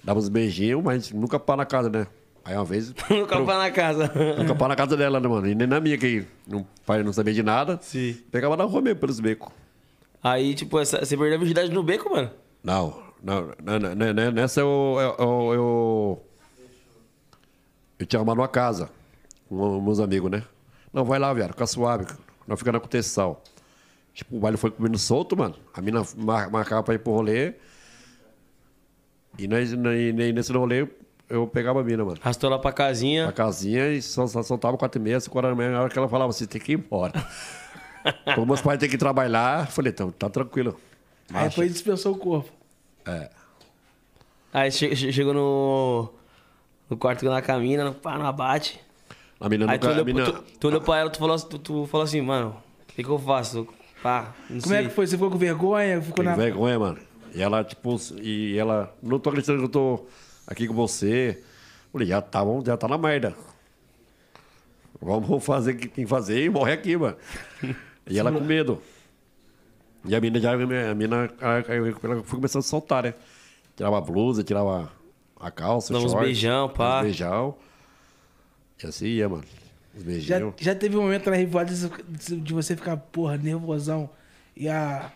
Dava 0.03 0.19
uns 0.19 0.29
beijinhos, 0.29 0.84
mas 0.84 1.12
nunca 1.12 1.39
pá 1.39 1.58
na 1.58 1.65
casa, 1.65 1.89
né? 1.89 2.05
Aí 2.43 2.56
uma 2.56 2.65
vez. 2.65 2.93
No 3.10 3.28
campo 3.28 3.45
na 3.54 3.69
casa. 3.71 4.12
Nunca 4.38 4.56
pá 4.56 4.67
na 4.67 4.75
casa 4.75 4.95
dela, 4.97 5.19
né, 5.19 5.28
mano? 5.28 5.47
E 5.47 5.54
nem 5.56 5.67
na 5.67 5.80
minha, 5.80 5.97
que 5.97 6.25
o 6.52 6.65
pai 6.86 7.04
não 7.04 7.13
sabia 7.13 7.34
de 7.34 7.43
nada. 7.43 7.78
Sim. 7.82 8.13
Pegava 8.32 8.56
na 8.58 8.63
rua 8.63 8.82
mesmo, 8.82 8.99
pelos 8.99 9.19
becos. 9.19 9.52
Aí, 10.23 10.54
tipo, 10.54 10.80
essa, 10.80 10.99
você 11.06 11.15
perdeu 11.15 11.36
a 11.36 11.39
virgindade 11.39 11.71
no 11.71 11.82
beco, 11.84 12.10
mano? 12.10 12.32
Não, 12.63 13.02
não, 13.23 13.54
não, 13.63 13.80
não, 13.80 13.95
não, 13.95 14.13
não, 14.13 14.32
nessa 14.32 14.60
eu, 14.62 14.97
eu, 14.99 15.15
eu, 15.25 15.54
eu, 15.54 16.23
eu 17.99 18.06
tinha 18.06 18.19
arrumado 18.19 18.39
uma 18.41 18.47
casa 18.47 18.89
com 19.47 19.80
meus 19.82 19.99
amigos, 19.99 20.30
né? 20.30 20.43
Não, 20.93 21.06
vai 21.06 21.19
lá, 21.19 21.34
viado, 21.34 21.52
fica 21.52 21.65
suave, 21.67 22.06
não 22.47 22.58
fica 22.58 22.71
na 22.71 22.80
contenção. 22.80 23.38
Tipo, 24.13 24.36
o 24.36 24.39
baile 24.39 24.58
foi 24.58 24.71
comendo 24.71 24.97
solto, 24.97 25.38
mano. 25.38 25.56
A 25.73 25.82
mina 25.82 26.04
mar- 26.17 26.49
marcava 26.49 26.84
pra 26.84 26.95
ir 26.95 26.99
pro 26.99 27.13
rolê. 27.13 27.54
E 29.38 29.47
nós, 29.47 29.71
nesse 29.71 30.52
rolê 30.52 30.86
eu 31.29 31.47
pegava 31.47 31.81
a 31.81 31.83
mina, 31.83 32.03
mano. 32.03 32.17
Arrastou 32.21 32.49
ela 32.49 32.59
pra 32.59 32.71
casinha. 32.71 33.27
Na 33.27 33.31
casinha 33.31 33.87
e 33.89 34.01
só, 34.01 34.25
só 34.27 34.41
soltava 34.43 34.77
quatro 34.77 34.99
e 34.99 35.03
meia, 35.03 35.19
cinco 35.19 35.37
horas 35.37 35.51
da 35.51 35.55
manhã, 35.55 35.71
na 35.71 35.81
hora 35.81 35.89
que 35.89 35.97
ela 35.97 36.09
falava, 36.09 36.31
você 36.33 36.47
tem 36.47 36.59
que 36.59 36.71
ir 36.73 36.75
embora. 36.75 37.13
Como 38.35 38.47
meus 38.47 38.61
pais 38.61 38.79
têm 38.79 38.89
que 38.89 38.97
trabalhar, 38.97 39.67
falei, 39.67 39.91
então, 39.91 40.11
tá 40.11 40.29
tranquilo. 40.29 40.75
Aí 41.29 41.33
Marcha. 41.33 41.49
depois 41.49 41.71
dispensou 41.73 42.13
o 42.13 42.17
corpo. 42.17 42.49
Aí 44.53 44.71
che- 44.71 44.95
che- 44.95 45.11
chegou 45.11 45.33
no, 45.33 46.09
no 46.89 46.97
quarto 46.97 47.23
na 47.25 47.41
caminha, 47.41 47.83
no, 47.85 47.93
pá, 47.93 48.17
no 48.17 48.25
abate. 48.25 48.79
A 49.39 49.47
mina 49.47 49.71
Aí 49.71 49.77
tu 49.77 49.87
nunca... 49.87 50.01
olhou, 50.01 50.01
a 50.01 50.05
mina... 50.05 50.31
tu, 50.31 50.43
tu 50.59 50.67
olhou 50.67 50.81
pra 50.81 50.97
ela, 50.97 51.09
tu 51.09 51.19
falou, 51.19 51.35
assim- 51.35 51.47
tu, 51.47 51.59
tu 51.59 51.85
falou 51.87 52.03
assim, 52.03 52.21
mano, 52.21 52.55
o 52.89 52.93
que, 52.93 53.03
que 53.03 53.09
eu 53.09 53.19
faço? 53.19 53.67
Pá, 54.01 54.33
não 54.49 54.59
Como 54.59 54.73
sei. 54.73 54.77
é 54.77 54.83
que 54.87 54.89
foi? 54.89 55.05
Você 55.07 55.17
ficou 55.17 55.29
com 55.29 55.37
vergonha? 55.37 56.01
Ficou 56.01 56.15
Tem 56.23 56.25
na... 56.25 56.35
vergonha, 56.35 56.79
mano. 56.79 56.97
E 57.35 57.41
ela, 57.41 57.63
tipo, 57.63 57.95
e 58.21 58.57
ela, 58.57 58.93
não 59.03 59.19
tô 59.19 59.29
acreditando 59.29 59.59
que 59.59 59.65
eu 59.65 59.69
tô 59.69 60.05
aqui 60.49 60.67
com 60.67 60.73
você. 60.73 61.41
Falei, 61.91 62.07
já 62.07 62.21
tá, 62.21 62.43
vamos, 62.43 62.65
já 62.65 62.75
tá 62.75 62.88
na 62.88 62.97
merda. 62.97 63.35
Vamos 64.99 65.43
fazer 65.45 65.73
o 65.73 65.77
que 65.77 65.88
tem 65.88 66.03
que 66.03 66.09
fazer 66.09 66.43
e 66.43 66.49
morrer 66.49 66.73
aqui, 66.73 66.97
mano. 66.97 67.15
E 68.07 68.17
ela 68.17 68.31
com 68.31 68.39
medo. 68.41 68.81
E 70.03 70.15
a 70.15 70.19
mina 70.19 70.39
já, 70.39 70.53
a 70.53 70.95
mina, 70.95 71.29
ela, 71.39 72.23
foi 72.23 72.38
começando 72.38 72.62
a 72.62 72.65
soltar, 72.65 73.03
né? 73.03 73.13
Tirava 73.75 73.97
a 73.97 74.01
blusa, 74.01 74.43
tirava 74.43 74.91
a 75.39 75.51
calça, 75.51 75.93
Dava 75.93 76.05
uns 76.05 76.12
short, 76.12 76.25
beijão, 76.25 76.69
pá. 76.69 76.99
Uns 76.99 77.03
beijão. 77.03 77.55
E 78.83 78.88
assim 78.88 79.05
ia, 79.05 79.29
mano. 79.29 79.43
Uns 79.95 80.01
Já, 80.01 80.05
beijinhos. 80.05 80.53
já 80.59 80.75
teve 80.75 80.97
um 80.97 81.01
momento 81.03 81.29
na 81.29 81.35
rivalidade 81.35 81.89
de 82.41 82.53
você 82.53 82.75
ficar, 82.75 82.97
porra, 82.97 83.38
nervosão 83.38 84.09
e 84.55 84.67
a. 84.67 85.12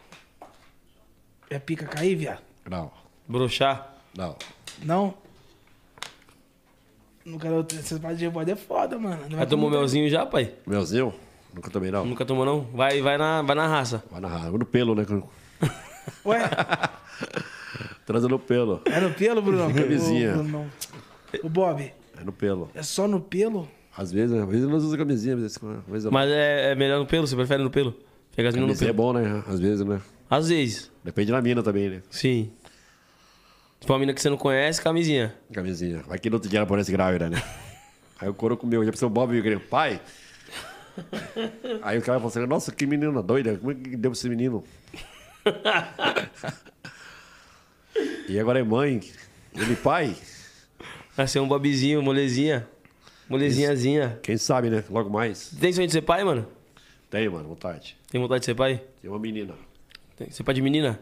E 1.50 1.56
a 1.56 1.60
pica 1.60 1.86
cair, 1.86 2.15
viado? 2.15 2.41
Não, 2.69 2.91
Broxar? 3.28 3.96
não. 4.15 4.36
Não? 4.84 5.13
No 7.26 7.38
cara, 7.40 7.66
essas 7.72 8.00
partes 8.00 8.20
de 8.20 8.26
rivalidade 8.26 8.60
é 8.60 8.62
foda, 8.62 8.98
mano. 9.00 9.22
Não 9.24 9.30
Já 9.32 9.38
vai 9.38 9.46
tomou 9.48 9.70
tomar- 9.70 9.80
melzinho 9.82 10.10
já, 10.10 10.26
pai? 10.26 10.54
Melzinho? 10.68 11.14
Nunca 11.54 11.70
tomei, 11.70 11.92
não. 11.92 12.06
Nunca 12.06 12.26
tomou, 12.26 12.46
não? 12.46 12.62
Vai, 12.74 13.02
vai, 13.02 13.18
na, 13.18 13.42
vai 13.42 13.56
na 13.56 13.68
raça. 13.68 14.04
Vai 14.12 14.20
na 14.20 14.28
raiva. 14.28 14.58
No 14.58 14.66
pelo, 14.66 14.94
né? 14.96 15.06
Ué, 16.26 16.40
Transa 18.06 18.28
no 18.28 18.38
pelo. 18.40 18.82
é 18.86 19.00
no 19.00 19.12
pelo, 19.14 19.42
Bruno? 19.42 19.74
Camisinha. 19.74 20.34
O, 20.36 20.44
Bruno, 20.44 20.72
o 21.46 21.50
Bob, 21.50 21.92
É 22.20 22.24
no 22.24 22.32
pelo. 22.32 22.70
é 22.76 22.84
só 22.84 23.08
no 23.08 23.20
pelo? 23.20 23.68
Às 23.98 24.12
vezes, 24.12 24.36
às 24.40 24.48
vezes 24.50 24.68
nós 24.68 24.84
usamos 24.84 24.96
camisinha, 24.98 25.36
às 25.36 25.42
vezes, 25.42 25.58
às 25.58 25.92
vezes 25.92 26.04
não. 26.06 26.12
Mas 26.12 26.30
é, 26.30 26.72
é 26.72 26.76
melhor 26.76 27.00
no 27.00 27.06
pelo? 27.06 27.26
Você 27.26 27.36
prefere 27.36 27.64
no 27.64 27.70
pelo? 27.72 27.96
Pegar 28.36 28.50
as 28.50 28.56
no 28.56 28.70
é 28.72 28.76
pelo? 28.76 28.94
bom, 28.94 29.14
né? 29.14 29.44
Às 29.48 29.60
vezes, 29.60 29.86
né? 29.86 30.02
Às 30.30 30.50
vezes, 30.50 30.92
Depende 31.04 31.32
da 31.32 31.42
mina 31.42 31.62
também, 31.64 31.90
né? 31.90 32.02
sim. 32.10 32.52
For 33.86 33.93
uma 33.93 34.00
mina 34.00 34.13
que 34.13 34.22
você 34.22 34.30
não 34.30 34.38
conhece, 34.38 34.82
camisinha. 34.82 35.36
Camisinha. 35.54 36.02
Vai 36.08 36.17
que 36.17 36.30
no 36.30 36.38
outro 36.38 36.50
dia 36.50 36.60
ela 36.60 36.65
aparece 36.65 36.89
grávida, 36.91 37.30
né? 37.30 37.43
Aí 38.19 38.30
o 38.30 38.34
couro 38.34 38.56
comeu. 38.56 38.84
Já 38.86 38.91
pensou 38.91 39.10
o 39.10 39.12
Bob 39.12 39.36
e 39.36 39.56
o 39.56 39.60
pai? 39.60 40.00
Aí 41.82 41.98
o 41.98 42.02
cara 42.02 42.19
falou 42.19 42.28
assim, 42.28 42.46
nossa, 42.46 42.72
que 42.72 42.86
menina 42.86 43.22
doida. 43.22 43.58
Como 43.58 43.72
é 43.72 43.76
que 43.76 43.98
deu 43.98 44.12
pra 44.12 44.17
esse 44.17 44.30
menino? 44.30 44.63
e 48.30 48.39
agora 48.39 48.60
é 48.60 48.63
mãe. 48.63 49.02
Ele 49.54 49.76
pai? 49.76 50.15
Ser 51.28 51.41
um 51.41 51.48
bobizinho, 51.48 52.02
molezinha. 52.02 52.65
Molezinhazinha. 53.28 54.17
Quem 54.24 54.38
sabe, 54.38 54.69
né? 54.69 54.84
Logo 54.89 55.10
mais. 55.10 55.50
Tem 55.60 55.74
sonho 55.74 55.88
de 55.88 55.93
ser 55.93 56.04
pai, 56.04 56.24
mano? 56.24 56.48
Tem, 57.10 57.28
mano, 57.28 57.50
vontade. 57.50 57.98
Tem 58.10 58.22
vontade 58.22 58.39
de 58.39 58.46
ser 58.46 58.56
pai? 58.56 58.82
Tem 59.02 59.10
uma 59.10 59.19
menina. 59.19 59.56
Tem 60.15 60.32
ser 60.32 60.43
pai 60.43 60.56
de 60.56 60.62
menina? 60.62 61.02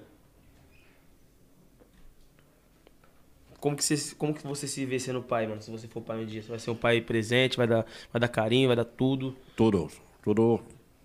Como 3.61 3.75
que, 3.75 3.83
você, 3.83 4.15
como 4.15 4.33
que 4.33 4.45
você 4.45 4.67
se 4.67 4.83
vê 4.87 4.99
sendo 4.99 5.21
pai, 5.21 5.45
mano? 5.45 5.61
Se 5.61 5.69
você 5.69 5.87
for 5.87 6.01
pai 6.01 6.17
um 6.17 6.25
dia, 6.25 6.41
você 6.41 6.49
vai 6.49 6.57
ser 6.57 6.71
um 6.71 6.75
pai 6.75 6.99
presente, 6.99 7.55
vai 7.57 7.67
dar, 7.67 7.85
vai 8.11 8.19
dar 8.19 8.27
carinho, 8.27 8.67
vai 8.67 8.75
dar 8.75 8.83
tudo. 8.83 9.35
Tudo. 9.55 9.87
Tudo. 10.23 10.59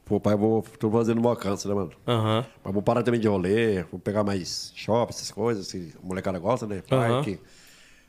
Pô, 0.07 0.19
pai, 0.19 0.35
vou, 0.35 0.63
tô 0.79 0.91
fazendo 0.91 1.21
meu 1.21 1.29
alcance, 1.29 1.69
né, 1.69 1.75
mano? 1.75 1.93
Aham. 2.09 2.47
Mas 2.65 2.73
vou 2.73 2.83
parar 2.83 3.03
também 3.03 3.21
de 3.21 3.29
rolê, 3.29 3.83
vou 3.83 4.01
pegar 4.01 4.25
mais 4.25 4.73
shopping, 4.75 5.13
essas 5.13 5.31
coisas, 5.31 5.71
que 5.71 5.93
a 6.03 6.07
molecada 6.07 6.39
gosta, 6.39 6.67
né? 6.67 6.83
Parque, 6.89 7.39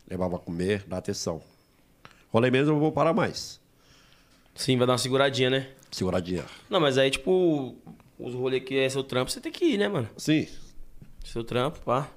levar 0.10 0.30
pra 0.30 0.40
comer, 0.40 0.86
dar 0.88 1.00
atenção. 1.00 1.42
Rolê 2.32 2.50
mesmo 2.50 2.74
eu 2.74 2.80
vou 2.80 2.92
parar 2.94 3.14
mais. 3.14 3.60
Sim, 4.56 4.78
vai 4.78 4.88
dar 4.88 4.94
uma 4.94 4.98
seguradinha, 4.98 5.50
né? 5.50 5.70
Seguradinha. 5.92 6.46
Não, 6.70 6.80
mas 6.80 6.98
aí, 6.98 7.12
tipo, 7.12 7.76
os 8.18 8.34
rolês 8.34 8.64
que 8.64 8.78
é 8.78 8.88
seu 8.88 9.04
trampo, 9.04 9.30
você 9.30 9.42
tem 9.42 9.52
que 9.52 9.66
ir, 9.66 9.78
né, 9.78 9.90
mano? 9.90 10.10
Sim. 10.16 10.48
Seu 11.26 11.44
trampo, 11.44 11.82
pá. 11.82 12.10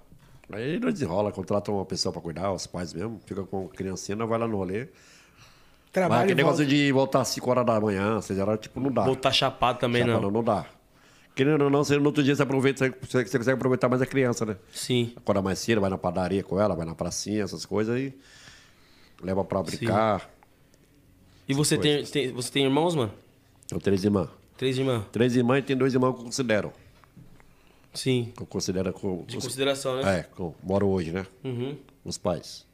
Aí 0.53 0.79
nós 0.81 0.95
desenrola, 0.95 1.31
contrata 1.33 1.71
uma 1.71 1.85
pessoa 1.85 2.13
pra 2.13 2.21
cuidar, 2.21 2.53
os 2.53 2.67
pais 2.67 2.93
mesmo, 2.93 3.21
fica 3.25 3.43
com 3.45 3.67
a 3.67 3.69
criancinha, 3.77 4.17
vai 4.27 4.39
lá 4.39 4.49
no 4.49 4.57
rolê. 4.57 4.81
Mas 4.81 5.93
Trabalho 5.93 6.23
aquele 6.23 6.41
e 6.41 6.45
negócio 6.45 6.67
de 6.67 6.93
voltar 6.93 7.21
às 7.21 7.29
5 7.29 7.51
horas 7.51 7.67
da 7.67 7.81
manhã, 7.81 8.21
6 8.21 8.39
horas, 8.39 8.61
tipo, 8.61 8.79
não 8.81 8.93
dá. 8.93 9.05
Voltar 9.05 9.33
chapado 9.33 9.79
também, 9.79 10.03
Chapa, 10.03 10.13
não. 10.15 10.21
não. 10.23 10.31
Não 10.31 10.45
dá. 10.45 10.67
Querendo 11.35 11.63
ou 11.65 11.71
não, 11.71 11.83
você, 11.85 11.97
no 11.97 12.07
outro 12.07 12.23
dia 12.23 12.35
você 12.35 12.43
aproveita, 12.43 12.89
você, 13.01 13.25
você 13.25 13.39
consegue 13.39 13.55
aproveitar 13.57 13.89
mais 13.89 14.03
a 14.03 14.07
criança, 14.07 14.45
né? 14.45 14.57
Sim. 14.73 15.13
Acorda 15.17 15.41
mais 15.41 15.59
cedo, 15.59 15.81
vai 15.81 15.89
na 15.91 15.97
padaria 15.99 16.43
com 16.43 16.61
ela, 16.61 16.75
vai 16.75 16.85
na 16.87 16.95
pracinha, 16.95 17.43
essas 17.43 17.65
coisas 17.65 17.95
aí. 17.95 18.13
Leva 19.23 19.45
pra 19.45 19.63
brincar. 19.63 20.29
E 21.49 21.55
você 21.55 21.77
tem, 21.79 22.05
tem- 22.05 22.33
você 22.33 22.51
tem 22.53 22.65
irmãos, 22.65 22.95
mano? 22.95 23.13
Eu 23.71 23.81
três 23.81 24.05
irmãs. 24.05 24.29
Três 24.57 24.77
irmãs? 24.79 25.05
Três 25.11 25.35
irmãs 25.37 25.59
e 25.61 25.63
tem 25.63 25.77
dois 25.77 25.95
irmãos 25.95 26.13
que 26.15 26.21
eu 26.21 26.25
considero. 26.25 26.73
Sim. 27.93 28.33
Que 28.37 28.43
eu 28.43 28.47
considero 28.47 28.93
com, 28.93 29.25
De 29.25 29.37
consideração, 29.37 29.97
né? 30.01 30.21
É, 30.21 30.29
eu 30.39 30.55
moro 30.63 30.89
hoje, 30.89 31.11
né? 31.13 31.27
Uhum. 31.45 31.77
Os 32.05 32.17
pais. 32.19 32.67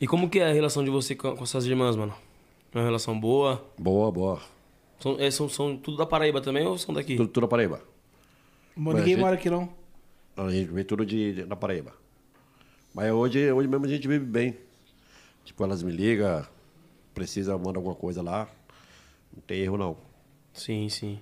E 0.00 0.06
como 0.06 0.28
que 0.28 0.40
é 0.40 0.50
a 0.50 0.52
relação 0.52 0.82
de 0.82 0.90
você 0.90 1.14
com, 1.14 1.36
com 1.36 1.46
suas 1.46 1.64
irmãs, 1.64 1.94
mano? 1.94 2.12
Uma 2.74 2.82
relação 2.84 3.18
boa. 3.18 3.64
Boa, 3.78 4.10
boa. 4.10 4.42
São, 4.98 5.16
é, 5.20 5.30
são, 5.30 5.48
são 5.48 5.76
tudo 5.76 5.96
da 5.96 6.06
Paraíba 6.06 6.40
também 6.40 6.66
ou 6.66 6.76
são 6.78 6.94
daqui? 6.94 7.16
Tudo, 7.16 7.28
tudo 7.28 7.42
na 7.44 7.48
Paraíba. 7.48 7.80
Mas 8.74 8.94
ninguém 8.96 9.16
mora 9.16 9.34
aqui, 9.36 9.48
não. 9.50 9.68
A 10.36 10.50
gente 10.50 10.70
vem 10.72 10.84
tudo 10.84 11.04
de, 11.04 11.32
de- 11.34 11.44
na 11.44 11.54
Paraíba. 11.54 11.92
Mas 12.94 13.10
hoje, 13.12 13.52
hoje 13.52 13.68
mesmo 13.68 13.84
a 13.84 13.88
gente 13.88 14.08
vive 14.08 14.24
bem. 14.24 14.56
Tipo, 15.44 15.64
elas 15.64 15.82
me 15.82 15.92
ligam, 15.92 16.44
precisa, 17.14 17.56
manda 17.58 17.78
alguma 17.78 17.94
coisa 17.94 18.22
lá. 18.22 18.48
Não 19.34 19.42
tem 19.42 19.60
erro, 19.60 19.76
não. 19.76 19.96
Sim, 20.52 20.88
sim. 20.88 21.18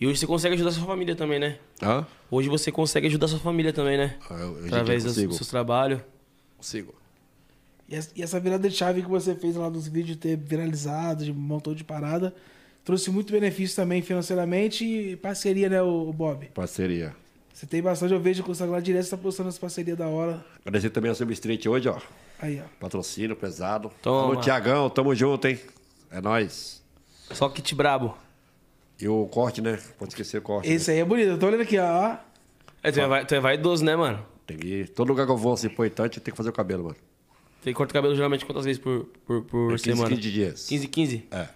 E 0.00 0.06
hoje 0.06 0.18
você 0.18 0.26
consegue 0.26 0.54
ajudar 0.54 0.70
sua 0.72 0.84
família 0.86 1.14
também, 1.14 1.38
né? 1.38 1.58
Hã? 1.82 2.06
Hoje 2.30 2.48
você 2.48 2.72
consegue 2.72 3.06
ajudar 3.06 3.28
sua 3.28 3.38
família 3.38 3.72
também, 3.72 3.96
né? 3.96 4.16
Ah, 4.28 4.34
eu- 4.34 4.66
Através 4.66 5.04
consigo. 5.04 5.32
seus 5.32 5.48
trabalhos. 5.48 6.00
Consigo. 6.56 6.94
E 7.88 7.94
essa- 8.22 8.40
virada 8.40 8.68
de 8.68 8.74
chave 8.74 9.02
que 9.02 9.08
você 9.08 9.34
fez 9.34 9.56
lá 9.56 9.68
dos 9.68 9.86
vídeos 9.86 10.16
ter 10.16 10.36
viralizado, 10.36 11.24
de 11.24 11.30
um 11.30 11.34
montão 11.34 11.74
de 11.74 11.84
parada, 11.84 12.34
trouxe 12.84 13.10
muito 13.10 13.32
benefício 13.32 13.76
também 13.76 14.02
financeiramente 14.02 14.84
e 14.84 15.16
parceria, 15.16 15.68
né, 15.68 15.80
o, 15.82 16.12
Bob? 16.12 16.46
Parceria. 16.54 17.14
Você 17.52 17.66
tem 17.66 17.80
bastante, 17.80 18.12
eu 18.12 18.18
vejo 18.20 18.42
que 18.42 18.48
o 18.50 18.52
Instagram 18.52 18.82
direto 18.82 19.04
você 19.04 19.10
tá 19.10 19.16
postando 19.18 19.48
as 19.48 19.58
parcerias 19.58 19.96
da 19.96 20.08
hora. 20.08 20.44
Agradecer 20.64 20.90
também 20.90 21.10
a 21.10 21.14
Substreet 21.14 21.68
hoje, 21.68 21.88
ó. 21.88 21.98
Aí, 22.40 22.60
ó. 22.60 22.64
Patrocínio 22.80 23.36
pesado. 23.36 23.92
Toma. 24.02 24.32
Alô, 24.32 24.40
Tiagão, 24.40 24.90
tamo 24.90 25.14
junto, 25.14 25.46
hein? 25.46 25.60
É 26.10 26.20
nóis. 26.20 26.82
Só 27.30 27.48
kit 27.48 27.74
brabo. 27.74 28.18
E 29.00 29.08
o 29.08 29.26
corte, 29.26 29.60
né? 29.60 29.78
Pode 29.98 30.12
esquecer 30.12 30.38
o 30.38 30.42
corte. 30.42 30.70
Esse 30.70 30.90
aí 30.90 30.98
é 31.00 31.04
bonito, 31.04 31.28
eu 31.30 31.38
tô 31.38 31.46
olhando 31.46 31.62
aqui, 31.62 31.78
ó. 31.78 32.16
É, 32.82 32.92
tu, 32.92 33.00
é, 33.00 33.06
vai- 33.06 33.24
tu 33.26 33.34
é 33.34 33.40
vaidoso, 33.40 33.84
né, 33.84 33.96
mano? 33.96 34.18
né? 34.18 34.24
Tem 34.46 34.56
que 34.58 34.66
ir. 34.66 34.88
Todo 34.90 35.08
lugar 35.08 35.26
que 35.26 35.32
eu 35.32 35.36
vou, 35.36 35.54
assim, 35.54 35.66
importante, 35.66 36.20
tem 36.20 36.30
que 36.32 36.36
fazer 36.36 36.50
o 36.50 36.52
cabelo, 36.52 36.84
mano. 36.84 36.96
Você 37.62 37.72
corta 37.72 37.92
o 37.92 37.94
cabelo 37.94 38.14
geralmente 38.14 38.44
quantas 38.44 38.64
vezes 38.66 38.80
por, 38.80 39.06
por, 39.26 39.42
por 39.42 39.68
É 39.72 39.76
15, 39.76 39.82
semana? 39.84 40.08
15 40.10 40.20
dias. 40.20 40.66
15, 40.68 40.86
15? 40.88 41.24
É. 41.30 41.48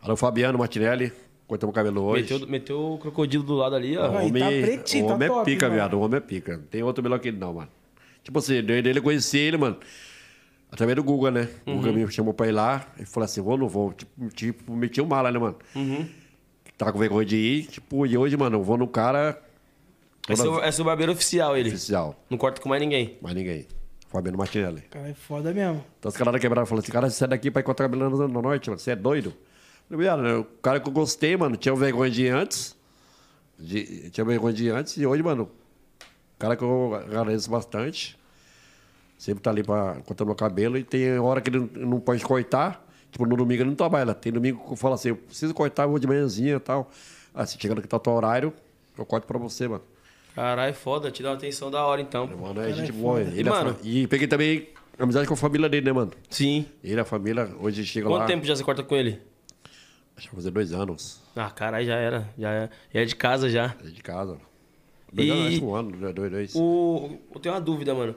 Alô, 0.00 0.16
Fabiano 0.16 0.58
Martinelli. 0.58 1.12
Cortamos 1.46 1.72
o 1.72 1.74
cabelo 1.74 2.02
hoje. 2.02 2.22
Meteu, 2.32 2.48
meteu 2.48 2.92
o 2.94 2.98
crocodilo 2.98 3.42
do 3.44 3.54
lado 3.54 3.74
ali, 3.76 3.96
ó. 3.96 4.08
O 4.10 4.26
homem, 4.26 4.42
tá 4.42 4.48
pretinho, 4.48 5.04
o 5.04 5.08
tá 5.08 5.14
homem 5.14 5.28
top, 5.28 5.40
é 5.40 5.44
pica, 5.54 5.66
mano. 5.66 5.74
viado. 5.76 5.94
O 5.94 6.00
homem 6.00 6.16
é 6.16 6.20
pica. 6.20 6.56
Não 6.58 6.64
tem 6.64 6.82
outro 6.82 7.02
melhor 7.02 7.18
que 7.18 7.28
ele, 7.28 7.38
não, 7.38 7.54
mano. 7.54 7.68
Tipo 8.22 8.38
assim, 8.38 8.62
dele 8.62 8.88
ele 8.88 8.98
eu 8.98 9.02
conheci 9.02 9.38
ele, 9.38 9.56
mano. 9.56 9.76
Através 10.70 10.96
do 10.96 11.02
Guga, 11.02 11.30
né? 11.30 11.48
O 11.66 11.70
Uhum. 11.70 11.76
Guga 11.78 11.92
me 11.92 12.10
chamou 12.10 12.34
pra 12.34 12.46
ir 12.48 12.52
lá 12.52 12.86
e 12.98 13.04
falou 13.06 13.24
assim: 13.24 13.40
vou 13.40 13.52
ou 13.52 13.58
não 13.58 13.68
vou? 13.68 13.92
Tipo, 13.94 14.28
tipo 14.28 14.76
meti 14.76 15.00
o 15.00 15.06
mala, 15.06 15.30
né, 15.32 15.38
mano? 15.38 15.56
Uhum. 15.74 16.06
Tava 16.78 16.92
com 16.92 16.98
vergonha 16.98 17.26
de 17.26 17.36
ir. 17.36 17.66
Tipo, 17.66 18.06
e 18.06 18.16
hoje, 18.16 18.36
mano, 18.36 18.56
eu 18.58 18.62
vou 18.62 18.78
no 18.78 18.86
cara 18.88 19.38
É 20.28 20.36
seu, 20.36 20.62
é 20.62 20.70
seu 20.70 20.84
barbeiro 20.84 21.12
oficial, 21.12 21.56
ele. 21.56 21.68
oficial. 21.70 22.14
Não 22.30 22.38
corta 22.38 22.60
com 22.62 22.68
mais 22.68 22.80
ninguém. 22.80 23.18
Mais 23.20 23.34
ninguém. 23.34 23.66
Fabiano 24.08 24.38
Martinelli. 24.38 24.82
Cara, 24.88 25.08
é 25.08 25.12
foda 25.14 25.52
mesmo. 25.52 25.84
Então 25.98 26.08
os 26.08 26.16
caras 26.16 26.32
da 26.32 26.38
quebrada 26.38 26.64
falaram 26.64 26.82
assim, 26.82 26.92
cara, 26.92 27.10
você 27.10 27.24
é 27.24 27.26
daqui 27.26 27.50
pra 27.50 27.60
ir 27.60 27.64
cortar 27.64 27.84
cabelo 27.84 28.08
no, 28.08 28.28
no 28.28 28.40
norte, 28.40 28.70
mano. 28.70 28.78
Você 28.80 28.92
é 28.92 28.96
doido? 28.96 29.34
Eu 29.90 29.98
falei, 29.98 30.32
o 30.36 30.44
cara 30.62 30.80
que 30.80 30.88
eu 30.88 30.92
gostei, 30.92 31.36
mano, 31.36 31.56
tinha 31.56 31.74
vergonha 31.74 32.10
de 32.10 32.24
ir 32.26 32.30
antes. 32.30 32.74
de- 33.58 34.08
tinha 34.10 34.24
vergonha 34.24 34.54
de 34.54 34.66
ir 34.66 34.70
antes. 34.70 34.96
E 34.96 35.04
hoje, 35.04 35.22
mano, 35.22 35.42
o 35.44 36.38
cara 36.38 36.56
que 36.56 36.62
eu 36.62 36.94
agradeço 36.94 37.50
bastante. 37.50 38.16
Sempre 39.18 39.42
tá 39.42 39.50
ali 39.50 39.62
pra 39.64 39.96
cortar 40.06 40.24
meu 40.24 40.34
cabelo. 40.36 40.78
E 40.78 40.84
tem 40.84 41.18
hora 41.18 41.40
que 41.40 41.50
ele 41.50 41.58
não, 41.74 41.86
não 41.90 42.00
pode 42.00 42.22
cortar. 42.24 42.87
Tipo, 43.10 43.26
no 43.26 43.36
domingo 43.36 43.62
ele 43.62 43.70
não 43.70 43.76
trabalha. 43.76 44.14
Tem 44.14 44.32
domingo 44.32 44.64
que 44.64 44.72
eu 44.72 44.76
falo 44.76 44.94
assim, 44.94 45.08
eu 45.08 45.16
preciso 45.16 45.54
cortar, 45.54 45.84
eu 45.84 45.90
vou 45.90 45.98
de 45.98 46.06
manhãzinha 46.06 46.56
e 46.56 46.60
tal. 46.60 46.90
Se 47.46 47.56
chegando 47.58 47.78
aqui 47.78 47.88
tá 47.88 47.96
o 47.96 48.00
teu 48.00 48.12
horário, 48.12 48.52
eu 48.96 49.06
corto 49.06 49.26
pra 49.26 49.38
você, 49.38 49.66
mano. 49.68 49.82
Caralho, 50.34 50.74
foda. 50.74 51.10
Te 51.10 51.22
dá 51.22 51.30
uma 51.30 51.36
atenção 51.36 51.70
da 51.70 51.84
hora, 51.84 52.00
então. 52.00 52.26
Mano, 52.26 52.60
é 52.60 52.72
gente 52.72 52.90
é 52.90 52.92
boa. 52.92 53.20
Ele 53.20 53.48
é 53.48 53.50
Mano. 53.50 53.74
fa- 53.74 53.80
E 53.82 54.06
peguei 54.06 54.26
também 54.28 54.68
amizade 54.98 55.26
com 55.26 55.34
a 55.34 55.36
família 55.36 55.68
dele, 55.68 55.86
né, 55.86 55.92
mano? 55.92 56.10
Sim. 56.30 56.66
Ele, 56.82 57.00
a 57.00 57.04
família, 57.04 57.48
hoje 57.60 57.84
chega 57.84 58.06
Quanto 58.08 58.20
lá. 58.20 58.26
tempo 58.26 58.44
já 58.44 58.54
você 58.54 58.62
corta 58.64 58.82
com 58.82 58.94
ele? 58.96 59.20
Acho 60.16 60.28
que 60.28 60.34
vai 60.34 60.42
fazer 60.42 60.50
dois 60.50 60.72
anos. 60.72 61.20
Ah, 61.36 61.48
caralho, 61.50 61.86
já 61.86 61.94
era. 61.94 62.28
Já 62.36 62.50
é, 62.52 62.70
é 62.92 63.04
de 63.04 63.14
casa 63.16 63.48
já. 63.48 63.74
É 63.84 63.88
de 63.88 64.02
casa. 64.02 64.36
Dois 65.12 65.28
E- 65.28 65.30
anos, 65.30 65.54
acho 65.54 65.64
um 65.64 65.74
ano, 65.74 65.90
dois, 65.96 66.14
dois. 66.14 66.30
dois. 66.32 66.54
O... 66.56 67.18
Eu 67.32 67.40
tenho 67.40 67.54
uma 67.54 67.60
dúvida, 67.60 67.94
mano. 67.94 68.14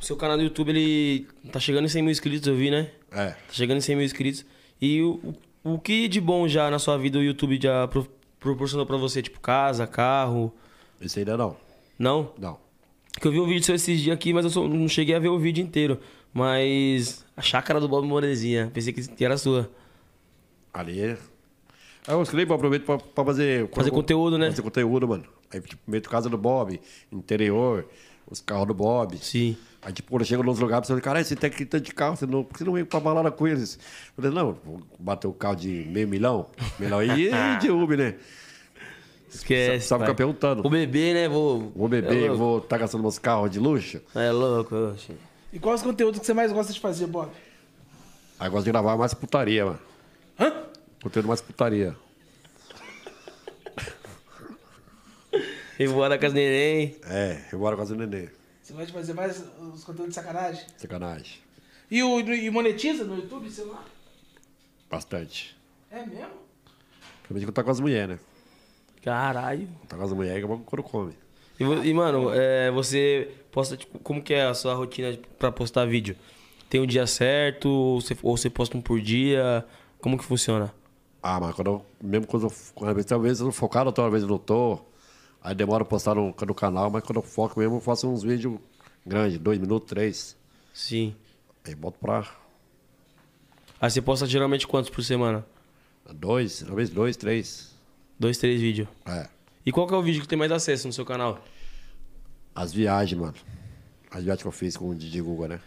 O 0.00 0.04
seu 0.04 0.16
canal 0.16 0.36
do 0.36 0.42
YouTube, 0.42 0.68
ele 0.70 1.26
tá 1.50 1.58
chegando 1.58 1.86
em 1.86 1.88
100 1.88 2.02
mil 2.02 2.10
inscritos, 2.12 2.46
eu 2.46 2.54
vi, 2.54 2.70
né? 2.70 2.90
É. 3.10 3.28
Tá 3.30 3.52
chegando 3.52 3.78
em 3.78 3.80
100 3.80 3.96
mil 3.96 4.04
inscritos. 4.04 4.44
E 4.80 5.00
o, 5.02 5.34
o, 5.64 5.78
que 5.78 6.06
de 6.06 6.20
bom 6.20 6.46
já 6.46 6.70
na 6.70 6.78
sua 6.78 6.98
vida 6.98 7.18
o 7.18 7.22
YouTube 7.22 7.58
já 7.60 7.88
pro- 7.88 8.06
proporcionou 8.38 8.84
pra 8.86 8.96
você? 8.96 9.22
Tipo, 9.22 9.40
casa, 9.40 9.86
carro? 9.86 10.52
Isso 11.00 11.18
ainda 11.18 11.36
não. 11.36 11.56
Não? 11.98 12.32
Não. 12.38 12.58
Porque 13.12 13.26
eu 13.28 13.32
vi 13.32 13.40
um 13.40 13.46
vídeo 13.46 13.64
seu 13.64 13.74
esses 13.74 14.00
dias 14.02 14.14
aqui, 14.14 14.32
mas 14.34 14.44
eu 14.44 14.50
só 14.50 14.68
não 14.68 14.86
cheguei 14.86 15.14
a 15.14 15.18
ver 15.18 15.28
o 15.28 15.38
vídeo 15.38 15.64
inteiro. 15.64 15.98
Mas 16.32 17.24
a 17.34 17.40
chácara 17.40 17.80
do 17.80 17.88
Bob 17.88 18.06
Morezinha, 18.06 18.70
pensei 18.74 18.92
que 18.92 19.24
era 19.24 19.38
sua. 19.38 19.70
Ali 20.72 21.00
é. 21.00 21.16
Aí 22.06 22.14
eu 22.14 22.22
escrevo, 22.22 22.52
aproveito 22.52 22.84
pra, 22.84 22.98
pra 22.98 23.24
fazer. 23.24 23.68
Fazer 23.72 23.90
conteúdo, 23.90 24.36
né? 24.36 24.50
Fazer 24.50 24.60
conteúdo, 24.62 25.08
mano. 25.08 25.24
Aí, 25.50 25.60
tipo, 25.62 25.80
meto 25.90 26.10
casa 26.10 26.28
do 26.28 26.36
Bob, 26.36 26.78
interior, 27.10 27.88
os 28.28 28.40
carros 28.40 28.66
do 28.66 28.74
Bob. 28.74 29.16
Sim. 29.18 29.56
Aí, 29.82 29.92
tipo, 29.92 30.18
eu 30.18 30.24
chego 30.24 30.42
nos 30.42 30.58
lugares, 30.58 30.86
você 30.86 30.92
fala, 30.92 31.00
caralho, 31.00 31.24
você 31.24 31.36
tem 31.36 31.48
aqui 31.48 31.64
tanto 31.64 31.84
de 31.84 31.94
carro, 31.94 32.16
você 32.16 32.26
não, 32.26 32.42
por 32.42 32.54
que 32.54 32.58
você 32.58 32.64
não 32.64 32.72
vem 32.72 32.84
pra 32.84 32.98
balada 32.98 33.30
com 33.30 33.46
eles? 33.46 33.78
Eu 34.16 34.22
falei, 34.22 34.30
não, 34.32 34.56
vou 34.64 34.80
bater 34.98 35.28
o 35.28 35.32
carro 35.32 35.54
de 35.54 35.86
meio 35.88 36.08
milhão, 36.08 36.46
milhão 36.78 37.02
e 37.02 37.30
de 37.60 37.70
Uber, 37.70 37.96
né? 37.96 38.14
Esquece. 39.28 39.86
Só 39.86 39.98
ficar 39.98 40.14
perguntando. 40.14 40.62
Vou 40.62 40.70
beber, 40.70 41.14
né? 41.14 41.28
Vou. 41.28 41.70
Vou 41.74 41.88
beber, 41.88 42.30
É 42.30 42.34
vou 42.34 42.58
estar 42.58 42.78
gastando 42.78 43.02
meus 43.02 43.18
carros 43.18 43.50
de 43.50 43.58
luxo. 43.58 44.00
É 44.14 44.30
louco, 44.30 44.74
oxe. 44.74 45.12
E 45.52 45.58
quais 45.58 45.80
os 45.80 45.86
conteúdos 45.86 46.20
que 46.20 46.26
você 46.26 46.32
mais 46.34 46.52
gosta 46.52 46.72
de 46.72 46.80
fazer, 46.80 47.06
Bob? 47.06 47.30
Aí 48.38 48.50
gosto 48.50 48.64
de 48.64 48.70
gravar 48.70 48.96
mais 48.96 49.14
putaria, 49.14 49.64
mano. 49.64 49.78
Hã? 50.38 50.52
Conteúdo 51.02 51.28
mais 51.28 51.40
putaria. 51.40 51.96
Revoada 55.78 56.18
com 56.18 56.26
as 56.26 56.32
neném. 56.32 56.96
É, 57.04 57.40
eu 57.52 57.58
moro 57.58 57.76
com 57.76 57.82
as 57.82 57.90
nenê. 57.90 58.28
Você 58.62 58.72
de 58.84 58.92
fazer 58.92 59.12
mais 59.12 59.44
os 59.74 59.84
conteúdos 59.84 60.08
de 60.08 60.14
sacanagem? 60.14 60.66
Sacanagem. 60.76 61.38
E, 61.90 62.02
o, 62.02 62.18
e 62.18 62.50
monetiza 62.50 63.04
no 63.04 63.16
YouTube, 63.16 63.48
sei 63.50 63.64
lá? 63.66 63.84
Bastante. 64.90 65.56
É 65.90 65.98
mesmo? 66.04 66.30
Principalmente 67.22 67.46
quando 67.46 67.54
tá 67.54 67.62
com 67.62 67.70
as 67.70 67.80
mulheres, 67.80 68.16
né? 68.16 68.18
Caralho. 69.02 69.68
Tá 69.88 69.96
com 69.96 70.02
as 70.02 70.12
mulheres 70.12 70.38
que 70.38 70.44
é 70.44 70.48
bom 70.48 70.58
quando 70.64 70.82
come. 70.82 71.12
E, 71.60 71.64
e, 71.88 71.94
mano, 71.94 72.32
é, 72.32 72.70
você 72.70 73.30
posta, 73.52 73.76
tipo, 73.76 73.98
como 74.00 74.22
que 74.22 74.34
é 74.34 74.46
a 74.46 74.54
sua 74.54 74.74
rotina 74.74 75.16
pra 75.38 75.52
postar 75.52 75.84
vídeo? 75.86 76.16
Tem 76.68 76.80
um 76.80 76.86
dia 76.86 77.06
certo? 77.06 77.68
Ou 77.68 78.00
você, 78.00 78.16
ou 78.22 78.36
você 78.36 78.50
posta 78.50 78.76
um 78.76 78.80
por 78.80 79.00
dia? 79.00 79.64
Como 80.00 80.18
que 80.18 80.24
funciona? 80.24 80.74
Ah, 81.22 81.38
mas 81.38 81.54
quando 81.54 81.68
eu, 81.68 81.86
mesmo 82.02 82.26
quando 82.26 82.46
eu, 82.46 82.52
quando, 82.74 82.94
vezes, 82.94 83.08
talvez 83.08 83.40
eu 83.40 83.46
tô 83.46 83.52
focado, 83.52 83.88
outra 83.88 84.08
vez 84.10 84.22
eu 84.22 84.28
não 84.28 84.38
tô. 84.38 84.80
Aí 85.46 85.54
demora 85.54 85.84
pra 85.84 85.90
postar 85.90 86.16
no, 86.16 86.34
no 86.36 86.54
canal, 86.56 86.90
mas 86.90 87.04
quando 87.04 87.18
eu 87.18 87.22
foco 87.22 87.60
mesmo, 87.60 87.76
eu 87.76 87.80
faço 87.80 88.10
uns 88.10 88.24
vídeos 88.24 88.58
grandes, 89.06 89.38
dois 89.38 89.60
minutos, 89.60 89.88
três. 89.88 90.36
Sim. 90.74 91.14
Aí 91.64 91.72
boto 91.72 92.00
pra 92.00 92.28
Aí 93.80 93.88
você 93.88 94.02
posta 94.02 94.26
geralmente 94.26 94.66
quantos 94.66 94.90
por 94.90 95.04
semana? 95.04 95.46
dois, 96.12 96.64
talvez 96.66 96.90
dois, 96.90 97.16
três. 97.16 97.72
Dois, 98.18 98.38
três 98.38 98.60
vídeos. 98.60 98.88
É. 99.06 99.28
E 99.64 99.70
qual 99.70 99.86
que 99.86 99.94
é 99.94 99.96
o 99.96 100.02
vídeo 100.02 100.20
que 100.20 100.26
tem 100.26 100.36
mais 100.36 100.50
acesso 100.50 100.88
no 100.88 100.92
seu 100.92 101.04
canal? 101.04 101.38
As 102.52 102.72
viagens, 102.72 103.20
mano. 103.20 103.34
As 104.10 104.24
viagens 104.24 104.42
que 104.42 104.48
eu 104.48 104.52
fiz 104.52 104.76
com 104.76 104.88
o 104.88 104.96
Didi 104.96 105.20
Guga, 105.20 105.46
né? 105.46 105.60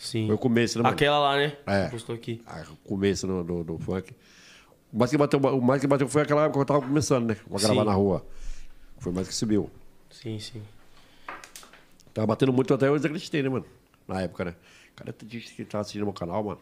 Sim. 0.00 0.26
Foi 0.26 0.34
o 0.34 0.38
começo, 0.38 0.78
né, 0.78 0.82
mano? 0.82 0.94
Aquela 0.94 1.20
lá, 1.20 1.36
né? 1.36 1.56
É. 1.64 1.88
Postou 1.90 2.12
aqui. 2.12 2.42
Ah, 2.44 2.64
o 2.68 2.88
começo 2.88 3.24
do, 3.24 3.44
do, 3.44 3.62
do 3.62 3.78
funk. 3.78 4.12
O 4.92 4.98
mais, 4.98 5.12
que 5.12 5.16
bateu, 5.16 5.38
o 5.38 5.62
mais 5.62 5.80
que 5.80 5.86
bateu 5.86 6.08
foi 6.08 6.22
aquela 6.22 6.42
época 6.46 6.54
que 6.54 6.62
eu 6.62 6.66
tava 6.66 6.80
começando, 6.80 7.28
né? 7.28 7.36
Pra 7.48 7.60
gravar 7.60 7.82
Sim. 7.82 7.84
na 7.84 7.94
rua. 7.94 8.26
Foi 8.98 9.12
mais 9.12 9.28
que 9.28 9.34
subiu. 9.34 9.70
Sim, 10.10 10.38
sim. 10.38 10.62
Tava 12.14 12.26
batendo 12.26 12.52
muito 12.52 12.72
até 12.72 12.88
eu 12.88 12.96
desacreditei, 12.96 13.42
né, 13.42 13.48
mano? 13.48 13.66
Na 14.08 14.22
época, 14.22 14.44
né? 14.46 14.54
Cara, 14.94 15.12
tem 15.12 15.28
gente 15.28 15.52
que 15.54 15.64
tá 15.64 15.80
assistindo 15.80 16.04
meu 16.04 16.12
canal, 16.14 16.42
mano. 16.42 16.60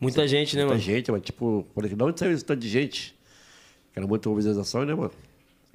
Muita 0.00 0.26
gente, 0.28 0.54
né, 0.56 0.62
Muita 0.62 0.74
mano? 0.74 0.84
gente, 0.84 1.10
mano. 1.10 1.22
Tipo, 1.22 1.66
falei, 1.74 1.92
de 1.92 2.02
onde 2.02 2.18
saiu 2.20 2.32
esse 2.32 2.44
tanto 2.44 2.60
de 2.60 2.68
gente? 2.68 3.14
Que 3.92 3.98
era 3.98 4.06
muita 4.06 4.32
visualização, 4.34 4.84
né, 4.84 4.94
mano? 4.94 5.10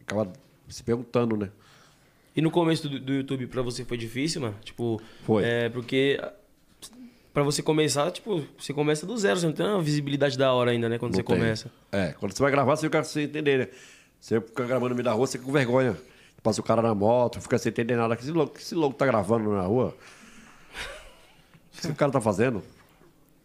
Acaba 0.02 0.32
se 0.70 0.84
perguntando, 0.84 1.36
né? 1.36 1.50
E 2.36 2.42
no 2.42 2.50
começo 2.50 2.88
do, 2.88 3.00
do 3.00 3.14
YouTube 3.14 3.48
pra 3.48 3.62
você 3.62 3.84
foi 3.84 3.98
difícil, 3.98 4.42
mano? 4.42 4.56
Tipo, 4.64 5.02
Foi. 5.26 5.44
É, 5.44 5.68
porque 5.70 6.18
ah, 6.22 6.32
pra 7.34 7.44
você 7.44 7.62
começar, 7.62 8.10
tipo, 8.12 8.46
você 8.58 8.74
começa 8.74 9.06
do 9.06 9.18
zero, 9.18 9.38
você 9.40 9.46
não 9.48 9.54
tem 9.54 9.66
uma 9.66 9.82
visibilidade 9.82 10.38
da 10.38 10.54
hora 10.54 10.72
ainda, 10.72 10.88
né? 10.88 10.98
Quando 10.98 11.12
Não 11.12 11.18
você 11.18 11.24
tem. 11.24 11.36
começa. 11.36 11.70
É, 11.92 12.14
quando 12.14 12.32
você 12.34 12.42
vai 12.42 12.52
gravar, 12.52 12.76
você 12.78 12.86
fica 12.88 13.04
sem 13.04 13.24
entender, 13.26 13.58
né? 13.58 13.68
Você 14.22 14.40
fica 14.40 14.64
gravando 14.66 14.90
no 14.90 14.96
meio 14.96 15.04
da 15.04 15.12
rua, 15.14 15.26
você 15.28 15.34
fica 15.40 15.46
com 15.46 15.52
vergonha. 15.52 15.98
Passa 16.44 16.62
o 16.62 16.64
cara 16.64 16.82
na 16.82 16.94
moto, 16.96 17.42
fica 17.42 17.58
sem 17.58 17.72
entender 17.72 17.96
nada. 17.96 18.16
Que 18.16 18.22
esse 18.24 18.32
louco, 18.32 18.54
que 18.56 18.62
esse 18.62 18.74
louco 18.76 18.96
tá 18.96 19.06
gravando 19.06 19.52
na 19.52 19.64
rua? 19.64 19.96
O 21.78 21.82
que 21.82 21.88
o 21.88 21.96
cara 21.96 22.12
tá 22.12 22.22
fazendo? 22.22 22.62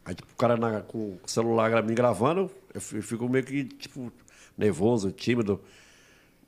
Aí, 0.05 0.15
tipo, 0.15 0.31
o 0.33 0.37
cara 0.37 0.57
na- 0.57 0.81
com 0.83 0.99
o 0.99 1.21
celular 1.27 1.83
me 1.83 1.95
gravando, 1.95 2.51
eu 2.73 2.81
fi- 2.81 3.01
fico 3.03 3.29
meio 3.29 3.45
que, 3.45 3.65
tipo, 3.65 4.13
nervoso, 4.57 5.11
tímido. 5.11 5.61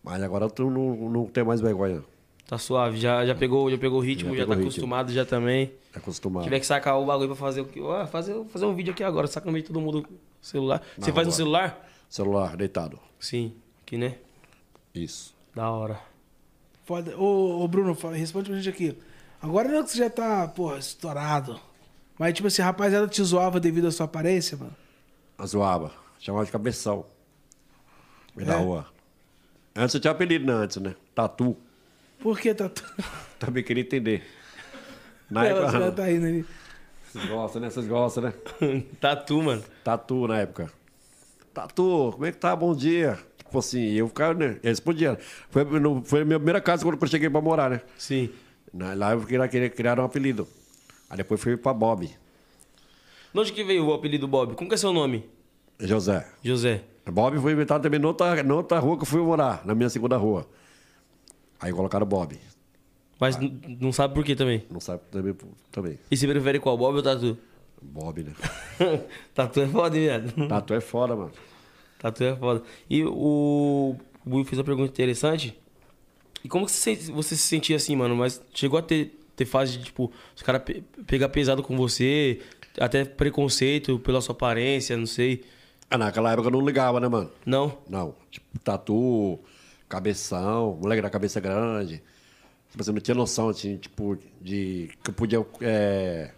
Mas 0.03 0.23
agora 0.23 0.49
tô- 0.49 0.71
não, 0.71 0.95
não 1.11 1.27
tenho 1.27 1.47
mais 1.47 1.61
vergonha. 1.61 2.03
Tá 2.47 2.57
suave. 2.57 2.99
Já, 2.99 3.27
já, 3.27 3.35
pegou, 3.35 3.71
já 3.71 3.77
pegou 3.77 3.99
o 3.99 4.03
ritmo, 4.03 4.31
já, 4.31 4.43
pegou 4.43 4.47
tá 4.49 4.55
ritmo. 4.55 4.69
acostumado 4.71 5.13
já 5.13 5.25
também. 5.25 5.73
É 5.95 5.99
acostumado. 5.99 6.45
Tiver 6.45 6.61
que 6.61 6.67
sacar 6.67 6.99
o 6.99 7.05
bagulho 7.05 7.29
pra 7.29 7.37
fazer 7.37 7.61
o 7.61 7.65
que. 7.67 7.81
Ó, 7.81 8.07
fazer, 8.07 8.43
fazer 8.47 8.65
um 8.65 8.75
vídeo 8.75 8.93
aqui 8.93 9.03
agora, 9.03 9.27
saca 9.27 9.45
no 9.47 9.53
meio 9.53 9.63
de 9.63 9.69
todo 9.69 9.81
mundo 9.81 10.07
celular. 10.41 10.83
Você 10.97 11.13
faz 11.13 11.27
no 11.27 11.33
celular? 11.33 11.87
Celular, 12.09 12.57
deitado. 12.57 12.99
Sim. 13.19 13.55
Aqui, 13.89 13.97
né? 13.97 14.17
Isso. 14.95 15.35
Da 15.55 15.71
hora. 15.71 15.99
Foda. 16.85 17.17
Ô, 17.17 17.63
ô, 17.65 17.69
Bruno, 17.69 17.95
fala- 17.95 18.17
responde 18.17 18.51
pra 18.51 18.59
gente 18.61 18.69
aqui. 18.69 18.99
Agora 19.41 19.67
não 19.67 19.79
é 19.79 19.83
que 19.83 19.91
você 19.93 19.97
já 19.97 20.11
tá, 20.11 20.47
porra, 20.47 20.77
estourado. 20.77 21.59
Mas, 22.19 22.35
tipo 22.35 22.49
assim, 22.49 22.61
a 22.61 22.67
rapaziada 22.67 23.09
te 23.09 23.23
zoava 23.23 23.59
devido 23.59 23.87
à 23.89 23.91
sua 23.91 24.05
aparência, 24.05 24.59
mano. 24.59 24.77
A 25.39 25.47
zoava. 25.47 25.91
Chamava 26.19 26.45
de 26.45 26.53
cabeção. 26.53 27.07
Me 28.37 28.45
da 28.45 28.55
É? 28.55 28.57
rua. 28.59 28.87
Antes 29.75 29.95
eu 29.95 30.01
tinha 30.03 30.11
apelido, 30.11 30.45
né? 30.45 30.53
Antes, 30.53 30.77
né? 30.77 30.95
Tatu. 31.15 31.57
Por 32.19 32.39
que 32.39 32.53
tá. 32.53 32.71
Também 33.41 33.65
queria 33.65 33.83
entender. 33.85 34.23
Na 35.31 35.47
Ela 35.47 35.71
já 35.71 35.79
época. 35.79 35.93
tá 35.93 36.11
indo 36.13 36.27
ali. 36.27 36.45
Vocês 37.11 37.25
gostam, 37.27 37.63
né? 37.63 37.71
Vocês 37.71 37.87
gostam, 37.89 38.23
né? 38.25 38.35
Tatu, 39.01 39.43
mano. 39.43 39.65
Tatu 39.83 40.27
na 40.29 40.41
época. 40.41 40.71
Tatu, 41.55 42.11
como 42.13 42.27
é 42.27 42.33
que 42.33 42.39
tá? 42.39 42.55
Bom 42.55 42.75
dia. 42.77 43.19
Tipo 43.49 43.59
assim, 43.61 43.83
eu 43.93 44.09
ficava, 44.09 44.35
né? 44.35 44.59
Eu 44.63 44.69
respondia. 44.69 45.19
Foi, 45.51 45.65
no- 45.65 46.03
foi 46.05 46.21
a 46.21 46.25
minha 46.25 46.39
primeira 46.39 46.61
casa 46.61 46.85
quando 46.85 47.01
eu 47.01 47.09
cheguei 47.09 47.31
pra 47.31 47.41
morar, 47.41 47.71
né? 47.71 47.81
Sim. 47.97 48.29
Na- 48.73 48.93
Lá 48.93 49.13
eu 49.13 49.21
queria, 49.23 49.71
criar 49.71 49.99
um 49.99 50.05
apelido. 50.05 50.47
Aí 51.09 51.17
depois 51.17 51.41
fui 51.41 51.57
pra 51.57 51.73
Bob. 51.73 52.07
De 52.07 53.41
onde 53.41 53.53
que 53.53 53.65
veio 53.65 53.87
o 53.87 53.95
apelido 53.95 54.29
Bob? 54.29 54.55
Como 54.55 54.69
que 54.69 54.75
é 54.75 54.79
seu 54.79 54.93
nome? 54.93 55.25
José. 55.81 56.27
José. 56.43 56.83
Bob 57.11 57.39
foi 57.41 57.53
inventado 57.53 57.83
também 57.83 57.99
noutra, 57.99 58.43
noutra 58.43 58.79
rua 58.79 58.97
que 58.97 59.03
eu 59.03 59.07
fui 59.07 59.21
morar, 59.23 59.63
na 59.65 59.75
minha 59.75 59.89
segunda 59.89 60.19
rua. 60.19 60.47
Aí 61.59 61.73
colocaram 61.73 62.07
Bob. 62.07 62.39
Mas 63.19 63.39
não 63.81 63.93
sabe 63.93 64.13
por 64.15 64.23
quê 64.25 64.37
também. 64.37 64.65
Não 64.71 64.79
sabe 64.81 65.01
também. 65.11 65.35
também. 65.73 65.99
E 66.11 66.17
você 66.17 66.27
prefere 66.29 66.61
qual? 66.61 66.77
Bob 66.77 66.97
ou 66.97 67.03
Tatu? 67.03 67.39
Bob, 67.81 68.25
né? 68.25 68.33
tatu 69.35 69.61
é 69.61 69.67
foda, 69.69 69.97
hein, 69.97 70.03
viado? 70.05 70.49
Tatu 70.49 70.75
é 70.75 70.81
foda, 70.81 71.17
mano. 71.17 71.33
Tatu 71.99 72.25
é 72.25 72.37
foda. 72.37 72.63
E 72.89 73.03
o 73.05 73.97
o 74.27 74.35
Will 74.37 74.45
fez 74.45 74.59
uma 74.59 74.65
pergunta 74.65 74.91
interessante. 74.91 75.59
E 76.45 76.49
como 76.49 76.67
que 76.67 76.73
você, 76.73 76.95
se- 76.97 77.11
você 77.11 77.35
se 77.35 77.43
sentia 77.43 77.77
assim, 77.77 77.97
mano? 77.97 78.15
Mas 78.15 78.41
chegou 78.55 78.79
a 78.79 78.83
ter, 78.83 79.19
ter 79.35 79.45
fase 79.47 79.79
de, 79.79 79.85
tipo, 79.87 80.13
os 80.37 80.43
caras 80.43 80.63
pe- 80.63 80.83
pegar 81.07 81.29
pesado 81.31 81.63
com 81.63 81.77
você, 81.77 82.41
até 82.79 83.05
preconceito 83.05 83.99
pela 84.01 84.21
sua 84.21 84.35
aparência, 84.35 84.97
não 84.97 85.07
sei. 85.07 85.43
Ah, 85.91 85.97
naquela 85.97 86.31
época 86.33 86.49
eu 86.49 86.53
não 86.53 86.61
ligava, 86.65 87.01
né, 87.01 87.09
mano? 87.09 87.31
Não? 87.47 87.79
Não. 87.89 88.15
Tipo, 88.31 88.59
tatu, 88.59 89.39
cabeção, 89.89 90.79
moleque 90.81 91.01
da 91.03 91.11
cabeça 91.11 91.41
grande. 91.41 92.03
Tipo 92.71 92.83
assim, 92.83 92.93
não 92.93 93.01
tinha 93.01 93.15
noção, 93.15 93.49
assim, 93.49 93.79
tipo, 93.79 94.19
de 94.41 94.91
que 95.03 95.11
eu 95.11 95.15
podia 95.15 95.45
é, 95.63 96.33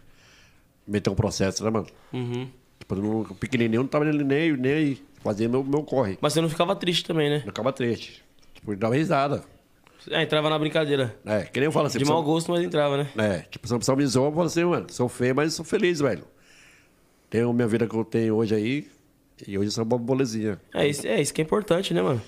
meter 0.87 1.11
um 1.11 1.15
processo, 1.17 1.65
né, 1.65 1.71
mano? 1.71 1.87
Uhum. 2.13 2.49
Tipo, 2.79 2.95
eu 2.95 3.03
não, 3.03 3.25
pequenininho, 3.35 3.79
eu 3.81 3.83
não 3.83 3.89
tava 3.89 4.05
nem, 4.05 4.25
nem, 4.25 4.57
nem 4.57 4.99
Fazia 5.23 5.49
meu, 5.49 5.63
meu 5.63 5.83
corre. 5.83 6.19
Mas 6.21 6.33
você 6.33 6.41
não 6.41 6.49
ficava 6.49 6.75
triste 6.75 7.05
também, 7.05 7.29
né? 7.29 7.37
Não 7.39 7.47
ficava 7.53 7.73
triste. 7.73 8.23
Tipo, 8.55 8.75
dava 8.77 8.95
risada. 8.95 9.45
É, 10.11 10.23
entrava 10.23 10.49
na 10.49 10.59
brincadeira. 10.59 11.15
É, 11.27 11.43
que 11.43 11.61
nem 11.61 11.67
eu 11.67 11.73
falo 11.73 11.87
assim. 11.87 11.99
De 11.99 12.05
mau 12.07 12.23
gosto, 12.23 12.51
mas 12.51 12.63
entrava, 12.63 12.97
né? 12.97 13.11
É, 13.19 13.39
tipo, 13.51 13.69
se 13.69 13.75
a 13.75 13.79
pessoa 13.79 13.97
me 13.97 14.07
zoa, 14.07 14.29
eu 14.29 14.33
falo 14.33 14.47
assim, 14.47 14.65
mano, 14.65 14.87
sou 14.91 15.09
feio, 15.09 15.35
mas 15.35 15.53
sou 15.53 15.65
feliz, 15.65 16.01
velho. 16.01 16.25
Tenho 17.29 17.51
a 17.51 17.53
minha 17.53 17.69
vida 17.69 17.87
que 17.87 17.95
eu 17.95 18.05
tenho 18.05 18.35
hoje 18.35 18.55
aí, 18.55 18.89
e 19.47 19.57
hoje 19.59 19.69
eu 19.69 19.73
sou 19.73 19.85
uma 19.85 19.99
bolezinha. 19.99 20.59
É 20.75 20.87
isso, 20.89 21.07
é 21.07 21.21
isso 21.21 21.33
que 21.35 21.41
é 21.41 21.45
importante, 21.45 21.93
né, 21.95 22.03
mano? 22.03 22.21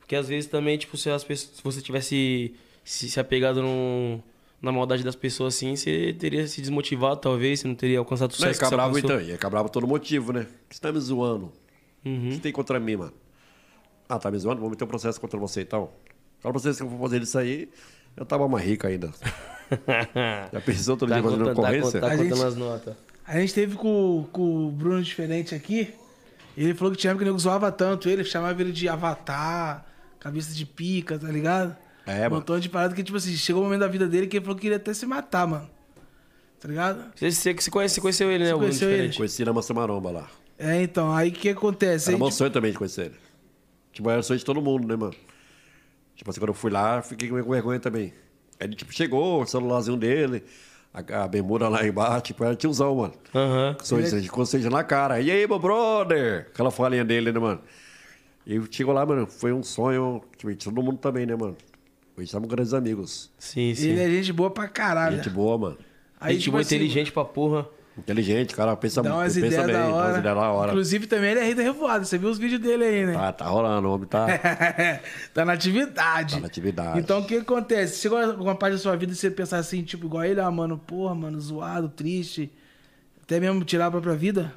Porque 0.00 0.16
às 0.16 0.28
vezes 0.28 0.50
também, 0.50 0.76
tipo, 0.76 0.96
se, 0.96 1.08
as 1.10 1.24
pessoas, 1.24 1.56
se 1.56 1.62
você 1.62 1.80
tivesse 1.80 2.54
se, 2.84 3.08
se 3.08 3.20
apegado 3.20 3.62
num- 3.62 4.20
na 4.60 4.70
maldade 4.72 5.02
das 5.02 5.14
pessoas 5.16 5.54
assim, 5.54 5.74
você 5.76 6.14
teria 6.18 6.46
se 6.46 6.60
desmotivado, 6.60 7.20
talvez, 7.20 7.60
você 7.60 7.68
não 7.68 7.74
teria 7.74 7.98
alcançado 7.98 8.30
o 8.30 8.32
Não, 8.32 8.36
sucesso 8.36 8.48
ia 8.50 8.52
que 8.58 8.64
ficar 8.64 8.76
bravo 8.76 8.98
então, 8.98 9.20
ia 9.20 9.32
ficar 9.34 9.50
bravo 9.50 9.68
todo 9.68 9.86
motivo, 9.86 10.32
né? 10.32 10.46
Você 10.68 10.80
tá 10.80 10.92
me 10.92 10.98
zoando. 11.00 11.52
Uhum. 12.04 12.16
O 12.16 12.20
que 12.28 12.34
você 12.34 12.40
tem 12.40 12.52
contra 12.52 12.78
mim, 12.80 12.96
mano? 12.96 13.12
Ah, 14.08 14.18
tá 14.18 14.30
me 14.30 14.38
zoando? 14.38 14.60
Vou 14.60 14.68
meter 14.70 14.84
um 14.84 14.88
processo 14.88 15.20
contra 15.20 15.38
você 15.38 15.62
então. 15.62 15.90
Fala 16.40 16.52
pra 16.52 16.60
vocês 16.60 16.76
que 16.76 16.82
eu 16.82 16.88
vou 16.88 16.98
fazer 17.00 17.22
isso 17.22 17.38
aí, 17.38 17.68
eu 18.16 18.26
tava 18.26 18.48
mais 18.48 18.64
rico 18.66 18.86
ainda. 18.86 19.10
Já 20.52 20.60
pensou 20.60 20.96
todo 20.96 21.08
tá 21.08 21.14
dia 21.14 21.22
fazendo 21.22 21.44
tá, 21.46 21.52
ocorrência? 21.52 22.00
tá 22.00 22.06
A 22.08 22.10
contando 22.10 22.28
gente- 22.36 22.44
as 22.46 22.56
notas. 22.56 22.94
A 23.24 23.38
gente 23.38 23.54
teve 23.54 23.76
com, 23.76 24.26
com 24.32 24.66
o 24.66 24.70
Bruno 24.70 25.02
diferente 25.02 25.54
aqui. 25.54 25.94
Ele 26.56 26.74
falou 26.74 26.92
que 26.92 26.98
tinha 26.98 27.14
que 27.14 27.22
o 27.22 27.24
nego 27.24 27.38
zoava 27.38 27.70
tanto 27.72 28.08
ele, 28.10 28.24
chamava 28.24 28.60
ele 28.60 28.72
de 28.72 28.88
avatar, 28.88 29.86
cabeça 30.18 30.52
de 30.52 30.66
pica, 30.66 31.18
tá 31.18 31.28
ligado? 31.28 31.74
É, 32.04 32.18
um 32.18 32.22
mano. 32.24 32.34
montão 32.36 32.58
de 32.58 32.68
parada 32.68 32.94
que, 32.94 33.02
tipo 33.02 33.16
assim, 33.16 33.34
chegou 33.36 33.62
o 33.62 33.64
momento 33.64 33.80
da 33.80 33.88
vida 33.88 34.06
dele 34.08 34.26
que 34.26 34.36
ele 34.36 34.44
falou 34.44 34.56
que 34.56 34.62
queria 34.62 34.76
até 34.76 34.92
se 34.92 35.06
matar, 35.06 35.46
mano. 35.46 35.70
Tá 36.60 36.68
ligado? 36.68 37.12
Você, 37.14 37.30
você, 37.30 37.54
você, 37.54 37.70
conhece, 37.70 37.94
você 37.94 38.00
conheceu 38.00 38.30
ele, 38.30 38.44
né? 38.44 38.50
Você 38.50 38.54
o 38.54 38.58
Bruno 38.58 38.68
conheceu 38.72 38.90
ele? 38.90 39.14
Conheci 39.16 39.44
na 39.44 39.52
Massa 39.52 39.72
Maromba 39.72 40.10
lá. 40.10 40.28
É, 40.62 40.82
então, 40.82 41.12
aí 41.12 41.30
o 41.30 41.32
que 41.32 41.48
acontece? 41.48 42.08
Era 42.08 42.16
Aí, 42.16 42.18
meu 42.20 42.28
tipo, 42.28 42.38
sonho 42.38 42.50
também 42.50 42.70
de 42.70 42.78
conhecer 42.78 43.06
ele. 43.06 43.14
Tipo, 43.92 44.08
era 44.08 44.22
sonho 44.22 44.38
de 44.38 44.44
todo 44.44 44.62
mundo, 44.62 44.86
né, 44.86 44.94
mano? 44.94 45.14
Tipo 46.14 46.30
assim, 46.30 46.40
quando 46.40 46.50
eu 46.50 46.54
fui 46.54 46.70
lá, 46.70 47.02
fiquei 47.02 47.28
com 47.28 47.34
vergonha 47.34 47.80
também. 47.80 48.12
Aí 48.60 48.68
ele, 48.68 48.76
tipo, 48.76 48.92
chegou, 48.92 49.42
o 49.42 49.46
celularzinho 49.46 49.96
dele, 49.96 50.44
a, 50.94 51.24
a 51.24 51.28
bermuda 51.28 51.68
lá 51.68 51.84
embaixo, 51.84 52.22
tipo, 52.22 52.44
era 52.44 52.54
tiozão, 52.54 52.94
mano. 52.94 53.14
Aham. 53.34 53.74
Com 53.76 53.84
sorriso, 53.84 54.30
com 54.30 54.46
sorriso 54.46 54.70
na 54.70 54.84
cara. 54.84 55.20
E 55.20 55.30
aí, 55.30 55.46
meu 55.48 55.58
brother? 55.58 56.46
Aquela 56.52 56.70
falinha 56.70 57.04
dele, 57.04 57.32
né, 57.32 57.40
mano? 57.40 57.60
E 58.46 58.60
chegou 58.70 58.94
lá, 58.94 59.04
mano, 59.04 59.26
foi 59.26 59.52
um 59.52 59.62
sonho, 59.64 60.22
tipo, 60.36 60.54
de 60.54 60.64
todo 60.64 60.80
mundo 60.80 60.98
também, 60.98 61.26
né, 61.26 61.34
mano? 61.34 61.56
Hoje 62.16 62.30
somos 62.30 62.48
grandes 62.48 62.72
amigos. 62.74 63.30
Sim, 63.38 63.74
sim. 63.74 63.88
ele 63.90 64.00
é 64.00 64.08
gente 64.10 64.32
boa 64.32 64.50
pra 64.50 64.68
caralho. 64.68 65.16
Gente 65.16 65.30
boa, 65.30 65.58
mano. 65.58 65.78
Aí, 66.20 66.34
Gente 66.34 66.44
tipo 66.44 66.52
boa, 66.52 66.60
assim, 66.60 66.76
inteligente 66.76 67.10
pra 67.10 67.24
porra. 67.24 67.66
Inteligente, 67.96 68.54
cara, 68.54 68.74
pensa, 68.74 69.02
Dá 69.02 69.14
umas 69.14 69.34
pensa 69.34 69.46
ideias 69.46 69.66
bem, 69.66 69.74
dá 69.74 69.88
umas 69.88 70.16
ideias 70.16 70.36
da 70.36 70.50
hora. 70.50 70.72
Inclusive, 70.72 71.06
também 71.06 71.30
ele 71.32 71.40
é 71.40 71.44
rei 71.44 71.54
da 71.54 71.62
revoada. 71.62 72.04
Você 72.04 72.16
viu 72.16 72.30
os 72.30 72.38
vídeos 72.38 72.60
dele 72.60 72.84
aí, 72.84 73.04
né? 73.04 73.12
Tá, 73.12 73.32
tá 73.32 73.44
rolando, 73.46 73.86
o 73.86 73.92
homem 73.92 74.08
tá... 74.08 74.26
tá 75.34 75.44
na 75.44 75.52
atividade. 75.52 76.36
Tá 76.36 76.40
na 76.40 76.46
atividade. 76.46 76.98
Então, 76.98 77.20
o 77.20 77.26
que 77.26 77.36
acontece? 77.36 78.00
Chegou 78.00 78.18
alguma 78.18 78.54
parte 78.54 78.72
da 78.72 78.78
sua 78.78 78.96
vida 78.96 79.12
e 79.12 79.14
você 79.14 79.30
pensar 79.30 79.58
assim, 79.58 79.82
tipo, 79.82 80.06
igual 80.06 80.24
ele, 80.24 80.40
ah, 80.40 80.50
mano, 80.50 80.78
porra, 80.78 81.14
mano, 81.14 81.38
zoado, 81.38 81.90
triste. 81.90 82.50
Até 83.22 83.38
mesmo 83.38 83.62
tirar 83.62 83.86
a 83.86 83.90
própria 83.90 84.14
vida? 84.14 84.54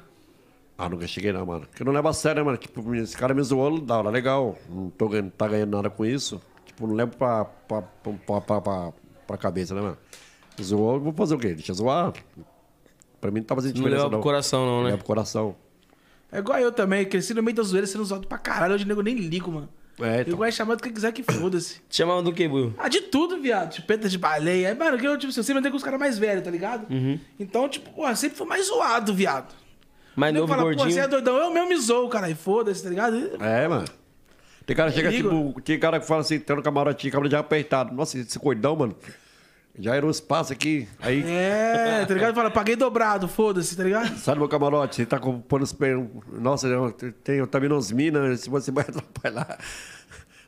Ah, 0.78 0.88
nunca 0.88 1.06
cheguei 1.06 1.30
não, 1.30 1.44
mano. 1.44 1.66
Porque 1.66 1.84
não 1.84 1.92
leva 1.92 2.08
a 2.08 2.12
sério, 2.14 2.40
né, 2.40 2.46
mano? 2.46 2.56
Tipo, 2.56 2.94
esse 2.94 3.16
cara 3.16 3.34
me 3.34 3.42
zoou, 3.42 3.80
da 3.80 3.98
hora, 3.98 4.08
legal. 4.08 4.56
Não 4.68 4.88
tô 4.88 5.10
ganhando, 5.10 5.30
tá 5.30 5.46
ganhando 5.46 5.76
nada 5.76 5.90
com 5.90 6.06
isso. 6.06 6.40
Tipo, 6.64 6.86
não 6.86 6.94
levo 6.94 7.14
pra, 7.16 7.44
pra, 7.44 7.82
pra, 7.82 8.40
pra, 8.40 8.60
pra, 8.60 8.92
pra 9.26 9.36
cabeça, 9.36 9.74
né, 9.74 9.82
mano? 9.82 9.98
Zoou, 10.60 10.98
vou 10.98 11.12
fazer 11.12 11.34
o 11.34 11.38
quê? 11.38 11.54
Deixa 11.54 11.72
eu 11.72 11.76
zoar. 11.76 12.14
Pra 13.26 13.32
mim 13.32 13.40
não 13.40 13.46
tá 13.46 13.54
fazendo 13.56 13.74
Não 13.74 13.78
diferença, 13.82 14.02
leva 14.04 14.10
pro 14.10 14.20
coração, 14.22 14.64
não, 14.64 14.78
né? 14.78 14.84
Leva 14.86 14.98
pro 14.98 15.06
coração. 15.06 15.56
É 16.30 16.38
igual 16.38 16.58
eu 16.60 16.70
também, 16.70 17.04
cresci 17.04 17.34
no 17.34 17.42
meio 17.42 17.56
da 17.56 17.62
zoeira 17.64 17.86
sendo 17.88 18.04
zoado 18.04 18.26
pra 18.28 18.38
caralho. 18.38 18.74
Hoje 18.74 18.84
o 18.84 18.86
nego 18.86 19.02
nem 19.02 19.16
ligo, 19.16 19.50
mano. 19.50 19.68
É, 19.98 20.18
Eu 20.18 20.20
então. 20.22 20.36
gosto 20.36 20.50
de 20.50 20.56
chamar 20.56 20.74
do 20.76 20.82
que 20.82 20.90
quiser 20.90 21.10
que 21.10 21.22
foda-se. 21.24 21.80
Te 21.90 21.96
chamavam 21.96 22.22
do 22.22 22.32
que, 22.32 22.46
Will? 22.46 22.72
Ah, 22.78 22.88
de 22.88 23.00
tudo, 23.00 23.40
viado. 23.40 23.74
Chupeta 23.74 24.08
de 24.08 24.16
baleia. 24.18 24.68
É, 24.68 24.74
mano, 24.74 24.96
que 24.96 25.06
eu, 25.06 25.16
tipo, 25.18 25.30
assim, 25.30 25.40
eu 25.40 25.44
sempre 25.44 25.58
andei 25.58 25.70
com 25.70 25.76
os 25.76 25.82
caras 25.82 25.98
mais 25.98 26.18
velhos, 26.18 26.44
tá 26.44 26.50
ligado? 26.50 26.86
Uhum. 26.92 27.18
Então, 27.40 27.68
tipo, 27.68 27.90
pô, 27.90 28.14
sempre 28.14 28.36
foi 28.38 28.46
mais 28.46 28.66
zoado, 28.66 29.12
viado. 29.12 29.52
Mais 30.14 30.32
novo, 30.32 30.46
fala, 30.46 30.62
pô, 30.62 30.68
gordinho. 30.68 30.90
você 30.92 31.00
é 31.00 31.08
doidão. 31.08 31.36
Eu 31.36 31.50
mesmo 31.50 31.68
me 31.68 31.76
zoo, 31.78 32.08
cara. 32.08 32.30
E 32.30 32.34
foda-se, 32.34 32.82
tá 32.82 32.88
ligado? 32.90 33.42
É, 33.42 33.66
mano. 33.66 33.86
Tem 34.66 34.76
cara 34.76 34.90
que 34.90 34.96
chega, 34.96 35.10
Liga. 35.10 35.28
tipo, 35.28 35.60
tem 35.62 35.78
cara 35.78 35.98
que 36.00 36.06
fala 36.06 36.20
assim, 36.20 36.38
tem 36.38 36.56
no 36.56 36.62
camarotinho, 36.62 37.12
cabelo 37.12 37.30
já 37.30 37.38
apertado. 37.38 37.94
Nossa, 37.94 38.18
esse 38.18 38.38
coidão, 38.38 38.76
mano. 38.76 38.96
Já 39.78 39.94
era 39.94 40.06
um 40.06 40.10
espaço 40.10 40.52
aqui. 40.52 40.88
Aí, 41.00 41.22
É, 41.22 42.04
tá 42.06 42.14
ligado? 42.14 42.34
Fala, 42.34 42.50
paguei 42.50 42.76
dobrado, 42.76 43.28
foda-se, 43.28 43.76
tá 43.76 43.84
ligado? 43.84 44.16
sai 44.16 44.34
do 44.34 44.38
meu 44.40 44.48
camarote, 44.48 44.96
você 44.96 45.06
tá 45.06 45.18
com 45.18 45.40
pondo 45.40 45.62
os 45.62 45.72
pés. 45.72 45.98
Nossa, 46.32 46.66
eu 46.66 46.92
tenho 47.22 47.46
minas, 47.94 48.40
se 48.40 48.50
você 48.50 48.70
vai 48.70 48.84
atrapalhar. 48.88 49.58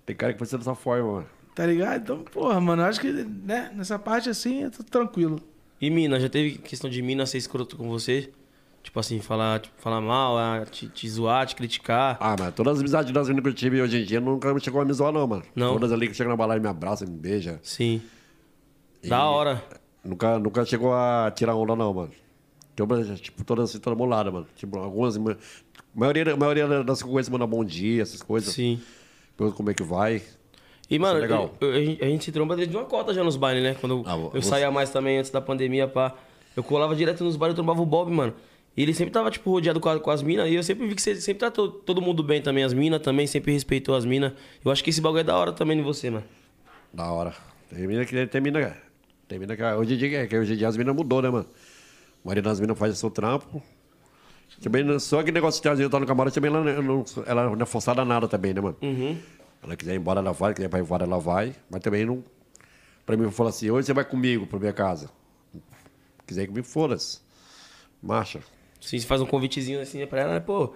Tem 0.07 0.17
cara 0.17 0.33
que 0.33 0.39
pensa 0.39 0.57
dessa 0.57 0.75
forma, 0.75 1.13
mano. 1.13 1.27
Tá 1.55 1.67
ligado? 1.67 2.01
Então, 2.03 2.19
porra, 2.23 2.61
mano, 2.61 2.83
acho 2.85 3.01
que, 3.01 3.11
né, 3.13 3.71
nessa 3.75 3.99
parte 3.99 4.31
assim, 4.31 4.63
eu 4.63 4.71
tô 4.71 4.83
tranquilo. 4.83 5.41
E 5.81 5.91
mina, 5.91 6.19
já 6.19 6.29
teve 6.29 6.57
questão 6.59 6.89
de 6.89 7.03
mina 7.03 7.27
ser 7.27 7.39
escroto 7.39 7.77
com 7.77 7.89
você? 7.89 8.31
Tipo 8.83 9.01
assim, 9.01 9.21
falar, 9.21 9.61
tipo, 9.61 9.75
falar 9.79 10.01
mal, 10.01 10.39
ah, 10.39 10.65
te, 10.65 10.89
te 10.89 11.09
zoar, 11.09 11.47
te 11.47 11.55
criticar. 11.55 12.17
Ah, 12.21 12.35
mas 12.39 12.55
todas 12.55 12.75
as 12.75 12.81
amizades 12.81 13.13
das 13.13 13.29
meninas 13.29 13.43
que 13.43 13.49
eu 13.51 13.55
tive 13.55 13.83
hoje 13.83 14.01
em 14.01 14.05
dia 14.05 14.21
nunca 14.21 14.55
me 14.55 14.61
chegou 14.61 14.81
a 14.81 14.85
me 14.85 14.93
zoar, 14.93 15.13
não, 15.13 15.27
mano. 15.27 15.43
Não? 15.55 15.75
Todas 15.75 15.93
ali 15.93 16.09
que 16.09 16.15
chegam 16.15 16.31
na 16.31 16.37
balada 16.37 16.59
me 16.61 16.69
abraçam, 16.69 17.07
me 17.07 17.19
beijam. 17.19 17.59
Sim. 17.63 18.01
Da 19.07 19.25
hora. 19.25 19.63
Nunca, 20.05 20.39
nunca 20.39 20.65
chegou 20.65 20.93
a 20.95 21.31
tirar 21.35 21.55
onda, 21.55 21.77
não, 21.77 21.93
mano. 21.93 22.11
Tipo, 23.21 23.45
todas 23.45 23.71
assim, 23.71 23.79
toda 23.81 23.97
molada, 23.97 24.31
mano. 24.31 24.47
Tipo, 24.55 24.79
algumas. 24.79 25.17
A 25.17 25.21
maioria, 25.95 26.33
a 26.33 26.37
maioria 26.37 26.85
das 26.85 27.03
coisas 27.03 27.29
manda 27.29 27.47
bom 27.47 27.65
dia, 27.65 28.03
essas 28.03 28.23
coisas. 28.23 28.55
Sim. 28.55 28.81
Pergunta 29.37 29.57
como 29.57 29.71
é 29.71 29.75
que 29.75 29.83
vai. 29.83 30.23
E, 30.91 30.99
mano, 30.99 31.19
é 31.19 31.23
legal. 31.23 31.55
eu- 31.61 31.75
eu- 31.75 31.99
a, 32.01 32.05
gente, 32.07 32.33
tromba 32.33 32.57
desde 32.57 32.75
uma 32.77 32.85
cota 32.87 33.13
já 33.13 33.23
nos 33.23 33.37
bailes, 33.37 33.63
né? 33.63 33.77
Quando 33.81 33.97
eu, 33.99 34.03
Ah, 34.07 34.13
eu 34.17 34.31
você- 34.43 34.49
saía 34.49 34.71
mais 34.71 34.91
também 34.91 35.19
antes 35.19 35.31
da 35.31 35.41
pandemia, 35.41 35.87
pá. 35.89 36.15
Eu 36.57 36.63
colava 36.63 36.95
direto 36.97 37.23
nos 37.25 37.37
bailes, 37.37 37.53
eu 37.53 37.57
trombava 37.57 37.83
o 37.83 37.87
Bob, 37.87 38.11
mano. 38.11 38.33
E 38.77 38.83
ele 38.83 38.95
sempre 38.95 39.13
tava, 39.13 39.31
tipo, 39.31 39.51
rodeado 39.51 39.81
com, 39.81 39.89
a- 39.89 39.99
com 40.01 40.11
as 40.11 40.23
minas. 40.23 40.49
E 40.49 40.55
eu 40.55 40.63
sempre 40.63 40.87
vi 40.87 40.95
que 40.95 41.03
você 41.03 41.17
sempre 41.17 41.41
tratou 41.41 41.69
todo 41.69 42.01
mundo 42.01 42.23
bem 42.23 42.41
também. 42.41 42.63
As 42.65 42.73
minas 42.73 43.03
também, 43.03 43.27
sempre 43.27 43.53
respeitou 43.53 43.95
as 43.95 44.05
minas. 44.05 44.33
Eu 44.65 44.71
acho 44.71 44.83
que 44.85 44.91
esse 44.91 45.01
bagulho 45.01 45.21
é 45.21 45.25
da 45.25 45.37
hora 45.37 45.53
também 45.53 45.79
em 45.79 45.83
você, 45.83 46.11
mano. 46.11 46.25
Da 46.93 47.11
hora. 47.13 47.35
Tem 47.69 47.87
mina 47.87 48.05
que 48.05 48.27
termina. 48.29 48.77
Tem 49.29 49.39
mina 49.39 49.57
que 49.57 49.63
hoje 49.63 49.95
em 49.95 49.97
dia, 49.99 50.27
que 50.27 50.37
hoje 50.39 50.55
em 50.55 50.57
dia 50.57 50.69
as 50.69 50.77
minas 50.77 50.95
mudou, 50.95 51.21
né, 51.23 51.29
mano? 51.31 51.47
A 52.25 52.29
maioria 52.29 52.43
das 52.43 52.59
minas 52.61 52.79
faz 52.79 52.97
seu 52.99 53.11
trampo. 53.11 53.63
Também, 54.63 54.83
não- 54.83 54.99
só 54.99 55.23
que 55.23 55.31
negócio 55.31 55.59
de 55.59 55.63
tiazinha 55.63 55.89
tá 55.89 56.01
no 56.01 56.07
camarote 56.07 56.35
também, 56.35 56.51
ela 56.51 56.63
não, 56.83 57.05
ela 57.27 57.45
não 57.55 57.63
é 57.63 57.67
forçada 57.67 58.03
a 58.03 58.05
nada 58.05 58.27
também, 58.27 58.53
né, 58.55 58.61
mano? 58.61 58.77
Ela 59.63 59.77
quiser 59.77 59.95
ir 59.95 59.99
embora, 59.99 60.21
ela 60.21 60.33
vai, 60.33 60.55
quiser 60.55 60.71
ir 60.73 60.81
embora, 60.81 61.05
ela 61.05 61.19
vai. 61.19 61.55
Mas 61.71 61.81
também 61.81 62.05
não. 62.05 62.25
Pra 63.05 63.17
mim, 63.17 63.31
falar 63.31 63.51
assim, 63.51 63.71
hoje 63.71 63.87
você 63.87 63.93
vai 63.93 64.05
comigo 64.05 64.47
pra 64.47 64.59
minha 64.59 64.73
casa. 64.73 65.11
Quiser 66.27 66.45
ir 66.45 66.47
comigo, 66.49 66.67
foda-se. 66.67 67.21
Marcha. 68.03 68.41
Sim, 68.81 68.99
você 68.99 69.07
faz 69.07 69.21
um 69.21 69.27
convitezinho 69.27 69.81
assim 69.81 70.05
pra 70.07 70.21
ela, 70.21 70.35
né? 70.35 70.41
Pô, 70.41 70.73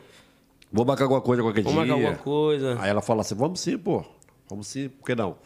Vou 0.73 0.85
marcar 0.87 1.05
alguma 1.05 1.21
coisa 1.21 1.43
qualquer 1.43 1.63
vamos 1.63 1.85
dia. 1.85 1.87
marcar 1.87 2.07
alguma 2.09 2.23
coisa. 2.23 2.79
Aí 2.81 2.89
ela 2.91 3.03
fala 3.03 3.21
assim, 3.21 3.35
vamos 3.35 3.61
sim, 3.61 3.77
pô. 3.77 4.05
Vamos 4.49 4.67
sim, 4.67 4.89
por 4.89 5.05
que 5.07 5.15
não? 5.15 5.37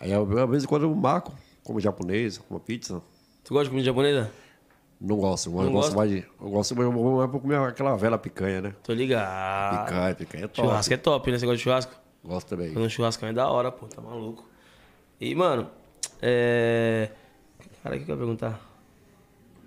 Aí, 0.00 0.12
às 0.12 0.50
vezes, 0.50 0.66
quando 0.66 0.84
eu 0.84 0.94
marco, 0.94 1.32
como 1.64 1.80
japonês, 1.80 2.38
como 2.38 2.60
pizza, 2.60 3.02
Tu 3.42 3.52
gosta 3.52 3.64
de 3.64 3.70
comida 3.70 3.86
japonesa? 3.86 4.30
não 5.00 5.16
gosto. 5.16 5.50
Eu 5.50 5.52
Não 5.52 5.72
gosto 5.72 5.72
gosta? 5.72 5.96
mais 5.96 6.10
de... 6.10 6.24
Eu 6.40 6.48
gosto 6.50 6.76
mais, 6.76 6.88
eu 6.88 7.16
mais 7.16 7.30
pra 7.30 7.40
comer 7.40 7.56
aquela 7.58 7.94
velha 7.96 8.16
picanha, 8.16 8.62
né? 8.62 8.74
Tô 8.82 8.92
ligado. 8.94 9.84
Picanha, 9.86 10.14
picanha 10.14 10.44
é 10.44 10.48
top. 10.48 10.66
Churrasco 10.68 10.94
é 10.94 10.96
top, 10.96 11.30
né? 11.32 11.38
Você 11.38 11.44
gosta 11.46 11.56
de 11.58 11.62
churrasco? 11.62 11.94
Gosto 12.24 12.48
também. 12.48 12.72
Fazer 12.72 12.86
um 12.86 12.88
churrascão 12.88 13.28
é 13.28 13.32
da 13.34 13.48
hora, 13.50 13.70
pô, 13.70 13.86
tá 13.86 14.00
maluco. 14.00 14.48
E, 15.20 15.34
mano, 15.34 15.68
é. 16.22 17.10
Cara, 17.82 17.96
o 17.96 17.98
que 17.98 18.10
eu 18.10 18.14
ia 18.14 18.18
perguntar? 18.18 18.60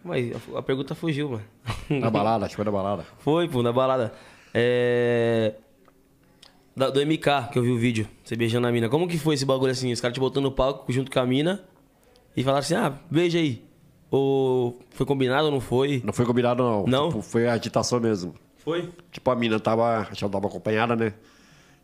Mas 0.04 0.32
a, 0.56 0.60
a 0.60 0.64
pergunta 0.64 0.96
fugiu, 0.96 1.30
mano. 1.30 1.44
Na 1.90 2.10
balada, 2.12 2.46
acho 2.46 2.54
que 2.54 2.56
foi 2.56 2.66
na 2.66 2.72
balada. 2.72 3.06
Foi, 3.20 3.48
pô, 3.48 3.62
na 3.62 3.72
balada. 3.72 4.14
É. 4.56 5.54
da- 6.76 6.90
do 6.90 7.00
MK, 7.06 7.50
que 7.52 7.60
eu 7.60 7.64
vi 7.64 7.72
o 7.72 7.78
vídeo, 7.78 8.08
você 8.24 8.36
beijando 8.36 8.66
a 8.66 8.72
mina. 8.72 8.90
Como 8.90 9.08
que 9.08 9.20
foi 9.20 9.36
esse 9.36 9.46
bagulho 9.46 9.72
assim? 9.72 9.92
Os 9.92 10.02
caras 10.02 10.16
te 10.16 10.20
botando 10.20 10.46
no 10.46 10.52
palco 10.52 10.92
junto 10.92 11.12
com 11.12 11.20
a 11.20 11.26
mina 11.28 11.64
e 12.38 12.44
falaram 12.44 12.60
assim: 12.60 12.76
ah, 12.76 12.94
beija 13.12 13.40
aí. 13.40 13.66
Ou 14.10 14.80
foi 14.92 15.06
combinado 15.06 15.48
ou 15.48 15.52
não 15.52 15.60
foi? 15.60 16.02
Não 16.06 16.14
foi 16.14 16.26
combinado, 16.26 16.64
não. 16.64 16.86
Não? 16.86 17.10
Tipo, 17.10 17.22
foi 17.22 17.46
agitação 17.48 18.00
mesmo. 18.00 18.34
Foi? 18.58 18.90
Tipo, 19.12 19.32
a 19.32 19.36
mina 19.36 19.60
tava... 19.60 19.98
Acho 20.00 20.16
que 20.16 20.24
ela 20.24 20.32
tava 20.32 20.48
acompanhada, 20.48 20.96
né? 20.96 21.14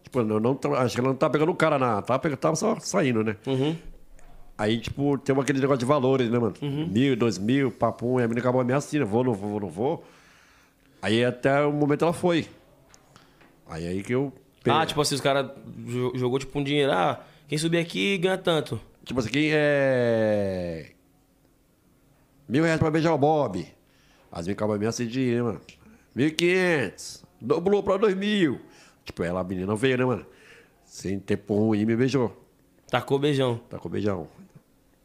Tipo, 0.04 0.24
não, 0.24 0.56
tava- 0.56 0.80
acho 0.80 0.96
que 0.96 1.02
ela 1.02 1.10
não 1.10 1.16
tava 1.18 1.34
pegando 1.34 1.52
o 1.52 1.56
cara, 1.56 1.78
na, 1.78 2.02
tava, 2.02 2.20
pegando- 2.20 2.38
tava 2.40 2.56
só 2.56 2.80
saindo, 2.80 3.24
né? 3.26 3.36
Uhum. 3.46 3.76
Aí, 4.58 4.80
tipo, 4.80 5.18
tem 5.18 5.38
aquele 5.38 5.60
negócio 5.60 5.80
de 5.80 5.86
valores, 5.86 6.30
né, 6.30 6.40
mano? 6.40 6.54
Mil, 6.62 7.16
dois 7.18 7.38
mil, 7.38 7.72
papum. 7.72 8.20
E 8.20 8.24
a 8.24 8.28
menina 8.28 8.40
acabou 8.40 8.62
ameaçando, 8.62 9.06
vou, 9.06 9.24
não 9.24 9.34
vou, 9.34 9.50
vou, 9.50 9.60
não 9.60 9.70
vou. 9.70 10.04
Aí 11.02 11.26
até 11.26 11.66
o 11.66 11.74
momento 11.74 12.04
ela 12.06 12.14
foi. 12.14 12.48
Aí 13.68 13.86
aí 13.88 14.04
que 14.04 14.14
eu... 14.14 14.32
Ah, 14.66 14.86
tipo 14.86 15.02
assim, 15.02 15.16
os 15.16 15.22
caras 15.22 15.52
jo- 15.86 16.14
jogou 16.16 16.40
tipo 16.40 16.58
um 16.58 16.64
dinheiro. 16.64 16.92
Ah, 16.92 17.20
quem 17.50 17.58
subir 17.58 17.80
aqui 17.80 18.18
ganha 18.18 18.38
tanto. 18.38 18.80
Tipo 19.04 19.20
assim, 19.20 19.30
quem 19.30 19.50
é... 19.52 20.92
Mil 22.48 22.64
reais 22.64 22.80
pra 22.80 22.92
beijar 22.92 23.14
o 23.14 23.18
Bob. 23.18 23.68
As 24.32 24.46
minhas 24.46 24.58
acabam 24.58 24.76
ameaçando 24.76 25.10
de 25.10 25.14
dinheiro, 25.14 25.46
né, 25.46 25.52
mano? 25.52 25.62
Mil 26.16 26.34
quinhentos. 26.36 27.24
Dobrou 27.40 27.84
pra 27.84 27.98
dois 27.98 28.16
mil. 28.16 28.62
Tipo, 29.04 29.24
ela, 29.24 29.42
a 29.42 29.44
menina 29.44 29.76
veio, 29.76 29.98
né, 29.98 30.06
mano? 30.06 30.26
Sem 30.86 31.20
tempo 31.20 31.56
ruim, 31.56 31.86
me 31.86 31.96
beijou. 31.96 32.36
Tacou 32.90 33.20
beijão. 33.20 33.60
Com 33.80 33.90
beijão. 33.90 34.28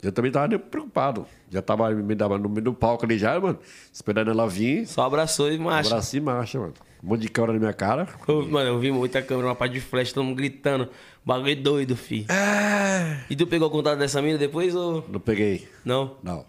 Eu 0.03 0.13
também 0.13 0.31
tava 0.31 0.57
preocupado. 0.59 1.27
Já 1.51 1.61
tava 1.61 1.91
me 1.91 2.15
dava 2.15 2.39
no 2.39 2.49
meio 2.49 2.63
do 2.63 2.73
palco 2.75 3.05
ali 3.05 3.19
já, 3.19 3.39
mano. 3.41 3.59
Esperando 3.93 4.31
ela 4.31 4.47
vir. 4.49 4.87
Só 4.87 5.03
abraçou 5.03 5.51
e 5.53 5.59
marcha. 5.59 5.91
Abraço 5.91 6.17
e 6.17 6.21
marcha, 6.21 6.59
mano. 6.61 6.75
Um 7.03 7.09
monte 7.09 7.23
de 7.23 7.29
câmera 7.29 7.53
na 7.55 7.59
minha 7.59 7.73
cara. 7.73 8.09
Eu- 8.29 8.47
Mano, 8.49 8.71
eu 8.71 8.79
vi 8.79 8.91
muita 8.93 9.21
câmera, 9.23 9.49
uma 9.49 9.55
parte 9.57 9.73
de 9.73 9.81
flash, 9.81 10.13
todo 10.13 10.25
mundo 10.25 10.37
gritando. 10.37 10.89
Bagulho 11.25 11.57
doido, 11.63 11.97
fi. 11.97 12.27
É. 12.31 13.21
E 13.29 13.35
tu 13.37 13.47
pegou 13.47 13.69
o 13.69 13.71
contato 13.71 13.99
dessa 13.99 14.23
mina 14.23 14.39
depois 14.39 14.75
ou. 14.75 15.05
Não 15.09 15.19
peguei. 15.21 15.69
Não? 15.85 16.17
Não. 16.23 16.45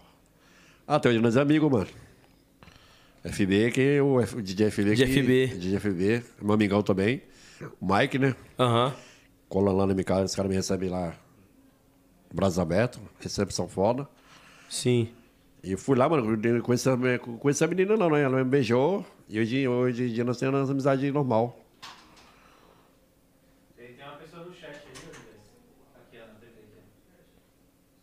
Ah, 0.86 0.96
até 0.96 1.08
hoje 1.08 1.18
nós 1.18 1.36
é 1.36 1.40
amigo, 1.40 1.68
mano. 1.70 1.86
FB, 3.24 3.70
que 3.72 3.80
é 3.80 4.02
o 4.02 4.20
F- 4.20 4.36
o 4.36 4.42
DJ 4.42 4.70
FB. 4.70 4.90
DJ 4.94 5.06
que- 5.06 5.12
FB. 5.12 5.46
DJ 5.58 5.76
FB. 5.78 6.22
Meu 6.40 6.54
amigão 6.54 6.82
também. 6.82 7.22
O 7.80 7.94
Mike, 7.94 8.18
né? 8.18 8.34
Aham. 8.58 8.94
Cola 9.48 9.72
lá 9.72 9.86
na 9.86 9.92
minha 9.94 10.04
casa, 10.04 10.24
os 10.24 10.34
caras 10.34 10.48
me 10.48 10.56
recebem 10.56 10.88
lá. 10.88 11.12
Braços 12.32 12.58
abertos. 12.58 13.00
Recepção 13.20 13.68
foda. 13.68 14.08
Sim. 14.68 15.08
E 15.62 15.76
fui 15.76 15.96
lá, 15.96 16.08
mano, 16.08 16.38
conheci, 16.62 16.88
a- 16.88 17.18
conheci 17.18 17.62
a 17.62 17.66
menina 17.66 17.96
não, 17.96 18.08
né? 18.10 18.22
Ela 18.22 18.38
me 18.38 18.44
beijou. 18.44 19.04
E 19.28 19.38
hoje, 19.38 19.68
hoje 19.68 20.04
em 20.04 20.12
dia 20.12 20.24
nós 20.24 20.38
temos 20.38 20.58
uma 20.60 20.70
amizade 20.70 21.10
normal. 21.10 21.56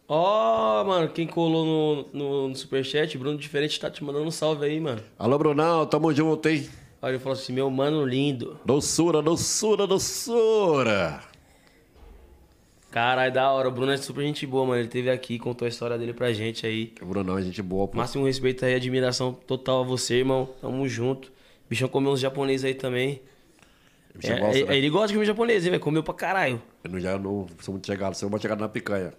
Ó, 0.08 0.84
mano, 0.86 1.10
quem 1.10 1.28
colou 1.28 1.66
no, 2.14 2.20
no, 2.20 2.48
no 2.50 2.56
superchat, 2.56 3.18
Bruno 3.18 3.38
Diferente 3.38 3.80
tá 3.80 3.90
te 3.92 4.04
mandando 4.04 4.26
um 4.26 4.32
salve 4.32 4.66
aí, 4.66 4.80
mano. 4.80 5.02
Alô, 5.20 5.38
Brunão, 5.38 5.86
tamo 5.86 6.14
junto, 6.14 6.48
hein? 6.48 6.70
Aí 7.02 7.12
ele 7.12 7.20
falou 7.20 7.38
assim: 7.38 7.52
meu 7.52 7.70
mano 7.70 8.06
lindo. 8.06 8.58
Doçura, 8.64 9.22
doçura, 9.22 9.86
doçura. 9.86 11.22
Caralho, 12.98 13.32
da 13.32 13.52
hora. 13.52 13.68
O 13.70 13.72
Bruno 13.72 13.92
é 13.92 13.98
super 13.98 14.24
gente 14.24 14.48
boa, 14.48 14.66
mano. 14.66 14.82
Ele 14.82 14.88
teve 14.88 15.08
aqui, 15.12 15.38
contou 15.38 15.68
a 15.68 15.70
história 15.70 15.96
dele 16.00 16.14
pra 16.14 16.34
gente 16.34 16.66
aí. 16.66 16.96
O 17.00 17.06
Brunão 17.06 17.38
é 17.38 17.44
gente 17.44 17.62
boa, 17.62 17.88
pô. 17.88 17.96
Máximo 17.96 18.26
respeito 18.26 18.66
aí, 18.66 18.74
admiração 18.74 19.32
total 19.34 19.82
a 19.82 19.86
você, 19.86 20.16
irmão. 20.16 20.50
Tamo 20.60 20.88
junto. 20.88 21.32
Bichão 21.70 21.88
comeu 21.88 22.12
uns 22.12 22.20
japoneses 22.20 22.66
aí 22.66 22.74
também. 22.74 23.22
Você 24.20 24.34
É, 24.34 24.40
gosta, 24.40 24.58
é- 24.60 24.64
né? 24.66 24.78
Ele 24.80 24.90
gosta 24.90 25.10
de 25.10 25.14
comer 25.14 25.26
japonês, 25.28 25.64
hein, 25.64 25.70
velho? 25.70 25.84
Comeu 25.84 26.02
pra 26.02 26.14
caralho. 26.16 26.60
Eu 26.84 26.90
não, 26.90 27.00
já 27.00 27.20
não 27.20 27.46
sou 27.60 27.74
muito 27.74 27.86
chegado, 27.86 28.16
sou 28.16 28.32
muito 28.32 28.42
chegado 28.42 28.60
na 28.62 28.68
picanha. 28.68 29.14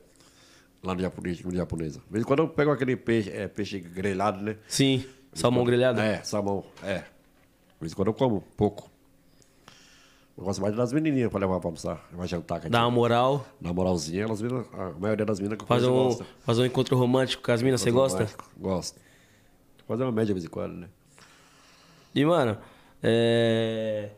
Lá 0.82 0.92
no 0.96 1.00
japonês, 1.00 1.40
comida 1.40 1.58
japonesa. 1.60 2.00
De 2.00 2.12
vez 2.12 2.24
em 2.24 2.26
quando 2.26 2.40
eu 2.40 2.48
pego 2.48 2.72
aquele 2.72 2.96
peixe, 2.96 3.30
é, 3.30 3.46
peixe 3.46 3.78
grelhado, 3.78 4.42
né? 4.42 4.56
Sim. 4.66 5.04
Salmão 5.32 5.62
grelhado? 5.64 6.00
É, 6.00 6.20
salmão, 6.24 6.64
é. 6.82 6.96
De 6.98 7.04
vez 7.80 7.92
em 7.92 7.94
quando 7.94 8.08
eu 8.08 8.14
como, 8.14 8.40
pouco. 8.56 8.90
Eu 10.38 10.44
gosto 10.44 10.62
mais 10.62 10.72
das 10.76 10.92
menininhas 10.92 11.30
pra 11.32 11.40
levar 11.40 11.58
pra 11.58 11.66
almoçar. 11.66 12.08
Vai 12.12 12.28
jantar. 12.28 12.64
a 12.64 12.68
Dá 12.68 12.82
uma 12.82 12.86
gente- 12.90 12.94
moral. 12.94 13.44
Na 13.60 13.72
moralzinha, 13.72 14.22
elas 14.22 14.40
viram, 14.40 14.64
a 14.72 14.90
maioria 14.90 15.26
das 15.26 15.40
minas 15.40 15.58
que 15.58 15.64
eu 15.64 15.66
conheço 15.66 15.90
um, 15.90 16.04
gosta. 16.04 16.26
fazer 16.44 16.62
um 16.62 16.64
encontro 16.64 16.96
romântico 16.96 17.42
com 17.42 17.50
as 17.50 17.60
minas, 17.60 17.80
você 17.80 17.90
gosta? 17.90 18.28
Gosto. 18.56 19.00
Fazer 19.88 20.04
uma 20.04 20.12
média 20.12 20.26
de 20.26 20.34
vez 20.34 20.44
em 20.44 20.48
quando, 20.48 20.74
né? 20.74 20.88
E, 22.14 22.24
mano, 22.24 22.56
é... 23.02 24.10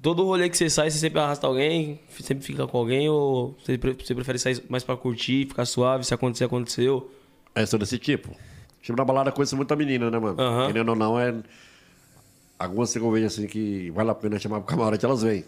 todo 0.00 0.24
rolê 0.24 0.48
que 0.48 0.56
você 0.56 0.70
sai, 0.70 0.90
você 0.90 0.96
sempre 0.98 1.20
arrasta 1.20 1.46
alguém, 1.46 2.00
sempre 2.08 2.42
fica 2.44 2.66
com 2.66 2.78
alguém, 2.78 3.08
ou 3.10 3.54
você, 3.62 3.76
pre- 3.76 3.92
você 3.92 4.14
prefere 4.14 4.38
sair 4.38 4.64
mais 4.70 4.82
pra 4.82 4.96
curtir, 4.96 5.46
ficar 5.46 5.66
suave, 5.66 6.04
se 6.04 6.14
acontecer, 6.14 6.44
aconteceu? 6.44 7.10
É, 7.54 7.66
sou 7.66 7.78
desse 7.78 7.98
tipo. 7.98 8.30
Tipo, 8.80 8.96
na 8.96 9.04
balada 9.04 9.30
conheço 9.30 9.54
muita 9.56 9.76
menina, 9.76 10.10
né, 10.10 10.18
mano? 10.18 10.40
Aham. 10.40 10.66
Querendo 10.68 10.88
ou 10.88 10.96
não, 10.96 11.20
é... 11.20 11.34
Algumas 12.58 12.94
vejo 12.94 13.26
assim 13.26 13.46
que 13.46 13.90
vale 13.90 14.08
a 14.10 14.14
pena 14.14 14.38
chamar 14.38 14.60
pro 14.60 14.68
camarote, 14.74 15.04
elas 15.04 15.22
vêm. 15.22 15.44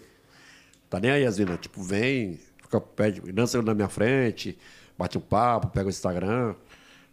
Tá 0.88 0.98
nem 0.98 1.10
aí 1.10 1.24
as 1.24 1.38
meninas. 1.38 1.60
Tipo, 1.60 1.82
vem, 1.82 2.38
fica 2.62 2.80
perto, 2.80 3.32
dança 3.32 3.60
na 3.62 3.74
minha 3.74 3.88
frente, 3.88 4.58
bate 4.96 5.18
um 5.18 5.20
papo, 5.20 5.68
pega 5.68 5.86
o 5.86 5.90
Instagram, 5.90 6.54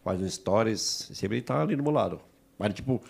faz 0.03 0.21
um 0.21 0.30
stories, 0.30 1.09
sempre 1.13 1.41
tá 1.41 1.61
ali 1.61 1.76
do 1.76 1.84
meu 1.84 1.91
lado. 1.91 2.19
Mas, 2.57 2.73
tipo, 2.73 3.01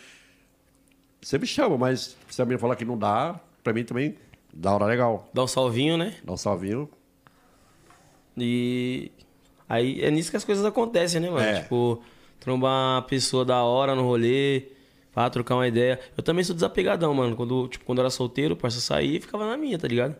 sempre 1.22 1.48
chama, 1.48 1.78
mas 1.78 2.18
se 2.30 2.42
a 2.42 2.46
menina 2.46 2.60
falar 2.60 2.76
que 2.76 2.86
não 2.86 2.98
dá, 2.98 3.40
pra 3.64 3.74
mim 3.74 3.84
também 3.84 4.16
dá 4.54 4.74
hora 4.74 4.86
legal. 4.86 5.30
Dá 5.34 5.44
um 5.44 5.48
salvinho, 5.48 5.98
né? 5.98 6.16
Dá 6.24 6.34
um 6.34 6.38
salvinho. 6.38 6.90
E 8.38 9.12
aí 9.70 10.02
é 10.02 10.12
nisso 10.12 10.32
que 10.32 10.38
as 10.38 10.44
coisas 10.44 10.66
acontecem, 10.66 11.22
né, 11.22 11.30
mano? 11.30 11.46
É. 11.46 11.62
Tipo, 11.62 12.02
trombar 12.40 12.96
uma 12.98 13.02
pessoa 13.04 13.46
da 13.46 13.64
hora 13.64 13.96
no 13.96 14.04
rolê, 14.04 14.64
pra 15.14 15.30
trocar 15.30 15.56
uma 15.56 15.68
ideia. 15.68 16.00
Eu 16.18 16.22
também 16.22 16.44
sou 16.44 16.54
desapegadão, 16.54 17.14
mano. 17.14 17.36
Quando, 17.36 17.68
tipo, 17.70 17.86
quando 17.86 18.00
eu 18.00 18.04
era 18.04 18.10
solteiro, 18.10 18.56
parça 18.56 18.82
saía 18.82 19.18
e 19.18 19.22
ficava 19.22 19.48
na 19.48 19.56
minha, 19.56 19.80
tá 19.80 19.88
ligado? 19.88 20.16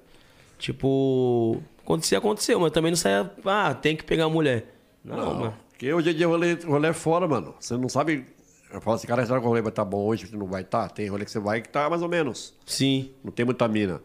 Tipo, 0.58 1.62
acontecia, 1.84 2.18
aconteceu, 2.18 2.60
mas 2.60 2.72
também 2.72 2.92
não 2.92 2.98
saía, 2.98 3.30
ah, 3.46 3.74
tem 3.74 3.96
que 3.96 4.04
pegar 4.04 4.26
a 4.26 4.30
mulher. 4.30 4.66
Não, 5.04 5.34
mano. 5.36 5.58
Porque 5.70 5.94
hoje 5.94 6.10
em 6.12 6.16
dia 6.16 6.28
o 6.28 6.32
rolê, 6.32 6.54
rolê 6.54 6.88
é 6.90 6.94
fora, 6.94 7.28
mano. 7.28 7.54
Você 7.60 7.76
não 7.78 7.90
sabe. 7.90 8.26
Eu 8.72 8.82
falo 8.82 8.96
assim, 8.96 9.08
cara, 9.08 9.26
será 9.26 9.40
que 9.40 9.46
o 9.46 9.50
rolê 9.50 9.62
vai 9.62 9.70
estar 9.70 9.86
bom 9.86 10.06
hoje? 10.06 10.36
Não 10.36 10.48
vai 10.48 10.62
estar? 10.62 10.90
Tem 10.90 11.08
rolê 11.08 11.26
que 11.26 11.32
você 11.32 11.40
vai 11.40 11.62
que 11.62 11.70
tá 11.70 11.90
mais 11.90 12.02
ou 12.02 12.10
menos. 12.10 12.54
Sim. 12.66 13.12
Não 13.24 13.32
tem 13.32 13.46
muita 13.46 13.68
mina. 13.68 14.02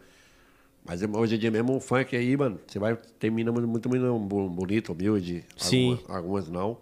Mas 0.84 1.02
hoje 1.02 1.36
em 1.36 1.38
dia 1.38 1.50
mesmo, 1.50 1.74
um 1.74 1.80
funk 1.80 2.16
aí, 2.16 2.36
mano, 2.36 2.58
você 2.66 2.78
vai 2.78 2.96
ter 3.18 3.30
mina 3.30 3.52
muito, 3.52 3.68
muito 3.68 3.88
bonita, 4.50 4.92
humilde. 4.92 5.44
Sim. 5.56 5.92
Algumas, 6.08 6.16
algumas 6.16 6.48
não. 6.48 6.78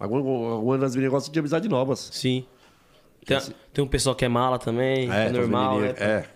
Algumas, 0.00 0.24
algumas 0.52 0.80
das 0.80 0.94
meninas 0.94 1.12
gostam 1.12 1.32
de 1.32 1.38
amizade 1.38 1.68
novas. 1.68 2.08
Sim. 2.12 2.46
Tem, 3.24 3.38
tem 3.72 3.84
um 3.84 3.88
pessoal 3.88 4.16
que 4.16 4.24
é 4.24 4.28
mala 4.28 4.58
também, 4.58 5.08
é, 5.10 5.26
as 5.26 5.32
normal, 5.32 5.74
menininhas- 5.76 6.00
É. 6.00 6.28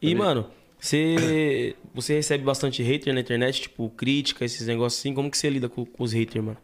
E, 0.00 0.14
mano, 0.14 0.46
você, 0.78 1.74
você 1.94 2.14
recebe 2.14 2.44
bastante 2.44 2.82
hater 2.82 3.12
na 3.14 3.20
internet, 3.20 3.62
tipo, 3.62 3.88
crítica, 3.90 4.44
esses 4.44 4.66
negócios 4.66 5.00
assim. 5.00 5.14
Como 5.14 5.30
que 5.30 5.38
você 5.38 5.48
lida 5.50 5.68
com, 5.68 5.84
com 5.84 6.04
os 6.04 6.12
haters, 6.12 6.44
mano? 6.44 6.58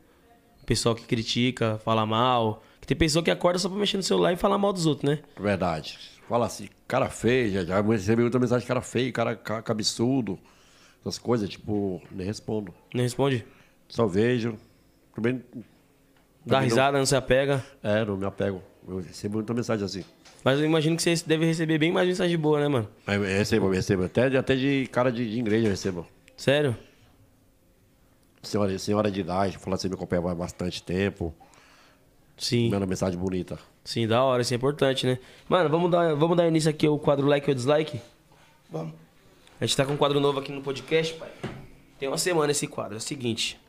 O 0.63 0.67
pessoal 0.67 0.95
que 0.95 1.03
critica, 1.05 1.79
fala 1.85 2.07
mal. 2.07 2.63
Que 2.81 2.87
tem 2.87 2.97
pessoa 2.97 3.23
que 3.23 3.31
acorda 3.31 3.59
só 3.59 3.69
pra 3.69 3.79
mexer 3.79 3.97
no 3.97 4.03
celular 4.03 4.33
e 4.33 4.37
falar 4.37 4.59
mal 4.59 4.73
dos 4.73 4.87
outros, 4.87 5.09
né? 5.09 5.21
Verdade. 5.39 5.99
Fala 6.29 6.47
assim, 6.47 6.69
cara 6.89 7.09
feio, 7.11 7.51
já, 7.53 7.65
já 7.65 7.81
recebi 7.81 8.23
muita 8.23 8.39
mensagem, 8.39 8.67
cara 8.67 8.81
feio, 8.81 9.13
cara 9.13 9.37
ca- 9.37 9.63
cabeçudo. 9.63 10.39
Essas 11.01 11.19
coisas, 11.19 11.49
tipo, 11.49 12.01
nem 12.11 12.27
respondo. 12.27 12.73
Não 12.95 13.03
responde? 13.03 13.45
Só 13.89 14.07
vejo. 14.07 14.57
Também. 15.15 15.43
Dá 16.47 16.61
risada, 16.61 16.97
não 16.99 17.07
se 17.07 17.15
apega. 17.17 17.65
Não, 17.83 17.91
é, 17.91 18.05
não 18.05 18.17
me 18.17 18.25
apego. 18.25 18.63
Eu 18.87 18.99
recebo 19.01 19.37
muita 19.37 19.53
mensagem 19.53 19.85
assim. 19.85 20.05
Mas 20.45 20.59
eu 20.59 20.67
imagino 20.67 20.97
que 20.97 21.03
você 21.03 21.15
deve 21.27 21.47
receber 21.47 21.79
bem 21.79 21.93
mais 21.93 22.07
mensagem 22.09 22.37
boa, 22.37 22.59
né, 22.61 22.69
mano? 22.69 22.89
Aí 23.07 23.17
eu 23.17 23.23
recebo, 23.23 23.67
eu 23.67 23.71
recebo. 23.73 24.05
Até, 24.05 24.29
de- 24.29 24.37
até 24.37 24.57
de 24.57 24.89
cara 24.91 25.11
de, 25.13 25.31
de 25.31 25.39
igreja 25.39 25.67
eu 25.67 25.71
recebo. 25.71 26.07
Sério? 26.37 26.77
Senhora, 28.43 28.77
senhora 28.79 29.11
de 29.11 29.21
idade, 29.21 29.57
fala 29.59 29.77
assim, 29.77 29.89
me 29.89 29.95
acompanha 29.95 30.21
há 30.31 30.35
bastante 30.35 30.83
tempo. 30.83 31.33
Sim. 32.37 32.71
Manda 32.71 32.87
mensagem 32.87 33.19
bonita. 33.19 33.57
Sim, 33.85 34.07
da 34.09 34.23
hora, 34.25 34.43
isso 34.43 34.53
é 34.53 34.57
importante, 34.57 35.07
né? 35.07 35.19
Mano, 35.49 35.69
vamos 35.69 35.91
dar, 35.91 36.15
vamos 36.17 36.37
dar 36.37 36.49
início 36.49 36.69
aqui 36.69 36.87
ao 36.87 36.99
quadro 36.99 37.27
like 37.27 37.49
ou 37.49 37.55
dislike? 37.55 38.01
Vamos. 38.69 38.95
A 39.61 39.65
gente 39.67 39.77
tá 39.77 39.85
com 39.87 39.93
um 39.93 39.97
quadro 39.97 40.19
novo 40.19 40.41
aqui 40.41 40.51
no 40.51 40.61
podcast, 40.61 41.15
pai. 41.15 41.31
Tem 42.01 42.09
uma 42.09 42.19
semana 42.19 42.51
esse 42.51 42.67
quadro. 42.67 42.95
É 42.95 42.99
o 42.99 43.01
seguinte. 43.01 43.61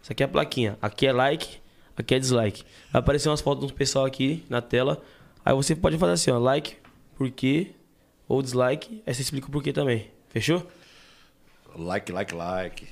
Isso 0.00 0.12
aqui 0.12 0.22
é 0.22 0.26
a 0.26 0.28
plaquinha. 0.28 0.78
Aqui 0.80 1.04
é 1.06 1.12
like, 1.12 1.58
aqui 1.96 2.14
é 2.14 2.18
dislike. 2.20 2.62
Vai 2.92 3.00
aparecer 3.00 3.28
umas 3.28 3.40
fotos 3.40 3.66
do 3.66 3.74
pessoal 3.74 4.04
aqui 4.04 4.44
na 4.48 4.60
tela. 4.62 5.02
Aí 5.44 5.54
você 5.54 5.74
pode 5.74 5.98
fazer 5.98 6.12
assim, 6.12 6.30
ó. 6.30 6.38
Like, 6.38 6.76
por 7.16 7.30
quê? 7.30 7.72
Ou 8.28 8.42
dislike. 8.42 9.02
Aí 9.06 9.14
você 9.14 9.22
explica 9.22 9.48
o 9.48 9.50
porquê 9.50 9.72
também. 9.72 10.10
Fechou? 10.28 10.66
Like, 11.74 12.12
like, 12.12 12.34
like. 12.34 12.88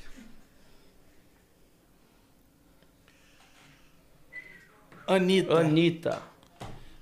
Anitta. 5.06 5.58
Anitta. 5.58 6.22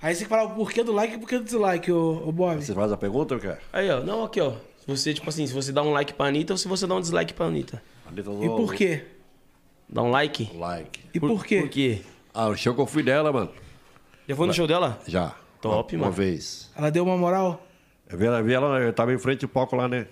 Aí 0.01 0.15
você 0.15 0.25
fala 0.27 0.45
o 0.45 0.55
porquê 0.55 0.85
do 0.85 0.93
like 0.93 1.15
e 1.15 1.17
o 1.17 1.21
porquê 1.21 1.39
do 1.39 1.45
dislike, 1.45 1.91
ô, 1.91 2.29
ô 2.29 2.33
Bob. 2.33 2.65
Você 2.65 2.73
faz 2.73 2.93
a 2.93 2.97
pergunta 2.97 3.35
ou 3.35 3.41
quer? 3.41 3.61
Aí, 3.73 3.91
ó. 3.91 4.01
Não, 4.01 4.25
aqui, 4.25 4.41
ó. 4.41 4.53
Se 4.81 4.87
você, 4.87 5.13
tipo 5.13 5.29
assim, 5.29 5.47
se 5.47 5.53
você 5.53 5.73
dá 5.73 5.83
um 5.83 5.91
like 5.91 6.15
pra 6.15 6.27
Anitta 6.27 6.55
ou 6.55 6.57
se 6.57 6.69
você 6.69 6.87
dá 6.87 6.95
um 6.95 7.01
dislike 7.01 7.35
pra 7.35 7.47
Anitta. 7.47 7.83
Anitta, 8.07 8.31
E 8.31 8.47
por 8.47 8.75
quê? 8.75 9.05
Dá 9.89 10.03
um 10.03 10.11
like? 10.11 10.51
Like. 10.57 11.01
E 11.13 11.19
por, 11.21 11.45
quê? 11.45 11.61
Por 11.61 11.69
quê? 11.69 12.03
Ah, 12.33 12.49
o 12.49 12.57
show 12.57 12.75
que 12.75 12.81
eu 12.81 12.87
fui 12.87 13.03
dela, 13.03 13.33
mano. 13.33 13.51
Já 14.29 14.37
foi 14.37 14.47
no 14.47 14.53
show 14.55 14.67
dela? 14.67 15.01
Já. 15.07 15.35
Top, 15.61 15.97
uma, 15.97 16.03
mano. 16.07 16.13
Uma 16.13 16.17
vez. 16.17 16.71
Ela 16.77 16.91
deu 16.91 17.05
uma 17.05 17.17
moral? 17.17 17.67
Eu 18.09 18.17
vi 18.19 18.27
ela, 18.27 18.43
vi 18.43 18.53
ela, 18.55 18.79
eu 18.81 18.93
tava 18.93 19.13
em 19.13 19.19
frente 19.19 19.41
do 19.41 19.49
palco 19.49 19.75
lá, 19.75 19.89
né? 19.89 20.07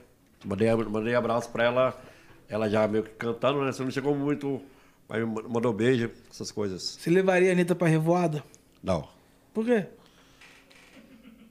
Mandei, 0.44 0.74
mandei 0.74 1.14
abraço 1.14 1.50
pra 1.50 1.64
ela. 1.64 2.02
Ela 2.48 2.68
já 2.68 2.86
meio 2.88 3.04
que 3.04 3.10
cantando, 3.10 3.62
né? 3.64 3.72
Você 3.72 3.82
não 3.82 3.90
chegou 3.90 4.14
muito. 4.14 4.60
Mas 5.08 5.20
me 5.24 5.42
mandou 5.48 5.72
beijo, 5.72 6.10
essas 6.30 6.50
coisas. 6.50 6.82
Você 6.82 7.10
levaria 7.10 7.50
a 7.50 7.52
Anitta 7.52 7.74
pra 7.74 7.86
revoada? 7.88 8.42
Não. 8.82 9.08
Por 9.54 9.64
quê? 9.64 9.86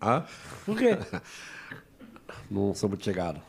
Ah? 0.02 0.24
Por 0.66 0.78
quê? 0.78 0.98
Não 2.52 2.76
sou 2.76 2.90
muito 2.90 3.04
chegado. 3.04 3.42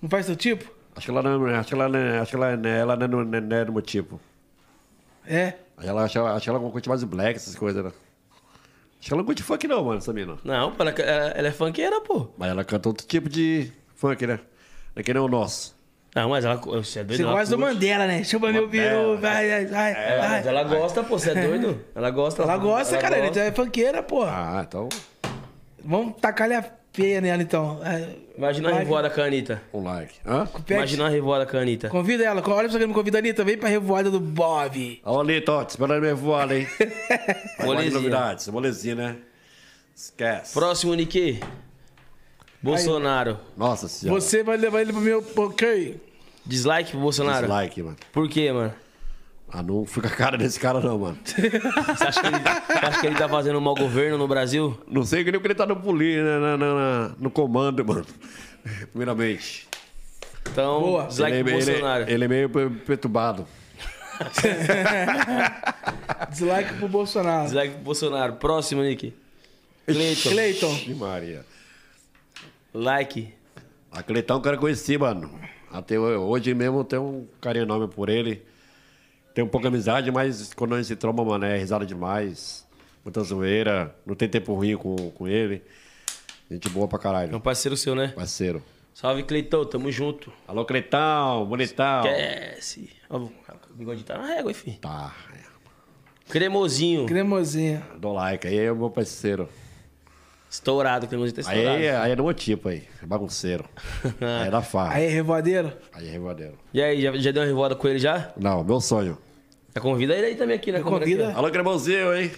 Não 0.00 0.08
faz 0.08 0.26
seu 0.26 0.36
tipo? 0.36 0.70
Acho 0.94 1.06
que 1.06 1.10
ela 1.10 1.22
não, 1.22 1.44
acho 1.46 1.68
que 1.68 1.74
ela, 1.74 1.88
não- 1.88 2.22
acho 2.22 2.30
que 2.30 2.36
ela, 2.36 2.56
não- 2.56 2.70
ela 2.70 2.96
não, 2.96 3.06
não, 3.08 3.24
não 3.24 3.56
é 3.56 3.64
do 3.64 3.72
meu 3.72 3.82
tipo. 3.82 4.18
É. 5.26 5.54
Ela, 5.82 6.04
acho 6.04 6.42
que 6.42 6.50
ela 6.50 6.60
curte 6.60 6.88
mais 6.88 7.04
black, 7.04 7.36
essas 7.36 7.54
coisas, 7.54 7.84
né? 7.84 7.92
Acho 8.98 9.08
que 9.08 9.12
ela 9.12 9.18
não 9.18 9.26
curte 9.26 9.42
funk 9.42 9.68
não, 9.68 9.84
mano, 9.84 9.98
essa 9.98 10.12
mina. 10.12 10.38
Não, 10.42 10.74
ela, 10.78 10.90
ela 10.90 11.48
é 11.48 11.52
funkeira, 11.52 12.00
pô. 12.00 12.28
Mas 12.38 12.50
ela 12.50 12.64
canta 12.64 12.88
outro 12.88 13.06
tipo 13.06 13.28
de 13.28 13.70
funk, 13.94 14.26
né? 14.26 14.40
Não 14.94 15.00
é 15.00 15.02
que 15.02 15.12
nem 15.12 15.22
o 15.22 15.28
nosso. 15.28 15.76
Não, 16.14 16.30
mas 16.30 16.46
ela. 16.46 16.56
Você 16.56 17.00
é 17.00 17.04
doido? 17.04 17.18
Você 17.18 17.22
ela 17.22 17.32
gosta 17.32 17.56
do. 17.56 17.60
Mandela, 17.60 18.06
né? 18.06 18.24
Chupa 18.24 18.50
meu 18.50 18.68
peru, 18.70 19.18
vai, 19.18 19.48
vai, 19.48 19.66
vai. 19.66 19.92
É, 19.92 20.18
vai. 20.18 20.28
mas 20.30 20.46
ela 20.46 20.64
gosta, 20.64 21.04
pô. 21.04 21.18
Você 21.18 21.30
é 21.32 21.46
doido? 21.46 21.84
Ela 21.94 22.10
gosta. 22.10 22.42
Ela 22.42 22.56
gosta, 22.56 22.96
cara. 22.96 23.20
gosta. 23.20 23.38
Ela 23.38 23.48
é 23.48 23.52
funkeira, 23.52 24.02
pô. 24.02 24.22
Ah, 24.22 24.64
então, 24.66 24.88
Vamos 25.84 26.16
tacar-lhe 26.20 26.54
a 26.54 26.62
feia 26.96 27.20
nela, 27.20 27.42
então. 27.42 27.78
É, 27.84 28.08
Imagina 28.36 28.70
a 28.70 28.78
revoada 28.78 29.10
com 29.10 29.20
a 29.20 29.24
Anitta. 29.24 29.62
um 29.72 29.82
like. 29.84 30.14
Hã? 30.26 30.48
Imagina 30.70 31.06
a 31.06 31.08
revoada 31.08 31.44
com 31.46 31.56
a 31.56 31.60
Anitta. 31.60 31.88
Convida 31.90 32.24
ela. 32.24 32.40
Olha 32.42 32.44
pra 32.44 32.68
você 32.68 32.78
que 32.78 32.86
me 32.86 32.94
convida, 32.94 33.18
Anitta. 33.18 33.44
Vem 33.44 33.58
pra 33.58 33.68
revoada 33.68 34.10
do 34.10 34.18
Bob. 34.18 35.00
Ô, 35.04 35.22
Lito, 35.22 35.52
ó, 35.52 35.64
te 35.64 35.70
esperando 35.70 36.00
minha 36.00 36.14
voada, 36.14 36.58
hein? 36.58 36.66
Molezinha. 37.62 37.94
novidades, 37.94 38.48
molezinha, 38.48 38.94
né? 38.94 39.16
Esquece. 39.94 40.54
Próximo, 40.54 40.94
Nick. 40.94 41.40
Bolsonaro. 42.62 43.38
Nossa 43.56 43.88
senhora. 43.88 44.20
Você 44.20 44.42
vai 44.42 44.56
levar 44.56 44.80
ele 44.80 44.92
pro 44.92 45.00
meu... 45.00 45.24
Ok. 45.36 46.00
Dislike 46.44 46.90
pro 46.92 47.00
Bolsonaro? 47.00 47.46
Dislike, 47.46 47.82
mano. 47.82 47.96
Por 48.12 48.28
quê, 48.28 48.52
mano? 48.52 48.72
Ah, 49.48 49.62
não 49.62 49.86
fica 49.86 50.08
a 50.08 50.10
cara 50.10 50.36
desse 50.36 50.58
cara 50.58 50.80
não, 50.80 50.98
mano. 50.98 51.18
Você 51.24 52.04
acha 52.04 52.20
que 52.20 52.26
ele, 52.26 52.36
acha 52.86 53.00
que 53.00 53.06
ele 53.06 53.16
tá 53.16 53.28
fazendo 53.28 53.58
um 53.58 53.60
mau 53.60 53.74
governo 53.76 54.18
no 54.18 54.26
Brasil? 54.26 54.78
Não 54.88 55.04
sei 55.04 55.22
que 55.24 55.30
nem 55.30 55.40
porque 55.40 55.48
ele 55.52 55.54
tá 55.54 55.64
no 55.66 55.76
polícia, 55.76 56.22
né, 56.22 56.38
na, 56.38 56.56
na- 56.56 56.74
na- 56.74 57.14
no 57.18 57.30
comando, 57.30 57.84
mano. 57.84 58.04
Primeiramente. 58.90 59.68
Então, 60.50 60.80
Boa. 60.80 61.06
dislike 61.06 61.36
ele, 61.36 61.44
pro 61.44 61.52
ele- 61.54 61.64
Bolsonaro. 61.64 62.10
ele 62.10 62.24
é 62.24 62.28
meio 62.28 62.50
per- 62.50 62.70
perturbado. 62.70 63.46
Dislike 66.30 66.74
pro 66.74 66.88
Bolsonaro. 66.88 67.44
Dislike 67.44 67.74
pro 67.74 67.82
Bolsonaro. 67.82 68.32
Próximo, 68.34 68.82
Nick. 68.82 69.14
Cleiton. 69.86 70.30
Cleiton. 70.30 70.78
Maria. 70.96 71.44
Like. 72.74 73.32
A 73.92 74.02
Cleitão 74.02 74.36
eu 74.36 74.42
quero 74.42 74.58
conhecer, 74.58 74.98
mano. 74.98 75.30
Até 75.70 75.98
hoje 75.98 76.54
mesmo 76.54 76.80
eu 76.80 76.84
tenho 76.84 77.02
um 77.02 77.26
carinho 77.40 77.64
enorme 77.64 77.88
por 77.88 78.08
ele. 78.08 78.42
Tenho 79.36 79.46
pouca 79.46 79.68
amizade, 79.68 80.10
mas 80.10 80.54
quando 80.54 80.74
a 80.74 80.78
gente 80.78 80.86
se 80.86 80.96
tromba, 80.96 81.22
mano, 81.22 81.44
é 81.44 81.58
risada 81.58 81.84
demais. 81.84 82.66
Muita 83.04 83.22
zoeira. 83.22 83.94
Não 84.06 84.14
tem 84.14 84.30
tempo 84.30 84.54
ruim 84.54 84.78
com, 84.78 84.96
com 85.10 85.28
ele. 85.28 85.62
Gente 86.50 86.70
boa 86.70 86.88
pra 86.88 86.96
É 86.96 86.98
um 86.98 87.02
caralho. 87.02 87.40
parceiro 87.40 87.76
seu, 87.76 87.94
né? 87.94 88.14
Parceiro. 88.16 88.62
Salve, 88.94 89.24
Cleitão. 89.24 89.62
Tamo 89.66 89.92
junto. 89.92 90.32
Alô, 90.48 90.64
Cleitão, 90.64 91.44
bonitão. 91.44 92.06
Esquece. 92.06 92.88
Ó, 93.10 93.18
O 93.18 93.30
bigode 93.74 94.04
tá 94.04 94.16
na 94.16 94.26
régua, 94.26 94.50
enfim. 94.52 94.78
Tá. 94.80 95.14
Cremosinho. 96.30 97.04
Cremosinha. 97.04 97.86
Dou 97.98 98.14
like. 98.14 98.48
Aí 98.48 98.56
é 98.56 98.72
o 98.72 98.76
meu 98.76 98.88
parceiro. 98.88 99.50
Estourado. 100.48 101.06
Cremosinho 101.08 101.34
tá 101.34 101.40
estourado. 101.42 101.76
Aí, 101.76 101.90
aí 101.90 102.12
é 102.12 102.16
do 102.16 102.24
meu 102.24 102.32
tipo 102.32 102.70
aí. 102.70 102.84
É 103.02 103.04
bagunceiro. 103.04 103.66
aí 104.18 104.48
é 104.48 104.50
da 104.50 104.62
farra. 104.62 104.94
Aí, 104.94 105.08
revoadeiro. 105.08 105.74
Aí 105.92 106.08
é 106.08 106.10
revoadeiro. 106.12 106.54
E 106.72 106.80
aí, 106.82 107.02
já, 107.02 107.14
já 107.18 107.30
deu 107.32 107.42
uma 107.42 107.46
revoada 107.48 107.76
com 107.76 107.86
ele 107.86 107.98
já? 107.98 108.32
Não, 108.34 108.64
meu 108.64 108.80
sonho. 108.80 109.25
Já 109.76 109.80
convida 109.82 110.14
ele 110.14 110.28
aí 110.28 110.34
também 110.36 110.56
aqui, 110.56 110.72
né? 110.72 110.80
Convida. 110.80 111.34
Alô, 111.34 111.50
Cremãozinho, 111.50 112.16
hein? 112.16 112.32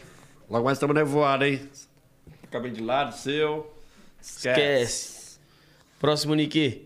Logo 0.51 0.65
mais 0.65 0.77
estamos 0.77 0.93
nevoados, 0.93 1.47
hein? 1.47 1.71
Acabei 2.43 2.73
de 2.73 2.83
lado, 2.83 3.15
seu. 3.15 3.73
Esquece. 4.21 5.39
Próximo, 6.01 6.35
Nick. 6.35 6.85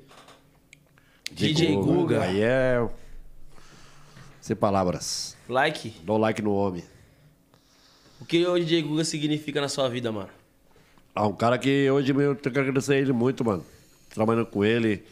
DJ 1.31 1.75
Guga. 1.77 2.25
Aí 2.25 2.43
é. 2.43 2.87
Sem 4.43 4.55
palavras. 4.55 5.39
Like. 5.49 5.89
Dou 6.03 6.19
like 6.19 6.43
no 6.43 6.53
homem. 6.53 6.85
O 8.21 8.27
que 8.27 8.47
o 8.47 8.59
DJ 8.59 8.83
Guga 8.83 9.05
significa 9.05 9.59
na 9.59 9.71
sua 9.71 9.89
vida, 9.89 10.13
mano? 10.13 10.29
Ah, 11.15 11.27
um 11.27 11.35
cara 11.35 11.57
que 11.57 11.91
hoje 11.91 12.13
eu 12.13 12.37
tenho 12.37 12.53
que 12.53 12.61
agradecer 12.61 12.99
ele 12.99 13.15
muito, 13.15 13.43
mano. 13.43 13.65
Trabalhando 14.11 14.45
com 14.45 14.63
ele, 14.63 15.03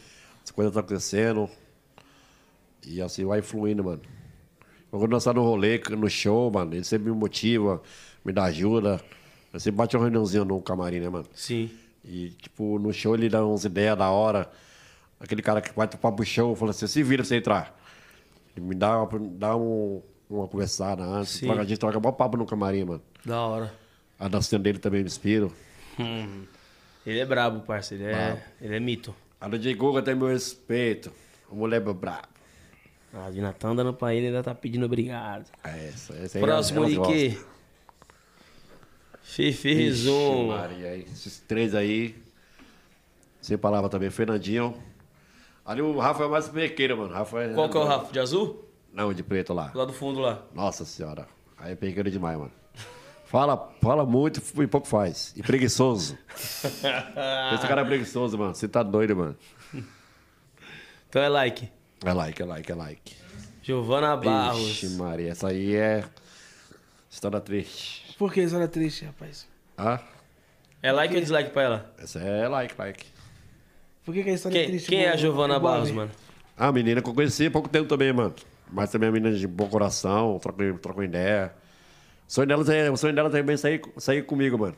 as 0.43 0.51
coisas 0.51 0.69
estão 0.71 0.83
crescendo. 0.83 1.49
E 2.85 3.01
assim 3.01 3.25
vai 3.25 3.41
fluindo, 3.41 3.83
mano. 3.83 4.10
Quando 4.91 5.09
nós 5.11 5.23
estamos 5.23 5.41
no 5.41 5.49
rolê, 5.49 5.81
no 5.97 6.09
show, 6.09 6.51
mano, 6.51 6.73
ele 6.75 6.83
sempre 6.83 7.09
me 7.09 7.15
motiva, 7.17 7.81
me 8.25 8.31
dá 8.33 8.43
ajuda. 8.45 9.01
Eu 9.53 9.59
sempre 9.59 9.77
bate 9.77 9.95
uma 9.95 10.03
reuniãozinha 10.03 10.43
no 10.45 10.61
camarim, 10.61 10.99
né, 10.99 11.09
mano? 11.09 11.25
Sim. 11.33 11.71
E, 12.03 12.29
tipo, 12.41 12.77
no 12.77 12.91
show 12.91 13.15
ele 13.15 13.29
dá 13.29 13.45
umas 13.45 13.63
ideias 13.63 13.97
da 13.97 14.09
hora. 14.09 14.49
Aquele 15.19 15.41
cara 15.41 15.61
que 15.61 15.71
vai 15.75 15.87
topar 15.87 16.11
pro 16.11 16.25
show, 16.25 16.55
fala 16.55 16.71
assim, 16.71 16.87
se 16.87 17.01
vira 17.03 17.21
pra 17.23 17.27
você 17.29 17.37
entrar. 17.37 17.79
Ele 18.55 18.65
me 18.65 18.75
dá, 18.75 18.95
dá 19.33 19.55
um- 19.55 20.01
uma 20.29 20.47
conversada 20.47 21.03
antes. 21.03 21.33
Sim. 21.33 21.49
A 21.51 21.63
gente 21.63 21.77
troca 21.79 21.99
mó 21.99 22.11
papo 22.11 22.37
no 22.37 22.45
camarim, 22.45 22.83
mano. 22.85 23.01
Da 23.25 23.39
hora. 23.41 23.73
A 24.19 24.27
dancinha 24.27 24.59
dele 24.59 24.79
também 24.79 25.01
me 25.01 25.07
inspira. 25.07 25.49
Ele 27.05 27.19
é 27.19 27.25
brabo, 27.25 27.61
parceiro. 27.61 28.03
Ele 28.03 28.13
é, 28.13 28.43
ele 28.61 28.75
é 28.75 28.79
mito. 28.79 29.13
A 29.39 29.47
do 29.47 29.57
J. 29.57 29.73
Guga 29.75 30.01
tem 30.01 30.15
meu 30.15 30.27
respeito. 30.27 31.11
A 31.51 31.55
mulher 31.55 31.77
é 31.81 31.93
braba. 31.93 32.29
A 33.13 33.29
Dina 33.29 33.51
tá 33.51 33.67
andando 33.67 33.93
pra 33.93 34.13
ele 34.13 34.25
e 34.25 34.27
ainda 34.27 34.41
tá 34.41 34.55
pedindo 34.55 34.85
obrigado. 34.85 35.45
É 35.63 35.89
essa, 35.89 36.13
essa 36.13 36.37
aí 36.37 36.41
Próximo, 36.41 36.85
Nick. 36.85 37.37
Fefe 39.21 39.49
Ixi, 39.49 39.73
Resumo. 39.73 40.47
Maria, 40.49 40.89
aí, 40.89 41.01
esses 41.11 41.39
três 41.39 41.73
aí. 41.73 42.15
Sem 43.41 43.57
palavra 43.57 43.89
também. 43.89 44.09
Fernandinho. 44.09 44.75
Ali 45.65 45.81
o 45.81 45.97
Rafa 45.97 46.23
é 46.23 46.27
mais 46.27 46.49
pequeno, 46.49 46.97
mano. 46.97 47.13
Rafa 47.13 47.41
é... 47.41 47.53
Qual 47.53 47.69
que 47.69 47.77
é 47.77 47.79
o 47.79 47.85
Rafa? 47.85 48.11
De 48.11 48.19
azul? 48.19 48.65
Não, 48.93 49.13
de 49.13 49.23
preto 49.23 49.53
lá. 49.53 49.71
Lá 49.73 49.85
do 49.85 49.93
fundo 49.93 50.19
lá. 50.19 50.43
Nossa 50.53 50.83
senhora. 50.85 51.27
Aí 51.57 51.73
é 51.73 51.75
pequeno 51.75 52.09
demais, 52.09 52.37
mano. 52.37 52.51
Fala, 53.25 53.71
fala 53.81 54.05
muito 54.05 54.41
e 54.61 54.67
pouco 54.67 54.85
faz. 54.85 55.33
E 55.37 55.41
preguiçoso. 55.41 56.17
Esse 56.35 57.67
cara 57.67 57.81
é 57.81 57.85
preguiçoso, 57.85 58.37
mano. 58.37 58.53
Você 58.53 58.67
tá 58.67 58.83
doido, 58.83 59.15
mano. 59.15 59.37
Então 61.07 61.21
é 61.21 61.29
like. 61.29 61.69
É 62.03 62.13
like, 62.13 62.41
é 62.41 62.45
like, 62.45 62.71
é 62.71 62.75
like. 62.75 63.15
Giovana 63.61 64.17
Barros. 64.17 64.59
Ixi, 64.59 64.89
Maria. 64.97 65.31
Essa 65.31 65.49
aí 65.49 65.75
é... 65.75 66.03
História 67.09 67.39
triste. 67.39 68.15
Por 68.17 68.33
que 68.33 68.41
era 68.41 68.67
triste, 68.67 69.05
rapaz? 69.05 69.47
Ah? 69.77 69.99
É 70.81 70.91
like 70.91 71.13
ou 71.13 71.21
dislike 71.21 71.51
pra 71.51 71.61
ela? 71.63 71.95
Essa 71.99 72.19
é 72.19 72.47
like, 72.47 72.73
like. 72.77 73.05
Por 74.03 74.13
que, 74.15 74.23
que 74.23 74.29
a 74.31 74.33
história 74.33 74.57
é 74.57 74.61
Quem, 74.61 74.69
triste? 74.71 74.89
quem 74.89 75.03
é 75.03 75.09
a? 75.09 75.15
Giovana? 75.15 75.59
Barros, 75.59 75.91
mano? 75.91 76.09
Ah, 76.57 76.71
menina 76.71 77.01
que 77.01 77.09
eu 77.09 77.13
conheci 77.13 77.45
há 77.45 77.51
pouco 77.51 77.69
tempo 77.69 77.87
também, 77.87 78.11
mano. 78.11 78.33
Mas 78.71 78.89
também 78.89 79.07
é 79.07 79.09
uma 79.11 79.19
menina 79.19 79.35
de 79.37 79.45
bom 79.47 79.67
coração, 79.67 80.39
troca, 80.39 80.73
troca 80.81 81.03
ideia. 81.03 81.53
O 82.27 82.31
sonho 82.33 82.47
dela, 82.47 82.73
é- 82.73 82.89
o 82.89 82.97
sonho 82.97 83.13
dela 83.13 83.29
também 83.29 83.53
é 83.53 83.57
sair, 83.57 83.81
sair 83.97 84.23
comigo, 84.25 84.57
mano. 84.57 84.75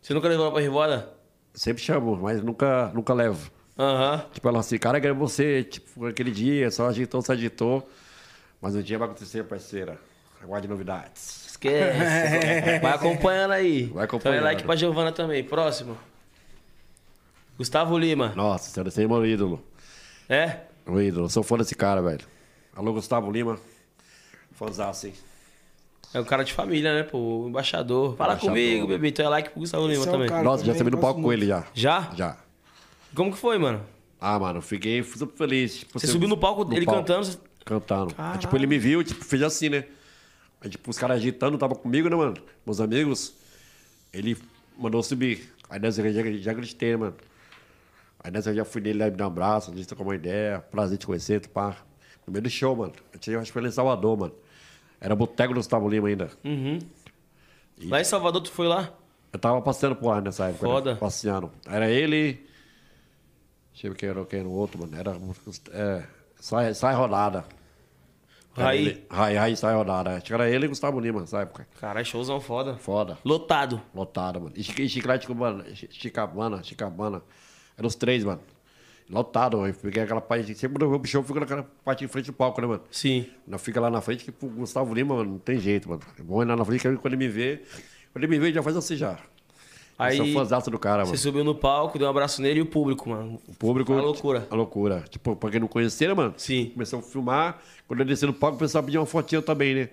Você 0.00 0.14
nunca 0.14 0.28
levou 0.28 0.44
ela 0.46 0.54
pra 0.54 0.62
Rivoada? 0.62 1.12
Sempre 1.52 1.82
chamo, 1.82 2.16
mas 2.16 2.42
nunca, 2.42 2.90
nunca 2.94 3.12
levo. 3.12 3.50
Aham. 3.78 4.24
Tipo, 4.32 4.48
ela 4.48 4.60
assim, 4.60 4.78
cara, 4.78 5.00
quero 5.00 5.14
você, 5.14 5.64
tipo, 5.64 6.06
aquele 6.06 6.30
dia, 6.30 6.70
só 6.70 6.88
agitou, 6.88 7.20
só 7.22 7.32
agitou. 7.32 7.88
Mas 8.60 8.74
um 8.76 8.82
dia 8.82 8.98
vai 8.98 9.08
acontecer, 9.08 9.44
parceira. 9.44 9.98
Aguarde 10.42 10.68
novidades. 10.68 11.46
Esquece. 11.48 12.78
Vai 12.80 12.92
acompanhando 12.92 13.52
aí. 13.52 13.84
Vai 13.86 14.04
acompanhando. 14.04 14.36
Então 14.38 14.48
é 14.48 14.52
like 14.52 14.62
pra 14.64 14.76
Giovana 14.76 15.10
também. 15.12 15.42
Próximo. 15.42 15.96
Gustavo 17.56 17.96
Lima. 17.98 18.32
Nossa 18.34 18.70
senhora, 18.70 18.88
esse 18.88 19.00
aí 19.00 19.06
é 19.06 19.08
meu 19.08 19.24
ídolo. 19.24 19.64
É? 20.28 20.58
Meu 20.86 21.00
ídolo, 21.00 21.28
sou 21.30 21.42
fã 21.42 21.56
desse 21.56 21.74
cara, 21.74 22.02
velho. 22.02 22.26
Alô, 22.74 22.92
Gustavo 22.92 23.30
Lima. 23.30 23.58
Fãzaço, 24.52 25.06
hein? 25.06 25.14
É 26.12 26.20
um 26.20 26.24
cara 26.24 26.44
de 26.44 26.52
família, 26.52 26.94
né, 26.94 27.02
pô? 27.02 27.18
O 27.18 27.48
embaixador. 27.48 28.16
Fala 28.16 28.34
Embaixador. 28.34 28.50
comigo, 28.56 28.86
bebê. 28.86 29.08
Então 29.08 29.26
é 29.26 29.28
like 29.28 29.50
pro 29.50 29.60
Gustavo 29.60 29.86
Lima 29.86 30.00
Esse 30.00 30.08
é 30.08 30.10
o 30.10 30.12
também. 30.14 30.28
cara. 30.28 30.42
Nossa, 30.42 30.64
já 30.64 30.72
também 30.72 30.78
subi 30.78 30.90
no 30.92 30.98
palco 31.00 31.22
com 31.22 31.32
ele 31.32 31.46
já. 31.46 31.64
Já? 31.74 32.12
Já. 32.14 32.36
Como 33.14 33.32
que 33.32 33.38
foi, 33.38 33.58
mano? 33.58 33.84
Ah, 34.20 34.38
mano, 34.38 34.60
fiquei 34.60 35.02
super 35.02 35.36
feliz. 35.36 35.78
Tipo, 35.80 35.98
Você 35.98 36.06
subiu 36.06 36.28
no 36.28 36.36
palco, 36.36 36.72
ele 36.74 36.86
cantando. 36.86 37.24
você- 37.24 37.38
Cantando. 37.64 38.14
Aí, 38.18 38.38
tipo, 38.38 38.54
ele 38.56 38.66
me 38.66 38.78
viu, 38.78 39.02
tipo, 39.02 39.24
fez 39.24 39.42
assim, 39.42 39.68
né? 39.68 39.84
Aí, 40.60 40.68
tipo, 40.70 40.90
os 40.90 40.98
caras 40.98 41.16
agitando, 41.16 41.56
tava 41.58 41.74
comigo, 41.74 42.08
né, 42.08 42.16
mano? 42.16 42.34
Meus 42.64 42.80
amigos. 42.80 43.34
Ele 44.12 44.36
mandou 44.78 45.02
subir. 45.02 45.52
Aí 45.68 45.78
nessa 45.80 46.00
eu 46.02 46.12
já, 46.12 46.22
já 46.38 46.52
acreditei, 46.52 46.90
né, 46.92 46.96
mano? 46.96 47.14
Aí 48.22 48.30
nessa 48.30 48.50
eu 48.50 48.54
já 48.54 48.64
fui 48.64 48.80
nele 48.80 48.98
lá 48.98 49.06
me 49.06 49.12
dar 49.16 49.24
um 49.24 49.28
abraço, 49.28 49.70
a 49.70 49.74
gente 49.74 49.86
trocou 49.86 50.06
uma 50.06 50.14
ideia. 50.14 50.60
Prazer 50.70 50.96
te 50.98 51.06
conhecer, 51.06 51.40
tu 51.40 51.48
pá. 51.50 51.76
No 52.26 52.32
meio 52.32 52.42
do 52.42 52.50
show, 52.50 52.74
mano. 52.74 52.92
Eu 53.12 53.18
tinha, 53.18 53.38
acho 53.38 53.46
que 53.52 53.58
foi 53.58 53.66
em 53.66 53.70
Salvador, 53.70 54.16
mano. 54.18 54.34
Era 55.00 55.14
boteco 55.14 55.52
do 55.52 55.58
Gustavo 55.58 55.88
Lima 55.88 56.08
ainda. 56.08 56.30
Lá 57.82 58.00
em 58.00 58.04
Salvador, 58.04 58.40
tu 58.42 58.50
foi 58.50 58.66
lá? 58.66 58.92
Eu 59.32 59.38
tava 59.38 59.60
passeando 59.60 59.96
por 59.96 60.08
lá 60.08 60.20
nessa 60.20 60.46
época. 60.48 60.64
Foda. 60.66 60.92
Né? 60.94 60.98
Passeando. 61.00 61.50
Era 61.66 61.90
ele. 61.90 62.46
Eu 63.82 63.90
ver 63.92 63.96
quem 63.96 64.08
era, 64.08 64.24
quem 64.24 64.38
era 64.40 64.48
o 64.48 64.52
outro, 64.52 64.80
mano. 64.80 64.96
Era. 64.96 65.16
É, 65.72 66.04
sai, 66.36 66.72
sai 66.74 66.94
rodada. 66.94 67.44
Raí. 68.56 69.04
Raí, 69.10 69.36
Raí, 69.36 69.56
sai 69.56 69.74
rodada. 69.74 70.16
Acho 70.16 70.26
que 70.26 70.32
era 70.34 70.48
ele 70.48 70.66
e 70.66 70.68
Gustavo 70.68 71.00
Lima 71.00 71.20
nessa 71.20 71.40
época. 71.40 71.66
Caralho, 71.80 72.06
showzão 72.06 72.40
foda. 72.40 72.76
Foda. 72.76 73.18
Lotado. 73.24 73.82
Lotado, 73.92 74.40
mano. 74.40 74.52
E 74.56 74.62
Chic- 74.62 74.88
Chiclete 74.88 75.26
Cubana, 75.26 75.64
Chi- 75.74 75.88
Chicabana, 75.90 76.62
Chicabana. 76.62 77.20
Eram 77.76 77.88
os 77.88 77.96
três, 77.96 78.22
mano. 78.22 78.40
Lotado, 79.10 79.56
mano. 79.56 79.70
Eu 79.70 79.74
Fiquei 79.74 80.04
aquela 80.04 80.20
parte. 80.20 80.54
Sempre 80.54 80.84
no 80.86 81.04
show, 81.04 81.20
eu 81.22 81.26
fico 81.26 81.40
naquela 81.40 81.64
parte 81.84 82.04
em 82.04 82.08
frente 82.08 82.26
do 82.26 82.32
palco, 82.32 82.60
né, 82.60 82.66
mano? 82.68 82.82
Sim. 82.92 83.26
Não 83.46 83.58
fica 83.58 83.80
lá 83.80 83.90
na 83.90 84.00
frente 84.00 84.24
que 84.24 84.30
pro 84.30 84.48
Gustavo 84.48 84.94
Lima, 84.94 85.16
mano, 85.16 85.32
não 85.32 85.38
tem 85.38 85.58
jeito, 85.58 85.88
mano. 85.88 86.00
É 86.16 86.22
bom 86.22 86.40
ir 86.40 86.46
lá 86.46 86.54
na 86.56 86.64
frente 86.64 86.80
que 86.82 86.96
quando 86.96 87.12
ele 87.14 87.16
me 87.16 87.28
vê. 87.28 87.60
Quando 88.12 88.22
ele 88.22 88.28
me 88.30 88.38
vê, 88.38 88.46
ele 88.46 88.54
já 88.54 88.62
faz 88.62 88.76
assim 88.76 88.94
já. 88.96 89.18
Aí, 89.98 90.18
eu 90.18 90.24
sou 90.24 90.34
fãzaço 90.34 90.70
do 90.70 90.78
cara, 90.78 91.04
Você 91.04 91.10
mano. 91.10 91.18
subiu 91.18 91.44
no 91.44 91.54
palco, 91.54 91.98
deu 91.98 92.06
um 92.08 92.10
abraço 92.10 92.42
nele 92.42 92.58
e 92.58 92.62
o 92.62 92.66
público, 92.66 93.08
mano. 93.08 93.40
O 93.46 93.54
público. 93.54 93.92
A 93.92 94.00
loucura. 94.00 94.46
A 94.50 94.54
loucura. 94.54 95.04
Tipo, 95.08 95.36
pra 95.36 95.50
quem 95.50 95.60
não 95.60 95.68
conhecia, 95.68 96.08
né, 96.08 96.14
mano? 96.14 96.34
Sim. 96.36 96.70
Começou 96.72 96.98
a 96.98 97.02
filmar. 97.02 97.60
Quando 97.86 98.00
eu 98.00 98.06
desci 98.06 98.26
no 98.26 98.32
palco, 98.32 98.56
o 98.56 98.58
pessoal 98.58 98.82
pedia 98.82 98.98
uma 99.00 99.06
fotinha 99.06 99.40
também, 99.40 99.74
né? 99.74 99.88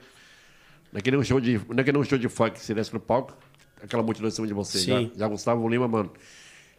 Não 0.92 0.98
é 1.00 1.02
que 1.02 1.12
nem 1.12 1.20
um 1.20 1.24
show 1.24 1.40
de, 1.40 1.62
não 1.70 1.84
é 1.84 1.98
um 2.00 2.04
show 2.04 2.18
de 2.18 2.28
funk, 2.28 2.60
você 2.60 2.74
desce 2.74 2.92
no 2.94 3.00
palco, 3.00 3.34
aquela 3.82 4.02
multidão 4.04 4.28
em 4.28 4.32
cima 4.32 4.48
de 4.48 4.54
você. 4.54 4.80
Sim. 4.80 5.12
Já, 5.14 5.20
já 5.20 5.28
Gustavo 5.28 5.70
Lima, 5.70 5.88
mano. 5.88 6.12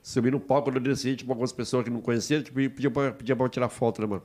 Subi 0.03 0.31
no 0.31 0.41
palco, 0.41 0.65
quando 0.71 0.77
eu 0.77 0.83
desci, 0.83 1.15
tipo, 1.15 1.31
algumas 1.31 1.53
pessoas 1.53 1.85
que 1.85 1.91
não 1.91 2.01
conheciam, 2.01 2.43
tipo, 2.43 2.57
pediam 2.57 2.93
pra, 2.93 3.13
pediam 3.13 3.37
pra 3.37 3.47
eu 3.47 3.51
tirar 3.51 3.69
foto, 3.69 4.01
né, 4.01 4.07
mano? 4.09 4.23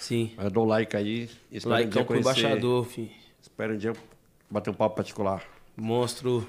Sim. 0.00 0.32
Aí 0.36 0.46
eu 0.46 0.50
dou 0.50 0.64
like 0.64 0.96
aí. 0.96 1.30
Espero 1.52 1.74
um 1.74 1.78
Like 1.78 1.90
dia 1.92 2.04
pro 2.04 2.14
conhecer. 2.16 2.40
embaixador, 2.40 2.84
fi. 2.84 3.12
Espero 3.40 3.74
um 3.74 3.76
dia 3.76 3.92
bater 4.50 4.70
um 4.70 4.74
papo 4.74 4.96
particular. 4.96 5.44
Monstro. 5.76 6.46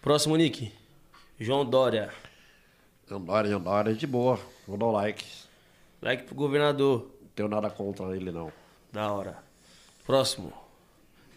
Próximo, 0.00 0.36
Nick. 0.36 0.70
João 1.40 1.64
Dória. 1.64 2.10
Andora, 3.10 3.48
Andora, 3.48 3.94
de 3.94 4.06
boa. 4.06 4.38
Vou 4.68 4.76
dar 4.76 4.86
o 4.86 4.92
like. 4.92 5.24
Like 6.02 6.24
pro 6.24 6.34
governador. 6.34 7.10
Não 7.20 7.28
tenho 7.34 7.48
nada 7.48 7.70
contra 7.70 8.14
ele, 8.14 8.30
não. 8.30 8.52
Da 8.92 9.10
hora. 9.12 9.38
Próximo. 10.06 10.52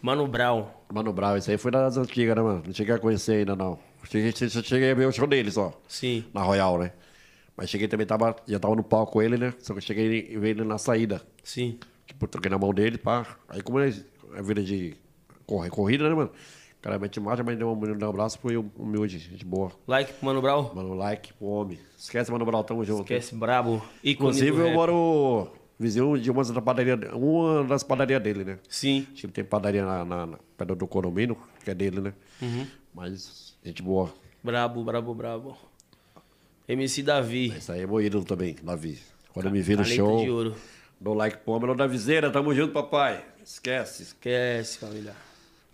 Mano 0.02 0.26
Brown. 0.28 0.66
Mano 0.92 1.12
Brau, 1.12 1.36
isso 1.38 1.50
aí 1.50 1.56
foi 1.56 1.70
das 1.70 1.96
antigas, 1.96 2.36
né, 2.36 2.42
mano? 2.42 2.62
Não 2.66 2.74
cheguei 2.74 2.94
a 2.94 2.98
conhecer 2.98 3.36
ainda, 3.38 3.56
não. 3.56 3.78
Cheguei, 4.04 4.32
che- 4.32 4.50
cheguei 4.62 4.90
a 4.90 4.94
ver 4.94 5.06
o 5.08 5.12
show 5.12 5.26
dele 5.26 5.50
só. 5.50 5.72
Sim. 5.88 6.24
Na 6.34 6.42
Royal, 6.42 6.78
né? 6.78 6.92
Mas 7.56 7.70
cheguei 7.70 7.88
também, 7.88 8.06
tava, 8.06 8.36
já 8.46 8.58
tava 8.58 8.76
no 8.76 8.84
palco 8.84 9.12
com 9.12 9.22
ele, 9.22 9.38
né? 9.38 9.54
Só 9.60 9.72
que 9.72 9.78
eu 9.78 9.82
cheguei 9.82 10.28
e 10.30 10.36
vi 10.38 10.50
ele 10.50 10.64
na 10.64 10.76
saída. 10.76 11.22
Sim. 11.42 11.78
Tipo, 12.06 12.28
troquei 12.28 12.50
na 12.50 12.58
mão 12.58 12.74
dele, 12.74 12.98
pá. 12.98 13.26
Aí 13.48 13.62
como 13.62 13.80
é 13.80 13.90
a 14.36 14.42
vida 14.42 14.62
de 14.62 14.94
corrida, 15.46 16.06
né, 16.08 16.14
mano? 16.14 16.30
Cara 16.84 16.98
mete 16.98 17.18
marcha, 17.18 17.42
mas 17.42 17.56
deu 17.56 17.72
um, 17.72 17.80
deu 17.80 18.06
um 18.06 18.10
abraço, 18.10 18.38
foi 18.38 18.58
humilde, 18.58 19.18
gente 19.18 19.42
boa. 19.42 19.72
Like 19.86 20.12
pro 20.12 20.26
Mano 20.26 20.42
Brown. 20.42 20.70
Mano, 20.74 20.92
like 20.92 21.32
pro 21.32 21.46
homem. 21.46 21.78
Esquece, 21.96 22.30
Mano 22.30 22.44
Brau, 22.44 22.62
tamo 22.62 22.84
junto. 22.84 23.04
Esquece, 23.04 23.34
brabo. 23.34 23.76
Ícone 24.02 24.12
Inclusive, 24.12 24.60
eu 24.60 24.70
moro 24.72 25.50
vizinho 25.78 26.18
de 26.18 26.30
uma 26.30 26.44
das 26.44 26.62
padarias, 26.62 26.98
uma 27.14 27.64
das 27.64 27.82
padarias 27.82 28.22
dele, 28.22 28.44
né? 28.44 28.58
Sim. 28.68 29.06
Acho 29.10 29.14
que 29.14 29.26
ele 29.26 29.32
tem 29.32 29.44
padaria 29.44 29.82
na, 29.82 30.04
na, 30.04 30.26
na 30.26 30.38
perto 30.58 30.74
do 30.74 30.86
condomínio, 30.86 31.38
que 31.64 31.70
é 31.70 31.74
dele, 31.74 32.02
né? 32.02 32.12
Uhum. 32.42 32.66
Mas, 32.94 33.56
gente 33.64 33.82
boa. 33.82 34.12
Brabo, 34.42 34.84
brabo, 34.84 35.14
brabo. 35.14 35.56
MC 36.68 37.02
Davi. 37.02 37.46
Isso 37.56 37.72
aí 37.72 37.80
é 37.80 37.86
meu 37.86 38.02
ídolo 38.02 38.26
também, 38.26 38.56
Davi. 38.62 38.98
Quando 39.32 39.46
eu 39.46 39.52
me 39.52 39.62
vi 39.62 39.74
no 39.74 39.86
show, 39.86 40.22
de 40.22 40.30
ouro. 40.30 40.54
dou 41.00 41.14
like 41.14 41.38
pro 41.38 41.54
homem, 41.54 41.74
da 41.74 41.86
viseira, 41.86 42.30
tamo 42.30 42.54
junto, 42.54 42.74
papai. 42.74 43.24
Esquece. 43.42 44.02
Esquece, 44.02 44.76
família. 44.76 45.14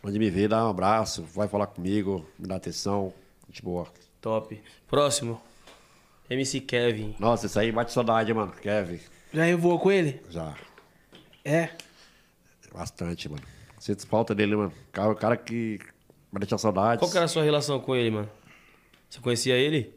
Onde 0.03 0.19
me 0.19 0.31
vê, 0.31 0.49
dá 0.49 0.67
um 0.67 0.71
abraço, 0.71 1.23
vai 1.35 1.47
falar 1.47 1.67
comigo, 1.67 2.27
me 2.39 2.47
dá 2.47 2.57
atenção. 2.57 3.13
Gente 3.49 3.63
boa. 3.63 3.87
Top. 4.21 4.59
Próximo. 4.89 5.41
MC 6.29 6.61
Kevin. 6.61 7.15
Nossa, 7.19 7.47
isso 7.47 7.59
aí 7.59 7.71
bate 7.73 7.93
saudade, 7.93 8.33
mano. 8.33 8.53
Kevin, 8.53 9.01
Já 9.33 9.45
revoou 9.45 9.79
com 9.79 9.91
ele? 9.91 10.23
já. 10.31 10.55
É. 11.45 11.71
Bastante, 12.73 13.29
mano. 13.29 13.43
Sinto 13.79 14.07
falta 14.07 14.35
dele, 14.35 14.55
mano. 14.55 14.73
Cara, 14.93 15.11
o 15.11 15.17
cara 15.17 15.37
que 15.37 15.79
vai 16.31 16.41
deixar 16.41 16.59
saudades. 16.59 17.01
Qual 17.01 17.11
que 17.11 17.17
era 17.17 17.25
a 17.25 17.29
sua 17.29 17.43
relação 17.43 17.81
com 17.81 17.97
ele, 17.97 18.11
mano? 18.11 18.31
Você 19.09 19.21
conhecia 19.21 19.57
ele? 19.57 19.93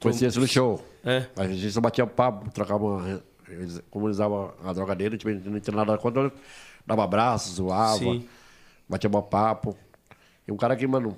Conheci 0.00 0.24
esse 0.24 0.38
no 0.38 0.46
show. 0.46 0.82
É. 1.04 1.26
A 1.36 1.46
gente 1.46 1.70
só 1.70 1.80
batia 1.80 2.06
papo, 2.06 2.50
trocava 2.50 2.84
uma. 2.84 3.22
Comunizava 3.90 4.54
a 4.64 4.72
droga 4.72 4.94
dele, 4.94 5.18
tipo, 5.18 5.30
não 5.30 5.58
tinha 5.60 5.76
nada 5.76 5.98
contra. 5.98 6.32
Dava 6.86 7.04
abraço, 7.04 7.52
zoava, 7.52 7.98
Sim. 7.98 8.26
Batia 8.88 9.08
um 9.08 9.22
papo. 9.22 9.76
E 10.46 10.52
um 10.52 10.56
cara 10.56 10.74
que, 10.76 10.86
mano, 10.86 11.16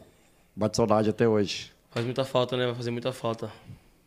bate 0.57 0.77
saudade 0.77 1.09
até 1.09 1.29
hoje. 1.29 1.73
Faz 1.91 2.05
muita 2.05 2.25
falta, 2.25 2.57
né? 2.57 2.67
Vai 2.67 2.75
fazer 2.75 2.91
muita 2.91 3.13
falta. 3.13 3.51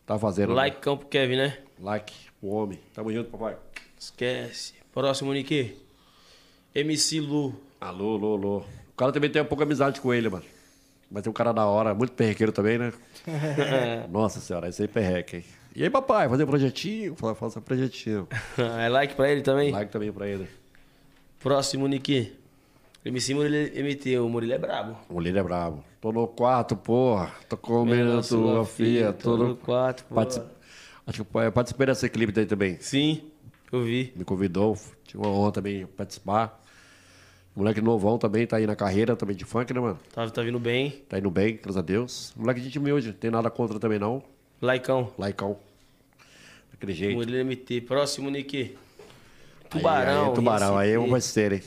Tá 0.06 0.20
fazendo. 0.20 0.54
Like 0.54 0.80
campo 0.80 1.06
Kevin, 1.06 1.38
né? 1.38 1.48
né? 1.48 1.58
Like, 1.80 2.14
o 2.42 2.50
homem. 2.50 2.80
Tamo 2.94 3.12
junto, 3.12 3.30
papai. 3.30 3.56
Esquece. 3.98 4.74
Próximo, 4.94 5.34
Nick. 5.34 5.78
MC 6.76 7.22
Lu. 7.22 7.56
Alô, 7.80 8.16
alô, 8.16 8.34
alô. 8.36 8.58
O 8.58 8.96
cara 8.98 9.12
também 9.12 9.30
tem 9.30 9.42
um 9.42 9.46
pouco 9.46 9.64
de 9.64 9.70
amizade 9.70 10.02
com 10.02 10.14
ele, 10.14 10.30
mano. 10.30 10.46
Mas 11.10 11.24
tem 11.24 11.30
um 11.30 11.34
cara 11.34 11.54
da 11.54 11.66
hora, 11.66 11.94
muito 11.94 12.14
perrequeiro 12.14 12.52
também, 12.52 12.78
né? 12.78 12.92
Nossa 14.10 14.40
senhora, 14.40 14.68
esse 14.68 14.82
aí 14.82 14.88
é 14.88 14.92
perreque, 14.92 15.38
hein? 15.38 15.46
E 15.76 15.84
aí, 15.84 15.90
papai, 15.90 16.28
fazer 16.28 16.44
um 16.44 16.48
projetinho? 16.48 17.16
Fala, 17.16 17.36
faça 17.36 17.60
um 17.60 17.62
projetinho. 17.62 18.28
é 18.80 18.90
like 18.90 19.16
pra 19.16 19.32
ele 19.32 19.42
também? 19.42 19.72
Like 19.72 19.92
também 19.92 20.12
pra 20.12 20.28
ele. 20.28 20.48
Próximo, 21.40 21.88
Nick. 21.88 22.36
MC 23.06 23.34
Murilo 23.34 23.56
MT. 23.84 24.18
O 24.20 24.30
Murilo 24.30 24.54
é 24.54 24.58
brabo. 24.58 24.98
O 25.10 25.20
líder 25.20 25.40
é 25.40 25.44
brabo. 25.44 25.84
Tô 26.00 26.12
no 26.12 26.28
quarto, 26.28 26.76
porra. 26.76 27.32
Tô 27.50 27.58
comendo 27.58 28.18
a 28.20 28.22
tua 28.22 28.66
filha. 28.66 29.12
Tô 29.14 29.36
no... 29.38 29.56
quarto, 29.56 30.06
pô. 30.06 30.16
Partici- 30.16 30.42
Acho 31.06 31.26
que 31.26 31.38
eu 31.38 31.52
participei 31.52 31.88
desse 31.88 32.08
clipe 32.10 32.32
daí 32.32 32.46
também. 32.46 32.78
Sim, 32.80 33.22
eu 33.72 33.84
vi. 33.84 34.14
Me 34.16 34.24
convidou, 34.24 34.78
tinha 35.04 35.22
uma 35.22 35.30
honra 35.30 35.52
também 35.52 35.86
participar. 35.86 36.62
Moleque 37.54 37.82
novão 37.82 38.18
também, 38.18 38.48
tá 38.48 38.56
aí 38.58 38.66
na 38.66 38.76
carreira 38.76 39.16
também 39.16 39.36
de 39.36 39.44
funk, 39.46 39.72
né, 39.74 39.80
mano? 39.82 40.00
Tá, 40.14 40.28
tá 40.30 40.42
vindo 40.42 40.58
bem. 40.58 40.92
Tá 41.10 41.20
indo 41.20 41.30
bem, 41.30 41.58
graças 41.62 41.78
a 41.78 41.82
Deus. 41.82 42.34
Moleque 42.38 42.62
de 42.62 42.80
humilde, 42.80 43.08
não 43.10 43.14
tem 43.16 43.30
nada 43.30 43.50
contra 43.52 43.78
também 43.80 44.00
não. 44.00 44.24
Laicão. 44.62 45.12
Laicão. 45.20 45.58
Daquele 46.72 46.94
jeito. 46.94 47.16
Murilo 47.16 47.46
MT. 47.46 47.82
Próximo, 47.82 48.30
Nick. 48.32 48.58
Aí- 48.58 48.78
Tubarão. 49.70 50.30
Aí, 50.30 50.34
tubarão, 50.36 50.78
aí 50.78 50.92
é 50.92 50.98
um 51.00 51.16
IST. 51.18 51.62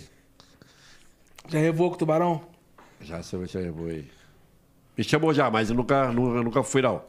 Já 1.48 1.58
revoou 1.58 1.90
com 1.90 1.96
o 1.96 1.98
tubarão? 1.98 2.42
Já 3.00 3.22
se 3.22 3.34
eu 3.34 3.46
chamou 3.46 3.86
aí. 3.86 4.10
Me 4.96 5.04
chamou 5.04 5.32
já, 5.32 5.50
mas 5.50 5.70
eu 5.70 5.76
nunca, 5.76 6.10
nunca, 6.12 6.42
nunca 6.42 6.62
fui, 6.62 6.82
não. 6.82 7.02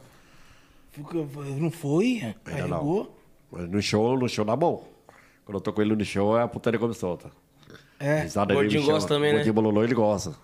Não 1.58 1.70
foi? 1.70 2.34
Não. 2.46 2.54
revoou? 2.54 3.18
Mas 3.50 3.68
no 3.68 3.80
show, 3.80 4.18
no 4.18 4.28
show 4.28 4.44
dá 4.44 4.54
bom. 4.54 4.86
Quando 5.44 5.56
eu 5.56 5.60
tô 5.60 5.72
com 5.72 5.80
ele 5.80 5.96
no 5.96 6.04
show, 6.04 6.38
é 6.38 6.42
a 6.42 6.48
putaria 6.48 6.78
como 6.78 6.92
solta. 6.92 7.30
É. 7.98 8.20
Risada 8.20 8.54
me 8.54 8.60
Gordinho 8.60 8.84
gosta 8.84 9.08
também, 9.08 9.30
né? 9.30 9.36
Gordinho 9.36 9.54
bololô, 9.54 9.82
ele 9.82 9.94
gosta. 9.94 10.34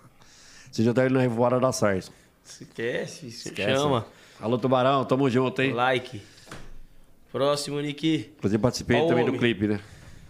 Se 0.71 0.83
já 0.83 0.93
tá 0.93 1.05
ele 1.05 1.13
na 1.13 1.21
revoada 1.21 1.59
da 1.59 1.71
certo. 1.71 2.11
Esquece, 2.43 3.31
se 3.31 3.49
Esquece. 3.49 3.75
chama. 3.75 4.05
Alô, 4.39 4.57
Tubarão, 4.57 5.05
tamo 5.05 5.29
junto, 5.29 5.61
hein? 5.61 5.73
Like. 5.73 6.21
Próximo, 7.31 7.79
Nick. 7.79 8.31
Inclusive 8.37 8.61
participei 8.61 8.97
Ó 8.97 9.05
o 9.05 9.07
também 9.07 9.25
do 9.25 9.37
clipe, 9.37 9.67
né? 9.67 9.79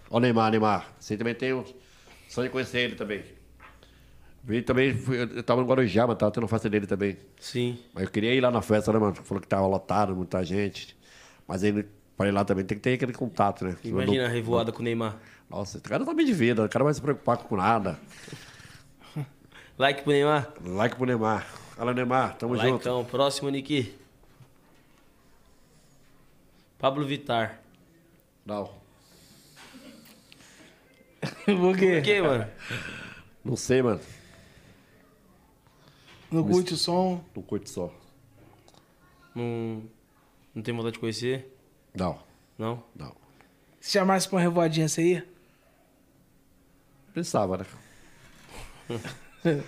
Ó 0.09 0.17
o 0.17 0.19
Neymar, 0.19 0.51
Neymar. 0.51 0.93
Você 0.99 1.17
também 1.17 1.33
tem 1.33 1.53
um 1.53 1.63
Só 2.27 2.43
de 2.43 2.49
conhecer 2.49 2.79
ele 2.79 2.95
também. 2.95 3.23
Vi 4.47 4.61
também, 4.61 4.95
eu 5.35 5.41
tava 5.41 5.61
no 5.61 5.67
Guarujá, 5.67 6.05
mas 6.05 6.17
tava 6.17 6.31
tendo 6.31 6.47
festa 6.47 6.69
dele 6.69 6.85
também. 6.85 7.17
Sim. 7.39 7.79
Mas 7.93 8.03
eu 8.03 8.11
queria 8.11 8.31
ir 8.31 8.41
lá 8.41 8.51
na 8.51 8.61
festa, 8.61 8.93
né, 8.93 8.99
mano? 8.99 9.15
Falou 9.15 9.41
que 9.41 9.47
tava 9.47 9.65
lotado, 9.65 10.15
muita 10.15 10.43
gente. 10.45 10.95
Mas 11.47 11.63
aí, 11.63 11.83
para 12.15 12.27
ir 12.29 12.31
lá 12.31 12.45
também, 12.45 12.63
tem 12.63 12.77
que 12.77 12.83
ter 12.83 12.93
aquele 12.93 13.11
contato, 13.13 13.65
né? 13.65 13.75
Imagina 13.83 14.25
a 14.25 14.27
não- 14.27 14.33
revoada 14.35 14.71
com 14.71 14.81
o 14.81 14.83
Neymar. 14.83 15.17
Nossa, 15.49 15.77
esse 15.77 15.87
cara 15.89 16.05
tá 16.05 16.13
bem 16.13 16.25
de 16.27 16.33
vida, 16.33 16.63
o 16.63 16.69
cara 16.69 16.79
não 16.83 16.85
vai 16.85 16.93
se 16.93 17.01
preocupar 17.01 17.37
com 17.37 17.55
nada. 17.57 17.99
Like 19.79 20.03
pro 20.03 20.11
Neymar. 20.13 20.53
Like 20.63 20.95
pro 20.95 21.05
Neymar. 21.07 21.45
Fala, 21.75 21.93
Neymar, 21.93 22.35
tamo 22.37 22.55
junto. 22.55 22.75
Likeão. 22.77 23.03
Próximo, 23.03 23.49
Niki. 23.49 23.93
Pablo 26.77 27.03
Vittar. 27.05 27.59
Não, 28.45 28.69
Por 31.45 31.75
quê? 31.77 31.95
Por 31.95 32.03
quê, 32.03 32.21
mano? 32.21 32.47
não 33.43 33.55
sei, 33.55 33.81
mano. 33.81 33.99
Não 36.41 36.47
curte 36.51 36.73
o 36.73 36.77
som? 36.77 37.23
Não 37.35 37.43
curte 37.43 37.69
só. 37.69 37.93
Não, 39.35 39.83
não 40.53 40.61
tem 40.63 40.73
vontade 40.73 40.93
de 40.93 40.99
conhecer? 40.99 41.53
Não, 41.93 42.19
Não? 42.57 42.83
não. 42.95 43.13
Se 43.79 43.91
chamasse 43.91 44.27
pra 44.27 44.37
uma 44.37 44.41
revoadinha, 44.41 44.87
você 44.89 45.03
ia? 45.03 45.27
Pensava, 47.13 47.57
né? 47.57 47.65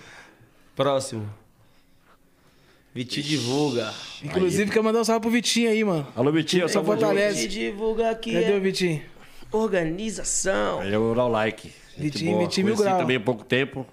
Próximo. 0.74 1.28
Vitinho 2.94 3.26
divulga. 3.26 3.92
Inclusive, 4.22 4.70
quer 4.72 4.82
mandar 4.82 5.00
um 5.00 5.04
salve 5.04 5.20
pro 5.20 5.30
Vitinho 5.30 5.70
aí, 5.70 5.84
mano. 5.84 6.06
Alô, 6.16 6.32
Vitinho, 6.32 6.64
eu 6.64 6.68
Só 6.68 6.82
fortalece. 6.82 7.42
Vitinho 7.42 7.70
divulga 7.72 8.10
aqui 8.10 8.32
Cadê 8.32 8.52
o 8.52 8.56
é 8.56 8.60
Vitinho? 8.60 9.02
organização. 9.52 10.80
Aí 10.80 10.92
eu 10.92 11.00
vou 11.00 11.14
dar 11.14 11.24
o 11.26 11.28
like. 11.28 11.72
Vitinho. 11.96 12.38
Vitinho 12.38 12.66
Mil 12.66 12.74
Conheci 12.76 12.82
Grau. 12.90 12.98
também 13.00 13.16
há 13.16 13.20
pouco 13.20 13.44
tempo. 13.44 13.86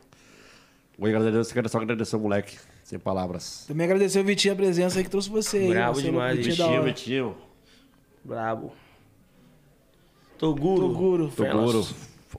Vou 0.98 1.10
agradecer, 1.10 1.54
quero 1.54 1.68
só 1.70 1.78
agradecer 1.80 2.16
o 2.16 2.20
moleque. 2.20 2.58
Sem 2.84 2.98
palavras. 3.00 3.66
Também 3.68 3.86
agradecer 3.86 4.20
o 4.20 4.24
Vitinho 4.24 4.54
a 4.54 4.58
presença 4.58 4.98
aí 5.00 5.04
que 5.04 5.10
trouxe 5.10 5.30
você 5.30 5.58
aí. 5.58 5.74
Marcelo. 5.74 6.02
demais, 6.02 6.38
Vitinho 6.38 6.56
Vitinho. 6.56 6.84
Vitinho. 6.84 7.38
Brabo. 8.24 8.72
Toguro. 10.38 10.88
Toguro. 10.88 11.28
Toguro. 11.30 11.88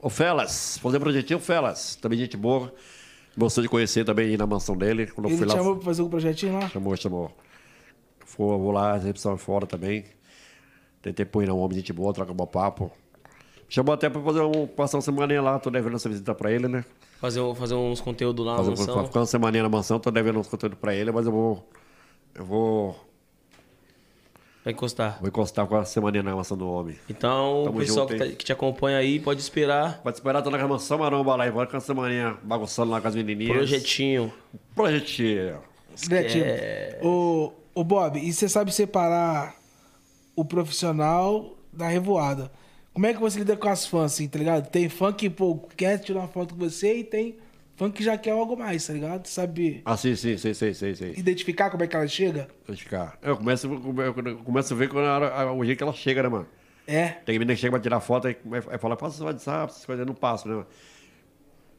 Ô, 0.01 0.09
Felas, 0.11 0.79
fazer 0.79 0.99
um 0.99 1.01
projetinho, 1.01 1.41
Felas. 1.41 1.97
Também 1.97 2.19
gente 2.19 2.37
boa. 2.37 2.73
Gostou 3.37 3.63
de 3.63 3.69
conhecer 3.69 4.05
também 4.05 4.29
ir 4.33 4.39
na 4.39 4.47
mansão 4.47 4.77
dele. 4.77 5.07
Quando 5.07 5.27
eu 5.27 5.31
Ele 5.31 5.39
fui 5.39 5.47
te 5.47 5.51
lá. 5.51 5.57
chamou 5.57 5.77
pra 5.77 5.85
fazer 5.85 6.03
um 6.03 6.09
projetinho 6.09 6.55
lá? 6.55 6.69
Chamou, 6.69 6.97
chamou. 6.97 7.31
Vou, 8.37 8.59
vou 8.59 8.71
lá, 8.73 8.93
a 8.93 8.97
recepção 8.97 9.35
é 9.35 9.39
fora 9.39 9.67
também. 9.67 10.05
Tentei 11.03 11.25
pôr 11.25 11.49
um 11.49 11.59
homem, 11.59 11.79
gente 11.79 11.93
boa, 11.93 12.13
trocar 12.13 12.33
um 12.33 12.37
bom 12.37 12.47
papo. 12.47 12.91
Chamou 13.69 13.93
até 13.95 14.09
pra 14.09 14.21
fazer 14.23 14.41
um, 14.43 14.67
passar 14.67 14.97
uma 14.99 15.03
semaninha 15.03 15.43
lá, 15.43 15.59
tô 15.59 15.71
devendo 15.71 15.97
essa 15.97 16.09
visita 16.09 16.35
pra 16.35 16.53
ele, 16.53 16.69
né? 16.69 16.85
Fazer, 17.21 17.41
um- 17.41 17.55
fazer 17.55 17.75
uns 17.75 18.01
conteúdos 18.01 18.45
lá 18.47 18.53
na 18.53 18.59
Fazer, 18.59 18.71
mansão. 18.71 18.95
pra 18.95 19.05
ficar 19.05 19.21
uma 19.21 19.27
semaninha 19.27 19.63
na 19.65 19.69
mansão, 19.69 19.99
tô 19.99 20.11
devendo 20.11 20.39
uns 20.39 20.47
conteúdos 20.47 20.79
pra 20.79 20.95
ele, 20.95 21.11
mas 21.11 21.27
eu 21.27 21.33
vou. 21.33 21.69
Eu 22.35 22.45
vou. 22.45 23.07
Vai 24.65 24.73
encostar. 24.73 25.19
Vou 25.21 25.29
encostar 25.29 25.67
com 25.67 25.77
a 25.77 25.85
semaninha 25.85 26.23
na 26.23 26.35
mansão 26.35 26.57
do 26.57 26.69
homem. 26.69 26.97
Então, 27.09 27.63
Tamo 27.65 27.77
o 27.77 27.81
pessoal 27.81 28.09
junto, 28.09 28.19
que, 28.23 28.31
tá- 28.31 28.37
que 28.37 28.45
te 28.45 28.53
acompanha 28.53 28.99
aí 28.99 29.19
pode 29.21 29.41
esperar. 29.41 30.01
Pode 30.03 30.17
esperar, 30.17 30.43
tô 30.43 30.51
na 30.51 30.69
mansão 30.69 30.99
maromba 30.99 31.37
lá 31.37 31.47
e 31.47 31.51
bora 31.51 31.69
com 31.69 31.77
a 31.77 31.81
semaninha 31.81 32.37
bagunçando 32.43 32.91
lá 32.91 33.01
com 33.01 33.07
as 33.09 33.15
menininhas. 33.15 33.57
Projetinho. 33.57 34.33
Projetinho. 34.75 35.59
Criativo. 36.07 36.45
É. 36.47 36.99
Ô, 37.03 37.53
ô, 37.75 37.83
Bob, 37.85 38.19
e 38.19 38.33
você 38.33 38.49
sabe 38.49 38.73
separar 38.73 39.55
o 40.35 40.45
profissional 40.45 41.55
da 41.73 41.89
revoada? 41.89 42.51
Como 42.97 43.05
é 43.05 43.13
que 43.13 43.21
você 43.21 43.41
lida 43.41 43.55
com 43.59 43.69
as 43.69 43.87
fãs, 43.87 44.15
assim, 44.15 44.27
tá 44.27 44.39
ligado? 44.39 44.71
Tem 44.71 44.89
fã 44.89 45.13
que, 45.13 45.29
pô, 45.29 45.59
quer 45.77 45.99
tirar 45.99 46.21
uma 46.21 46.29
foto 46.29 46.55
com 46.55 46.61
você 46.61 46.97
e 47.01 47.05
tem 47.05 47.37
fã 47.75 47.91
que 47.91 48.03
já 48.03 48.17
quer 48.17 48.31
algo 48.31 48.57
mais, 48.57 48.87
tá 48.87 48.95
ligado? 48.95 49.27
Sabe 49.27 49.83
Ah, 49.85 49.99
sim, 49.99 50.17
sim, 50.17 50.39
sei, 50.39 50.55
sei, 50.55 50.73
sei, 50.73 50.95
sei. 50.95 51.13
identificar 51.15 51.69
como 51.69 51.85
é 51.85 51.87
que 51.87 51.95
ela 51.95 52.09
chega? 52.09 52.49
Deixa 52.67 53.13
eu 53.21 53.37
começo, 53.37 53.67
eu 53.67 54.39
começo 54.39 54.73
a 54.73 54.77
ver 54.79 54.89
quando 54.89 55.05
a 55.05 55.15
hora- 55.15 55.53
o 55.53 55.63
jeito 55.63 55.77
que 55.77 55.85
ela 55.85 55.93
chega, 55.93 56.23
né, 56.23 56.31
mano? 56.31 56.47
É. 56.87 57.09
Tem 57.09 57.39
menina 57.39 57.55
que 57.55 57.61
chega 57.61 57.73
pra 57.73 57.81
tirar 57.81 58.01
foto 58.01 58.31
e 58.31 58.39
fala, 58.79 58.97
passa 58.97 59.23
o 59.23 59.27
WhatsApp, 59.27 59.73
essas 59.73 59.85
coisas, 59.85 60.01
eu 60.01 60.07
não 60.07 60.15
passo, 60.15 60.49
né? 60.49 60.55
mano? 60.55 60.67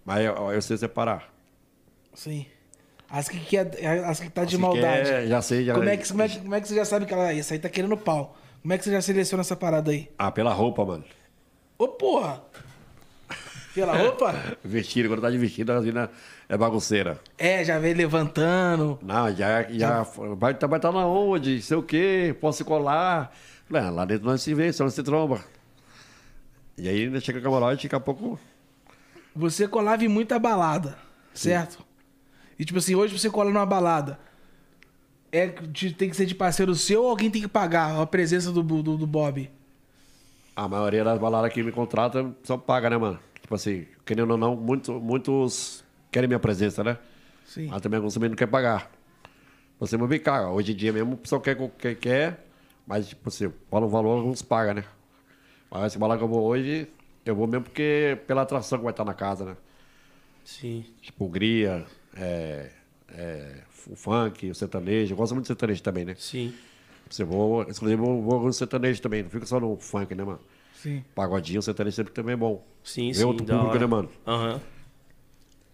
Mas 0.05 0.23
eu, 0.23 0.35
eu 0.51 0.61
sei 0.61 0.77
separar. 0.77 1.33
Sim. 2.13 2.45
As 3.09 3.27
que, 3.27 3.39
quer, 3.39 3.71
as 4.05 4.19
que 4.19 4.29
tá 4.29 4.43
de 4.45 4.53
Assim, 4.53 4.61
maldade. 4.61 5.09
que 5.09 5.15
é, 5.15 5.25
já 5.25 5.41
sei, 5.41 5.65
já 5.65 5.73
Como 5.73 5.89
é, 5.89 5.97
que, 5.97 6.07
como, 6.09 6.21
é 6.21 6.29
que, 6.29 6.39
como 6.41 6.53
é 6.53 6.61
que 6.61 6.67
você 6.67 6.75
já 6.75 6.85
sabe 6.85 7.07
que 7.07 7.13
ela. 7.15 7.33
Essa 7.33 7.55
aí 7.55 7.59
tá 7.59 7.69
querendo 7.69 7.97
pau. 7.97 8.37
Como 8.61 8.73
é 8.73 8.77
que 8.77 8.83
você 8.83 8.91
já 8.91 9.01
seleciona 9.01 9.41
essa 9.41 9.55
parada 9.55 9.91
aí? 9.91 10.09
Ah, 10.17 10.31
pela 10.31 10.53
roupa, 10.53 10.85
mano. 10.85 11.05
Ô, 11.77 11.87
porra! 11.87 12.43
Pela 13.73 13.95
roupa? 13.95 14.33
Vestido, 14.65 15.07
quando 15.07 15.21
tá 15.21 15.29
de 15.29 15.37
vestido, 15.37 15.71
a 15.71 15.79
menina 15.79 16.09
é 16.49 16.57
bagunceira. 16.57 17.19
É, 17.37 17.63
já 17.63 17.77
vem 17.77 17.93
levantando. 17.93 18.97
Não, 19.03 19.31
já, 19.35 19.63
já 19.69 20.01
vai 20.35 20.53
estar 20.53 20.65
vai 20.65 20.79
tá 20.79 20.91
na 20.91 21.05
onde, 21.05 21.61
sei 21.61 21.77
o 21.77 21.83
quê, 21.83 22.35
posso 22.41 22.65
colar. 22.65 23.31
Falei, 23.67 23.83
ah, 23.83 23.89
lá 23.91 24.05
dentro 24.05 24.25
nós 24.25 24.41
se 24.41 24.53
vê, 24.55 24.73
só 24.73 24.83
não 24.83 24.89
se 24.89 25.03
tromba. 25.03 25.43
E 26.75 26.89
aí 26.89 27.03
ainda 27.03 27.19
chega 27.19 27.37
o 27.37 27.41
camarote 27.41 27.85
e 27.85 27.89
daqui 27.89 27.95
a 27.95 27.99
pouco. 27.99 28.39
Você 29.35 29.67
colava 29.67 30.03
em 30.03 30.07
muita 30.07 30.39
balada, 30.39 30.97
certo? 31.33 31.85
E 32.57 32.65
tipo 32.65 32.79
assim, 32.79 32.95
hoje 32.95 33.17
você 33.17 33.29
cola 33.29 33.51
numa 33.51 33.65
balada. 33.65 34.19
É, 35.31 35.47
de- 35.47 35.93
tem 35.93 36.09
que 36.09 36.15
ser 36.15 36.25
de 36.25 36.33
parceiro 36.35 36.73
seu 36.73 37.03
ou 37.03 37.09
alguém 37.09 37.29
tem 37.29 37.41
que 37.41 37.47
pagar 37.47 37.99
a 38.01 38.05
presença 38.05 38.51
do, 38.51 38.63
do, 38.63 38.97
do 38.97 39.07
Bob? 39.07 39.49
A 40.55 40.67
maioria 40.67 41.03
das 41.03 41.19
baladas 41.19 41.51
que 41.53 41.61
me 41.61 41.71
contratam 41.71 42.35
só 42.43 42.57
paga, 42.57 42.89
né, 42.89 42.97
mano? 42.97 43.19
Tipo 43.41 43.55
assim, 43.55 43.85
querendo 44.05 44.31
ou 44.31 44.37
não, 44.37 44.55
muito, 44.55 44.93
muitos 44.99 45.83
querem 46.11 46.27
minha 46.27 46.39
presença, 46.39 46.83
né? 46.83 46.97
Sim. 47.45 47.67
Mas 47.67 47.81
também 47.81 47.97
alguns 47.97 48.13
também 48.13 48.29
não 48.29 48.35
querem 48.35 48.51
pagar. 48.51 48.89
Você 49.79 49.95
vai 49.97 50.07
bem 50.07 50.19
caro. 50.19 50.49
Hoje 50.53 50.71
em 50.71 50.75
dia 50.75 50.91
mesmo 50.91 51.13
o 51.13 51.17
pessoal 51.17 51.41
quer, 51.41 51.55
quer, 51.77 51.95
quer 51.95 52.47
mas 52.87 53.09
tipo 53.09 53.27
assim, 53.27 53.51
fala 53.69 53.85
um 53.85 53.89
valor, 53.89 54.17
alguns 54.17 54.41
pagam, 54.41 54.75
né? 54.75 54.85
Mas 55.69 55.87
esse 55.87 55.99
balada 55.99 56.17
que 56.17 56.23
eu 56.23 56.27
vou 56.29 56.43
hoje, 56.45 56.87
eu 57.25 57.35
vou 57.35 57.45
mesmo 57.45 57.65
porque 57.65 58.17
pela 58.25 58.43
atração 58.43 58.77
que 58.77 58.83
vai 58.85 58.93
estar 58.93 59.03
na 59.03 59.13
casa, 59.13 59.43
né? 59.43 59.57
Sim. 60.45 60.85
Tipo, 61.01 61.27
gria, 61.27 61.85
é, 62.15 62.71
é, 63.09 63.63
o 63.89 63.95
funk, 63.95 64.49
o 64.49 64.55
sertanejo. 64.55 65.13
Eu 65.13 65.17
gosto 65.17 65.33
muito 65.33 65.43
de 65.43 65.47
sertanejo 65.47 65.81
também, 65.83 66.05
né? 66.05 66.15
Sim. 66.17 66.53
Você 67.09 67.23
vou, 67.23 67.61
inclusive, 67.61 67.93
eu 68.01 68.21
vou 68.21 68.43
no 68.45 68.53
sertanejo 68.53 69.01
também. 69.01 69.23
Não 69.23 69.29
fica 69.29 69.45
só 69.45 69.59
no 69.59 69.77
funk, 69.77 70.13
né, 70.15 70.23
mano? 70.23 70.39
Sim. 70.75 71.03
Pagodinho, 71.15 71.61
sertanejo 71.61 71.95
sempre 71.95 72.13
também 72.13 72.33
é 72.33 72.37
bom. 72.37 72.65
Sim, 72.83 73.07
Vê 73.11 73.19
sim. 73.19 73.23
outro 73.23 73.45
público, 73.45 73.67
hora. 73.67 73.79
né, 73.79 73.85
mano? 73.85 74.09
Aham. 74.25 74.61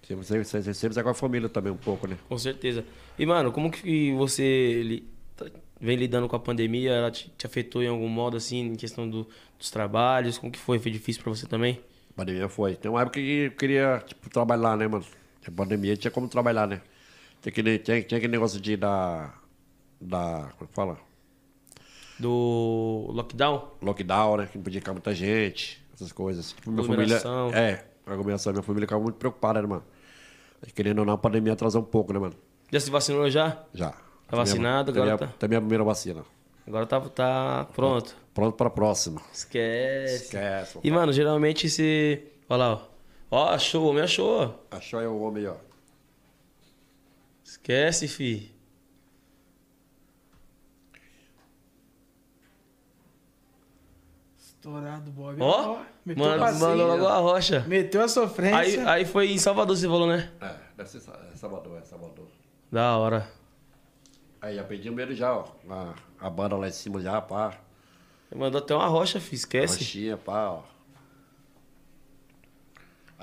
Sempre, 0.08 0.26
sempre, 0.26 0.44
sempre, 0.46 0.74
sempre 0.74 0.94
sai 0.96 1.04
com 1.04 1.10
a 1.10 1.14
família 1.14 1.48
também 1.48 1.72
um 1.72 1.78
pouco, 1.78 2.08
né? 2.08 2.18
Com 2.28 2.38
certeza. 2.38 2.84
E, 3.18 3.26
mano, 3.26 3.52
como 3.54 3.72
que 3.72 4.12
você 4.14 4.82
li- 4.84 5.08
tá- 5.36 5.46
vem 5.80 5.96
lidando 5.96 6.28
com 6.28 6.36
a 6.36 6.40
pandemia? 6.40 6.92
Ela 6.92 7.10
te, 7.10 7.30
te 7.38 7.46
afetou 7.46 7.82
em 7.82 7.88
algum 7.88 8.10
modo, 8.10 8.36
assim, 8.36 8.60
em 8.60 8.76
questão 8.76 9.10
do- 9.10 9.28
dos 9.58 9.72
trabalhos? 9.72 10.38
Como 10.38 10.52
que 10.52 10.60
foi? 10.60 10.78
Foi 10.78 10.92
difícil 10.92 11.24
pra 11.24 11.34
você 11.34 11.46
também? 11.48 11.80
A 12.12 12.14
pandemia 12.18 12.50
foi. 12.50 12.76
Tem 12.76 12.92
uma 12.92 13.02
época 13.02 13.20
que 13.20 13.46
eu 13.46 13.52
queria, 13.52 14.04
tipo, 14.06 14.30
trabalhar, 14.30 14.76
né, 14.78 14.88
mano? 14.88 15.06
A 15.48 15.52
pandemia 15.52 15.96
tinha 15.96 16.12
como 16.12 16.28
trabalhar, 16.28 16.68
né? 16.68 16.82
Tinha 17.44 17.52
aquele, 17.52 17.78
tinha, 17.78 18.02
tinha 18.02 18.18
aquele 18.18 18.32
negócio 18.32 18.60
de 18.60 18.76
dar. 18.78 19.40
Da. 20.02 20.50
Como 20.58 20.64
é 20.64 20.68
que 20.68 20.74
fala? 20.74 20.98
Do 22.20 23.10
lockdown? 23.12 23.72
Lockdown, 23.82 24.38
né? 24.38 24.48
Que 24.52 24.58
não 24.58 24.64
podia 24.64 24.80
ficar 24.82 24.94
muita 24.94 25.14
gente, 25.14 25.84
essas 25.94 26.12
coisas. 26.12 26.54
Tipo, 26.54 26.72
minha 26.72 26.84
família. 26.88 27.22
É, 27.54 27.84
aglomeração. 28.06 28.54
Minha 28.54 28.64
família 28.64 28.88
ficava 28.88 29.02
muito 29.04 29.16
preocupada, 29.16 29.62
né, 29.62 29.68
mano? 29.68 29.84
Querendo 30.74 31.00
ou 31.00 31.06
não, 31.06 31.14
a 31.14 31.18
pandemia 31.18 31.54
atrasou 31.54 31.82
um 31.82 31.86
pouco, 31.86 32.14
né, 32.14 32.20
mano? 32.20 32.34
Já 32.72 32.80
se 32.80 32.90
vacinou 32.90 33.30
já? 33.30 33.62
Já. 33.74 33.92
Tá 34.28 34.38
vacinado, 34.38 34.92
agora 34.92 35.18
tá- 35.18 35.28
Também 35.38 35.58
a 35.58 35.62
primeira 35.62 35.84
vacina. 35.84 36.24
Agora 36.66 36.86
tá, 36.86 37.02
tá 37.02 37.68
pronto. 37.76 38.16
Pronto 38.34 38.56
pra 38.56 38.70
próxima. 38.70 39.22
Esquece. 39.34 40.24
Esquece. 40.26 40.80
E, 40.84 40.90
mano, 40.90 41.12
geralmente 41.12 41.70
você... 41.70 42.24
Olha 42.50 42.58
lá, 42.68 42.74
ó. 42.74 42.82
Ó, 43.30 43.50
achou, 43.50 43.84
o 43.84 43.90
homem 43.90 44.04
achou. 44.04 44.66
Achou 44.72 45.00
aí 45.00 45.06
o 45.06 45.20
homem, 45.20 45.46
ó. 45.46 45.56
Esquece, 47.54 48.08
fi. 48.08 48.52
Estourado, 54.36 55.12
Bob. 55.12 55.40
Ó, 55.40 55.84
meteu 56.04 56.24
mano, 56.24 56.38
o 56.38 56.40
passeio. 56.40 56.68
mandou 56.68 56.88
logo 56.88 57.08
a 57.08 57.18
rocha. 57.18 57.60
Meteu 57.68 58.02
a 58.02 58.08
sofrência. 58.08 58.58
Aí, 58.58 58.80
aí 58.80 59.06
foi 59.06 59.32
em 59.32 59.38
Salvador, 59.38 59.78
você 59.78 59.86
falou, 59.86 60.08
né? 60.08 60.32
É, 60.42 60.56
deve 60.78 60.90
ser 60.90 60.98
é 60.98 61.36
Salvador, 61.36 61.78
é 61.78 61.84
Salvador. 61.84 62.28
Da 62.72 62.98
hora. 62.98 63.30
Aí 64.42 64.56
já 64.56 64.64
pedi 64.64 64.90
o 64.90 64.94
medo 64.94 65.14
já, 65.14 65.38
ó. 65.38 65.46
A, 65.70 65.94
a 66.20 66.30
banda 66.32 66.58
lá 66.58 66.68
em 66.68 66.72
cima 66.72 67.00
já, 67.02 67.22
pá. 67.22 67.60
Mandou 68.36 68.60
até 68.60 68.74
uma 68.74 68.88
rocha, 68.88 69.20
fi. 69.20 69.36
Esquece. 69.36 69.78
Roxinha, 69.78 70.18
pá, 70.18 70.50
ó. 70.50 70.73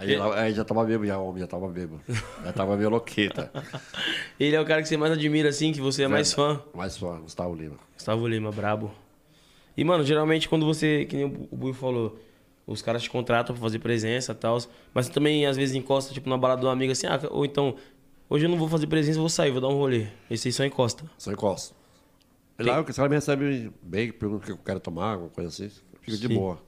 Aí, 0.01 0.16
lá- 0.16 0.40
aí 0.40 0.53
já 0.55 0.64
tava 0.64 0.84
bêbado, 0.84 1.07
já, 1.07 1.18
homem 1.18 1.40
já 1.40 1.46
tava 1.46 1.68
bêbado. 1.68 2.01
Já 2.44 2.53
tava 2.53 2.76
meio 2.76 2.88
louqueta. 2.90 3.51
Ele 4.40 4.57
é 4.57 4.61
o 4.61 4.64
cara 4.64 4.80
que 4.82 4.88
você 4.88 4.96
mais 4.96 5.12
admira, 5.12 5.48
assim, 5.51 5.72
que 5.72 5.80
você 5.80 6.05
é 6.05 6.09
mais 6.09 6.32
fã. 6.32 6.62
Mais 6.74 6.96
fã, 6.96 7.20
Gustavo 7.20 7.55
Lima. 7.55 7.76
Gustavo 7.94 8.26
Lima, 8.26 8.51
brabo. 8.51 8.90
E, 9.76 9.84
mano, 9.84 10.03
geralmente 10.05 10.48
quando 10.48 10.64
você, 10.66 11.05
que 11.05 11.14
nem 11.16 11.24
o 11.26 11.57
Bui 11.57 11.72
falou, 11.72 12.18
Os 12.66 12.80
caras 12.82 13.03
te 13.03 13.11
contratam 13.11 13.55
pra 13.55 13.62
fazer 13.62 13.78
presença 13.80 14.32
e 14.32 14.34
tal. 14.34 14.59
Mas 14.94 15.07
você 15.07 15.12
também, 15.12 15.44
às 15.44 15.57
vezes, 15.57 15.74
encosta, 15.74 16.14
tipo, 16.14 16.28
na 16.30 16.36
balada 16.38 16.61
de 16.61 16.66
um 16.66 16.70
amigo 16.70 16.92
assim, 16.92 17.07
ah, 17.07 17.18
ou 17.30 17.44
então, 17.44 17.74
hoje 18.28 18.46
eu 18.46 18.48
não 18.51 18.57
vou 18.57 18.68
fazer 18.68 18.86
presença, 18.86 19.18
vou 19.18 19.28
sair, 19.28 19.51
vou 19.51 19.61
dar 19.61 19.68
um 19.68 19.74
rolê. 19.76 20.07
Esse 20.30 20.48
aí 20.48 20.53
só 20.53 20.64
encosta. 20.64 21.05
Só 21.18 21.32
encosto. 21.32 21.74
E 22.59 22.62
lá 22.62 22.80
os 22.80 22.94
caras 22.96 23.11
me 23.11 23.16
recebem 23.16 23.72
bem, 23.82 24.12
perguntam 24.12 24.42
o 24.42 24.46
que 24.46 24.53
eu 24.53 24.59
quero 24.64 24.78
tomar, 24.78 25.12
alguma 25.14 25.30
coisa 25.30 25.48
assim. 25.48 25.68
Fico 26.03 26.16
de 26.16 26.28
boa. 26.28 26.59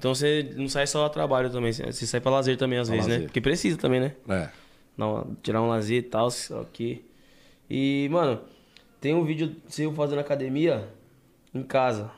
Então 0.00 0.14
você 0.14 0.50
não 0.56 0.66
sai 0.66 0.86
só 0.86 1.04
a 1.04 1.10
trabalho 1.10 1.50
também, 1.50 1.70
você 1.74 1.84
você 1.92 2.06
sai 2.06 2.22
pra 2.22 2.30
lazer 2.32 2.56
também, 2.56 2.78
às 2.78 2.88
Pra 2.88 2.96
vezes, 2.96 3.06
né? 3.06 3.14
lazer. 3.16 3.28
Porque 3.28 3.40
precisa 3.42 3.76
também, 3.76 4.00
né? 4.00 4.14
É. 4.30 4.48
Uma- 4.96 5.26
tirar 5.42 5.60
um 5.60 5.68
lazer 5.68 5.98
e 5.98 6.02
tal, 6.02 6.28
ok. 6.52 7.04
E, 7.68 8.08
mano, 8.10 8.40
tem 8.98 9.14
um 9.14 9.22
vídeo 9.26 9.54
seu 9.68 9.92
fazendo 9.92 10.20
academia 10.20 10.88
em 11.54 11.62
casa. 11.62 12.10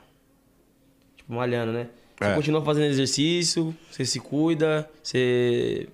Tipo, 1.17 1.33
malhando, 1.33 1.73
né? 1.73 1.89
Você 2.17 2.29
É. 2.29 2.35
continua 2.35 2.63
fazendo 2.63 2.85
exercício, 2.85 3.75
você 3.91 4.05
se 4.05 4.17
cuida, 4.21 4.89
você 5.03 5.89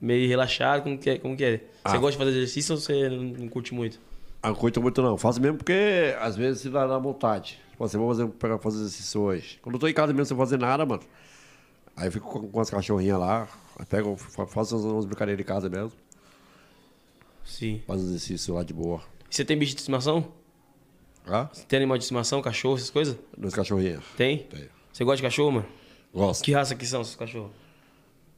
meio 0.00 0.28
relaxado, 0.28 0.82
como 0.82 0.98
que 0.98 1.10
é? 1.10 1.18
Como 1.18 1.36
que 1.36 1.44
é? 1.44 1.56
Você 1.58 1.62
Ah. 1.84 1.98
gosta 1.98 2.10
de 2.12 2.16
fazer 2.18 2.30
exercício 2.30 2.74
ou 2.74 2.80
você 2.80 3.08
não, 3.08 3.22
não 3.22 3.48
curte 3.48 3.72
muito? 3.72 4.00
Ah, 4.42 4.48
não 4.48 4.56
curto 4.56 4.82
muito 4.82 5.00
não. 5.00 5.16
Faço 5.16 5.40
mesmo 5.40 5.58
porque 5.58 6.12
às 6.20 6.34
vezes 6.36 6.62
se 6.62 6.70
dá 6.70 6.88
na 6.88 6.98
vontade. 6.98 7.60
Assim, 7.86 7.96
vou 7.98 8.08
fazer, 8.08 8.26
pegar, 8.28 8.58
fazer 8.58 8.78
exercício 8.80 9.20
hoje. 9.22 9.58
Quando 9.62 9.74
eu 9.76 9.78
tô 9.80 9.88
em 9.88 9.94
casa 9.94 10.12
mesmo 10.12 10.26
sem 10.26 10.36
fazer 10.36 10.58
nada, 10.58 10.84
mano. 10.84 11.02
Aí 11.96 12.06
eu 12.08 12.12
fico 12.12 12.28
com, 12.28 12.48
com 12.48 12.60
as 12.60 12.68
cachorrinhas 12.70 13.18
lá. 13.18 13.48
Pego, 13.88 14.16
fa- 14.16 14.46
faço 14.46 14.76
umas, 14.76 14.84
umas 14.84 15.04
brincadeiras 15.06 15.42
em 15.42 15.46
casa 15.46 15.68
mesmo. 15.68 15.92
Sim. 17.44 17.82
Faço 17.86 18.00
exercício 18.02 18.54
lá 18.54 18.62
de 18.62 18.72
boa. 18.72 19.00
E 19.30 19.34
você 19.34 19.44
tem 19.44 19.58
bicho 19.58 19.74
de 19.74 19.80
estimação? 19.80 20.32
Ah? 21.26 21.48
Você 21.52 21.64
tem 21.64 21.78
animal 21.78 21.96
de 21.98 22.04
estimação, 22.04 22.40
cachorro, 22.42 22.76
essas 22.76 22.90
coisas? 22.90 23.16
Duas 23.36 23.54
cachorrinhas. 23.54 24.02
Tem? 24.16 24.38
Tenho. 24.44 24.68
Você 24.92 25.04
gosta 25.04 25.16
de 25.16 25.22
cachorro, 25.22 25.52
mano? 25.52 25.66
Gosto. 26.12 26.42
Que 26.44 26.52
raça 26.52 26.74
que 26.74 26.86
são 26.86 27.02
esses 27.02 27.14
cachorros? 27.16 27.52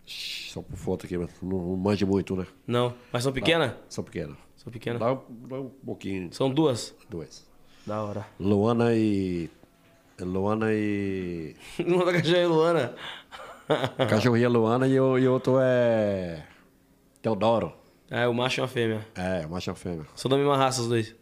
Só 0.06 0.60
por 0.62 0.76
foto 0.76 1.06
aqui, 1.06 1.16
mas 1.16 1.30
não, 1.40 1.58
não 1.58 1.76
manje 1.76 2.04
muito, 2.04 2.34
né? 2.36 2.46
Não. 2.66 2.94
Mas 3.12 3.22
são 3.22 3.32
pequenas? 3.32 3.72
São 3.88 4.02
pequenas. 4.04 4.36
São 4.56 4.72
pequenas. 4.72 5.00
Dá, 5.00 5.12
um- 5.12 5.20
dá 5.48 5.60
um 5.60 5.68
pouquinho. 5.68 6.32
São 6.32 6.50
duas? 6.52 6.94
Duas. 7.08 7.46
Da 7.86 8.02
hora. 8.02 8.26
Luana 8.38 8.94
e. 8.94 9.50
Luana 10.20 10.72
e. 10.72 11.56
O 11.78 12.04
da 12.04 12.12
cachorra 12.12 12.38
é 12.38 12.46
Luana. 12.46 12.94
Cachorrinha 14.08 14.48
Luana 14.48 14.86
e 14.86 14.98
o 14.98 15.18
e 15.18 15.26
outro 15.26 15.58
é. 15.60 16.44
Teodoro. 17.20 17.72
É, 18.10 18.26
o 18.28 18.34
macho 18.34 18.60
e 18.60 18.64
a 18.64 18.68
fêmea. 18.68 19.06
É, 19.14 19.46
macho 19.46 19.70
e 19.70 19.74
fêmea. 19.74 20.06
São 20.14 20.30
da 20.30 20.36
mesma 20.36 20.56
raça 20.56 20.82
os 20.82 20.88
dois? 20.88 21.14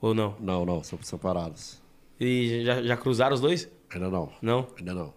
Ou 0.00 0.14
não? 0.14 0.34
Não, 0.40 0.64
não, 0.64 0.82
são 0.82 0.98
separados. 1.02 1.80
E 2.18 2.64
já, 2.64 2.82
já 2.82 2.96
cruzaram 2.96 3.34
os 3.34 3.40
dois? 3.40 3.68
Ainda 3.92 4.08
não. 4.08 4.32
Não? 4.40 4.66
Ainda 4.78 4.94
não. 4.94 5.14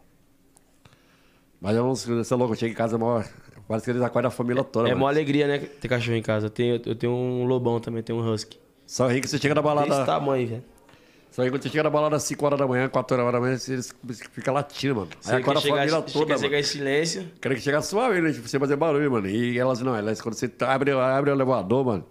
Mas 1.61 1.77
é 1.77 1.81
uns. 1.81 2.05
Você 2.05 2.33
é 2.33 2.37
louco, 2.37 2.53
eu 2.53 2.57
chego 2.57 2.73
em 2.73 2.75
casa, 2.75 2.95
é 2.95 2.99
maior, 2.99 3.27
parece 3.67 3.85
que 3.85 3.91
eles 3.91 4.01
acordam 4.01 4.27
a 4.27 4.31
família 4.31 4.63
toda. 4.63 4.87
É 4.87 4.91
mano. 4.91 5.01
mó 5.01 5.07
alegria, 5.07 5.47
né? 5.47 5.59
Ter 5.59 5.87
cachorro 5.87 6.17
em 6.17 6.21
casa. 6.21 6.47
Eu 6.47 6.51
tenho, 6.51 6.81
eu 6.85 6.95
tenho 6.95 7.13
um 7.13 7.45
lobão 7.45 7.79
também, 7.79 8.03
tenho 8.03 8.19
um 8.19 8.33
husky. 8.33 8.59
Só 8.85 9.07
ri 9.07 9.21
que 9.21 9.27
você 9.27 9.37
chega 9.37 9.55
na 9.55 9.61
balada. 9.61 9.89
Desse 9.89 10.05
tamanho, 10.05 10.47
velho. 10.47 10.63
Só 11.31 11.43
ri 11.43 11.49
quando 11.49 11.63
você 11.63 11.69
chega 11.69 11.83
na 11.83 11.89
balada 11.89 12.15
às 12.15 12.23
5 12.23 12.45
horas 12.45 12.59
da 12.59 12.67
manhã, 12.67 12.87
4 12.87 13.17
horas 13.17 13.33
da 13.33 13.39
manhã, 13.39 13.57
eles 13.67 13.93
ficam 14.31 14.53
latindo, 14.53 14.95
mano. 14.95 15.09
Você 15.19 15.35
Aí 15.35 15.41
acorda 15.41 15.59
a 15.59 15.63
chegar, 15.63 15.75
família 15.77 16.01
toda, 16.01 16.25
quer 16.27 16.39
chegar 16.39 16.59
em 16.59 16.63
silêncio. 16.63 17.31
Quero 17.41 17.55
que 17.55 17.61
chegue 17.61 17.81
suave, 17.81 18.21
né? 18.21 18.31
Tipo, 18.31 18.47
você 18.47 18.59
fazer 18.59 18.75
barulho, 18.75 19.11
mano. 19.11 19.27
E 19.27 19.57
elas 19.59 19.81
não, 19.81 19.95
elas 19.95 20.21
quando 20.21 20.35
você 20.35 20.49
abre, 20.61 20.91
abre 20.91 21.31
o 21.31 21.33
elevador, 21.33 21.85
mano. 21.85 22.05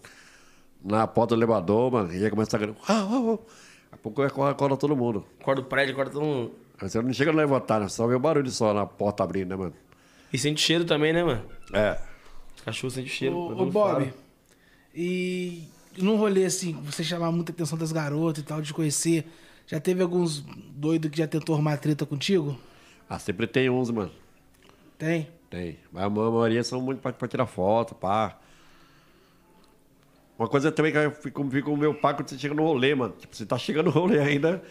Na 0.85 1.07
porta 1.07 1.35
do 1.35 1.39
elevador, 1.39 1.91
mano. 1.91 2.13
E 2.13 2.23
aí 2.23 2.31
começa 2.31 2.57
a 2.57 2.61
gritar. 2.61 2.81
Ah, 2.87 3.09
ah, 3.11 3.33
ah. 3.35 3.39
Daqui 3.39 3.93
a 3.93 3.97
pouco 3.97 4.23
acorda, 4.23 4.51
acorda 4.51 4.77
todo 4.77 4.95
mundo. 4.95 5.25
Acorda 5.41 5.63
o 5.63 5.65
prédio, 5.65 5.95
acorda 5.95 6.11
todo 6.11 6.25
mundo. 6.25 6.53
Aí 6.83 6.91
você 6.91 7.01
não 7.01 7.13
chega 7.13 7.31
a 7.31 7.35
levantar, 7.35 7.81
né? 7.81 7.89
Só 7.89 8.07
vê 8.07 8.15
o 8.15 8.19
barulho 8.19 8.51
só 8.51 8.75
na 8.75 8.85
porta 8.85 9.23
abrindo, 9.23 9.49
né, 9.49 9.57
mano? 9.57 9.75
E 10.33 10.37
sente 10.37 10.61
cheiro 10.61 10.85
também, 10.85 11.13
né, 11.13 11.25
mano? 11.25 11.43
É. 11.73 11.99
Os 12.57 12.61
cachorros 12.63 12.95
sentem 12.95 13.11
cheiro. 13.11 13.37
Ô, 13.37 13.65
Bob, 13.67 13.73
fala. 13.73 14.15
e 14.95 15.69
num 15.99 16.17
rolê 16.17 16.45
assim, 16.45 16.73
você 16.83 17.03
chamar 17.05 17.31
muita 17.33 17.53
atenção 17.53 17.77
das 17.79 17.93
garotas 17.93 18.43
e 18.43 18.47
tal, 18.47 18.61
de 18.61 18.73
conhecer, 18.75 19.27
já 19.67 19.81
teve 19.81 20.03
alguns 20.03 20.41
doidos 20.41 21.11
que 21.11 21.19
já 21.19 21.27
tentou 21.27 21.55
arrumar 21.55 21.77
treta 21.77 22.05
contigo? 22.07 22.59
Ah, 23.09 23.19
sempre 23.19 23.47
tem 23.47 23.69
uns, 23.71 23.91
mano. 23.91 24.11
Tem? 24.99 25.29
Tem. 25.51 25.79
Mas 25.93 26.05
a 26.05 26.11
maioria 26.11 26.65
são 26.65 26.81
muito 26.81 27.01
pra, 27.01 27.13
pra 27.13 27.29
tirar 27.29 27.47
foto, 27.47 27.95
pá. 27.95 28.39
Uma 30.39 30.49
coisa 30.49 30.73
também 30.73 30.91
que 30.91 30.99
eu 30.99 31.11
fico, 31.13 31.49
fico 31.51 31.69
com 31.71 31.75
o 31.75 31.79
meu 31.79 31.95
pai 31.95 32.15
quando 32.15 32.29
você 32.29 32.39
chega 32.39 32.55
no 32.55 32.65
rolê, 32.65 32.95
mano. 32.95 33.15
Tipo, 33.19 33.37
você 33.37 33.47
tá 33.47 33.57
chegando 33.57 33.87
no 33.87 33.91
rolê 33.93 34.19
ainda. 34.19 34.63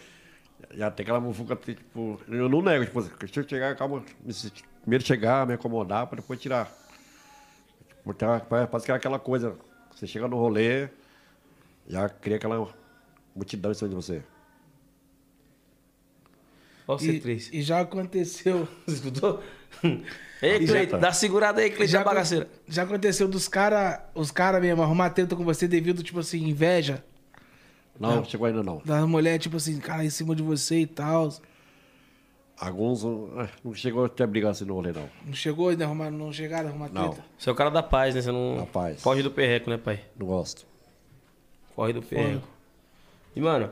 Já 0.74 0.92
tem 0.92 1.04
aquela 1.04 1.22
mufuca, 1.22 1.56
tipo. 1.56 2.20
Eu 2.28 2.50
não 2.50 2.62
nego, 2.62 2.86
tipo, 2.86 3.02
deixa 3.02 3.40
eu 3.40 3.48
chegar, 3.48 3.76
calma. 3.76 4.04
me- 4.26 4.34
Primeiro 4.82 5.06
chegar, 5.06 5.48
me 5.48 5.54
acomodar, 5.54 6.08
pra 6.08 6.18
depois 6.18 6.40
tirar. 6.42 6.70
Tipo, 7.98 8.14
tem 8.14 8.28
uma- 8.28 8.40
parece 8.42 8.86
que 8.86 8.92
é 8.92 8.96
aquela 8.96 9.18
coisa. 9.20 9.56
Você 9.96 10.06
chega 10.06 10.28
no 10.28 10.36
rolê, 10.38 10.90
já 11.88 12.08
cria 12.10 12.38
aquela 12.38 12.68
multidão 13.36 13.72
em 13.72 13.76
cima 13.76 13.90
de 13.90 13.96
você. 13.96 14.24
Ó, 16.88 16.96
E, 16.98 17.00
C3. 17.22 17.50
e 17.54 17.62
já 17.62 17.80
aconteceu. 17.82 18.68
Você 18.86 18.96
escutou? 18.96 19.42
Ei, 20.42 20.58
E 20.58 20.68
já 20.68 20.74
Cleiton, 20.74 20.92
tá. 20.92 20.98
dá 20.98 21.14
segurada 21.14 21.62
aí, 21.62 21.70
Cleiton, 21.70 21.92
Já, 21.92 22.00
da 22.00 22.06
bagaceira. 22.06 22.50
já 22.68 22.84
aconteceu 22.84 23.28
dos 23.28 23.48
caras, 23.48 24.02
os 24.14 24.32
caras 24.32 24.62
mesmo, 24.62 24.82
arrumar 24.84 25.10
treta 25.12 25.36
com 25.36 25.44
você 25.46 25.68
devido, 25.68 26.04
tipo 26.04 26.20
assim, 26.20 26.44
inveja 26.48 27.04
Não, 28.00 28.24
chegou 28.26 28.48
ainda 28.48 28.62
não. 28.62 28.82
da 28.84 29.06
mulher, 29.08 29.40
tipo 29.40 29.56
assim, 29.58 29.80
cara, 29.80 30.04
em 30.04 30.10
cima 30.10 30.36
de 30.36 30.44
você 30.44 30.80
e 30.80 30.86
tal. 30.88 31.30
Alguns 32.58 33.04
eh, 33.04 33.50
não 33.64 33.74
chegou 33.74 34.06
até 34.06 34.28
brigar 34.28 34.52
assim 34.52 34.64
no 34.66 34.74
rolê, 34.76 34.92
não. 34.92 35.10
Não 35.26 35.34
chegou 35.34 35.70
ainda 35.70 35.86
arrumar, 35.86 36.12
não 36.12 36.32
chegaram 36.32 36.68
a 36.68 36.70
arrumar 36.72 36.90
Não. 36.90 37.10
treta? 37.10 37.26
Você 37.38 37.50
é 37.50 37.52
o 37.52 37.56
cara 37.56 37.70
da 37.72 37.82
paz, 37.82 38.14
né? 38.14 38.22
Você 38.22 38.32
não. 38.32 38.58
Da 38.58 38.66
paz. 38.66 39.02
Foge 39.02 39.24
do 39.24 39.32
perreco, 39.32 39.70
né, 39.70 39.78
pai? 39.78 40.02
Não 40.18 40.28
gosto. 40.28 40.66
Corre 41.76 41.94
do 41.94 42.02
perreco. 42.02 42.48
E, 43.36 43.42
mano, 43.42 43.72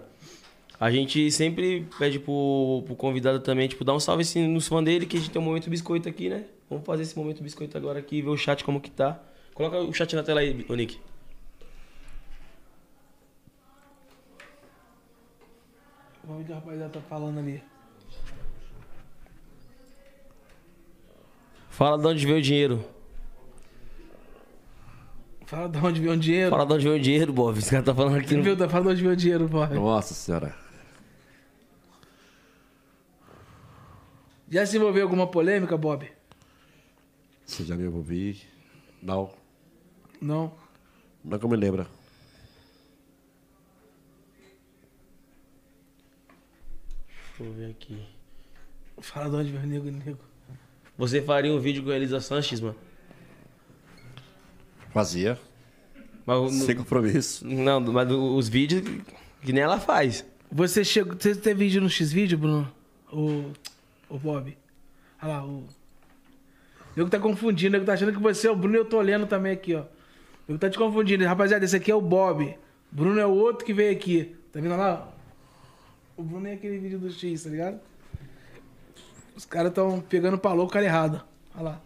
a 0.79 0.89
gente 0.89 1.31
sempre 1.31 1.87
pede 1.99 2.19
pro, 2.19 2.83
pro 2.85 2.95
convidado 2.95 3.39
também, 3.39 3.67
tipo, 3.67 3.83
dar 3.83 3.93
um 3.93 3.99
salve 3.99 4.23
assim, 4.23 4.47
nos 4.47 4.67
fãs 4.67 4.83
dele, 4.83 5.05
que 5.05 5.17
a 5.17 5.19
gente 5.19 5.29
tem 5.29 5.41
um 5.41 5.45
momento 5.45 5.69
biscoito 5.69 6.09
aqui, 6.09 6.29
né? 6.29 6.45
Vamos 6.69 6.85
fazer 6.85 7.03
esse 7.03 7.15
momento 7.15 7.43
biscoito 7.43 7.77
agora 7.77 7.99
aqui, 7.99 8.21
ver 8.21 8.29
o 8.29 8.37
chat 8.37 8.63
como 8.63 8.81
que 8.81 8.89
tá. 8.89 9.19
Coloca 9.53 9.77
o 9.77 9.93
chat 9.93 10.15
na 10.15 10.23
tela 10.23 10.39
aí, 10.39 10.65
ô 10.67 10.73
Nick. 10.73 10.99
O 16.23 16.43
que 16.43 16.51
o 16.51 16.55
rapaziada 16.55 16.89
tá 16.89 17.01
falando 17.01 17.39
ali. 17.39 17.61
Fala 21.69 21.97
de 21.97 22.07
onde 22.07 22.25
veio 22.25 22.37
o 22.37 22.41
dinheiro. 22.41 22.85
Fala 25.51 25.67
de 25.67 25.77
onde 25.79 25.99
veio 25.99 26.13
o 26.13 26.17
dinheiro. 26.17 26.49
Fala 26.49 26.65
de 26.65 26.73
onde 26.75 26.83
veio 26.85 26.95
o 26.95 26.99
dinheiro, 27.01 27.33
Bob. 27.33 27.59
Esse 27.59 27.71
cara 27.71 27.83
tá 27.83 27.93
falando 27.93 28.15
aqui. 28.15 28.37
no-? 28.37 28.69
Fala 28.69 28.85
de 28.85 28.89
onde 28.91 29.01
veio 29.01 29.11
o 29.11 29.17
dinheiro, 29.17 29.49
pô. 29.49 29.65
Nossa 29.67 30.13
senhora. 30.13 30.55
Já 34.49 34.65
se 34.65 34.77
envolveu 34.77 35.03
alguma 35.03 35.27
polêmica, 35.27 35.75
Bob? 35.75 36.09
Você 37.45 37.65
já 37.65 37.75
me 37.75 37.83
envolvi? 37.83 38.41
Não. 39.03 39.29
Não. 40.21 40.53
Não 41.21 41.37
que 41.37 41.43
eu 41.43 41.49
me 41.49 41.57
lembro. 41.57 41.85
Deixa 47.09 47.43
eu 47.43 47.51
ver 47.51 47.71
aqui. 47.71 48.01
Fala 49.01 49.29
de 49.29 49.35
onde 49.35 49.51
veio 49.51 49.63
o 49.63 49.67
nego, 49.67 49.91
nego. 49.91 50.19
Você 50.97 51.21
faria 51.21 51.51
um 51.51 51.59
vídeo 51.59 51.83
com 51.83 51.89
a 51.89 51.95
Elisa 51.97 52.21
Sanches, 52.21 52.61
mano? 52.61 52.90
Fazia. 54.93 55.39
Mas, 56.25 56.37
o- 56.37 56.49
Sem 56.65 56.75
compromisso. 56.75 57.45
não, 57.47 57.79
mas 57.81 58.11
os 58.11 58.47
vídeos 58.47 58.83
que 59.41 59.51
nem 59.53 59.63
ela 59.63 59.79
faz. 59.79 60.25
Você 60.51 60.83
chegou. 60.83 61.15
Você 61.17 61.35
teve 61.35 61.65
vídeo 61.65 61.81
no 61.81 61.89
X-Vídeo, 61.89 62.37
Bruno? 62.37 62.71
O. 63.11 63.51
O 64.09 64.17
Bob? 64.19 64.55
Olha 65.21 65.31
lá, 65.33 65.45
o. 65.45 65.49
O 65.59 65.67
nego 66.97 67.09
tá 67.09 67.17
confundindo, 67.19 67.69
o 67.69 67.71
nego 67.73 67.85
tá 67.85 67.93
achando 67.93 68.11
que 68.11 68.19
você 68.19 68.47
é 68.47 68.51
o 68.51 68.55
Bruno 68.55 68.75
e 68.75 68.79
eu 68.79 68.85
tô 68.85 68.97
olhando 68.97 69.25
também 69.25 69.53
aqui, 69.53 69.73
ó. 69.73 69.81
O 69.81 69.85
nego 70.49 70.59
tá 70.59 70.69
te 70.69 70.77
confundindo. 70.77 71.23
Rapaziada, 71.25 71.63
esse 71.63 71.75
aqui 71.75 71.89
é 71.89 71.95
o 71.95 72.01
Bob. 72.01 72.53
Bruno 72.91 73.17
é 73.19 73.25
o 73.25 73.31
outro 73.31 73.65
que 73.65 73.73
veio 73.73 73.93
aqui. 73.93 74.35
Tá 74.51 74.59
vendo 74.59 74.75
lá? 74.75 75.09
O 76.17 76.23
Bruno 76.23 76.45
é 76.47 76.53
aquele 76.53 76.77
vídeo 76.77 76.99
do 76.99 77.09
X, 77.09 77.43
tá 77.43 77.49
ligado? 77.49 77.79
Os 79.35 79.45
caras 79.45 79.71
tão 79.73 80.01
pegando 80.01 80.37
pra 80.37 80.51
louco 80.51 80.69
o 80.71 80.73
cara 80.73 80.85
errado. 80.85 81.23
Olha 81.55 81.63
lá. 81.63 81.81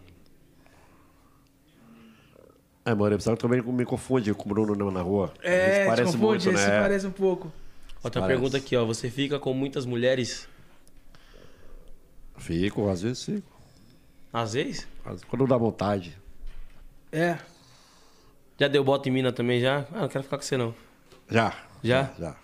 É, 2.86 2.94
mano, 2.94 3.14
eu 3.14 3.18
pensava 3.18 3.36
que 3.36 3.42
também 3.42 3.60
me 3.60 3.84
confunde 3.84 4.32
com 4.32 4.44
o 4.48 4.54
Bruno 4.54 4.90
na- 4.92 5.02
rua. 5.02 5.34
É, 5.42 5.86
parece 5.86 6.12
confunde, 6.12 6.46
muito, 6.46 6.52
né? 6.52 6.80
parece 6.80 7.04
um 7.06 7.10
pouco. 7.10 7.52
Outra 8.02 8.20
Parece. 8.20 8.38
pergunta 8.38 8.56
aqui, 8.58 8.76
ó. 8.76 8.84
Você 8.84 9.10
fica 9.10 9.40
com 9.40 9.52
muitas 9.52 9.84
mulheres? 9.84 10.48
Fico, 12.38 12.88
às 12.88 13.02
vezes 13.02 13.24
fico. 13.24 13.50
Às 14.32 14.52
vezes? 14.52 14.86
Quando 15.28 15.48
dá 15.48 15.56
vontade. 15.56 16.16
É. 17.10 17.38
Já 18.56 18.68
deu 18.68 18.84
bota 18.84 19.08
em 19.08 19.12
mina 19.12 19.32
também 19.32 19.60
já? 19.60 19.84
Ah, 19.92 20.02
não 20.02 20.08
quero 20.08 20.22
ficar 20.22 20.36
com 20.38 20.44
você 20.44 20.56
não. 20.56 20.72
Já. 21.28 21.52
Já? 21.82 22.12
Já. 22.18 22.36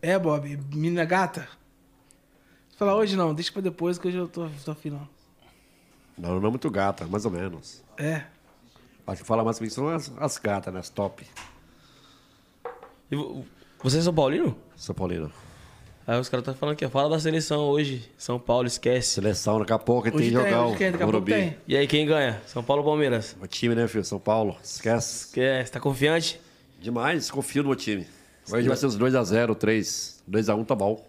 É, 0.00 0.16
Bob. 0.16 0.56
Mina 0.72 1.04
gata. 1.04 1.48
Falar 2.76 2.94
hoje 2.94 3.16
não, 3.16 3.34
deixa 3.34 3.50
pra 3.52 3.60
depois 3.62 3.98
que 3.98 4.06
hoje 4.06 4.16
eu 4.16 4.28
tô, 4.28 4.48
tô 4.64 4.76
não. 4.84 5.08
Não, 6.16 6.38
não 6.40 6.46
é 6.48 6.50
muito 6.50 6.70
gata, 6.70 7.04
mais 7.06 7.24
ou 7.24 7.30
menos. 7.32 7.82
É. 7.96 8.24
Acho 9.06 9.22
que 9.22 9.26
fala 9.26 9.42
mais 9.44 9.58
são 9.72 9.88
as, 9.88 10.12
as 10.18 10.38
gatas, 10.38 10.72
né? 10.72 10.80
As 10.80 10.88
top. 10.88 11.26
E 13.10 13.16
vo- 13.16 13.44
Você 13.82 13.98
é 13.98 14.02
São 14.02 14.14
Paulino? 14.14 14.56
São 14.76 14.94
Paulino. 14.94 15.30
Aí 16.06 16.18
os 16.18 16.28
caras 16.28 16.42
estão 16.42 16.54
falando 16.54 16.76
que 16.76 16.88
fala 16.88 17.10
da 17.10 17.18
seleção 17.20 17.60
hoje. 17.68 18.10
São 18.18 18.38
Paulo, 18.38 18.66
esquece. 18.66 19.08
Seleção, 19.14 19.58
daqui 19.60 19.72
a 19.72 19.78
pouco 19.78 20.10
tem 20.10 20.14
Hoje 20.14 20.30
que 20.30 20.36
tem, 20.36 20.44
jogar 20.50 20.64
hoje 20.64 20.74
o 20.74 20.78
tem, 20.78 20.90
daqui 20.90 21.02
a 21.02 21.06
pouco 21.06 21.12
Morumbi. 21.20 21.32
tem. 21.32 21.56
E 21.68 21.76
aí, 21.76 21.86
quem 21.86 22.04
ganha? 22.06 22.42
São 22.46 22.62
Paulo 22.62 22.82
ou 22.82 22.88
Palmeiras? 22.88 23.36
O 23.40 23.46
time, 23.46 23.74
né, 23.74 23.86
filho? 23.86 24.04
São 24.04 24.18
Paulo. 24.18 24.56
Esquece. 24.62 25.28
Você 25.64 25.64
tá 25.72 25.78
confiante? 25.78 26.40
Demais, 26.80 27.30
confio 27.30 27.62
no 27.62 27.68
meu 27.68 27.76
time. 27.76 28.06
Hoje 28.50 28.66
vai 28.66 28.76
ser 28.76 28.86
uns 28.86 28.98
2x0, 28.98 29.54
3. 29.54 30.22
2x1 30.28 30.66
tá 30.66 30.74
bom. 30.74 31.04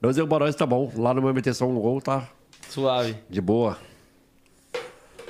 2x1 0.00 0.26
Barões 0.26 0.54
tá 0.54 0.64
bom. 0.64 0.92
Lá 0.96 1.12
no 1.12 1.20
meu 1.20 1.54
só 1.54 1.66
um 1.66 1.74
gol, 1.80 2.00
tá 2.00 2.28
Suave. 2.68 3.16
de 3.28 3.40
boa. 3.40 3.76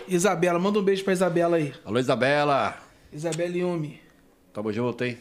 Isabela, 0.09 0.59
manda 0.59 0.79
um 0.79 0.83
beijo 0.83 1.03
pra 1.05 1.13
Isabela 1.13 1.57
aí. 1.57 1.75
Alô, 1.85 1.99
Isabela. 1.99 2.79
Isabela 3.13 3.57
Yumi. 3.57 4.01
Tamo 4.53 4.73
junto, 4.73 5.05
hein? 5.05 5.19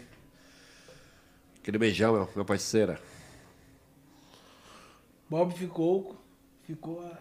Aquele 1.62 1.78
beijão, 1.78 2.14
meu, 2.14 2.30
meu 2.36 2.46
parceira. 2.46 3.00
Bob 5.30 5.54
ficou. 5.54 6.16
Ficou 6.64 7.02
a, 7.02 7.20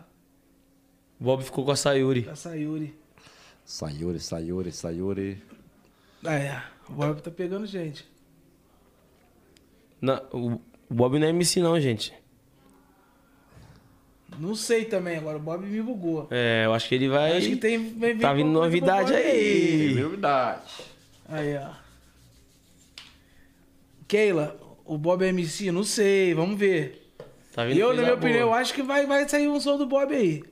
O 1.21 1.25
Bob 1.25 1.43
ficou 1.43 1.65
com 1.65 1.71
a 1.71 1.77
Sayuri. 1.77 2.29
a 2.29 2.37
Sayuri. 2.37 2.95
Sayuri, 3.65 4.21
Sayuri, 4.21 4.73
Sayuri. 4.73 5.43
Ah, 6.25 6.35
é. 6.35 6.63
O 6.89 6.93
Bob 6.93 7.21
tá 7.23 7.31
pegando 7.31 7.67
gente. 7.67 8.07
Na- 10.01 10.23
o, 10.33 10.55
o 10.55 10.95
Bob 10.95 11.19
não 11.19 11.27
é 11.27 11.31
MC 11.31 11.61
não, 11.61 11.79
gente. 11.81 12.13
Não 14.39 14.55
sei 14.55 14.85
também, 14.85 15.17
agora 15.17 15.37
o 15.37 15.41
Bob 15.41 15.65
me 15.67 15.81
bugou. 15.83 16.29
É, 16.31 16.63
eu 16.65 16.75
acho 16.75 16.89
que 16.89 16.95
ele 16.95 17.09
vai... 17.09 17.37
Acho 17.37 17.49
que 17.49 17.57
tem. 17.57 17.95
Vai 17.99 18.15
vir 18.15 18.21
Tá 18.21 18.33
vindo 18.33 18.51
novidade 18.51 19.13
Bob 19.13 19.23
aí. 19.23 19.95
Novidade. 19.95 20.63
Aí, 21.29 21.57
ó. 21.57 21.71
Keila, 24.07 24.57
o 24.85 24.99
Bob 24.99 25.25
é 25.25 25.29
MC? 25.29 25.71
Não 25.73 25.85
sei, 25.85 26.35
vamos 26.35 26.59
ver. 26.59 27.13
Tá 27.53 27.65
vindo 27.65 27.79
eu, 27.79 27.89
na 27.89 27.95
minha 27.95 28.07
boa. 28.07 28.17
opinião, 28.17 28.41
eu 28.41 28.55
acho 28.55 28.75
que 28.75 28.83
vai, 28.83 29.07
vai 29.07 29.29
sair 29.29 29.49
um 29.49 29.61
som 29.61 29.77
do 29.77 29.87
Bob 29.87 30.15
aí. 30.15 30.43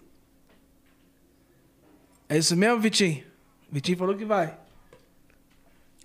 É 2.28 2.38
isso 2.38 2.56
mesmo, 2.56 2.80
Vitinho? 2.80 3.22
Vitinho 3.70 3.98
falou 3.98 4.16
que 4.16 4.24
vai. 4.24 4.56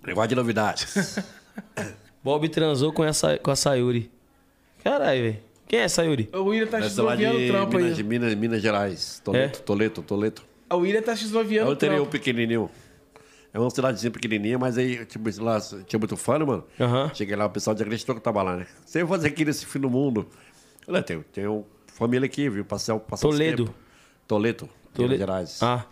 Negócio 0.04 0.28
de 0.28 0.34
novidades. 0.34 1.18
Bob 2.22 2.48
transou 2.48 2.92
com, 2.92 3.04
essa, 3.04 3.38
com 3.38 3.50
a 3.50 3.56
Sayuri. 3.56 4.10
Caralho, 4.82 5.22
velho. 5.22 5.47
Quem 5.68 5.80
é 5.80 5.84
a 5.84 5.88
Sayuri? 5.88 6.28
O 6.32 6.44
William 6.44 6.66
tá 6.66 6.78
Essa 6.78 7.02
lá 7.02 7.14
de 7.14 7.24
x-noviando 7.24 7.52
o 7.52 7.52
trampo 7.56 7.76
Minas, 7.76 7.96
de 7.96 8.02
aí. 8.02 8.08
Minas, 8.08 8.34
Minas 8.34 8.62
Gerais. 8.62 9.20
Toledo, 9.24 9.44
É? 9.44 9.48
Toledo, 9.60 10.02
Toledo. 10.02 10.42
O 10.70 10.76
William 10.76 11.02
tá 11.02 11.12
É 11.12 11.16
x-noviando 11.16 11.68
o 11.68 11.70
o 11.70 11.74
interior 11.74 11.96
trampo. 11.98 12.10
pequenininho. 12.12 12.70
É 13.52 13.58
uma 13.58 13.70
cidadezinha 13.70 14.10
pequenininha, 14.10 14.58
mas 14.58 14.76
aí, 14.78 15.04
tipo, 15.06 15.28
lá 15.42 15.58
tinha 15.86 15.98
muito 15.98 16.16
fã, 16.16 16.38
né, 16.38 16.44
mano? 16.44 16.64
Aham. 16.80 17.10
Cheguei 17.14 17.34
lá, 17.36 17.46
o 17.46 17.50
pessoal 17.50 17.76
já 17.76 17.82
acreditou 17.84 18.14
que 18.14 18.18
eu 18.18 18.22
tava 18.22 18.42
lá, 18.42 18.56
né? 18.56 18.66
Você 18.84 19.02
vai 19.04 19.16
fazer 19.18 19.28
aqui 19.28 19.44
nesse 19.44 19.66
fim 19.66 19.78
do 19.80 19.88
mundo. 19.90 20.26
Olha, 20.86 21.02
tem, 21.02 21.20
tem 21.32 21.46
uma 21.46 21.64
família 21.86 22.26
aqui, 22.26 22.48
viu? 22.48 22.64
Passar, 22.64 22.98
passar 23.00 23.26
uns 23.26 23.32
Toledo. 23.32 23.74
Toledo, 24.26 24.68
Tole- 24.94 25.08
Minas 25.08 25.18
Gerais. 25.18 25.62
Ah. 25.62 25.84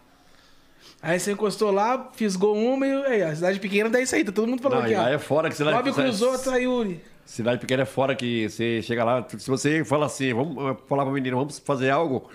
Aí 1.02 1.20
você 1.20 1.32
encostou 1.32 1.70
lá, 1.70 2.10
fisgou 2.14 2.56
uma 2.56 2.86
e 2.86 2.92
aí, 3.06 3.22
a 3.22 3.34
cidade 3.34 3.60
pequena 3.60 3.88
dá 3.90 4.00
isso 4.00 4.14
aí, 4.14 4.24
tá 4.24 4.32
todo 4.32 4.48
mundo 4.48 4.62
falando 4.62 4.78
Não, 4.78 4.84
aqui, 4.86 4.94
e 4.94 4.96
ó. 4.96 5.02
lá 5.02 5.10
é 5.10 5.18
fora 5.18 5.48
que 5.48 5.54
cidade 5.54 5.76
Bob 5.76 5.92
cruzou 5.92 6.32
a 6.32 6.38
Sayuri. 6.38 7.00
Cidade 7.24 7.60
pequena 7.60 7.82
é 7.82 7.86
fora 7.86 8.14
que 8.14 8.48
você 8.48 8.80
chega 8.82 9.04
lá, 9.04 9.26
se 9.28 9.48
você 9.48 9.84
fala 9.84 10.06
assim, 10.06 10.32
vamos 10.32 10.78
falar 10.88 11.04
pra 11.04 11.12
menina, 11.12 11.36
vamos 11.36 11.58
fazer 11.58 11.90
algo, 11.90 12.28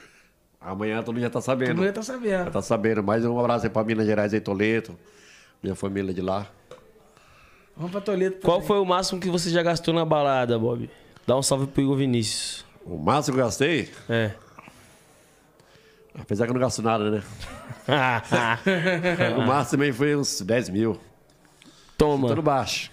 amanhã 0.60 1.02
todo 1.02 1.16
mundo 1.16 1.24
já 1.24 1.30
tá 1.30 1.42
sabendo. 1.42 1.70
Todo 1.70 1.78
mundo 1.78 1.88
já 1.88 1.94
tá 1.94 2.04
sabendo. 2.04 2.46
Já 2.46 2.52
tá 2.52 2.62
sabendo. 2.62 3.04
Mais 3.04 3.26
um 3.26 3.38
abraço 3.40 3.66
aí 3.66 3.70
pra 3.70 3.84
Minas 3.84 4.06
Gerais 4.06 4.34
aí, 4.34 4.40
Toledo. 4.40 4.98
Minha 5.62 5.76
família 5.76 6.14
de 6.14 6.22
lá. 6.22 6.48
Vamos 7.76 7.92
pra 7.92 8.02
Toledo. 8.02 8.36
Qual 8.44 8.62
foi 8.62 8.80
o 8.80 8.86
máximo 8.86 9.20
que 9.20 9.30
você 9.30 9.50
já 9.50 9.64
gastou 9.64 9.94
na 9.94 10.06
balada, 10.06 10.58
Bob? 10.60 10.90
Dá 11.26 11.36
um 11.36 11.42
salve 11.42 11.68
pro 11.68 11.82
Igor 11.82 11.98
Vinícius. 11.98 12.66
O 12.86 12.98
máximo 12.98 13.36
que 13.36 13.42
eu 13.42 13.46
gastei, 13.46 13.90
É. 14.10 14.32
apesar 16.20 16.46
que 16.46 16.52
eu 16.52 16.54
não 16.54 16.62
gasto 16.62 16.82
nada, 16.82 17.10
né? 17.12 17.24
O 19.38 19.42
máximo 19.46 19.72
também 19.80 19.92
foi 19.92 20.16
uns 20.16 20.42
10 20.42 20.70
mil. 20.70 20.98
Toma. 21.98 22.30
Tudo 22.30 22.42
baixo. 22.42 22.92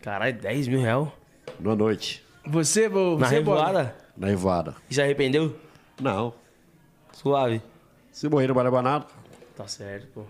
Caralho, 0.00 0.38
10 0.38 0.68
mil 0.68 0.80
real? 0.80 1.16
Numa 1.58 1.74
noite. 1.74 2.24
Você, 2.44 2.88
vô, 2.88 3.16
Na 3.18 3.28
você, 3.28 3.40
Bob? 3.40 3.56
revoada? 3.56 3.96
Na 4.16 4.26
revoada. 4.26 4.76
E 4.90 4.94
se 4.94 5.00
arrependeu? 5.02 5.56
Não. 6.00 6.34
Suave. 7.12 7.62
Se 8.10 8.28
morrer 8.28 8.48
não 8.48 8.82
nada. 8.82 9.06
Tá 9.56 9.66
certo, 9.66 10.06
pô. 10.08 10.24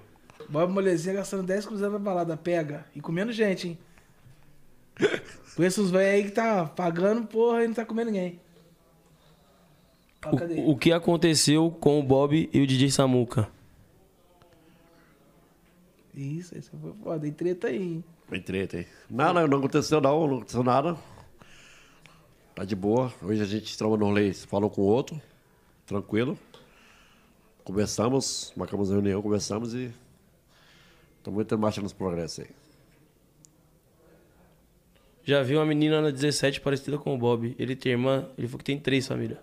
Bob 0.48 0.72
Molezinha 0.72 1.14
gastando 1.16 1.42
10 1.44 1.66
cruzeiros 1.66 1.92
na 1.92 1.98
balada, 1.98 2.36
pega. 2.36 2.84
E 2.94 3.00
comendo 3.00 3.32
gente, 3.32 3.68
hein? 3.68 3.78
Conheço 5.56 5.82
uns 5.82 5.90
velhos 5.90 6.14
aí 6.14 6.24
que 6.24 6.30
tá 6.30 6.64
pagando, 6.66 7.26
porra, 7.26 7.64
e 7.64 7.66
não 7.66 7.74
tá 7.74 7.84
comendo 7.84 8.10
ninguém. 8.10 8.40
Ó? 10.24 10.30
O, 10.30 10.70
o 10.72 10.76
que 10.76 10.92
aconteceu 10.92 11.70
com 11.70 11.98
o 11.98 12.02
Bob 12.02 12.48
e 12.52 12.60
o 12.60 12.66
DJ 12.66 12.90
Samuca? 12.90 13.48
Isso, 16.14 16.56
isso 16.56 16.70
foi 16.80 16.92
foda. 17.02 17.20
Tem 17.20 17.32
treta 17.32 17.68
aí, 17.68 17.82
hein? 17.82 18.04
Foi 18.26 18.40
treta, 18.40 18.78
hein? 18.78 18.86
Nada, 19.08 19.46
não 19.46 19.58
aconteceu 19.58 20.00
não, 20.00 20.26
não 20.26 20.36
aconteceu 20.36 20.62
nada. 20.62 20.96
Tá 22.54 22.64
de 22.64 22.76
boa. 22.76 23.12
Hoje 23.22 23.42
a 23.42 23.46
gente 23.46 23.76
trama 23.76 23.96
no 23.96 24.06
rolê, 24.06 24.32
falou 24.34 24.68
com 24.68 24.82
o 24.82 24.84
outro. 24.84 25.20
Tranquilo. 25.86 26.38
Conversamos, 27.64 28.52
marcamos 28.56 28.90
a 28.90 28.94
reunião, 28.94 29.22
conversamos 29.22 29.74
e... 29.74 29.92
Estamos 31.18 31.36
muito 31.36 31.58
marcha 31.58 31.80
nos 31.80 31.92
progressos 31.92 32.40
aí. 32.40 32.50
Já 35.24 35.40
vi 35.42 35.54
uma 35.54 35.64
menina 35.64 36.00
na 36.00 36.10
17 36.10 36.60
parecida 36.60 36.98
com 36.98 37.14
o 37.14 37.18
Bob. 37.18 37.54
Ele 37.58 37.76
tem 37.76 37.92
irmã, 37.92 38.28
ele 38.36 38.48
falou 38.48 38.58
que 38.58 38.64
tem 38.64 38.78
três 38.78 39.06
famílias. 39.06 39.38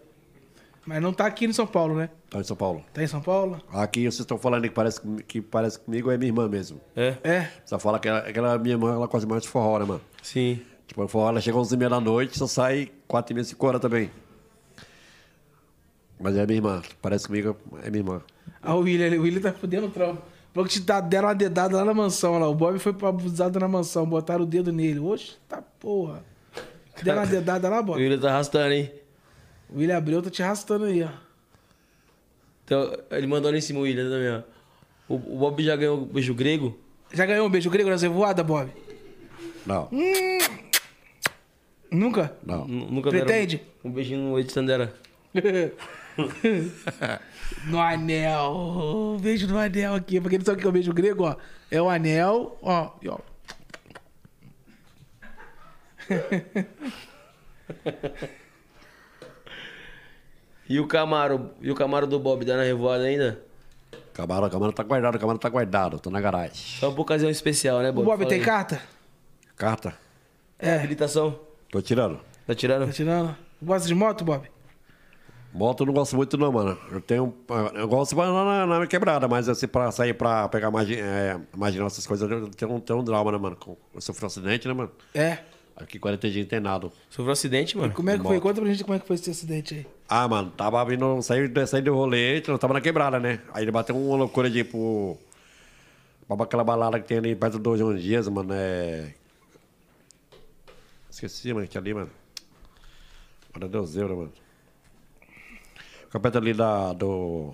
Mas 0.89 1.03
não 1.03 1.13
tá 1.13 1.27
aqui 1.27 1.45
em 1.45 1.53
São 1.53 1.67
Paulo, 1.67 1.93
né? 1.93 2.09
Tá 2.31 2.39
em 2.39 2.43
São 2.43 2.57
Paulo. 2.57 2.83
Tá 2.91 3.03
em 3.03 3.05
São 3.05 3.21
Paulo? 3.21 3.61
Aqui 3.71 4.01
vocês 4.05 4.21
estão 4.21 4.39
falando 4.39 4.63
que 4.63 4.71
parece, 4.71 4.99
que 5.27 5.39
parece 5.39 5.79
comigo 5.79 6.09
é 6.09 6.17
minha 6.17 6.29
irmã 6.29 6.49
mesmo. 6.49 6.81
É? 6.95 7.15
É. 7.23 7.51
Você 7.63 7.77
fala 7.77 7.99
que 7.99 8.07
ela, 8.07 8.17
aquela 8.21 8.57
minha 8.57 8.73
irmã, 8.73 8.95
ela 8.95 9.07
quase 9.07 9.27
mais 9.27 9.43
de 9.43 9.49
forró, 9.49 9.77
né, 9.77 9.85
mano? 9.85 10.01
Sim. 10.23 10.59
Tipo, 10.87 11.07
forró, 11.07 11.29
ela 11.29 11.39
chega 11.41 11.55
às 11.55 11.67
11 11.67 11.75
e 11.75 11.77
meia 11.77 11.89
da 11.91 11.99
noite, 12.01 12.39
só 12.39 12.47
sai 12.47 12.89
4 13.07 13.31
e 13.31 13.35
meia, 13.35 13.43
5 13.45 13.67
horas 13.67 13.79
também. 13.79 14.09
Mas 16.19 16.35
é 16.35 16.43
minha 16.47 16.57
irmã. 16.57 16.81
Parece 17.03 17.27
comigo, 17.27 17.55
é 17.83 17.91
minha 17.91 17.99
irmã. 17.99 18.21
Ah, 18.59 18.73
o 18.73 18.79
William, 18.79 19.15
o 19.15 19.21
William 19.21 19.41
tá 19.41 19.53
fudendo 19.53 19.85
o 19.85 19.91
trampo. 19.91 20.23
Falou 20.51 20.67
que 20.67 20.73
te 20.73 20.79
deram 21.03 21.27
uma 21.27 21.35
dedada 21.35 21.77
lá 21.77 21.85
na 21.85 21.93
mansão. 21.93 22.39
Lá. 22.39 22.47
O 22.49 22.55
Bob 22.55 22.79
foi 22.79 22.95
abusado 23.07 23.59
na 23.59 23.67
mansão. 23.67 24.07
Botaram 24.07 24.41
o 24.41 24.47
dedo 24.47 24.73
nele. 24.73 24.99
Oxe, 24.99 25.35
tá 25.47 25.61
porra. 25.61 26.25
Deram 27.03 27.19
uma 27.21 27.27
dedada 27.29 27.69
lá, 27.69 27.79
O 27.79 27.83
Bob. 27.83 28.01
William 28.01 28.19
tá 28.19 28.29
arrastando, 28.29 28.73
hein? 28.73 28.91
O 29.69 29.77
William 29.77 29.97
Abreu 29.97 30.21
tá 30.21 30.29
te 30.29 30.41
arrastando 30.43 30.85
aí, 30.85 31.03
ó. 31.03 31.09
Então, 32.65 32.91
ele 33.11 33.27
mandou 33.27 33.51
lá 33.51 33.57
em 33.57 33.61
cima 33.61 33.79
o 33.79 33.83
William 33.83 34.09
também, 34.09 34.31
ó. 34.31 34.41
O, 35.13 35.15
o 35.15 35.37
Bob 35.39 35.63
já 35.63 35.75
ganhou 35.75 36.01
o 36.01 36.05
beijo 36.05 36.33
grego? 36.33 36.77
Já 37.13 37.25
ganhou 37.25 37.47
um 37.47 37.49
beijo 37.49 37.69
grego 37.69 37.89
na 37.89 37.95
revoada, 37.95 38.43
Bob? 38.43 38.69
Não, 39.65 39.89
Nunca? 41.91 42.35
não. 42.45 42.67
N- 42.67 42.87
Nunca 42.91 43.09
Pretende? 43.09 43.61
Um 43.83 43.91
beijinho 43.91 44.19
no 44.19 44.39
Ed 44.39 44.51
Sandera. 44.51 44.93
no 47.65 47.79
anel. 47.79 48.53
Um 48.55 49.17
beijo 49.19 49.47
no 49.47 49.57
anel 49.57 49.95
aqui. 49.95 50.19
Pra 50.21 50.29
quem 50.29 50.37
não 50.39 50.45
sabe 50.45 50.57
o 50.57 50.61
que 50.61 50.67
é 50.67 50.69
o 50.69 50.73
beijo 50.73 50.93
grego, 50.93 51.23
ó. 51.23 51.35
É 51.71 51.81
o 51.81 51.89
anel, 51.89 52.57
ó. 52.61 52.91
E, 53.01 53.09
ó. 53.09 53.17
E 60.69 60.79
o 60.79 60.87
Camaro? 60.87 61.49
E 61.61 61.69
o 61.71 61.75
Camaro 61.75 62.05
do 62.07 62.19
Bob 62.19 62.45
dá 62.45 62.55
na 62.55 62.63
revoada 62.63 63.03
ainda? 63.03 63.41
Camarão, 64.13 64.49
camarão 64.49 64.71
tá 64.73 64.83
guardado, 64.83 65.17
camarão 65.19 65.39
tá 65.39 65.49
guardado. 65.49 65.99
Tô 65.99 66.09
na 66.09 66.21
garagem. 66.21 66.53
Só 66.53 66.91
por 66.91 67.01
ocasião 67.01 67.29
especial, 67.29 67.79
né, 67.79 67.89
O 67.89 67.93
Bob? 67.93 68.05
Bob 68.05 68.17
Fala 68.19 68.29
tem 68.29 68.39
aí. 68.39 68.45
carta? 68.45 68.81
Carta? 69.55 69.93
É. 70.59 70.75
Habilitação? 70.75 71.39
Tô 71.71 71.81
tirando. 71.81 72.19
Tá 72.45 72.53
tirando? 72.53 72.85
Tá 72.85 72.91
tirando? 72.91 73.35
Gosta 73.61 73.87
de 73.87 73.95
moto, 73.95 74.23
Bob? 74.23 74.47
Moto 75.51 75.81
eu 75.81 75.87
não 75.87 75.93
gosto 75.93 76.15
muito 76.15 76.37
não, 76.37 76.51
mano. 76.51 76.77
Eu 76.91 77.01
tenho... 77.01 77.33
Eu 77.73 77.87
gosto 77.87 78.15
pra 78.15 78.27
na, 78.27 78.65
na, 78.67 78.79
na 78.79 78.87
quebrada, 78.87 79.27
mas 79.27 79.49
assim, 79.49 79.67
pra 79.67 79.91
sair 79.91 80.13
pra 80.13 80.47
pegar 80.47 80.69
margem, 80.69 80.99
é, 80.99 81.39
marginal, 81.57 81.87
essas 81.87 82.05
coisas, 82.05 82.29
eu 82.29 82.47
tenho, 82.49 82.71
um- 82.73 82.79
tenho 82.79 82.99
um 82.99 83.03
drama, 83.03 83.31
né, 83.31 83.37
mano? 83.39 83.55
Com- 83.55 83.75
Eu 83.95 84.01
sofri 84.01 84.25
um 84.25 84.27
acidente, 84.27 84.67
né, 84.67 84.73
mano? 84.75 84.91
É. 85.15 85.39
Aqui 85.79 85.97
40 85.97 86.29
dias 86.29 86.45
internado. 86.45 86.91
Sofreu 87.09 87.29
um 87.29 87.31
acidente, 87.31 87.77
mano? 87.77 87.93
Como 87.93 88.09
é 88.09 88.17
que 88.17 88.23
foi? 88.23 88.33
Moto. 88.35 88.43
Conta 88.43 88.61
pra 88.61 88.69
gente 88.69 88.83
como 88.83 88.95
é 88.95 88.99
que 88.99 89.07
foi 89.07 89.15
esse 89.15 89.29
acidente 89.29 89.75
aí. 89.75 89.87
Ah, 90.09 90.27
mano, 90.27 90.51
tava 90.51 90.83
vindo, 90.83 91.21
saí, 91.21 91.49
saí 91.65 91.81
do 91.81 91.95
rolê, 91.95 92.43
eu 92.45 92.59
tava 92.59 92.73
na 92.73 92.81
quebrada, 92.81 93.19
né? 93.19 93.41
Aí 93.53 93.63
ele 93.63 93.71
bateu 93.71 93.95
uma 93.95 94.17
loucura 94.17 94.49
de 94.49 94.59
ir 94.59 94.63
pro. 94.65 95.17
Pra 96.27 96.43
aquela 96.43 96.63
balada 96.63 96.99
que 96.99 97.07
tem 97.07 97.17
ali 97.17 97.35
perto 97.35 97.57
do 97.57 97.77
João 97.77 97.95
Dias, 97.95 98.27
mano, 98.27 98.53
é. 98.53 99.13
Esqueci, 101.09 101.53
mano, 101.53 101.65
que 101.65 101.71
tinha 101.71 101.81
ali, 101.81 101.93
mano. 101.93 102.11
Meu 103.57 103.67
Deus, 103.69 103.93
Deus, 103.93 104.11
mano. 104.11 104.33
Fica 106.05 106.19
perto 106.19 106.37
ali 106.37 106.53
da. 106.53 106.93
Do... 106.93 107.53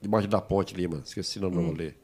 Debaixo 0.00 0.28
da 0.28 0.40
ponte 0.40 0.74
ali, 0.74 0.86
mano. 0.86 1.02
Esqueci 1.04 1.38
o 1.38 1.42
nome 1.42 1.56
do 1.56 1.62
rolê. 1.62 1.94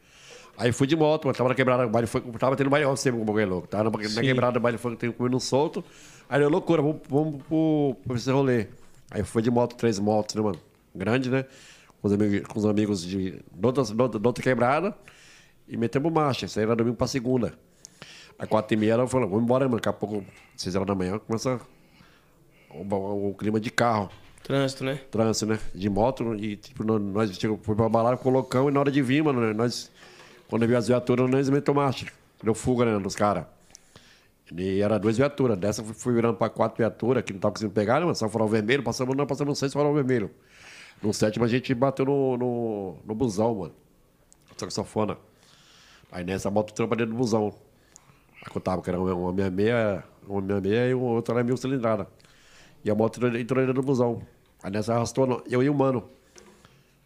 Aí 0.61 0.73
fui 0.73 0.87
de 0.87 0.95
moto, 0.95 1.25
mano. 1.25 1.35
Tava 1.37 1.49
na 1.49 1.55
quebrada, 1.55 1.87
baile 1.89 2.07
foi, 2.07 2.21
tava 2.39 2.55
tendo 2.55 2.69
baile 2.69 2.85
sempre 2.97 3.17
com 3.19 3.23
o 3.23 3.27
bagulho 3.27 3.49
louco. 3.49 3.67
Tava 3.67 3.85
na, 3.85 3.91
na 3.91 4.21
quebrada, 4.21 4.61
baile 4.61 4.77
foi, 4.77 4.95
tem 4.95 5.11
comendo 5.11 5.41
solto. 5.41 5.83
Aí 6.29 6.39
deu 6.39 6.51
loucura, 6.51 6.83
vamos, 6.83 7.01
vamos 7.09 7.43
pro, 7.45 7.97
pro 8.07 8.15
esse 8.17 8.31
rolê. 8.31 8.67
Aí 9.11 9.25
fui 9.25 9.41
de 9.43 9.51
moto, 9.51 9.75
três 9.75 9.99
motos, 9.99 10.35
né, 10.35 10.43
mano? 10.43 10.59
Grande, 10.95 11.31
né? 11.31 11.47
Com 12.03 12.09
os 12.09 12.13
amigos, 12.13 12.47
com 12.47 12.59
os 12.59 12.67
amigos 12.67 13.03
de, 13.03 13.31
de, 13.33 13.67
outra, 13.67 13.83
de, 13.85 14.27
outra, 14.27 14.43
quebrada. 14.45 14.95
E 15.67 15.77
metemos 15.79 16.13
marcha. 16.13 16.45
Isso 16.45 16.59
aí 16.59 16.67
era 16.67 16.77
domingo 16.77 16.97
pra 16.97 17.07
segunda. 17.07 17.55
Aí 18.39 18.47
quatro 18.47 18.75
e 18.75 18.77
meia 18.77 18.93
ela 18.93 19.09
falou, 19.09 19.29
vamos 19.29 19.45
embora, 19.45 19.65
mano. 19.65 19.77
Daqui 19.77 19.89
a 19.89 19.93
pouco, 19.95 20.23
seis 20.57 20.75
horas 20.77 20.87
da 20.87 20.95
manhã, 20.95 21.19
começa 21.19 21.59
o, 22.71 22.83
o- 22.95 23.31
o 23.31 23.35
clima 23.35 23.59
de 23.59 23.71
carro. 23.71 24.11
Trânsito, 24.43 24.85
né? 24.85 25.01
Trânsito, 25.11 25.47
né? 25.47 25.59
De 25.75 25.89
moto. 25.89 26.35
E, 26.35 26.57
tipo, 26.57 26.85
nós, 26.85 27.01
nós 27.01 27.31
chegamos, 27.39 27.65
foi 27.65 27.75
pra 27.75 27.89
balada, 27.89 28.17
colocamos 28.17 28.71
e 28.71 28.75
na 28.75 28.81
hora 28.81 28.91
de 28.91 29.01
vir, 29.03 29.23
mano, 29.25 29.41
né, 29.41 29.53
nós... 29.53 29.91
Quando 30.51 30.67
viu 30.67 30.77
as 30.77 30.89
viaturas, 30.89 31.31
nós 31.31 31.49
metemos 31.49 31.81
marcha. 31.81 32.07
Deu 32.43 32.55
fuga, 32.55 32.85
né, 32.85 32.99
dos 32.99 33.15
caras. 33.15 33.47
E 34.53 34.81
era 34.81 34.99
duas 34.99 35.17
viaturas. 35.17 35.57
Dessa 35.57 35.85
fui, 35.85 36.13
virando 36.13 36.37
pra 36.37 36.51
quatro 36.51 36.79
viaturas, 36.79 37.23
que 37.23 37.33
não 37.33 37.39
tava 37.39 37.53
conseguindo 37.53 37.73
pegar, 37.73 37.95
né, 37.95 38.01
mano? 38.01 38.17
Só 38.17 38.29
farol 38.29 38.49
vermelho. 38.49 38.83
Passamos, 38.83 39.17
nós 39.17 39.29
passamos 39.29 39.57
seis 39.57 39.73
farol 39.73 39.95
vermelho. 39.95 40.29
No 41.01 41.15
sétimo, 41.15 41.45
a 41.45 41.49
gente 41.49 41.73
bateu 41.73 42.05
no, 42.05 42.37
no, 42.37 42.97
no 43.07 43.15
busão, 43.15 43.55
mano. 43.55 43.75
Saxofona. 44.57 45.17
Aí 46.11 46.25
nessa 46.25 46.51
moto 46.51 46.75
trampa 46.75 46.97
dentro 46.97 47.13
do 47.13 47.19
busão. 47.19 47.55
Aí 48.45 48.53
contava 48.53 48.83
que 48.83 48.91
era 48.91 49.01
uma 49.01 49.15
uma 49.15 49.33
66, 49.33 50.03
uma 50.27 50.41
66 50.43 50.91
e 50.91 50.95
o 50.95 51.01
outro 51.01 51.35
era 51.35 51.45
mil 51.45 51.57
cilindrada. 51.57 52.09
E 52.85 52.91
a 52.91 52.95
moto 52.95 53.25
entrou 53.25 53.61
dentro 53.61 53.75
do 53.75 53.83
busão. 53.83 54.21
Aí 54.65 54.71
nessa 54.73 54.95
arrastou 54.95 55.45
eu 55.49 55.63
e 55.63 55.71
o 55.71 55.75
mano. 55.75 56.09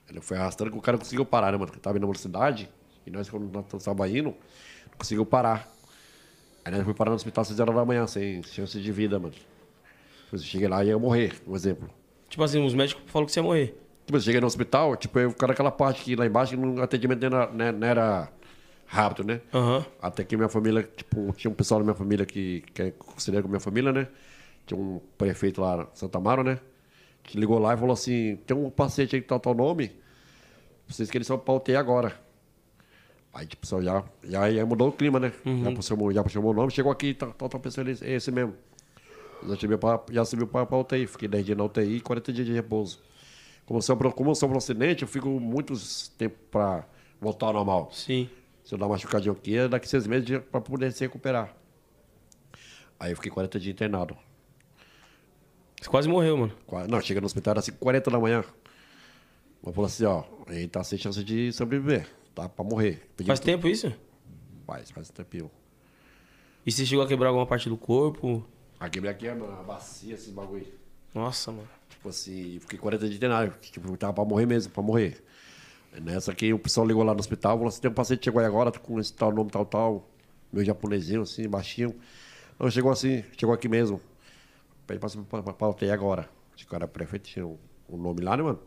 Ele 0.08 0.22
foi 0.22 0.38
arrastando 0.38 0.70
que 0.70 0.78
o 0.78 0.80
cara 0.80 0.96
conseguiu 0.96 1.26
parar, 1.26 1.52
né, 1.52 1.58
mano? 1.58 1.66
Porque 1.66 1.80
tava 1.80 1.98
indo 1.98 2.06
na 2.06 2.06
velocidade. 2.06 2.70
E 3.06 3.10
nós, 3.10 3.28
quando 3.28 3.50
nós 3.52 3.64
estávamos 3.72 4.14
indo, 4.14 4.30
não 4.30 4.98
conseguiu 4.98 5.26
parar. 5.26 5.70
Aí 6.64 6.72
nós 6.72 6.82
fomos 6.82 6.96
parar 6.96 7.10
no 7.10 7.16
hospital 7.16 7.42
às 7.42 7.48
6 7.48 7.60
horas 7.60 7.74
da 7.74 7.84
manhã, 7.84 8.06
sem 8.06 8.42
chance 8.42 8.80
de 8.80 8.92
vida, 8.92 9.18
mano. 9.18 9.34
Eu 10.32 10.38
cheguei 10.38 10.66
lá 10.66 10.82
e 10.84 10.88
ia 10.88 10.98
morrer, 10.98 11.34
um 11.46 11.54
exemplo. 11.54 11.88
Tipo 12.28 12.42
assim, 12.42 12.64
os 12.64 12.74
médicos 12.74 13.04
falaram 13.06 13.26
que 13.26 13.32
você 13.32 13.40
ia 13.40 13.44
morrer. 13.44 13.78
Tipo, 14.06 14.16
eu 14.16 14.20
cheguei 14.20 14.40
no 14.40 14.46
hospital, 14.46 14.96
tipo, 14.96 15.18
eu 15.18 15.30
ficar 15.30 15.46
naquela 15.46 15.70
parte 15.70 16.02
que 16.02 16.16
lá 16.16 16.26
embaixo 16.26 16.58
o 16.58 16.82
atendimento 16.82 17.28
não 17.28 17.38
era, 17.38 17.52
né, 17.52 17.72
não 17.72 17.86
era 17.86 18.32
rápido, 18.86 19.26
né? 19.26 19.40
Aham. 19.52 19.84
Até 20.00 20.24
que 20.24 20.36
minha 20.36 20.48
família, 20.48 20.82
tipo, 20.82 21.32
tinha 21.32 21.50
um 21.50 21.54
pessoal 21.54 21.80
da 21.80 21.84
minha 21.84 21.94
família 21.94 22.26
que, 22.26 22.62
que 22.74 22.82
é 22.82 22.90
considerado 22.90 23.44
com 23.44 23.48
minha 23.48 23.60
família, 23.60 23.92
né? 23.92 24.08
Tinha 24.66 24.78
um 24.78 25.00
prefeito 25.18 25.60
lá, 25.60 25.88
em 25.92 25.96
Santa 25.96 26.18
Amaro, 26.18 26.42
né? 26.42 26.58
Que 27.22 27.38
ligou 27.38 27.58
lá 27.58 27.74
e 27.74 27.76
falou 27.76 27.92
assim: 27.92 28.36
tem 28.46 28.56
um 28.56 28.70
paciente 28.70 29.16
aí 29.16 29.22
que 29.22 29.28
tá 29.28 29.38
tal 29.38 29.54
nome, 29.54 29.90
vocês 30.86 31.10
querem 31.10 31.24
só 31.24 31.36
pra 31.36 31.54
UTI 31.54 31.76
agora. 31.76 32.23
Aí, 33.34 33.46
tipo, 33.46 33.66
só 33.66 33.82
já, 33.82 34.04
já, 34.22 34.64
mudou 34.64 34.88
o 34.88 34.92
clima, 34.92 35.18
né? 35.18 35.32
Já, 35.44 35.82
chamou, 35.82 36.12
já 36.12 36.26
chamou 36.28 36.52
o 36.52 36.54
nome, 36.54 36.70
chegou 36.70 36.92
aqui, 36.92 37.12
tal, 37.14 37.32
tal, 37.32 37.48
tal 37.48 37.60
pessoa, 37.60 37.84
ele- 37.88 37.98
é 38.02 38.12
esse 38.14 38.30
mesmo. 38.30 38.54
Já 39.46 39.56
subiu 39.56 39.78
pra, 39.78 40.00
já 40.10 40.24
subiu 40.24 40.46
pra, 40.46 40.64
pra 40.64 40.78
UTI, 40.78 41.06
fiquei 41.08 41.26
10 41.28 41.44
dias 41.44 41.58
na 41.58 41.64
UTI 41.64 41.96
e 41.96 42.00
40 42.00 42.32
dias 42.32 42.46
de 42.46 42.52
repouso. 42.52 43.00
Como 43.66 43.78
eu 43.78 43.82
sou, 43.82 43.96
como 43.96 44.30
eu 44.30 44.34
sou 44.36 44.48
um 44.48 44.56
acidente, 44.56 45.02
eu 45.02 45.08
fico 45.08 45.28
muitos 45.28 46.08
tempo 46.16 46.36
pra 46.50 46.86
voltar 47.20 47.46
ao 47.46 47.52
normal. 47.54 47.90
Sim. 47.92 48.30
Se 48.64 48.72
eu 48.74 48.78
dar 48.78 48.86
uma 48.86 48.92
machucadinha 48.94 49.32
aqui, 49.32 49.56
é 49.56 49.66
daqui 49.68 49.88
seis 49.88 50.06
meses 50.06 50.38
para 50.50 50.60
poder 50.60 50.92
se 50.92 51.00
recuperar. 51.04 51.54
Aí 53.00 53.10
eu 53.10 53.16
fiquei 53.16 53.30
40 53.32 53.58
dias 53.58 53.74
internado. 53.74 54.16
Você 55.80 55.88
quase 55.90 56.08
morreu, 56.08 56.36
mano. 56.36 56.52
Não, 56.88 57.00
chega 57.00 57.20
no 57.20 57.26
hospital, 57.26 57.52
era 57.52 57.60
assim, 57.60 57.72
40 57.72 58.10
da 58.10 58.18
manhã. 58.18 58.44
Mas 59.62 59.74
falou 59.74 59.86
assim, 59.86 60.04
ó, 60.04 60.22
ele 60.48 60.68
tá 60.68 60.82
sem 60.84 60.98
chance 60.98 61.22
de 61.22 61.52
sobreviver. 61.52 62.06
Tá 62.34 62.48
pra 62.48 62.64
morrer. 62.64 63.08
Pedi 63.16 63.28
Faz 63.28 63.38
tudo. 63.40 63.46
tempo 63.46 63.68
isso? 63.68 63.92
Faz, 64.66 64.90
faz 64.90 65.10
tempinho. 65.10 65.50
E 66.66 66.72
você 66.72 66.84
chegou 66.84 67.04
a 67.04 67.08
quebrar 67.08 67.28
alguma 67.28 67.46
parte 67.46 67.68
do 67.68 67.76
corpo? 67.76 68.44
Aqui, 68.80 69.06
aqui 69.06 69.26
é 69.28 69.32
uma 69.34 69.62
bacia, 69.62 70.14
esses 70.14 70.30
bagulho. 70.30 70.66
Nossa, 71.14 71.52
mano. 71.52 71.68
Tipo 71.88 72.08
assim, 72.08 72.58
fiquei 72.60 72.78
40 72.78 73.04
dias 73.04 73.16
internado. 73.16 73.54
Tipo, 73.60 73.96
tava 73.96 74.12
pra 74.12 74.24
morrer 74.24 74.46
mesmo, 74.46 74.72
pra 74.72 74.82
morrer. 74.82 75.22
Nessa 76.00 76.32
aqui, 76.32 76.52
o 76.52 76.58
pessoal 76.58 76.86
ligou 76.86 77.04
lá 77.04 77.14
no 77.14 77.20
hospital, 77.20 77.56
falou 77.56 77.68
assim, 77.68 77.80
tem 77.80 77.90
um 77.90 77.94
paciente 77.94 78.18
que 78.18 78.24
chegou 78.24 78.40
aí 78.40 78.46
agora, 78.46 78.72
com 78.72 78.98
esse 78.98 79.12
tal 79.12 79.32
nome, 79.32 79.50
tal, 79.50 79.64
tal. 79.64 80.10
Meu 80.52 80.64
japonesinho, 80.64 81.22
assim, 81.22 81.48
baixinho. 81.48 81.94
Não, 82.58 82.68
chegou 82.70 82.90
assim, 82.90 83.22
chegou 83.36 83.54
aqui 83.54 83.68
mesmo. 83.68 84.00
Pede 84.86 84.98
pra 84.98 85.08
subir 85.08 85.24
pra, 85.26 85.42
pra, 85.42 85.52
pra 85.52 85.68
UTI 85.68 85.90
agora. 85.90 86.28
Esse 86.56 86.66
cara 86.66 86.88
prefeito 86.88 87.24
tinha 87.24 87.46
o 87.46 87.58
um, 87.88 87.96
nome 87.96 88.22
lá, 88.22 88.36
né, 88.36 88.42
mano? 88.42 88.60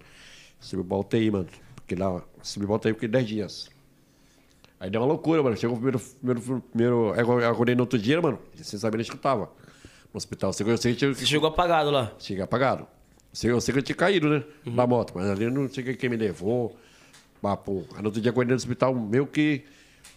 Subiu 0.59 0.85
pra 0.85 0.97
UTI, 0.97 1.31
mano. 1.31 1.47
Porque 1.87 1.95
lá, 1.95 2.21
subiu 2.43 2.67
pra 2.67 2.75
UTI 2.75 2.91
porque 2.93 3.07
10 3.07 3.25
dias. 3.27 3.69
Aí 4.77 4.89
deu 4.89 4.99
uma 4.99 5.07
loucura, 5.07 5.41
mano. 5.41 5.55
Chegou 5.55 5.77
o 5.77 5.79
primeiro. 5.79 5.99
primeiro, 6.19 6.61
primeiro 6.71 7.13
aí 7.13 7.21
eu 7.21 7.49
acordei 7.49 7.75
no 7.75 7.83
outro 7.83 7.97
dia, 7.97 8.21
mano. 8.21 8.37
Sem 8.55 8.77
saber 8.77 8.97
nem 8.97 9.05
que 9.05 9.13
eu 9.13 9.17
tava. 9.17 9.45
No 10.13 10.17
hospital. 10.17 10.49
Eu 10.49 10.77
sei 10.77 10.93
que 10.95 11.05
eu 11.05 11.15
Você 11.15 11.25
chegou 11.25 11.47
apagado 11.47 11.89
lá. 11.89 12.11
Cheguei 12.19 12.43
apagado. 12.43 12.85
Sei- 13.31 13.49
Eu 13.49 13.61
sei 13.61 13.71
que 13.71 13.79
eu 13.79 13.83
tinha 13.83 13.95
caído, 13.95 14.27
né? 14.27 14.43
Na 14.65 14.85
moto, 14.85 15.13
mas 15.15 15.29
ali 15.29 15.45
eu 15.45 15.51
não 15.51 15.69
sei 15.69 15.95
quem 15.95 16.09
me 16.09 16.17
levou. 16.17 16.75
Papo. 17.41 17.85
Aí 17.95 18.01
no 18.01 18.07
outro 18.07 18.19
dia, 18.19 18.31
acordei 18.31 18.51
no 18.51 18.57
hospital, 18.57 18.93
meio 18.93 19.25
que. 19.25 19.63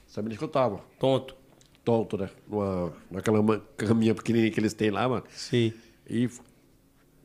Sabia 0.09 0.31
nem 0.31 0.37
que 0.39 0.43
eu 0.43 0.49
tava. 0.49 0.81
Tonto. 0.99 1.37
Tonto, 1.85 2.19
né? 2.19 2.29
Numa, 2.49 2.93
naquela 3.11 3.61
caminha 3.77 4.13
pequenininha 4.15 4.51
que 4.51 4.59
eles 4.59 4.75
têm 4.75 4.91
lá, 4.91 5.09
mano. 5.09 5.23
Sim. 5.31 5.73
E 6.09 6.29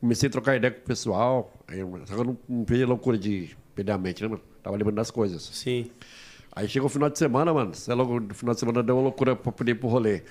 comecei 0.06 0.28
a 0.28 0.30
trocar 0.30 0.56
ideia 0.56 0.72
com 0.72 0.80
o 0.80 0.84
pessoal. 0.84 1.52
Aí, 1.66 1.80
só 2.06 2.14
que 2.14 2.20
eu 2.20 2.24
não, 2.24 2.38
não 2.48 2.64
peguei 2.64 2.84
loucura 2.84 3.18
de 3.18 3.56
perder 3.74 3.92
a 3.92 3.98
mente, 3.98 4.22
né, 4.22 4.28
mano? 4.28 4.42
Tava 4.62 4.76
lembrando 4.76 4.96
das 4.96 5.10
coisas. 5.10 5.42
Sim. 5.42 5.90
Aí 6.52 6.68
chegou 6.68 6.86
o 6.86 6.88
final 6.88 7.10
de 7.10 7.18
semana, 7.18 7.52
mano. 7.52 7.74
Você 7.74 7.90
é 7.90 7.94
louco, 7.94 8.20
no 8.20 8.34
final 8.34 8.54
de 8.54 8.60
semana 8.60 8.82
deu 8.82 8.96
uma 8.96 9.02
loucura 9.02 9.34
pra 9.34 9.50
poder 9.50 9.72
ir 9.72 9.74
pro 9.74 9.88
rolê. 9.88 10.22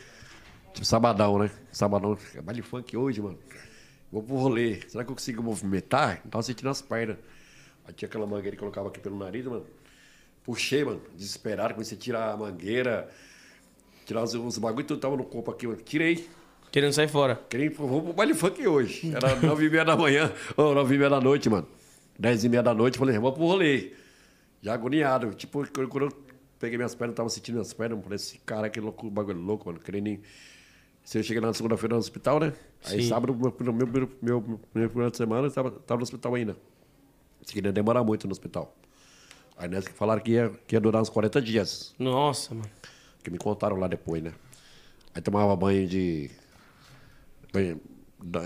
Tipo, 0.73 0.85
sabadão, 0.85 1.37
né? 1.37 1.51
Sabadão, 1.71 2.17
é 2.33 2.41
baile 2.41 2.61
funk 2.61 2.95
hoje, 2.95 3.21
mano. 3.21 3.37
Vou 4.11 4.23
pro 4.23 4.35
rolê. 4.35 4.79
Será 4.87 5.03
que 5.03 5.11
eu 5.11 5.15
consigo 5.15 5.43
movimentar? 5.43 6.21
Não 6.23 6.31
tava 6.31 6.41
sentindo 6.41 6.69
as 6.69 6.81
pernas. 6.81 7.17
Aí 7.85 7.93
tinha 7.93 8.07
aquela 8.07 8.25
mangueira 8.25 8.51
que 8.51 8.59
colocava 8.59 8.87
aqui 8.87 8.99
pelo 8.99 9.17
nariz, 9.17 9.45
mano. 9.45 9.65
Puxei, 10.41 10.85
mano. 10.85 11.01
Desesperado, 11.15 11.73
comecei 11.73 11.97
a 11.97 12.01
tirar 12.01 12.31
a 12.31 12.37
mangueira. 12.37 13.09
Tirar 14.05 14.23
os, 14.23 14.33
os 14.33 14.57
bagulho 14.57 14.87
tudo 14.87 15.01
tava 15.01 15.17
no 15.17 15.25
corpo 15.25 15.51
aqui, 15.51 15.67
mano. 15.67 15.81
Tirei. 15.81 16.27
Querendo 16.75 16.91
sair 16.91 17.07
fora. 17.07 17.41
Querem, 17.49 17.69
vou 17.69 18.01
pro 18.01 18.11
baile 18.11 18.33
funk 18.33 18.67
hoje. 18.67 19.15
Era 19.15 19.33
nove 19.39 19.67
e 19.67 19.69
meia 19.69 19.85
da 19.85 19.95
manhã, 19.95 20.29
ou 20.57 20.75
nove 20.75 20.95
e 20.95 20.97
meia 20.97 21.09
da 21.09 21.21
noite, 21.21 21.49
mano. 21.49 21.65
Dez 22.19 22.43
e 22.43 22.49
meia 22.49 22.61
da 22.61 22.73
noite, 22.73 22.97
falei, 22.97 23.15
vamos 23.15 23.31
pro 23.31 23.45
rolê. 23.45 23.93
Já 24.61 24.73
agoniado. 24.73 25.33
Tipo, 25.35 25.65
quando 25.71 26.07
eu 26.07 26.11
peguei 26.59 26.77
minhas 26.77 26.93
pernas, 26.93 27.15
tava 27.15 27.29
sentindo 27.29 27.55
minhas 27.55 27.71
pernas, 27.71 28.03
falei, 28.03 28.17
esse 28.17 28.39
cara 28.39 28.69
que 28.69 28.81
louco, 28.81 29.09
bagulho 29.09 29.39
louco, 29.39 29.67
mano. 29.67 29.79
Querendo 29.79 30.19
eu 31.13 31.23
cheguei 31.23 31.39
lá 31.39 31.47
na 31.47 31.53
segunda-feira 31.53 31.93
no 31.93 31.99
hospital, 31.99 32.41
né? 32.41 32.51
Aí 32.83 33.03
Sim. 33.03 33.07
sábado, 33.07 33.33
meu, 33.33 33.71
meu, 33.71 34.09
meu, 34.21 34.59
meu, 34.73 34.89
final 34.89 35.09
de 35.09 35.15
semana, 35.15 35.47
eu 35.47 35.51
tava, 35.51 35.71
tava 35.71 35.99
no 35.99 36.03
hospital 36.03 36.35
ainda. 36.35 36.57
Isso 37.41 37.53
que 37.53 37.61
ia 37.61 37.71
demorar 37.71 38.03
muito 38.03 38.27
no 38.27 38.33
hospital. 38.33 38.75
Aí 39.57 39.69
nessa 39.69 39.89
que 39.89 39.95
falaram 39.95 40.21
que 40.21 40.31
ia, 40.31 40.51
que 40.67 40.75
ia 40.75 40.81
durar 40.81 41.01
uns 41.01 41.09
40 41.09 41.41
dias. 41.41 41.95
Nossa, 41.97 42.53
mano. 42.53 42.69
Que 43.23 43.31
me 43.31 43.37
contaram 43.37 43.77
lá 43.77 43.87
depois, 43.87 44.21
né? 44.21 44.33
Aí 45.13 45.21
tomava 45.21 45.55
banho 45.55 45.87
de. 45.87 46.29
Banho- 47.55 47.81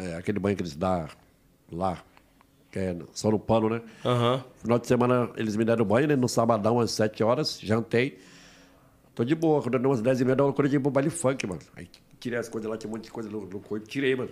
é, 0.03 0.15
aquele 0.15 0.39
banho 0.39 0.55
que 0.55 0.61
eles 0.61 0.75
dão 0.75 1.07
lá, 1.71 2.03
que 2.71 2.79
é 2.79 2.95
só 3.13 3.29
no 3.31 3.39
pano, 3.39 3.69
né? 3.69 3.81
Aham. 4.05 4.43
Final 4.61 4.79
de 4.79 4.87
semana 4.87 5.29
eles 5.35 5.55
me 5.55 5.65
deram 5.65 5.85
banho, 5.85 6.07
né? 6.07 6.15
No 6.15 6.27
sabadão, 6.29 6.79
às 6.79 6.91
7 6.91 7.23
horas, 7.23 7.59
jantei. 7.59 8.19
Tô 9.15 9.23
de 9.23 9.35
boa, 9.35 9.61
quando 9.61 9.77
deu 9.79 9.89
umas 9.89 10.01
10 10.01 10.21
e 10.21 10.25
meia, 10.25 10.35
de 10.35 10.75
ir 10.75 10.79
pro 10.79 10.91
baile 10.91 11.09
funk, 11.09 11.45
mano. 11.45 11.61
Aí 11.75 11.87
tirei 12.19 12.39
as 12.39 12.47
coisas 12.47 12.69
lá, 12.69 12.77
tinha 12.77 12.89
um 12.89 12.93
monte 12.95 13.05
de 13.05 13.11
coisa 13.11 13.29
no, 13.29 13.41
no 13.45 13.59
corpo, 13.59 13.85
tirei, 13.87 14.15
mano. 14.15 14.29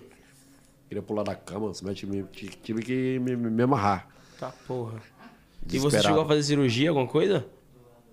Queria 0.87 1.01
pular 1.03 1.23
da 1.23 1.35
cama, 1.35 1.71
tive 1.93 2.23
tive 2.63 2.81
que 2.81 3.19
me, 3.19 3.35
me- 3.35 3.49
me 3.49 3.63
amarrar. 3.63 4.07
Tá 4.39 4.53
porra. 4.65 5.01
E 5.69 5.77
você 5.79 5.97
chegou 6.07 6.21
a 6.21 6.25
fazer 6.25 6.43
cirurgia, 6.43 6.89
alguma 6.89 7.07
coisa? 7.07 7.45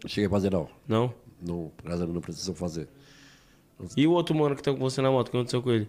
Não 0.03 0.09
cheguei 0.11 0.27
a 0.27 0.31
fazer, 0.31 0.51
não. 0.51 0.69
Não. 0.89 1.15
Não, 1.41 1.71
graças 1.83 2.01
a 2.01 2.05
Deus, 2.05 2.15
não 2.15 2.21
precisou 2.21 2.55
fazer. 2.55 2.89
E 3.97 4.07
o 4.07 4.13
outro 4.13 4.35
mano 4.35 4.57
que 4.57 4.63
tá 4.63 4.73
com 4.73 4.79
você 4.81 5.01
na 5.03 5.11
moto, 5.11 5.29
o 5.29 5.31
que 5.31 5.37
aconteceu 5.37 5.63
com 5.63 5.71
ele? 5.71 5.89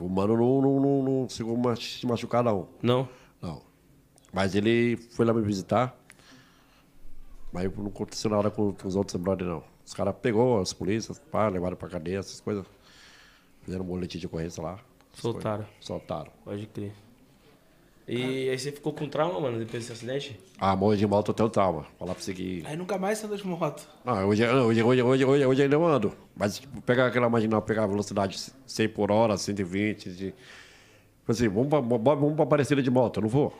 O 0.00 0.08
mano 0.08 0.36
não, 0.36 0.60
não, 0.62 0.80
não, 0.80 1.02
não 1.02 1.28
chegou 1.28 1.68
a 1.68 1.76
se 1.76 2.06
machucar, 2.06 2.42
não. 2.42 2.68
Não? 2.82 3.08
Não. 3.40 3.62
Mas 4.32 4.54
ele 4.54 4.96
foi 4.96 5.24
lá 5.26 5.32
me 5.34 5.42
visitar. 5.42 5.96
Mas 7.52 7.70
não 7.76 7.88
aconteceu 7.88 8.30
nada 8.30 8.50
com, 8.50 8.72
com 8.72 8.88
os 8.88 8.96
outros 8.96 9.20
brothers, 9.20 9.50
não. 9.50 9.62
Os 9.84 9.92
caras 9.92 10.14
pegou 10.22 10.60
as 10.60 10.72
polícias, 10.72 11.18
pá, 11.18 11.48
levaram 11.48 11.76
pra 11.76 11.88
cadeia, 11.88 12.18
essas 12.18 12.40
coisas. 12.40 12.64
Fizeram 13.62 13.84
um 13.84 13.88
boletim 13.88 14.18
de 14.18 14.26
ocorrência 14.26 14.62
lá. 14.62 14.78
Soltaram. 15.12 15.64
coisas. 15.64 15.74
Soltaram. 15.80 16.32
Pode 16.44 16.66
crer. 16.68 16.94
E 18.06 18.50
aí 18.50 18.58
você 18.58 18.72
ficou 18.72 18.92
com 18.92 19.08
trauma, 19.08 19.38
mano, 19.40 19.58
depois 19.58 19.82
desse 19.84 19.92
acidente? 19.92 20.38
Ah, 20.58 20.74
morro 20.74 20.96
de 20.96 21.06
moto 21.06 21.30
até 21.30 21.44
o 21.44 21.48
trauma. 21.48 21.84
Falar 21.98 22.14
pra 22.14 22.22
você 22.22 22.34
que. 22.34 22.62
Aí 22.66 22.76
nunca 22.76 22.98
mais 22.98 23.18
você 23.18 23.26
anda 23.26 23.36
de 23.36 23.46
moto. 23.46 23.88
Não, 24.04 24.28
hoje, 24.28 24.44
hoje, 24.44 24.82
hoje, 24.82 25.02
hoje, 25.02 25.24
hoje, 25.24 25.46
hoje 25.46 25.62
ainda 25.62 25.76
eu 25.76 25.86
ando. 25.86 26.12
Mas 26.36 26.58
tipo, 26.58 26.80
pegar 26.82 27.06
aquela 27.06 27.28
marginal, 27.28 27.62
pegar 27.62 27.84
a 27.84 27.86
velocidade 27.86 28.38
100 28.66 28.88
por 28.88 29.12
hora, 29.12 29.36
120. 29.36 30.10
De... 30.10 30.34
assim, 31.28 31.48
vamos 31.48 31.68
pra, 31.68 31.80
vamos 31.80 32.34
pra 32.34 32.44
Aparecida 32.44 32.82
de 32.82 32.90
moto. 32.90 33.18
Eu 33.18 33.22
não 33.22 33.28
vou. 33.28 33.56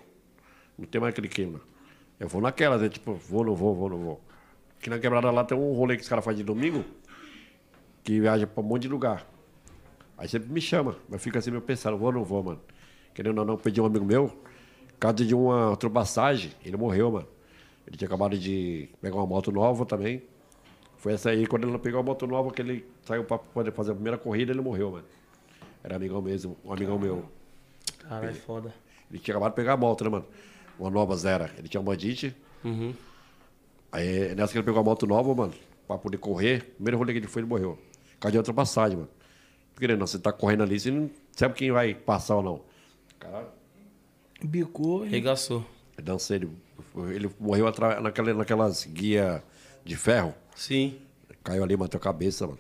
Não 0.77 0.87
tem 0.87 1.01
mais 1.01 1.13
aquele 1.13 1.29
clima. 1.29 1.61
Eu 2.19 2.29
vou 2.29 2.41
naquela, 2.41 2.79
né? 2.79 2.89
Tipo, 2.89 3.15
vou, 3.15 3.45
não 3.45 3.55
vou, 3.55 3.75
vou, 3.75 3.89
não 3.89 3.99
vou. 3.99 4.21
Aqui 4.79 4.91
na 4.91 4.99
quebrada 4.99 5.31
lá 5.31 5.45
tem 5.45 5.57
um 5.57 5.73
rolê 5.73 5.97
que 5.97 6.03
os 6.03 6.09
caras 6.09 6.25
fazem 6.25 6.39
de 6.39 6.45
domingo, 6.45 6.85
que 8.03 8.21
viaja 8.21 8.49
pra 8.49 8.63
um 8.63 8.67
monte 8.67 8.83
de 8.83 8.89
lugar. 8.89 9.25
Aí 10.19 10.29
sempre 10.29 10.53
me 10.53 10.61
chama, 10.61 10.97
mas 11.09 11.23
fica 11.23 11.39
assim 11.39 11.53
meio 11.53 11.63
pensando, 11.63 11.97
vou 11.97 12.09
ou 12.09 12.13
não 12.15 12.25
vou, 12.25 12.43
mano. 12.43 12.61
Querendo 13.15 13.39
ou 13.39 13.45
não, 13.45 13.57
pedi 13.57 13.81
um 13.81 13.87
amigo 13.87 14.05
meu, 14.05 14.33
caso 14.99 15.25
de 15.25 15.35
uma 15.35 15.71
ultrapassagem, 15.71 16.53
ele 16.65 16.77
morreu, 16.77 17.11
mano. 17.11 17.29
Ele 17.87 17.97
tinha 17.97 18.07
acabado 18.07 18.39
de 18.39 18.89
pegar 19.01 19.17
uma 19.17 19.27
moto 19.27 19.51
nova 19.51 19.85
também. 19.85 20.23
Foi 20.97 21.13
essa 21.15 21.31
aí, 21.31 21.47
quando 21.47 21.69
ele 21.69 21.79
pegou 21.79 22.01
a 22.01 22.03
moto 22.03 22.27
nova, 22.27 22.51
que 22.53 22.63
ele 22.63 22.87
saiu 23.05 23.25
pra 23.25 23.37
poder 23.37 23.73
fazer 23.73 23.91
a 23.91 23.95
primeira 23.95 24.17
corrida, 24.17 24.53
ele 24.53 24.61
morreu, 24.61 24.93
mano. 24.93 25.05
Era 25.83 25.97
amigão 25.97 26.23
mesmo, 26.23 26.57
um 26.65 26.73
amigão 26.73 26.99
meu. 26.99 27.25
Caralho, 27.99 28.35
foda. 28.37 28.73
Ele 29.11 29.19
tinha 29.19 29.35
acabado 29.35 29.51
de 29.51 29.57
pegar 29.57 29.73
a 29.73 29.77
moto, 29.77 30.05
né, 30.05 30.11
mano? 30.11 30.25
Uma 30.79 30.91
nova 30.91 31.17
zero. 31.17 31.51
Ele 31.59 31.69
tinha 31.69 31.81
um 31.81 31.85
bandite. 31.85 32.35
Uhum. 32.65 32.95
Aí, 33.91 34.35
nessa 34.35 34.53
que 34.53 34.59
ele 34.59 34.65
pegou 34.65 34.81
a 34.81 34.85
moto 34.85 35.07
nova, 35.07 35.35
mano, 35.35 35.53
pra 35.87 35.99
poder 35.99 36.19
correr, 36.19 36.73
primeiro 36.77 36.97
rolê 36.97 37.13
que 37.13 37.19
ele 37.19 37.27
foi, 37.27 37.43
ele 37.43 37.49
morreu. 37.49 37.77
Por 38.13 38.21
causa 38.21 38.33
de 38.33 38.39
ultrapassagem, 38.39 38.97
mano. 38.97 39.11
Porque 39.75 39.89
não, 39.89 40.07
você 40.07 40.19
tá 40.19 40.33
correndo 40.33 40.63
ali, 40.63 40.79
você 40.79 40.91
não 40.91 41.11
sabe 41.33 41.55
quem 41.55 41.73
vai 41.73 41.95
passar 41.95 42.37
ou 42.37 42.43
não. 42.43 42.72
Caralho. 43.23 43.49
Bicou. 44.43 45.07
e- 45.07 45.09
Regaçou. 45.09 45.65
Dancei, 46.03 46.37
ele, 46.39 46.51
ele 47.15 47.31
morreu 47.39 47.67
atra- 47.69 48.01
naquela, 48.01 48.35
naquelas 48.35 48.85
guias 48.85 49.41
de 49.85 49.95
ferro. 49.97 50.35
Sim. 50.57 50.99
Caiu 51.45 51.63
ali, 51.63 51.77
bateu 51.77 51.99
a 51.99 52.01
cabeça, 52.03 52.47
mano. 52.47 52.59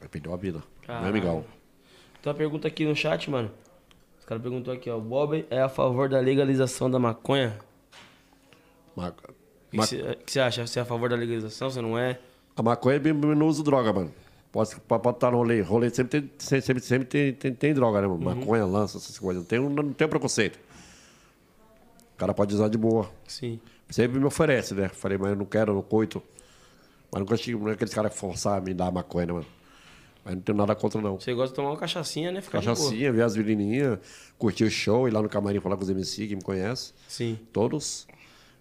Aí 0.00 0.08
perdeu 0.08 0.32
a 0.32 0.36
vida. 0.36 0.62
Caralho. 0.82 1.02
Meu 1.04 1.10
amigão. 1.10 1.44
Tem 2.22 2.30
uma 2.32 2.36
pergunta 2.36 2.66
aqui 2.66 2.84
no 2.84 2.96
chat, 2.96 3.30
mano. 3.30 3.50
Os 4.18 4.24
caras 4.24 4.42
perguntou 4.42 4.72
aqui, 4.74 4.90
ó. 4.90 4.96
O 4.98 5.00
Bob 5.00 5.46
é 5.50 5.60
a 5.60 5.68
favor 5.68 6.08
da 6.08 6.18
legalização 6.18 6.90
da 6.90 6.98
maconha? 6.98 7.58
Ma- 8.96 9.08
O 9.72 10.16
que 10.24 10.32
você 10.32 10.40
acha? 10.40 10.66
Você 10.66 10.78
é 10.78 10.82
a 10.82 10.84
favor 10.84 11.08
da 11.08 11.16
legalização? 11.16 11.70
Você 11.70 11.80
não 11.80 11.96
é? 11.98 12.18
A 12.56 12.62
maconha 12.62 13.00
eu 13.04 13.14
não 13.36 13.46
uso 13.46 13.62
droga, 13.62 13.92
mano. 13.92 14.12
Pode, 14.52 14.76
pode 14.80 15.02
pode 15.02 15.16
estar 15.16 15.30
no 15.30 15.36
rolê. 15.36 15.60
Rolê 15.60 15.90
sempre 15.90 16.22
tem, 16.22 16.30
sempre, 16.38 16.82
sempre, 16.82 17.06
tem, 17.06 17.32
tem, 17.32 17.54
tem 17.54 17.74
droga, 17.74 18.00
né? 18.00 18.06
Uhum. 18.08 18.18
Maconha, 18.18 18.66
lança, 18.66 18.98
essas 18.98 19.18
coisas. 19.18 19.42
Não 19.42 19.48
tem, 19.48 19.60
não 19.60 19.92
tem 19.92 20.08
preconceito. 20.08 20.58
O 22.14 22.18
cara 22.18 22.34
pode 22.34 22.54
usar 22.54 22.68
de 22.68 22.76
boa. 22.76 23.08
Sim. 23.26 23.60
Sempre 23.88 24.18
me 24.18 24.26
oferece, 24.26 24.74
né? 24.74 24.88
Falei, 24.88 25.16
mas 25.16 25.30
eu 25.30 25.36
não 25.36 25.44
quero, 25.44 25.70
eu 25.70 25.76
não 25.76 25.82
coito. 25.82 26.22
Mas 27.12 27.20
nunca 27.20 27.36
tive, 27.36 27.60
não 27.60 27.70
é 27.70 27.72
aqueles 27.72 27.94
caras 27.94 28.12
que 28.12 28.18
forçar 28.18 28.58
a 28.58 28.60
me 28.60 28.74
dar 28.74 28.90
maconha, 28.90 29.26
né, 29.26 29.32
mano? 29.32 29.46
Mas 30.24 30.34
não 30.34 30.42
tenho 30.42 30.58
nada 30.58 30.74
contra, 30.74 31.00
não. 31.00 31.18
Você 31.18 31.32
gosta 31.32 31.50
de 31.50 31.54
tomar 31.54 31.70
uma 31.70 31.76
cachaçinha, 31.76 32.30
né? 32.30 32.40
Ficar. 32.40 32.58
Cachaçinha, 32.58 33.10
ver 33.12 33.22
as 33.22 33.36
menininhas, 33.36 33.98
curtir 34.38 34.64
o 34.64 34.70
show, 34.70 35.08
ir 35.08 35.12
lá 35.12 35.22
no 35.22 35.28
camarim 35.28 35.60
falar 35.60 35.76
com 35.76 35.82
os 35.82 35.90
MC 35.90 36.26
que 36.26 36.36
me 36.36 36.42
conhecem. 36.42 36.94
Sim. 37.08 37.38
Todos. 37.52 38.06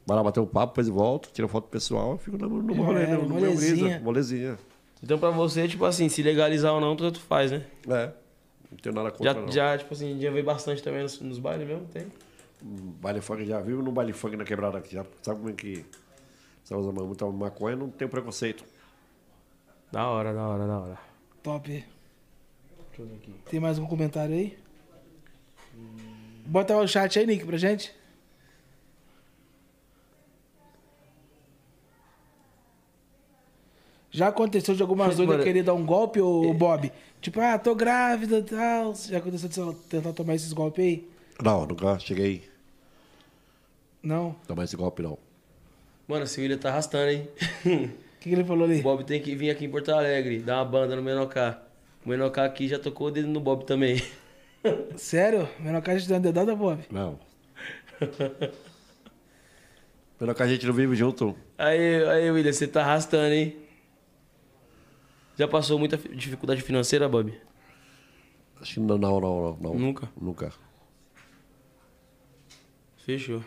Vai 0.05 0.15
lá 0.15 0.23
bater 0.23 0.39
um 0.39 0.45
papo, 0.45 0.73
depois 0.73 0.87
volto, 0.87 1.29
tiro 1.31 1.47
foto 1.47 1.67
pessoal, 1.67 2.17
fico 2.17 2.37
no, 2.37 2.63
no 2.63 2.73
Já 2.73 2.81
rolê, 2.81 3.01
era, 3.01 3.17
no, 3.17 3.27
no 3.27 3.35
meu 3.35 3.55
brisa, 3.55 3.99
molezinha. 3.99 4.57
Então 5.01 5.17
pra 5.17 5.29
você, 5.29 5.67
tipo 5.67 5.85
assim, 5.85 6.09
se 6.09 6.21
legalizar 6.21 6.73
ou 6.73 6.81
não, 6.81 6.95
tanto 6.95 7.19
faz, 7.19 7.51
né? 7.51 7.65
É. 7.87 8.11
Não 8.71 8.77
tenho 8.77 8.93
nada 8.95 9.11
contra, 9.11 9.33
Já, 9.33 9.39
não. 9.39 9.51
já, 9.51 9.77
tipo 9.77 9.93
assim, 9.93 10.19
já 10.19 10.29
veio 10.29 10.43
bastante 10.45 10.83
também 10.83 11.01
nos, 11.03 11.19
nos 11.21 11.39
bailes 11.39 11.67
mesmo, 11.67 11.85
tem? 11.87 12.07
Baile 12.61 13.21
funk 13.21 13.45
já 13.45 13.61
viu 13.61 13.81
no 13.81 13.91
baile 13.91 14.11
funk 14.11 14.35
na 14.35 14.43
quebrada 14.43 14.77
aqui. 14.77 14.93
Já 14.93 15.05
sabe 15.21 15.39
como 15.39 15.49
é 15.49 15.53
que. 15.53 15.85
Você 16.63 16.75
usa 16.75 16.91
muita 16.91 17.25
maconha, 17.27 17.75
não 17.75 17.89
tem 17.89 18.07
preconceito. 18.07 18.65
Da 19.91 20.07
hora, 20.07 20.33
da 20.33 20.47
hora, 20.47 20.67
da 20.67 20.79
hora. 20.79 20.99
Top. 21.41 21.85
Tem 23.49 23.59
mais 23.61 23.77
algum 23.79 23.89
comentário 23.89 24.35
aí? 24.35 24.59
Bota 26.45 26.75
o 26.77 26.85
chat 26.87 27.17
aí, 27.17 27.25
Nick, 27.25 27.45
pra 27.45 27.57
gente. 27.57 27.93
Já 34.11 34.29
aconteceu 34.29 34.73
de 34.75 34.81
algumas 34.81 35.15
doidas 35.15 35.35
Mano, 35.35 35.43
querer 35.43 35.63
dar 35.63 35.73
um 35.73 35.85
golpe, 35.85 36.19
ô 36.19 36.53
Bob? 36.53 36.91
Tipo, 37.21 37.39
ah, 37.41 37.59
tô 37.59 37.75
grávida 37.75 38.39
e 38.39 38.43
tal. 38.43 38.93
Já 38.95 39.17
aconteceu 39.19 39.47
de 39.49 39.55
você 39.55 39.75
tentar 39.89 40.13
tomar 40.13 40.35
esses 40.35 40.51
golpes 40.51 40.83
aí? 40.83 41.07
Não, 41.43 41.65
nunca 41.65 41.97
cheguei 41.99 42.43
Não. 44.01 44.35
tomar 44.47 44.63
esse 44.63 44.75
golpe, 44.75 45.01
não. 45.03 45.17
Mano, 46.07 46.23
esse 46.23 46.41
William 46.41 46.57
tá 46.57 46.69
arrastando, 46.69 47.11
hein? 47.11 47.29
O 47.65 47.69
que, 48.19 48.29
que 48.29 48.33
ele 48.33 48.43
falou 48.43 48.65
ali? 48.65 48.79
o 48.79 48.83
Bob 48.83 49.03
tem 49.03 49.21
que 49.21 49.35
vir 49.35 49.51
aqui 49.51 49.65
em 49.65 49.69
Porto 49.69 49.89
Alegre, 49.91 50.39
dar 50.39 50.57
uma 50.57 50.65
banda 50.65 50.95
no 50.95 51.03
Menocá. 51.03 51.61
O 52.03 52.09
Menocá 52.09 52.45
aqui 52.45 52.67
já 52.67 52.79
tocou 52.79 53.07
o 53.07 53.11
dedo 53.11 53.27
no 53.27 53.39
Bob 53.39 53.63
também. 53.65 54.01
Sério? 54.97 55.47
Menor 55.59 55.81
que 55.81 55.91
a 55.91 55.97
gente 55.97 56.07
deu 56.07 56.17
uma 56.17 56.23
dedada, 56.23 56.55
Bob? 56.55 56.79
Não. 56.89 57.19
Pelo 60.17 60.33
que 60.35 60.43
a 60.43 60.47
gente 60.47 60.65
não 60.65 60.73
vive 60.73 60.95
junto. 60.95 61.35
Aí, 61.57 62.03
aí, 62.05 62.31
William, 62.31 62.51
você 62.51 62.67
tá 62.67 62.81
arrastando, 62.81 63.33
hein? 63.33 63.55
Já 65.39 65.47
passou 65.47 65.79
muita 65.79 65.97
fi- 65.97 66.09
dificuldade 66.13 66.61
financeira, 66.61 67.07
Bob? 67.07 67.33
Acho 68.61 68.73
que 68.73 68.79
não, 68.81 68.97
não, 68.97 69.21
não, 69.21 69.41
não. 69.41 69.57
não. 69.61 69.73
Nunca? 69.73 70.09
Nunca. 70.19 70.51
Fechou. 72.97 73.41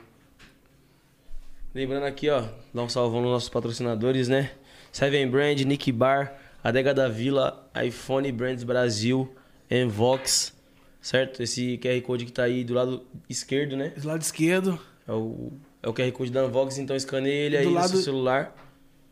Lembrando 1.75 2.05
aqui, 2.05 2.29
ó, 2.31 2.45
dar 2.73 2.83
um 2.83 2.89
salvão 2.89 3.21
nos 3.21 3.31
nossos 3.31 3.49
patrocinadores, 3.49 4.27
né? 4.29 4.53
Seven 4.91 5.29
Brand, 5.29 5.61
Nick 5.61 5.93
Bar, 5.93 6.35
Adega 6.65 6.93
da 6.95 7.09
Vila, 7.09 7.71
iPhone 7.85 8.31
Brands 8.33 8.63
Brasil, 8.65 9.31
Envox, 9.71 10.55
certo? 11.01 11.43
Esse 11.43 11.79
QR 11.79 12.01
Code 12.03 12.25
que 12.27 12.33
tá 12.33 12.45
aí 12.45 12.65
do 12.65 12.75
lado 12.75 13.05
esquerdo, 13.29 13.77
né? 13.77 13.89
Do 13.91 14.07
lado 14.09 14.23
esquerdo. 14.23 14.79
É 15.07 15.13
o, 15.13 15.53
é 15.83 15.89
o 15.89 15.93
QR 15.95 16.11
Code 16.13 16.31
da 16.31 16.45
Envox, 16.45 16.79
então 16.79 16.95
escaneie 16.97 17.35
ele 17.47 17.57
aí 17.59 17.65
Do 17.65 17.71
no 17.71 17.77
lado- 17.77 17.89
seu 17.91 18.01
celular. 18.03 18.55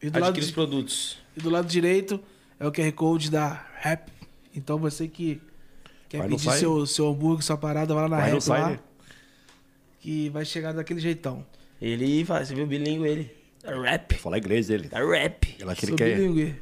E 0.02 0.08
do, 0.08 0.18
lado 0.18 0.28
Adquire 0.30 0.46
os 0.46 0.50
produtos. 0.52 1.18
e 1.36 1.40
do 1.40 1.50
lado 1.50 1.66
direito 1.68 2.18
é 2.60 2.66
o 2.66 2.70
QR 2.70 2.92
Code 2.92 3.30
da 3.30 3.66
Rap. 3.76 4.12
Então 4.54 4.78
você 4.78 5.08
que 5.08 5.40
quer 6.08 6.18
Vai 6.18 6.28
pedir 6.28 6.50
seu, 6.52 6.86
seu 6.86 7.08
hambúrguer, 7.08 7.42
sua 7.42 7.56
parada, 7.56 7.94
vai 7.94 8.02
lá 8.04 8.08
na 8.08 8.16
Vai 8.18 8.32
Rap 8.32 8.48
lá. 8.48 8.78
Que 9.98 10.28
vai 10.28 10.44
chegar 10.44 10.72
daquele 10.72 11.00
jeitão. 11.00 11.44
Ele 11.80 12.24
faz, 12.24 12.48
você 12.48 12.54
viu 12.54 12.64
o 12.64 12.66
bilíngue 12.66 13.08
ele? 13.08 13.34
Da 13.62 13.80
rap. 13.82 14.14
Falar 14.16 14.38
inglês 14.38 14.68
dele. 14.68 14.88
Da 14.88 14.98
rap. 14.98 15.56
Ele 15.58 15.70
acha 15.70 15.80
que 15.80 15.86
Sou 15.86 15.94
ele 15.94 15.96
quer. 15.96 16.16
bilíngue. 16.16 16.60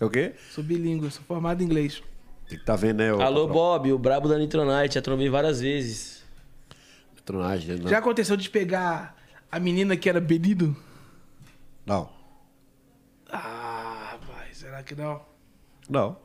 É 0.00 0.04
o 0.04 0.10
quê? 0.10 0.32
Sou 0.50 0.62
bilíngue, 0.62 1.10
sou 1.10 1.22
formado 1.24 1.60
em 1.60 1.66
inglês. 1.66 2.02
Tem 2.48 2.58
que 2.58 2.64
tá 2.64 2.76
vendo, 2.76 2.98
né? 2.98 3.12
o 3.12 3.20
Alô, 3.20 3.46
patrão? 3.46 3.54
Bob, 3.54 3.92
o 3.92 3.98
brabo 3.98 4.28
da 4.28 4.38
Nitronite. 4.38 4.94
Já 4.94 5.02
trombei 5.02 5.28
várias 5.28 5.60
vezes. 5.60 6.24
Tronagem, 7.24 7.76
né? 7.76 7.90
Já 7.90 7.98
aconteceu 7.98 8.36
de 8.38 8.48
pegar 8.48 9.14
a 9.52 9.60
menina 9.60 9.96
que 9.96 10.08
era 10.08 10.18
benido? 10.20 10.74
Não. 11.84 12.08
Será 14.78 14.82
que 14.82 14.94
não? 14.94 15.20
Não. 15.88 16.16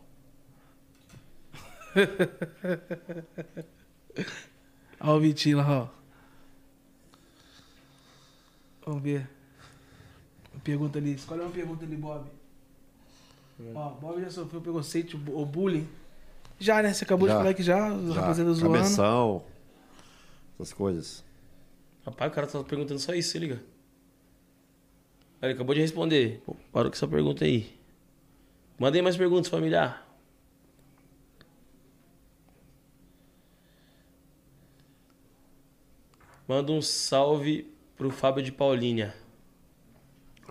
Olha 4.99 5.13
o 5.13 5.19
Vitinho 5.19 5.57
lá, 5.57 5.83
ó. 5.83 5.87
Vamos 8.85 9.01
ver. 9.01 9.27
Pergunta 10.63 10.99
ali. 10.99 11.15
Escolhe 11.15 11.41
uma 11.41 11.49
pergunta 11.49 11.83
ali, 11.83 11.95
Bob. 11.95 12.29
Ó, 13.73 13.89
Bob 13.89 14.21
já 14.21 14.29
sofreu 14.29 14.61
preconceito 14.61 15.19
ou 15.31 15.47
bullying? 15.47 15.89
Já, 16.59 16.83
né? 16.83 16.93
Você 16.93 17.05
acabou 17.05 17.27
Já. 17.27 17.33
de 17.33 17.39
falar 17.39 17.53
que 17.55 17.63
já, 17.63 17.91
os 17.91 18.13
Já. 18.13 18.21
rapaziada 18.21 18.53
zoando. 18.53 18.73
Cabeção. 18.75 19.43
Essas 20.59 20.73
coisas. 20.73 21.25
Rapaz, 22.05 22.31
o 22.31 22.35
cara 22.35 22.45
tá 22.45 22.63
perguntando 22.63 22.99
só 22.99 23.15
isso, 23.15 23.31
se 23.31 23.39
liga. 23.39 23.63
Ele 25.41 25.53
acabou 25.53 25.73
de 25.73 25.81
responder. 25.81 26.43
Pô, 26.45 26.55
parou 26.71 26.91
com 26.91 26.95
essa 26.95 27.07
pergunta 27.07 27.45
aí. 27.45 27.81
Mandei 28.77 29.01
mais 29.01 29.15
perguntas, 29.15 29.49
familiar. 29.49 30.07
Manda 36.47 36.71
um 36.71 36.81
salve 36.81 37.71
pro 37.95 38.11
Fábio 38.11 38.43
de 38.43 38.51
Paulínia. 38.51 39.15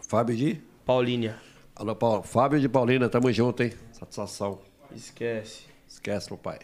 Fábio 0.09 0.37
de? 0.37 0.63
Paulínia. 0.85 1.39
Alô, 1.77 1.95
Paulo. 1.95 2.23
Fábio 2.23 2.61
de 2.61 2.69
Paulina, 2.69 3.09
tamo 3.09 3.31
junto, 3.33 3.63
hein? 3.63 3.73
Satisfação. 3.93 4.61
Esquece. 4.95 5.67
Esquece, 5.87 6.31
meu 6.31 6.39
pai. 6.39 6.59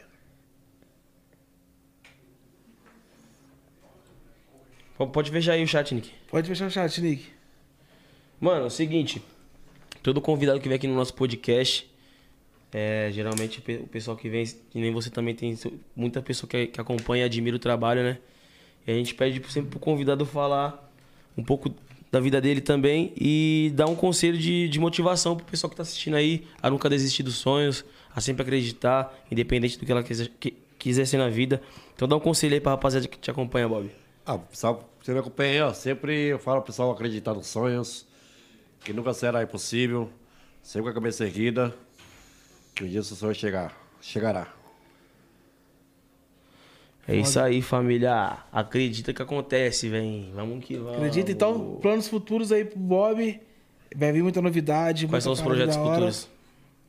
Pode 5.13 5.31
fechar 5.31 5.53
aí 5.53 5.63
o 5.63 5.69
chat, 5.69 5.95
Nick. 5.95 6.11
Pode 6.29 6.49
fechar 6.49 6.67
o 6.67 6.71
chat, 6.71 7.01
Nick. 7.01 7.27
Mano, 8.41 8.65
é 8.65 8.67
o 8.67 8.71
seguinte. 8.71 9.23
Todo 10.09 10.23
convidado 10.23 10.59
que 10.59 10.67
vem 10.67 10.77
aqui 10.77 10.87
no 10.89 10.95
nosso 10.95 11.13
podcast, 11.13 11.87
é, 12.73 13.11
geralmente 13.13 13.59
o 13.59 13.63
pe- 13.63 13.77
o 13.77 13.87
pessoal 13.87 14.17
que 14.17 14.27
vem, 14.27 14.47
que 14.47 14.79
nem 14.81 14.91
você 14.91 15.11
também 15.11 15.35
tem 15.35 15.55
muita 15.95 16.23
pessoa 16.23 16.49
que, 16.49 16.69
que 16.69 16.81
acompanha 16.81 17.25
e 17.25 17.27
admira 17.27 17.55
o 17.57 17.59
trabalho, 17.59 18.03
né? 18.03 18.17
E 18.87 18.91
a 18.91 18.95
gente 18.95 19.15
pede 19.15 19.39
sempre 19.53 19.69
pro 19.69 19.79
convidado 19.79 20.25
falar 20.25 20.91
um 21.37 21.45
pouco 21.45 21.71
da 22.11 22.21
vida 22.21 22.41
dele 22.41 22.63
também 22.63 23.13
e 23.21 23.71
dar 23.75 23.85
um 23.85 23.95
conselho 23.95 24.39
de, 24.39 24.67
de 24.71 24.81
motivação 24.81 25.37
pro 25.37 25.45
pessoal 25.45 25.69
que 25.69 25.77
tá 25.77 25.83
assistindo 25.83 26.15
aí 26.15 26.47
a 26.63 26.71
nunca 26.71 26.89
desistir 26.89 27.23
dos 27.23 27.35
sonhos, 27.35 27.85
a 28.17 28.19
sempre 28.19 28.41
acreditar, 28.45 29.15
independente 29.31 29.79
do 29.79 29.85
que 29.85 29.93
ela 29.93 30.03
quiser, 30.03 30.31
que, 30.41 30.55
quiser 30.79 31.05
ser 31.07 31.19
na 31.19 31.29
vida. 31.29 31.61
Então 31.95 32.09
dá 32.09 32.17
um 32.17 32.21
conselho 32.21 32.55
aí 32.55 32.61
pra 32.63 32.73
rapaziada 32.73 33.07
que 33.07 33.19
te 33.19 33.31
acompanha, 33.31 33.69
Bob. 33.69 33.91
Ah, 34.25 34.39
pessoal, 34.39 34.89
você 35.03 35.13
me 35.13 35.19
acompanha 35.19 35.51
aí, 35.53 35.61
ó. 35.61 35.75
Sempre 35.75 36.29
eu 36.29 36.39
falo 36.39 36.63
pro 36.63 36.69
pessoal 36.69 36.91
acreditar 36.93 37.35
nos 37.35 37.47
sonhos, 37.49 38.08
que 38.89 38.93
nunca 38.95 39.13
será 39.13 39.43
impossível, 39.43 40.09
sempre 40.63 40.85
com 40.85 40.89
a 40.89 40.95
cabeça 40.95 41.23
erguida, 41.23 41.75
que 42.75 42.85
um 42.85 42.89
dia 42.89 43.03
seu 43.03 43.15
sonho 43.15 43.35
chegar, 43.35 43.79
chegará. 44.01 44.49
É 47.07 47.15
isso 47.15 47.39
aí, 47.39 47.61
família. 47.61 48.39
Acredita 48.51 49.13
que 49.13 49.21
acontece, 49.21 49.91
vem. 49.91 50.33
Vamos 50.35 50.65
que 50.65 50.79
vamos. 50.79 50.97
Acredita? 50.97 51.31
Então, 51.31 51.79
planos 51.83 52.09
futuros 52.09 52.51
aí 52.51 52.65
pro 52.65 52.79
Bob. 52.79 53.39
Vai 53.95 54.11
vir 54.11 54.23
muita 54.23 54.41
novidade. 54.41 55.07
Quais 55.07 55.23
muita 55.23 55.23
são 55.23 55.33
os 55.33 55.41
projetos 55.43 55.77
futuros? 55.77 56.27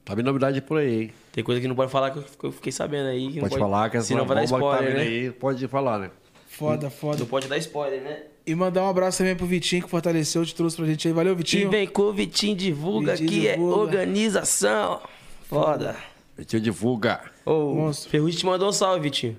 Tá 0.05 0.15
vindo 0.15 0.26
novidade 0.27 0.61
por 0.61 0.77
aí, 0.77 1.01
hein? 1.01 1.13
Tem 1.34 1.43
coisa 1.43 1.59
que 1.59 1.67
não 1.67 1.76
pode 1.76 1.91
falar 1.91 2.11
que 2.11 2.45
eu 2.45 2.51
fiquei 2.53 2.71
sabendo 2.71 3.09
aí. 3.09 3.34
Que 3.34 3.39
Pode, 3.41 3.55
não 3.55 3.59
falar 3.59 3.89
que 3.89 3.97
essa 3.97 4.07
Senão 4.07 4.26
vai 4.26 4.38
dar 4.38 4.47
tá 4.47 4.55
spoiler, 4.55 4.88
vindo 4.88 4.97
né? 4.97 5.01
aí, 5.01 5.31
pode 5.31 5.67
falar, 5.67 5.99
né? 5.99 6.11
Foda, 6.47 6.89
foda. 6.89 7.19
Não 7.19 7.26
pode 7.26 7.47
dar 7.49 7.57
spoiler, 7.57 8.01
né? 8.01 8.23
E 8.45 8.56
mandar 8.56 8.84
um 8.84 8.90
abraço 8.90 9.20
também 9.20 9.36
pro 9.36 9.45
Vitinho 9.45 9.84
que 9.84 9.90
fortaleceu, 9.90 10.44
te 10.45 10.56
trouxe 10.56 10.76
pra 10.76 10.86
gente 10.86 11.07
aí. 11.07 11.14
Valeu, 11.14 11.34
E 11.34 11.36
Vitinho. 11.36 11.70
vem 11.70 11.88
com 11.88 12.03
o 12.03 12.14
Vitinho 12.14 12.56
Divulga, 12.56 13.11
Vitinho 13.16 13.30
que 13.30 13.40
Divulga. 13.52 13.76
é 13.76 13.80
organização. 13.80 15.02
Foda. 15.44 15.95
Vitinho 16.38 16.61
divulga. 16.61 17.22
Ô, 17.45 17.74
Monstro. 17.76 18.10
Ferrugem 18.10 18.40
te 18.40 18.45
mandou 18.45 18.70
um 18.70 18.72
salve, 18.72 19.02
Vitinho. 19.02 19.38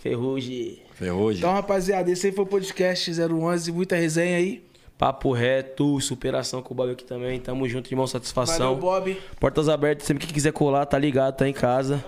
Ferrugem. 0.00 0.82
Ferrugem. 0.94 1.38
Então, 1.38 1.52
rapaziada, 1.52 2.10
esse 2.10 2.26
aí 2.26 2.32
foi 2.32 2.44
o 2.44 2.46
podcast 2.46 3.10
011. 3.10 3.70
Muita 3.72 3.94
resenha 3.96 4.36
aí. 4.38 4.64
Papo 4.98 5.32
reto, 5.32 6.00
superação 6.00 6.62
com 6.62 6.74
o 6.74 6.76
Bob 6.76 6.90
aqui 6.92 7.04
também. 7.04 7.38
Tamo 7.40 7.68
junto, 7.68 7.90
irmão. 7.92 8.06
Satisfação. 8.06 8.76
Valeu, 8.76 8.80
Bob. 8.80 9.16
Portas 9.38 9.68
abertas, 9.68 10.06
sempre 10.06 10.26
que 10.26 10.32
quiser 10.32 10.52
colar, 10.52 10.86
tá 10.86 10.98
ligado, 10.98 11.36
tá 11.36 11.48
em 11.48 11.52
casa. 11.52 12.04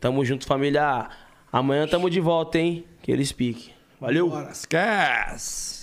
Tamo 0.00 0.24
junto, 0.24 0.46
família. 0.46 1.08
Amanhã 1.52 1.86
tamo 1.86 2.08
de 2.10 2.20
volta, 2.20 2.58
hein? 2.58 2.84
Que 3.02 3.10
eles 3.10 3.32
piquem. 3.32 3.72
Valeu. 4.00 4.28
Bora. 4.28 4.50
Esquece! 4.50 5.77